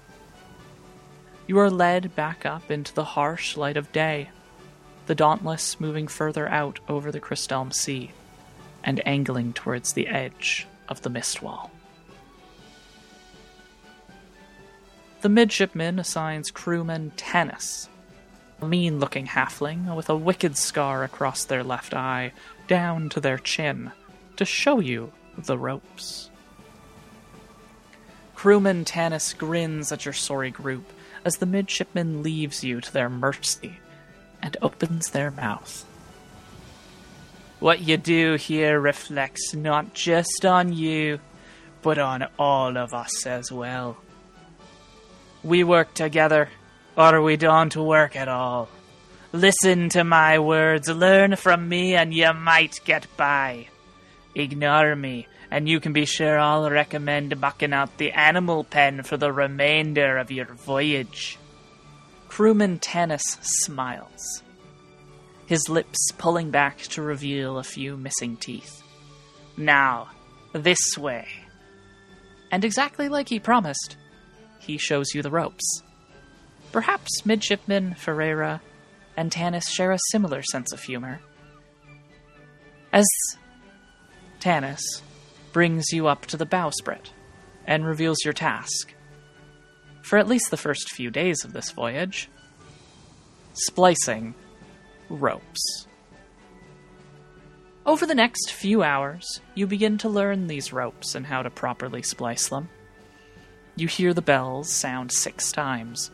You 1.47 1.59
are 1.59 1.69
led 1.69 2.15
back 2.15 2.45
up 2.45 2.71
into 2.71 2.93
the 2.93 3.03
harsh 3.03 3.55
light 3.55 3.77
of 3.77 3.91
day, 3.91 4.31
the 5.05 5.15
Dauntless 5.15 5.79
moving 5.79 6.07
further 6.07 6.47
out 6.47 6.79
over 6.87 7.11
the 7.11 7.21
Christelm 7.21 7.73
Sea 7.73 8.11
and 8.83 9.05
angling 9.07 9.53
towards 9.53 9.93
the 9.93 10.07
edge 10.07 10.67
of 10.89 11.01
the 11.01 11.09
mist 11.09 11.41
wall. 11.41 11.71
The 15.21 15.29
midshipman 15.29 15.99
assigns 15.99 16.51
crewman 16.51 17.11
Tanis, 17.17 17.87
a 18.61 18.67
mean 18.67 18.99
looking 18.99 19.27
halfling 19.27 19.95
with 19.95 20.09
a 20.09 20.15
wicked 20.15 20.57
scar 20.57 21.03
across 21.03 21.43
their 21.43 21.63
left 21.63 21.93
eye 21.93 22.31
down 22.67 23.09
to 23.09 23.19
their 23.19 23.37
chin, 23.37 23.91
to 24.37 24.45
show 24.45 24.79
you 24.79 25.11
the 25.37 25.57
ropes. 25.57 26.29
Crewman 28.35 28.85
Tanis 28.85 29.35
grins 29.35 29.91
at 29.91 30.05
your 30.05 30.13
sorry 30.13 30.51
group 30.51 30.91
as 31.23 31.37
the 31.37 31.47
midshipman 31.47 32.21
leaves 32.21 32.63
you 32.63 32.79
to 32.81 32.93
their 32.93 33.09
mercy 33.09 33.79
and 34.45 34.55
opens 34.61 35.09
their 35.09 35.31
mouth. 35.31 35.83
What 37.59 37.81
you 37.81 37.97
do 37.97 38.35
here 38.35 38.79
reflects 38.79 39.55
not 39.55 39.95
just 39.95 40.45
on 40.45 40.71
you, 40.71 41.19
but 41.81 41.97
on 41.97 42.27
all 42.37 42.77
of 42.77 42.93
us 42.93 43.25
as 43.25 43.51
well. 43.51 43.97
We 45.43 45.63
work 45.63 45.95
together, 45.95 46.49
or 46.95 47.23
we 47.23 47.37
don't 47.37 47.75
work 47.75 48.15
at 48.15 48.27
all. 48.27 48.69
Listen 49.31 49.89
to 49.89 50.03
my 50.03 50.37
words, 50.37 50.87
learn 50.89 51.35
from 51.37 51.67
me, 51.67 51.95
and 51.95 52.13
you 52.13 52.31
might 52.31 52.79
get 52.85 53.07
by. 53.17 53.67
Ignore 54.35 54.95
me, 54.95 55.27
and 55.49 55.67
you 55.67 55.79
can 55.79 55.91
be 55.91 56.05
sure 56.05 56.37
I'll 56.37 56.69
recommend 56.69 57.41
bucking 57.41 57.73
out 57.73 57.97
the 57.97 58.11
animal 58.11 58.63
pen 58.63 59.01
for 59.01 59.17
the 59.17 59.31
remainder 59.31 60.17
of 60.17 60.29
your 60.29 60.53
voyage. 60.53 61.39
Crewman 62.35 62.79
Tanis 62.79 63.23
smiles, 63.39 64.43
his 65.45 65.69
lips 65.69 66.11
pulling 66.17 66.51
back 66.51 66.79
to 66.79 67.01
reveal 67.01 67.57
a 67.57 67.63
few 67.63 67.95
missing 67.95 68.35
teeth. 68.35 68.83
Now, 69.55 70.09
this 70.51 70.97
way. 70.97 71.29
And 72.51 72.65
exactly 72.65 73.07
like 73.07 73.29
he 73.29 73.39
promised, 73.39 73.95
he 74.59 74.77
shows 74.77 75.15
you 75.15 75.21
the 75.21 75.31
ropes. 75.31 75.63
Perhaps 76.73 77.25
Midshipman 77.25 77.95
Ferreira 77.95 78.61
and 79.15 79.31
Tanis 79.31 79.69
share 79.69 79.93
a 79.93 79.99
similar 80.11 80.41
sense 80.43 80.73
of 80.73 80.83
humor. 80.83 81.21
As 82.91 83.07
Tanis 84.41 84.83
brings 85.53 85.93
you 85.93 86.07
up 86.07 86.25
to 86.25 86.35
the 86.35 86.45
bowsprit 86.45 87.11
and 87.65 87.85
reveals 87.85 88.25
your 88.25 88.33
task. 88.33 88.93
For 90.05 90.19
at 90.19 90.27
least 90.27 90.51
the 90.51 90.57
first 90.57 90.91
few 90.91 91.09
days 91.09 91.43
of 91.43 91.51
this 91.51 91.71
voyage 91.71 92.29
splicing 93.53 94.35
ropes. 95.09 95.87
Over 97.87 98.05
the 98.05 98.13
next 98.13 98.51
few 98.51 98.83
hours, 98.83 99.41
you 99.55 99.65
begin 99.65 99.97
to 99.99 100.09
learn 100.09 100.45
these 100.45 100.71
ropes 100.71 101.15
and 101.15 101.25
how 101.25 101.41
to 101.41 101.49
properly 101.49 102.03
splice 102.03 102.49
them. 102.49 102.69
You 103.75 103.87
hear 103.87 104.13
the 104.13 104.21
bells 104.21 104.71
sound 104.71 105.11
six 105.11 105.51
times, 105.51 106.11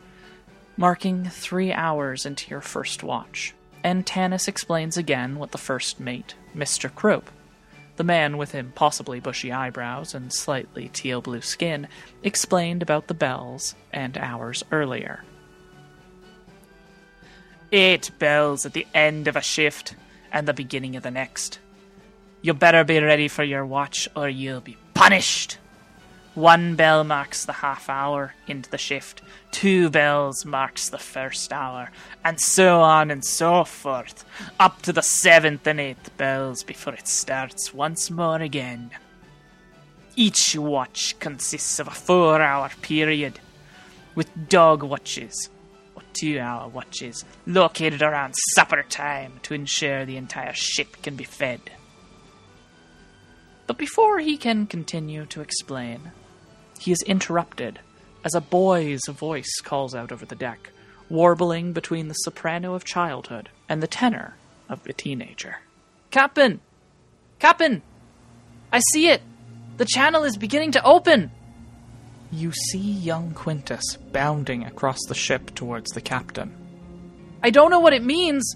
marking 0.77 1.25
three 1.25 1.73
hours 1.73 2.25
into 2.25 2.49
your 2.49 2.61
first 2.61 3.03
watch, 3.03 3.53
and 3.83 4.05
Tanis 4.05 4.47
explains 4.47 4.95
again 4.95 5.37
what 5.37 5.51
the 5.51 5.57
first 5.57 5.99
mate, 5.99 6.35
Mr. 6.55 6.93
Croup, 6.93 7.29
the 8.01 8.05
man 8.05 8.35
with 8.35 8.55
impossibly 8.55 9.19
bushy 9.19 9.51
eyebrows 9.51 10.15
and 10.15 10.33
slightly 10.33 10.89
teal 10.91 11.21
blue 11.21 11.39
skin, 11.39 11.87
explained 12.23 12.81
about 12.81 13.05
the 13.05 13.13
bells 13.13 13.75
and 13.93 14.17
hours 14.17 14.63
earlier. 14.71 15.23
Eight 17.71 18.09
bells 18.17 18.65
at 18.65 18.73
the 18.73 18.87
end 18.95 19.27
of 19.27 19.35
a 19.35 19.41
shift 19.41 19.93
and 20.31 20.47
the 20.47 20.53
beginning 20.53 20.95
of 20.95 21.03
the 21.03 21.11
next. 21.11 21.59
You 22.41 22.55
better 22.55 22.83
be 22.83 22.99
ready 22.99 23.27
for 23.27 23.43
your 23.43 23.67
watch 23.67 24.09
or 24.15 24.27
you'll 24.27 24.61
be 24.61 24.77
punished. 24.95 25.59
One 26.33 26.75
bell 26.75 27.03
marks 27.03 27.43
the 27.43 27.51
half 27.51 27.89
hour 27.89 28.35
into 28.47 28.69
the 28.69 28.77
shift, 28.77 29.21
two 29.51 29.89
bells 29.89 30.45
marks 30.45 30.87
the 30.87 30.97
first 30.97 31.51
hour, 31.51 31.91
and 32.23 32.39
so 32.39 32.79
on 32.79 33.11
and 33.11 33.25
so 33.25 33.65
forth, 33.65 34.23
up 34.57 34.81
to 34.83 34.93
the 34.93 35.01
seventh 35.01 35.67
and 35.67 35.77
eighth 35.77 36.15
bells 36.15 36.63
before 36.63 36.93
it 36.93 37.09
starts 37.09 37.73
once 37.73 38.09
more 38.09 38.39
again. 38.39 38.91
Each 40.15 40.55
watch 40.55 41.19
consists 41.19 41.79
of 41.79 41.89
a 41.89 41.91
four 41.91 42.41
hour 42.41 42.69
period, 42.81 43.41
with 44.15 44.47
dog 44.47 44.83
watches, 44.83 45.49
or 45.95 46.01
two 46.13 46.39
hour 46.39 46.69
watches, 46.69 47.25
located 47.45 48.01
around 48.01 48.35
supper 48.55 48.83
time 48.83 49.33
to 49.43 49.53
ensure 49.53 50.05
the 50.05 50.15
entire 50.15 50.53
ship 50.53 51.01
can 51.01 51.17
be 51.17 51.25
fed. 51.25 51.59
But 53.67 53.77
before 53.77 54.19
he 54.19 54.37
can 54.37 54.65
continue 54.65 55.25
to 55.25 55.41
explain, 55.41 56.11
he 56.81 56.91
is 56.91 57.03
interrupted 57.03 57.79
as 58.23 58.33
a 58.33 58.41
boy's 58.41 59.01
voice 59.07 59.61
calls 59.63 59.93
out 59.93 60.11
over 60.11 60.25
the 60.25 60.35
deck, 60.35 60.71
warbling 61.09 61.73
between 61.73 62.07
the 62.07 62.15
soprano 62.15 62.73
of 62.73 62.83
childhood 62.83 63.49
and 63.69 63.83
the 63.83 63.87
tenor 63.87 64.35
of 64.67 64.83
the 64.83 64.93
teenager. 64.93 65.57
Captain! 66.09 66.59
Captain! 67.37 67.83
I 68.73 68.81
see 68.91 69.09
it! 69.09 69.21
The 69.77 69.85
channel 69.85 70.23
is 70.23 70.37
beginning 70.37 70.71
to 70.71 70.83
open! 70.83 71.29
You 72.31 72.51
see 72.51 72.79
young 72.79 73.33
Quintus 73.35 73.97
bounding 74.11 74.63
across 74.63 74.99
the 75.07 75.13
ship 75.13 75.53
towards 75.53 75.91
the 75.91 76.01
captain. 76.01 76.51
I 77.43 77.51
don't 77.51 77.69
know 77.69 77.79
what 77.79 77.93
it 77.93 78.03
means, 78.03 78.55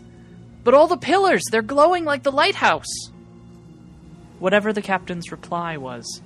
but 0.64 0.74
all 0.74 0.88
the 0.88 0.98
pillars, 0.98 1.44
they're 1.52 1.62
glowing 1.62 2.06
like 2.06 2.24
the 2.24 2.32
lighthouse. 2.32 3.12
Whatever 4.40 4.74
the 4.74 4.82
captain's 4.82 5.32
reply 5.32 5.78
was, 5.78 6.22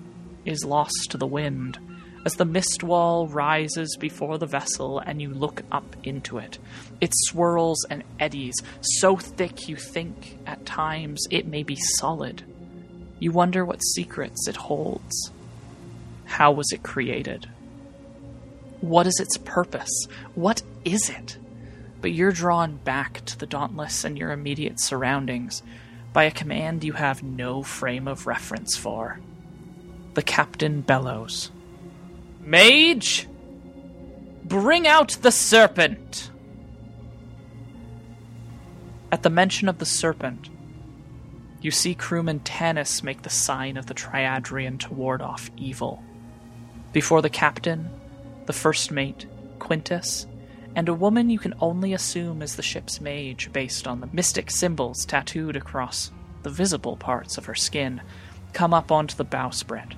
is 0.46 0.64
lost 0.64 1.08
to 1.10 1.18
the 1.18 1.28
wind 1.28 1.78
as 2.26 2.34
the 2.34 2.46
mist 2.46 2.84
wall 2.84 3.28
rises 3.28 3.96
before 4.00 4.38
the 4.38 4.46
vessel 4.46 5.00
and 5.00 5.22
you 5.22 5.30
look 5.30 5.62
up 5.72 5.96
into 6.04 6.38
it. 6.38 6.60
It 7.00 7.12
swirls 7.14 7.86
and 7.90 8.04
eddies, 8.20 8.56
so 8.82 9.16
thick 9.16 9.68
you 9.68 9.76
think 9.76 10.38
at 10.46 10.66
times 10.66 11.26
it 11.32 11.48
may 11.48 11.64
be 11.64 11.76
solid. 11.76 12.44
You 13.20 13.32
wonder 13.32 13.66
what 13.66 13.84
secrets 13.84 14.48
it 14.48 14.56
holds. 14.56 15.32
How 16.26 16.52
was 16.52 16.72
it 16.72 16.84
created? 16.84 17.50
What 18.82 19.08
is 19.08 19.20
its 19.20 19.38
purpose? 19.38 20.08
What 20.36 20.62
is 20.86 21.10
it? 21.10 21.38
But 22.02 22.14
you're 22.14 22.32
drawn 22.32 22.78
back 22.78 23.26
to 23.26 23.38
the 23.38 23.46
Dauntless 23.46 24.06
and 24.06 24.18
your 24.18 24.32
immediate 24.32 24.80
surroundings 24.80 25.64
by 26.14 26.24
a 26.24 26.32
command 26.32 26.84
you 26.84 26.94
have 26.94 27.22
no 27.22 27.62
frame 27.62 28.08
of 28.08 28.26
reference 28.26 28.78
for. 28.78 29.20
The 30.14 30.22
captain 30.22 30.82
bellows. 30.82 31.52
Mage, 32.50 33.28
bring 34.44 34.88
out 34.88 35.10
the 35.22 35.32
serpent! 35.32 36.32
At 39.12 39.22
the 39.22 39.30
mention 39.30 39.70
of 39.70 39.78
the 39.78 39.86
serpent, 39.86 40.50
you 41.62 41.70
see 41.70 41.94
crewman 41.94 42.40
Tanis 42.40 43.04
make 43.04 43.22
the 43.22 43.30
sign 43.30 43.78
of 43.78 43.86
the 43.86 43.94
Triadrian 43.94 44.80
to 44.80 44.94
ward 44.96 45.22
off 45.22 45.52
evil. 45.58 46.04
Before 46.92 47.22
the 47.22 47.30
captain, 47.30 47.88
the 48.48 48.54
first 48.54 48.90
mate, 48.90 49.28
Quintus, 49.60 50.26
and 50.76 50.90
a 50.90 50.94
woman 50.96 51.30
you 51.30 51.38
can 51.38 51.54
only 51.62 51.94
assume 51.94 52.42
is 52.42 52.56
the 52.56 52.64
ship's 52.64 53.00
mage 53.00 53.54
based 53.54 53.88
on 53.88 54.02
the 54.02 54.10
mystic 54.12 54.50
symbols 54.50 55.06
tattooed 55.06 55.56
across 55.56 56.10
the 56.42 56.50
visible 56.50 56.98
parts 56.98 57.38
of 57.38 57.46
her 57.46 57.54
skin, 57.54 58.02
come 58.54 58.74
up 58.74 58.92
onto 58.92 59.16
the 59.16 59.24
bowsprit. 59.24 59.94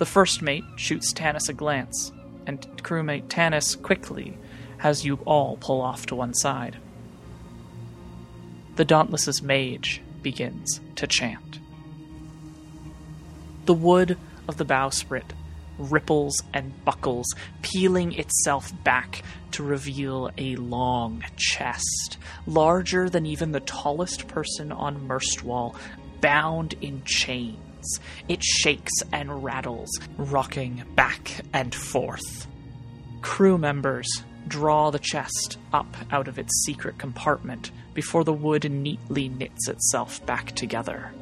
The 0.00 0.06
first 0.06 0.40
mate 0.40 0.64
shoots 0.76 1.12
Tanis 1.12 1.50
a 1.50 1.52
glance, 1.52 2.10
and 2.46 2.62
crewmate 2.82 3.28
Tanis 3.28 3.76
quickly 3.82 4.38
has 4.78 5.04
you 5.04 5.16
all 5.26 5.58
pull 5.58 5.82
off 5.82 6.06
to 6.06 6.14
one 6.14 6.32
side. 6.32 6.78
The 8.76 8.86
Dauntless's 8.86 9.42
mage 9.42 10.00
begins 10.22 10.80
to 10.96 11.06
chant. 11.06 11.60
The 13.66 13.74
wood 13.74 14.16
of 14.48 14.56
the 14.56 14.64
bowsprit 14.64 15.32
ripples 15.76 16.42
and 16.54 16.82
buckles, 16.86 17.34
peeling 17.60 18.14
itself 18.14 18.72
back 18.82 19.22
to 19.50 19.62
reveal 19.62 20.30
a 20.38 20.56
long 20.56 21.22
chest, 21.36 22.16
larger 22.46 23.10
than 23.10 23.26
even 23.26 23.52
the 23.52 23.60
tallest 23.60 24.28
person 24.28 24.72
on 24.72 25.06
Merstwall, 25.06 25.76
bound 26.22 26.72
in 26.80 27.02
chains. 27.04 27.58
It 28.28 28.42
shakes 28.42 28.92
and 29.12 29.42
rattles, 29.44 29.90
rocking 30.16 30.84
back 30.94 31.42
and 31.52 31.74
forth. 31.74 32.46
Crew 33.22 33.58
members 33.58 34.08
draw 34.48 34.90
the 34.90 34.98
chest 34.98 35.58
up 35.72 35.96
out 36.10 36.28
of 36.28 36.38
its 36.38 36.64
secret 36.64 36.98
compartment 36.98 37.70
before 37.94 38.24
the 38.24 38.32
wood 38.32 38.70
neatly 38.70 39.28
knits 39.28 39.68
itself 39.68 40.24
back 40.26 40.52
together. 40.52 41.12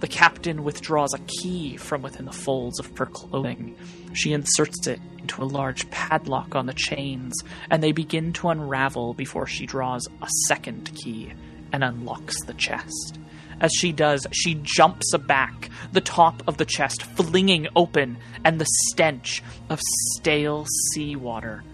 The 0.00 0.08
captain 0.08 0.62
withdraws 0.62 1.12
a 1.12 1.18
key 1.18 1.76
from 1.76 2.02
within 2.02 2.24
the 2.24 2.32
folds 2.32 2.78
of 2.78 2.96
her 2.96 3.06
clothing. 3.06 3.76
She 4.12 4.32
inserts 4.32 4.86
it 4.86 5.00
into 5.18 5.42
a 5.42 5.44
large 5.44 5.90
padlock 5.90 6.54
on 6.54 6.66
the 6.66 6.74
chains, 6.74 7.34
and 7.68 7.82
they 7.82 7.92
begin 7.92 8.32
to 8.34 8.48
unravel 8.48 9.14
before 9.14 9.46
she 9.46 9.66
draws 9.66 10.06
a 10.22 10.28
second 10.46 10.92
key 10.94 11.32
and 11.72 11.82
unlocks 11.82 12.40
the 12.44 12.54
chest. 12.54 13.18
As 13.60 13.72
she 13.72 13.92
does, 13.92 14.26
she 14.30 14.54
jumps 14.62 15.12
aback, 15.12 15.70
the 15.92 16.00
top 16.00 16.42
of 16.46 16.56
the 16.58 16.64
chest 16.64 17.02
flinging 17.02 17.68
open, 17.74 18.18
and 18.44 18.60
the 18.60 18.66
stench 18.86 19.42
of 19.68 19.80
stale 20.14 20.66
seawater, 20.92 21.64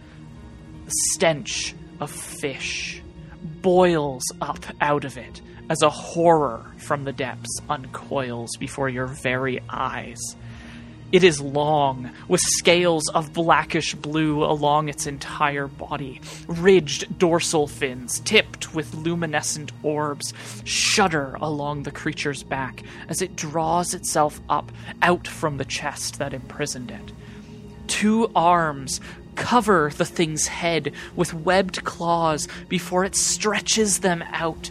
the 0.87 0.93
stench 1.13 1.75
of 2.01 2.11
fish, 2.11 3.03
boils 3.43 4.25
up 4.41 4.65
out 4.81 5.05
of 5.05 5.19
it 5.19 5.41
as 5.69 5.83
a 5.83 5.91
horror 5.91 6.65
from 6.79 7.05
the 7.05 7.13
depths 7.13 7.61
uncoils 7.69 8.51
before 8.59 8.89
your 8.89 9.07
very 9.07 9.61
eyes. 9.69 10.21
It 11.15 11.23
is 11.23 11.41
long, 11.41 12.11
with 12.27 12.41
scales 12.41 13.09
of 13.11 13.33
blackish 13.33 13.95
blue 13.95 14.43
along 14.43 14.89
its 14.89 15.07
entire 15.07 15.69
body, 15.69 16.21
ridged 16.49 17.21
dorsal 17.21 17.69
fins 17.69 18.19
tipped 18.19 18.75
with 18.75 18.93
luminescent 18.97 19.71
orbs 19.85 20.35
shudder 20.65 21.39
along 21.41 21.85
the 21.85 21.93
creature's 21.93 22.43
back 22.43 22.83
as 23.09 23.23
it 23.23 23.37
draws 23.37 23.95
itself 23.95 24.41
up 24.49 24.73
out 25.03 25.29
from 25.29 25.57
the 25.57 25.65
chest 25.65 26.19
that 26.19 26.35
imprisoned 26.35 26.91
it. 26.91 27.13
Two 27.87 28.29
arms 28.35 29.01
cover 29.37 29.93
the 29.97 30.05
thing's 30.05 30.49
head 30.49 30.93
with 31.15 31.33
webbed 31.33 31.85
claws 31.85 32.49
before 32.69 33.05
it 33.05 33.15
stretches 33.15 34.01
them 34.01 34.25
out 34.33 34.69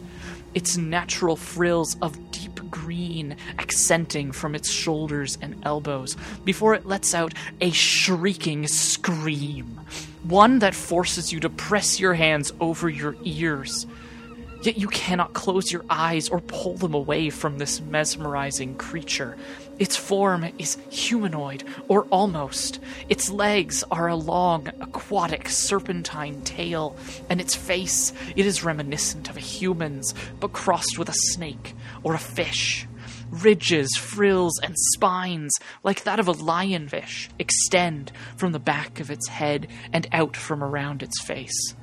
its 0.54 0.76
natural 0.76 1.38
frills 1.38 1.96
of 2.02 2.32
deep 2.32 2.53
green 2.74 3.38
accenting 3.60 4.32
from 4.32 4.56
its 4.56 4.68
shoulders 4.68 5.38
and 5.44 5.56
elbows 5.64 6.18
before 6.44 6.74
it 6.74 6.88
lets 6.88 7.14
out 7.14 7.32
a 7.62 7.70
shrieking 7.70 8.66
scream, 8.68 9.80
one 10.24 10.58
that 10.58 10.74
forces 10.74 11.32
you 11.32 11.40
to 11.40 11.52
press 11.52 12.00
your 12.00 12.16
hands 12.16 12.52
over 12.60 12.90
your 12.90 13.16
ears. 13.24 13.86
Yet 14.64 14.78
you 14.78 14.88
cannot 14.88 15.34
close 15.34 15.72
your 15.72 15.86
eyes 15.88 16.30
or 16.30 16.40
pull 16.40 16.76
them 16.76 16.96
away 16.96 17.30
from 17.30 17.60
this 17.60 17.80
mesmerizing 17.80 18.76
creature. 18.76 19.38
Its 19.84 19.98
form 19.98 20.46
is 20.58 20.78
humanoid, 20.90 21.62
or 21.90 22.06
almost. 22.06 22.80
Its 23.10 23.30
legs 23.30 23.84
are 23.92 24.08
a 24.08 24.16
long, 24.16 24.70
aquatic, 24.80 25.50
serpentine 25.50 26.42
tail, 26.44 26.96
and 27.30 27.42
its 27.42 27.54
face, 27.54 28.14
it 28.38 28.46
is 28.46 28.64
reminiscent 28.64 29.30
of 29.30 29.36
a 29.36 29.42
human's, 29.42 30.14
but 30.40 30.54
crossed 30.54 30.98
with 30.98 31.10
a 31.10 31.20
snake 31.34 31.76
or 32.02 32.14
a 32.14 32.18
fish. 32.18 32.88
Ridges, 33.30 33.90
frills, 33.98 34.58
and 34.64 34.74
spines, 34.94 35.52
like 35.84 36.06
that 36.06 36.18
of 36.18 36.30
a 36.30 36.34
lionfish, 36.34 37.28
extend 37.38 38.14
from 38.38 38.54
the 38.54 38.60
back 38.60 39.02
of 39.02 39.12
its 39.12 39.28
head 39.28 39.68
and 39.92 40.08
out 40.14 40.38
from 40.38 40.64
around 40.64 41.04
its 41.04 41.22
face. 41.22 41.76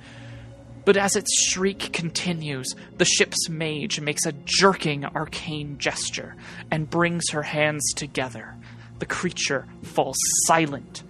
But 0.84 0.96
as 0.96 1.14
its 1.14 1.30
shriek 1.48 1.92
continues, 1.92 2.74
the 2.96 3.04
ship's 3.04 3.48
mage 3.48 4.00
makes 4.00 4.24
a 4.26 4.32
jerking 4.32 5.04
arcane 5.04 5.78
gesture 5.78 6.36
and 6.70 6.88
brings 6.88 7.30
her 7.30 7.42
hands 7.42 7.92
together. 7.94 8.54
The 8.98 9.06
creature 9.06 9.66
falls 9.82 10.16
silent, 10.46 11.02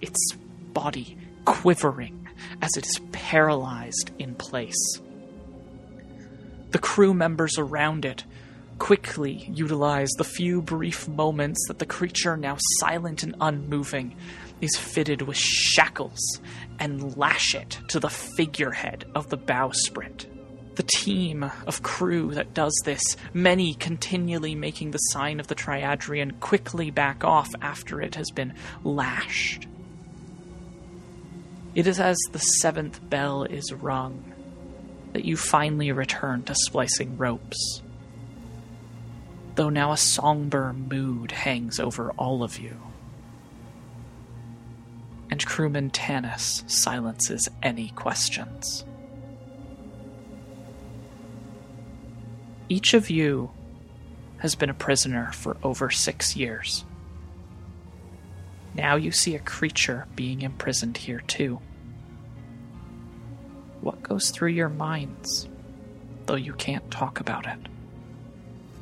its 0.00 0.32
body 0.72 1.16
quivering 1.44 2.28
as 2.60 2.76
it 2.76 2.86
is 2.86 3.00
paralyzed 3.12 4.10
in 4.18 4.34
place. 4.34 5.00
The 6.70 6.78
crew 6.78 7.14
members 7.14 7.58
around 7.58 8.04
it 8.04 8.24
quickly 8.78 9.48
utilize 9.54 10.10
the 10.18 10.24
few 10.24 10.60
brief 10.60 11.08
moments 11.08 11.66
that 11.68 11.78
the 11.78 11.86
creature, 11.86 12.36
now 12.36 12.56
silent 12.80 13.22
and 13.22 13.34
unmoving, 13.40 14.14
is 14.60 14.76
fitted 14.76 15.22
with 15.22 15.36
shackles 15.36 16.20
and 16.78 17.16
lash 17.16 17.54
it 17.54 17.78
to 17.88 18.00
the 18.00 18.10
figurehead 18.10 19.04
of 19.14 19.28
the 19.30 19.38
bowsprit. 19.38 20.26
The 20.76 20.82
team 20.82 21.50
of 21.66 21.82
crew 21.82 22.34
that 22.34 22.52
does 22.52 22.78
this, 22.84 23.16
many 23.32 23.74
continually 23.74 24.54
making 24.54 24.90
the 24.90 24.98
sign 24.98 25.40
of 25.40 25.46
the 25.46 25.54
Triadrian 25.54 26.38
quickly 26.40 26.90
back 26.90 27.24
off 27.24 27.48
after 27.62 28.02
it 28.02 28.14
has 28.16 28.30
been 28.30 28.54
lashed. 28.84 29.66
It 31.74 31.86
is 31.86 32.00
as 32.00 32.16
the 32.32 32.38
seventh 32.38 33.00
bell 33.08 33.44
is 33.44 33.72
rung 33.72 34.32
that 35.12 35.24
you 35.24 35.36
finally 35.36 35.92
return 35.92 36.42
to 36.42 36.54
splicing 36.54 37.16
ropes. 37.16 37.82
Though 39.54 39.70
now 39.70 39.92
a 39.92 39.96
somber 39.96 40.74
mood 40.74 41.32
hangs 41.32 41.80
over 41.80 42.10
all 42.12 42.42
of 42.42 42.58
you. 42.58 42.85
And 45.30 45.44
crewman 45.44 45.90
Tanis 45.90 46.68
silences 46.70 47.48
any 47.62 47.88
questions. 47.90 48.84
Each 52.68 52.94
of 52.94 53.10
you 53.10 53.50
has 54.38 54.54
been 54.54 54.70
a 54.70 54.74
prisoner 54.74 55.32
for 55.32 55.56
over 55.62 55.90
six 55.90 56.36
years. 56.36 56.84
Now 58.74 58.96
you 58.96 59.10
see 59.10 59.34
a 59.34 59.40
creature 59.40 60.06
being 60.14 60.42
imprisoned 60.42 60.96
here 60.96 61.22
too. 61.26 61.60
What 63.80 64.02
goes 64.02 64.30
through 64.30 64.50
your 64.50 64.68
minds, 64.68 65.48
though 66.26 66.34
you 66.34 66.52
can't 66.54 66.90
talk 66.90 67.20
about 67.20 67.46
it? 67.46 67.58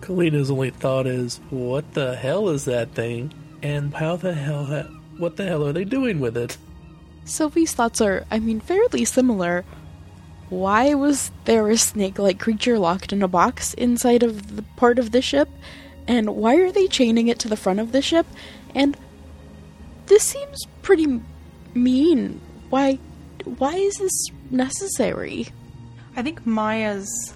Kalina's 0.01 0.51
only 0.51 0.71
thought 0.71 1.07
is, 1.07 1.41
"What 1.51 1.93
the 1.95 2.17
hell 2.17 2.49
is 2.49 2.65
that 2.65 2.91
thing? 2.93 3.33
And 3.63 3.95
how 3.95 4.17
the 4.17 4.35
hell? 4.35 4.65
Ha- 4.65 4.89
what 5.19 5.37
the 5.37 5.45
hell 5.45 5.67
are 5.67 5.73
they 5.73 5.85
doing 5.85 6.21
with 6.21 6.37
it?" 6.37 6.57
Sylvie's 7.25 7.73
thoughts 7.73 8.01
are, 8.01 8.25
I 8.31 8.39
mean, 8.39 8.61
fairly 8.61 9.05
similar. 9.05 9.65
Why 10.51 10.95
was 10.95 11.31
there 11.47 11.69
a 11.69 11.77
snake 11.79 12.19
like 12.19 12.39
creature 12.39 12.79
locked 12.79 13.13
in 13.13 13.23
a 13.23 13.29
box 13.29 13.75
inside 13.75 14.23
of 14.23 14.57
the 14.57 14.63
part 14.77 14.99
of 14.99 15.11
the 15.11 15.23
ship? 15.23 15.49
And 16.07 16.37
why 16.37 16.57
are 16.57 16.71
they 16.71 16.87
chaining 16.87 17.29
it 17.29 17.39
to 17.41 17.49
the 17.49 17.57
front 17.57 17.81
of 17.81 17.93
the 17.93 18.03
ship? 18.03 18.27
And 18.75 18.97
this 20.07 20.23
seems 20.23 20.67
pretty 20.83 21.21
mean. 21.75 22.41
Why 22.69 22.99
why 23.45 23.75
is 23.75 23.97
this 23.97 24.27
necessary? 24.51 25.49
I 26.17 26.23
think 26.23 26.47
Maya's 26.47 27.35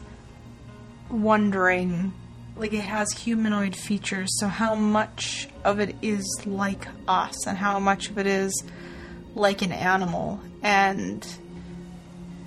wondering 1.11 2.13
like 2.59 2.73
it 2.73 2.83
has 2.83 3.13
humanoid 3.13 3.77
features, 3.77 4.29
so 4.39 4.49
how 4.49 4.75
much 4.75 5.49
of 5.65 5.79
it 5.81 5.95
is 6.03 6.25
like 6.45 6.89
us 7.07 7.47
and 7.47 7.57
how 7.57 7.79
much 7.79 8.11
of 8.11 8.19
it 8.19 8.27
is 8.27 8.65
like 9.35 9.63
an 9.63 9.73
animal 9.73 10.41
and 10.63 11.25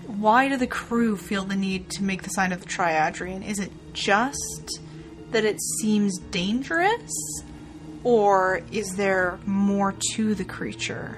why 0.05 0.49
do 0.49 0.57
the 0.57 0.67
crew 0.67 1.15
feel 1.15 1.45
the 1.45 1.55
need 1.55 1.89
to 1.89 2.03
make 2.03 2.23
the 2.23 2.29
sign 2.29 2.51
of 2.51 2.61
the 2.61 2.67
triadrian? 2.67 3.47
Is 3.47 3.59
it 3.59 3.71
just 3.93 4.81
that 5.31 5.45
it 5.45 5.59
seems 5.79 6.19
dangerous? 6.19 7.11
Or 8.03 8.61
is 8.71 8.95
there 8.95 9.39
more 9.45 9.95
to 10.13 10.35
the 10.35 10.43
creature? 10.43 11.17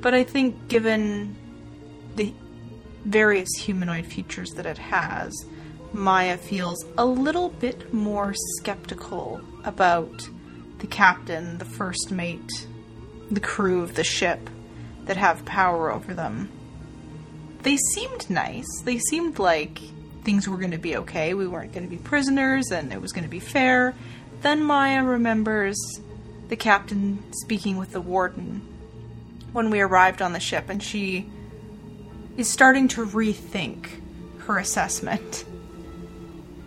But 0.00 0.14
I 0.14 0.22
think 0.22 0.68
given 0.68 1.36
the 2.14 2.32
various 3.04 3.48
humanoid 3.58 4.06
features 4.06 4.50
that 4.52 4.66
it 4.66 4.78
has, 4.78 5.32
Maya 5.94 6.36
feels 6.36 6.84
a 6.98 7.06
little 7.06 7.50
bit 7.50 7.94
more 7.94 8.34
skeptical 8.58 9.40
about 9.64 10.28
the 10.78 10.88
captain, 10.88 11.58
the 11.58 11.64
first 11.64 12.10
mate, 12.10 12.66
the 13.30 13.40
crew 13.40 13.82
of 13.82 13.94
the 13.94 14.02
ship 14.02 14.50
that 15.04 15.16
have 15.16 15.44
power 15.44 15.92
over 15.92 16.12
them. 16.12 16.50
They 17.62 17.76
seemed 17.76 18.28
nice. 18.28 18.66
They 18.84 18.98
seemed 18.98 19.38
like 19.38 19.78
things 20.24 20.48
were 20.48 20.58
going 20.58 20.72
to 20.72 20.78
be 20.78 20.96
okay. 20.96 21.32
We 21.32 21.46
weren't 21.46 21.72
going 21.72 21.88
to 21.88 21.90
be 21.90 22.02
prisoners 22.02 22.72
and 22.72 22.92
it 22.92 23.00
was 23.00 23.12
going 23.12 23.24
to 23.24 23.30
be 23.30 23.40
fair. 23.40 23.94
Then 24.42 24.64
Maya 24.64 25.04
remembers 25.04 25.78
the 26.48 26.56
captain 26.56 27.22
speaking 27.32 27.76
with 27.76 27.92
the 27.92 28.00
warden 28.00 28.60
when 29.52 29.70
we 29.70 29.80
arrived 29.80 30.20
on 30.20 30.32
the 30.32 30.40
ship, 30.40 30.68
and 30.68 30.82
she 30.82 31.30
is 32.36 32.50
starting 32.50 32.88
to 32.88 33.06
rethink 33.06 33.88
her 34.40 34.58
assessment. 34.58 35.44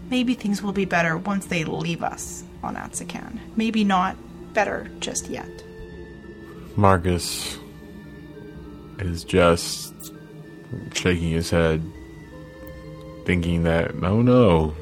Maybe 0.09 0.34
things 0.34 0.61
will 0.61 0.73
be 0.73 0.85
better 0.85 1.17
once 1.17 1.47
they 1.47 1.63
leave 1.63 2.03
us 2.03 2.43
on 2.63 2.75
Atsakan. 2.75 3.39
Maybe 3.55 3.84
not 3.84 4.15
better 4.53 4.89
just 4.99 5.29
yet. 5.29 5.49
Marcus 6.75 7.57
is 8.99 9.23
just 9.23 9.93
shaking 10.93 11.31
his 11.31 11.49
head, 11.49 11.84
thinking 13.25 13.63
that, 13.63 13.91
oh 14.03 14.21
no, 14.21 14.75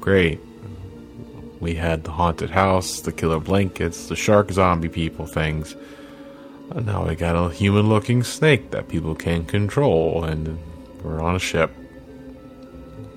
great. 0.00 0.40
We 1.60 1.74
had 1.74 2.04
the 2.04 2.10
haunted 2.10 2.50
house, 2.50 3.00
the 3.00 3.12
killer 3.12 3.38
blankets, 3.38 4.06
the 4.06 4.16
shark 4.16 4.50
zombie 4.50 4.88
people 4.88 5.26
things. 5.26 5.76
And 6.70 6.86
now 6.86 7.06
we 7.06 7.16
got 7.16 7.36
a 7.36 7.52
human 7.52 7.88
looking 7.88 8.22
snake 8.22 8.70
that 8.70 8.88
people 8.88 9.14
can 9.14 9.44
control, 9.44 10.24
and 10.24 10.58
we're 11.02 11.20
on 11.20 11.36
a 11.36 11.40
ship. 11.40 11.70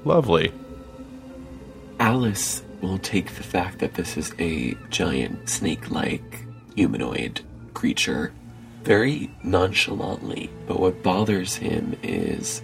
Lovely. 0.03 0.51
Alice 2.03 2.61
will 2.81 2.97
take 2.97 3.33
the 3.35 3.43
fact 3.43 3.79
that 3.79 3.93
this 3.93 4.17
is 4.17 4.33
a 4.37 4.73
giant 4.89 5.47
snake 5.47 5.89
like 5.89 6.45
humanoid 6.75 7.39
creature 7.73 8.33
very 8.83 9.31
nonchalantly. 9.41 10.49
But 10.67 10.81
what 10.81 11.01
bothers 11.01 11.55
him 11.55 11.97
is 12.03 12.61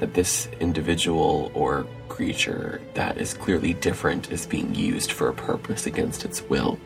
that 0.00 0.12
this 0.12 0.48
individual 0.60 1.50
or 1.54 1.86
creature 2.10 2.82
that 2.92 3.16
is 3.16 3.32
clearly 3.32 3.72
different 3.72 4.30
is 4.30 4.44
being 4.44 4.74
used 4.74 5.12
for 5.12 5.30
a 5.30 5.34
purpose 5.34 5.86
against 5.86 6.26
its 6.26 6.42
will. 6.42 6.78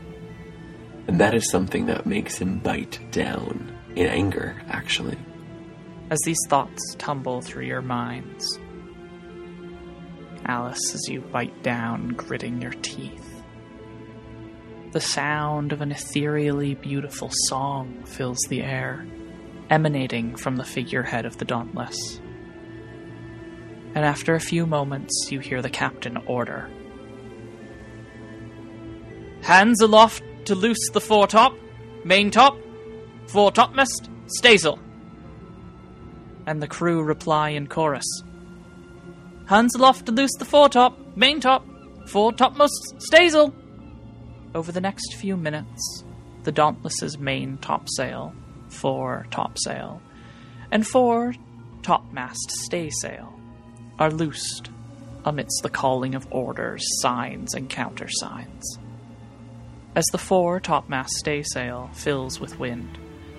And 1.08 1.18
that 1.18 1.34
is 1.34 1.50
something 1.50 1.86
that 1.86 2.06
makes 2.06 2.38
him 2.38 2.60
bite 2.60 3.00
down 3.10 3.76
in 3.96 4.06
anger, 4.06 4.62
actually. 4.68 5.18
As 6.12 6.20
these 6.24 6.46
thoughts 6.48 6.94
tumble 6.98 7.40
through 7.40 7.64
your 7.64 7.82
minds, 7.82 8.60
Alice, 10.46 10.94
as 10.94 11.08
you 11.08 11.20
bite 11.20 11.62
down, 11.62 12.08
gritting 12.08 12.60
your 12.60 12.72
teeth, 12.82 13.42
the 14.92 15.00
sound 15.00 15.72
of 15.72 15.80
an 15.80 15.90
ethereally 15.92 16.74
beautiful 16.74 17.30
song 17.48 18.02
fills 18.04 18.38
the 18.48 18.62
air, 18.62 19.06
emanating 19.70 20.36
from 20.36 20.56
the 20.56 20.64
figurehead 20.64 21.24
of 21.24 21.38
the 21.38 21.44
Dauntless. 21.44 22.20
And 23.94 24.04
after 24.04 24.34
a 24.34 24.40
few 24.40 24.66
moments, 24.66 25.28
you 25.30 25.40
hear 25.40 25.62
the 25.62 25.70
captain 25.70 26.16
order 26.26 26.68
Hands 29.42 29.80
aloft 29.80 30.22
to 30.44 30.54
loose 30.54 30.88
the 30.92 31.00
foretop, 31.00 31.58
main 32.04 32.30
top, 32.30 32.56
foretopmast, 33.26 34.08
staysail. 34.26 34.78
And 36.46 36.62
the 36.62 36.68
crew 36.68 37.02
reply 37.02 37.50
in 37.50 37.66
chorus 37.66 38.06
Hands 39.52 39.74
aloft 39.74 40.06
to 40.06 40.12
loose 40.12 40.32
the 40.38 40.46
foretop, 40.46 40.94
main 41.14 41.38
top, 41.38 41.66
foretopmast, 42.06 42.70
staysail. 42.96 43.54
Over 44.54 44.72
the 44.72 44.80
next 44.80 45.16
few 45.16 45.36
minutes, 45.36 46.04
the 46.44 46.52
Dauntless's 46.52 47.18
main 47.18 47.58
topsail, 47.58 48.34
fore 48.70 49.26
topsail, 49.30 50.00
and 50.70 50.86
fore 50.86 51.34
topmast 51.82 52.50
staysail 52.64 53.30
are 53.98 54.10
loosed 54.10 54.70
amidst 55.26 55.62
the 55.62 55.68
calling 55.68 56.14
of 56.14 56.26
orders, 56.30 56.82
signs, 57.02 57.52
and 57.52 57.68
countersigns. 57.68 58.78
As 59.94 60.06
the 60.12 60.18
fore 60.18 60.60
topmast 60.60 61.12
staysail 61.18 61.90
fills 61.92 62.40
with 62.40 62.58
wind, 62.58 62.96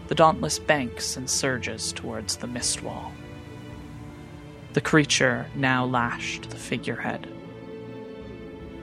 the 0.09 0.15
Dauntless 0.15 0.59
banks 0.59 1.17
and 1.17 1.27
surges 1.27 1.91
towards 1.91 2.37
the 2.37 2.45
mist 2.45 2.83
wall. 2.83 3.11
The 4.73 4.81
creature 4.81 5.47
now 5.55 5.85
lashed 5.85 6.49
the 6.49 6.57
figurehead. 6.57 7.27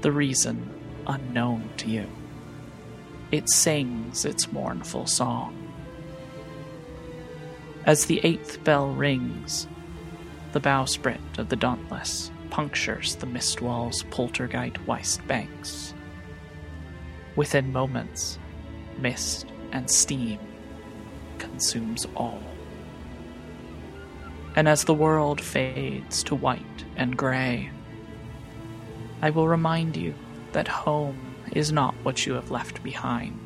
the 0.01 0.13
reason 0.13 0.71
unknown 1.07 1.69
to 1.79 1.89
you. 1.89 2.07
It 3.31 3.51
sings 3.51 4.25
its 4.25 4.51
mournful 4.51 5.07
song. 5.07 5.57
As 7.87 8.07
the 8.07 8.21
eighth 8.25 8.63
bell 8.65 8.89
rings, 8.89 9.67
the 10.53 10.61
bowsprit 10.61 11.39
of 11.39 11.49
the 11.49 11.57
Dauntless 11.57 12.31
punctures 12.51 13.17
the 13.17 13.27
mist 13.27 13.61
wall's 13.61 14.03
poltergeist 14.05 15.27
banks. 15.27 15.95
Within 17.37 17.73
moments, 17.73 18.39
mist 18.99 19.47
and 19.73 19.89
steam 19.89 20.39
consumes 21.39 22.07
all. 22.17 22.43
And 24.57 24.69
as 24.69 24.85
the 24.85 24.95
world 24.95 25.41
fades 25.41 26.23
to 26.25 26.35
white 26.35 26.85
and 26.97 27.17
gray, 27.17 27.71
I 29.23 29.31
will 29.31 29.49
remind 29.49 29.97
you 29.97 30.15
that 30.53 30.67
home 30.67 31.37
is 31.53 31.71
not 31.71 31.95
what 32.03 32.27
you 32.27 32.35
have 32.35 32.51
left 32.51 32.83
behind. 32.83 33.39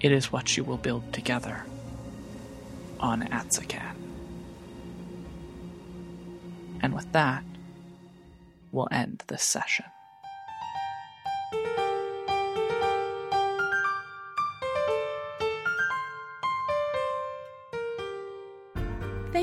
It 0.00 0.12
is 0.12 0.32
what 0.32 0.56
you 0.56 0.64
will 0.64 0.78
build 0.78 1.12
together 1.12 1.64
on 2.98 3.22
Atsakan. 3.22 3.96
And 6.80 6.94
with 6.94 7.10
that, 7.12 7.44
we'll 8.72 8.88
end 8.90 9.22
this 9.28 9.44
session. 9.44 9.91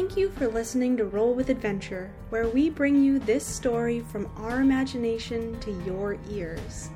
Thank 0.10 0.22
you 0.22 0.32
for 0.32 0.48
listening 0.48 0.98
to 0.98 1.06
Roll 1.06 1.36
with 1.36 1.50
Adventure, 1.50 2.12
where 2.30 2.50
we 2.50 2.72
bring 2.72 3.04
you 3.04 3.20
this 3.20 3.46
story 3.46 4.00
from 4.00 4.28
our 4.38 4.60
imagination 4.60 5.60
to 5.60 5.84
your 5.86 6.18
ears. 6.32 6.90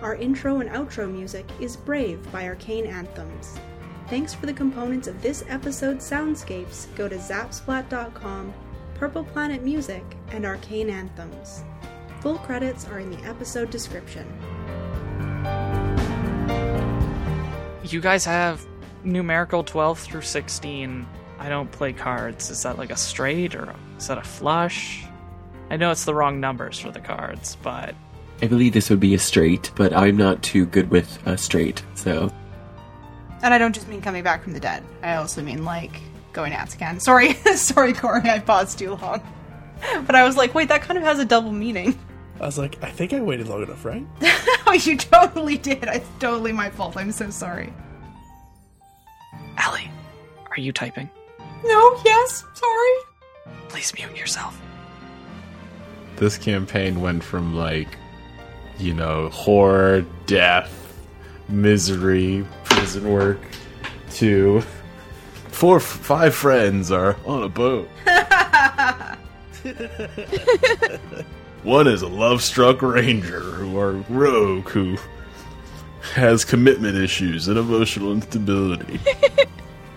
Our 0.00 0.14
intro 0.14 0.60
and 0.60 0.70
outro 0.70 1.12
music 1.12 1.44
is 1.60 1.76
Brave 1.76 2.32
by 2.32 2.48
Arcane 2.48 2.86
Anthems. 2.86 3.58
Thanks 4.12 4.34
for 4.34 4.44
the 4.44 4.52
components 4.52 5.08
of 5.08 5.22
this 5.22 5.42
episode's 5.48 6.04
soundscapes 6.04 6.94
go 6.96 7.08
to 7.08 7.16
zapsplat.com, 7.16 8.52
Purple 8.92 9.24
Planet 9.24 9.62
Music, 9.62 10.04
and 10.32 10.44
Arcane 10.44 10.90
Anthems. 10.90 11.64
Full 12.20 12.36
credits 12.36 12.86
are 12.88 12.98
in 12.98 13.10
the 13.10 13.16
episode 13.26 13.70
description. 13.70 14.26
You 17.84 18.02
guys 18.02 18.26
have 18.26 18.66
numerical 19.02 19.64
12 19.64 19.98
through 20.00 20.20
16. 20.20 21.06
I 21.38 21.48
don't 21.48 21.72
play 21.72 21.94
cards. 21.94 22.50
Is 22.50 22.64
that 22.64 22.76
like 22.76 22.90
a 22.90 22.98
straight 22.98 23.54
or 23.54 23.74
is 23.96 24.08
that 24.08 24.18
a 24.18 24.22
flush? 24.22 25.06
I 25.70 25.78
know 25.78 25.90
it's 25.90 26.04
the 26.04 26.14
wrong 26.14 26.38
numbers 26.38 26.78
for 26.78 26.90
the 26.90 27.00
cards, 27.00 27.56
but 27.62 27.94
I 28.42 28.46
believe 28.46 28.74
this 28.74 28.90
would 28.90 29.00
be 29.00 29.14
a 29.14 29.18
straight, 29.18 29.72
but 29.74 29.94
I'm 29.94 30.18
not 30.18 30.42
too 30.42 30.66
good 30.66 30.90
with 30.90 31.26
a 31.26 31.38
straight, 31.38 31.82
so. 31.94 32.30
And 33.42 33.52
I 33.52 33.58
don't 33.58 33.74
just 33.74 33.88
mean 33.88 34.00
coming 34.00 34.22
back 34.22 34.44
from 34.44 34.52
the 34.52 34.60
dead. 34.60 34.82
I 35.02 35.16
also 35.16 35.42
mean 35.42 35.64
like 35.64 36.00
going 36.32 36.52
Atsakan. 36.52 37.00
Sorry, 37.00 37.34
sorry, 37.56 37.92
Corey, 37.92 38.28
I 38.28 38.38
paused 38.38 38.78
too 38.78 38.94
long. 38.94 39.22
But 40.06 40.14
I 40.14 40.24
was 40.24 40.36
like, 40.36 40.54
wait, 40.54 40.68
that 40.68 40.82
kind 40.82 40.96
of 40.96 41.04
has 41.04 41.18
a 41.18 41.24
double 41.24 41.52
meaning. 41.52 41.98
I 42.40 42.46
was 42.46 42.56
like, 42.58 42.82
I 42.82 42.90
think 42.90 43.12
I 43.12 43.20
waited 43.20 43.48
long 43.48 43.62
enough, 43.62 43.84
right? 43.84 44.04
oh, 44.66 44.72
you 44.72 44.96
totally 44.96 45.58
did. 45.58 45.84
It's 45.84 46.08
totally 46.18 46.52
my 46.52 46.70
fault. 46.70 46.96
I'm 46.96 47.12
so 47.12 47.30
sorry. 47.30 47.72
Allie, 49.56 49.90
are 50.50 50.60
you 50.60 50.72
typing? 50.72 51.10
No, 51.64 52.00
yes, 52.04 52.44
sorry. 52.54 53.54
Please 53.68 53.92
mute 53.94 54.16
yourself. 54.16 54.60
This 56.16 56.38
campaign 56.38 57.00
went 57.00 57.22
from 57.22 57.54
like, 57.54 57.88
you 58.78 58.94
know, 58.94 59.28
horror, 59.28 60.04
death, 60.26 60.81
misery, 61.48 62.46
prison 62.64 63.10
work, 63.10 63.40
to 64.14 64.62
four, 65.48 65.80
five 65.80 66.34
friends 66.34 66.90
are 66.90 67.16
on 67.26 67.42
a 67.42 67.48
boat. 67.48 67.88
One 71.62 71.86
is 71.86 72.02
a 72.02 72.08
love-struck 72.08 72.82
ranger, 72.82 73.40
who 73.40 73.78
are 73.78 73.92
rogue, 74.08 74.68
who 74.68 74.96
has 76.14 76.44
commitment 76.44 76.96
issues 76.96 77.46
and 77.48 77.56
emotional 77.56 78.12
instability. 78.12 78.98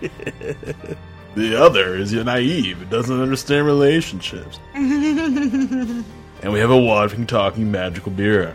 the 1.34 1.60
other 1.60 1.96
is 1.96 2.12
naive 2.12 2.80
and 2.80 2.90
doesn't 2.90 3.20
understand 3.20 3.66
relationships. 3.66 4.60
and 4.74 6.04
we 6.44 6.60
have 6.60 6.70
a 6.70 6.78
walking, 6.78 7.26
talking 7.26 7.70
magical 7.70 8.12
beer. 8.12 8.54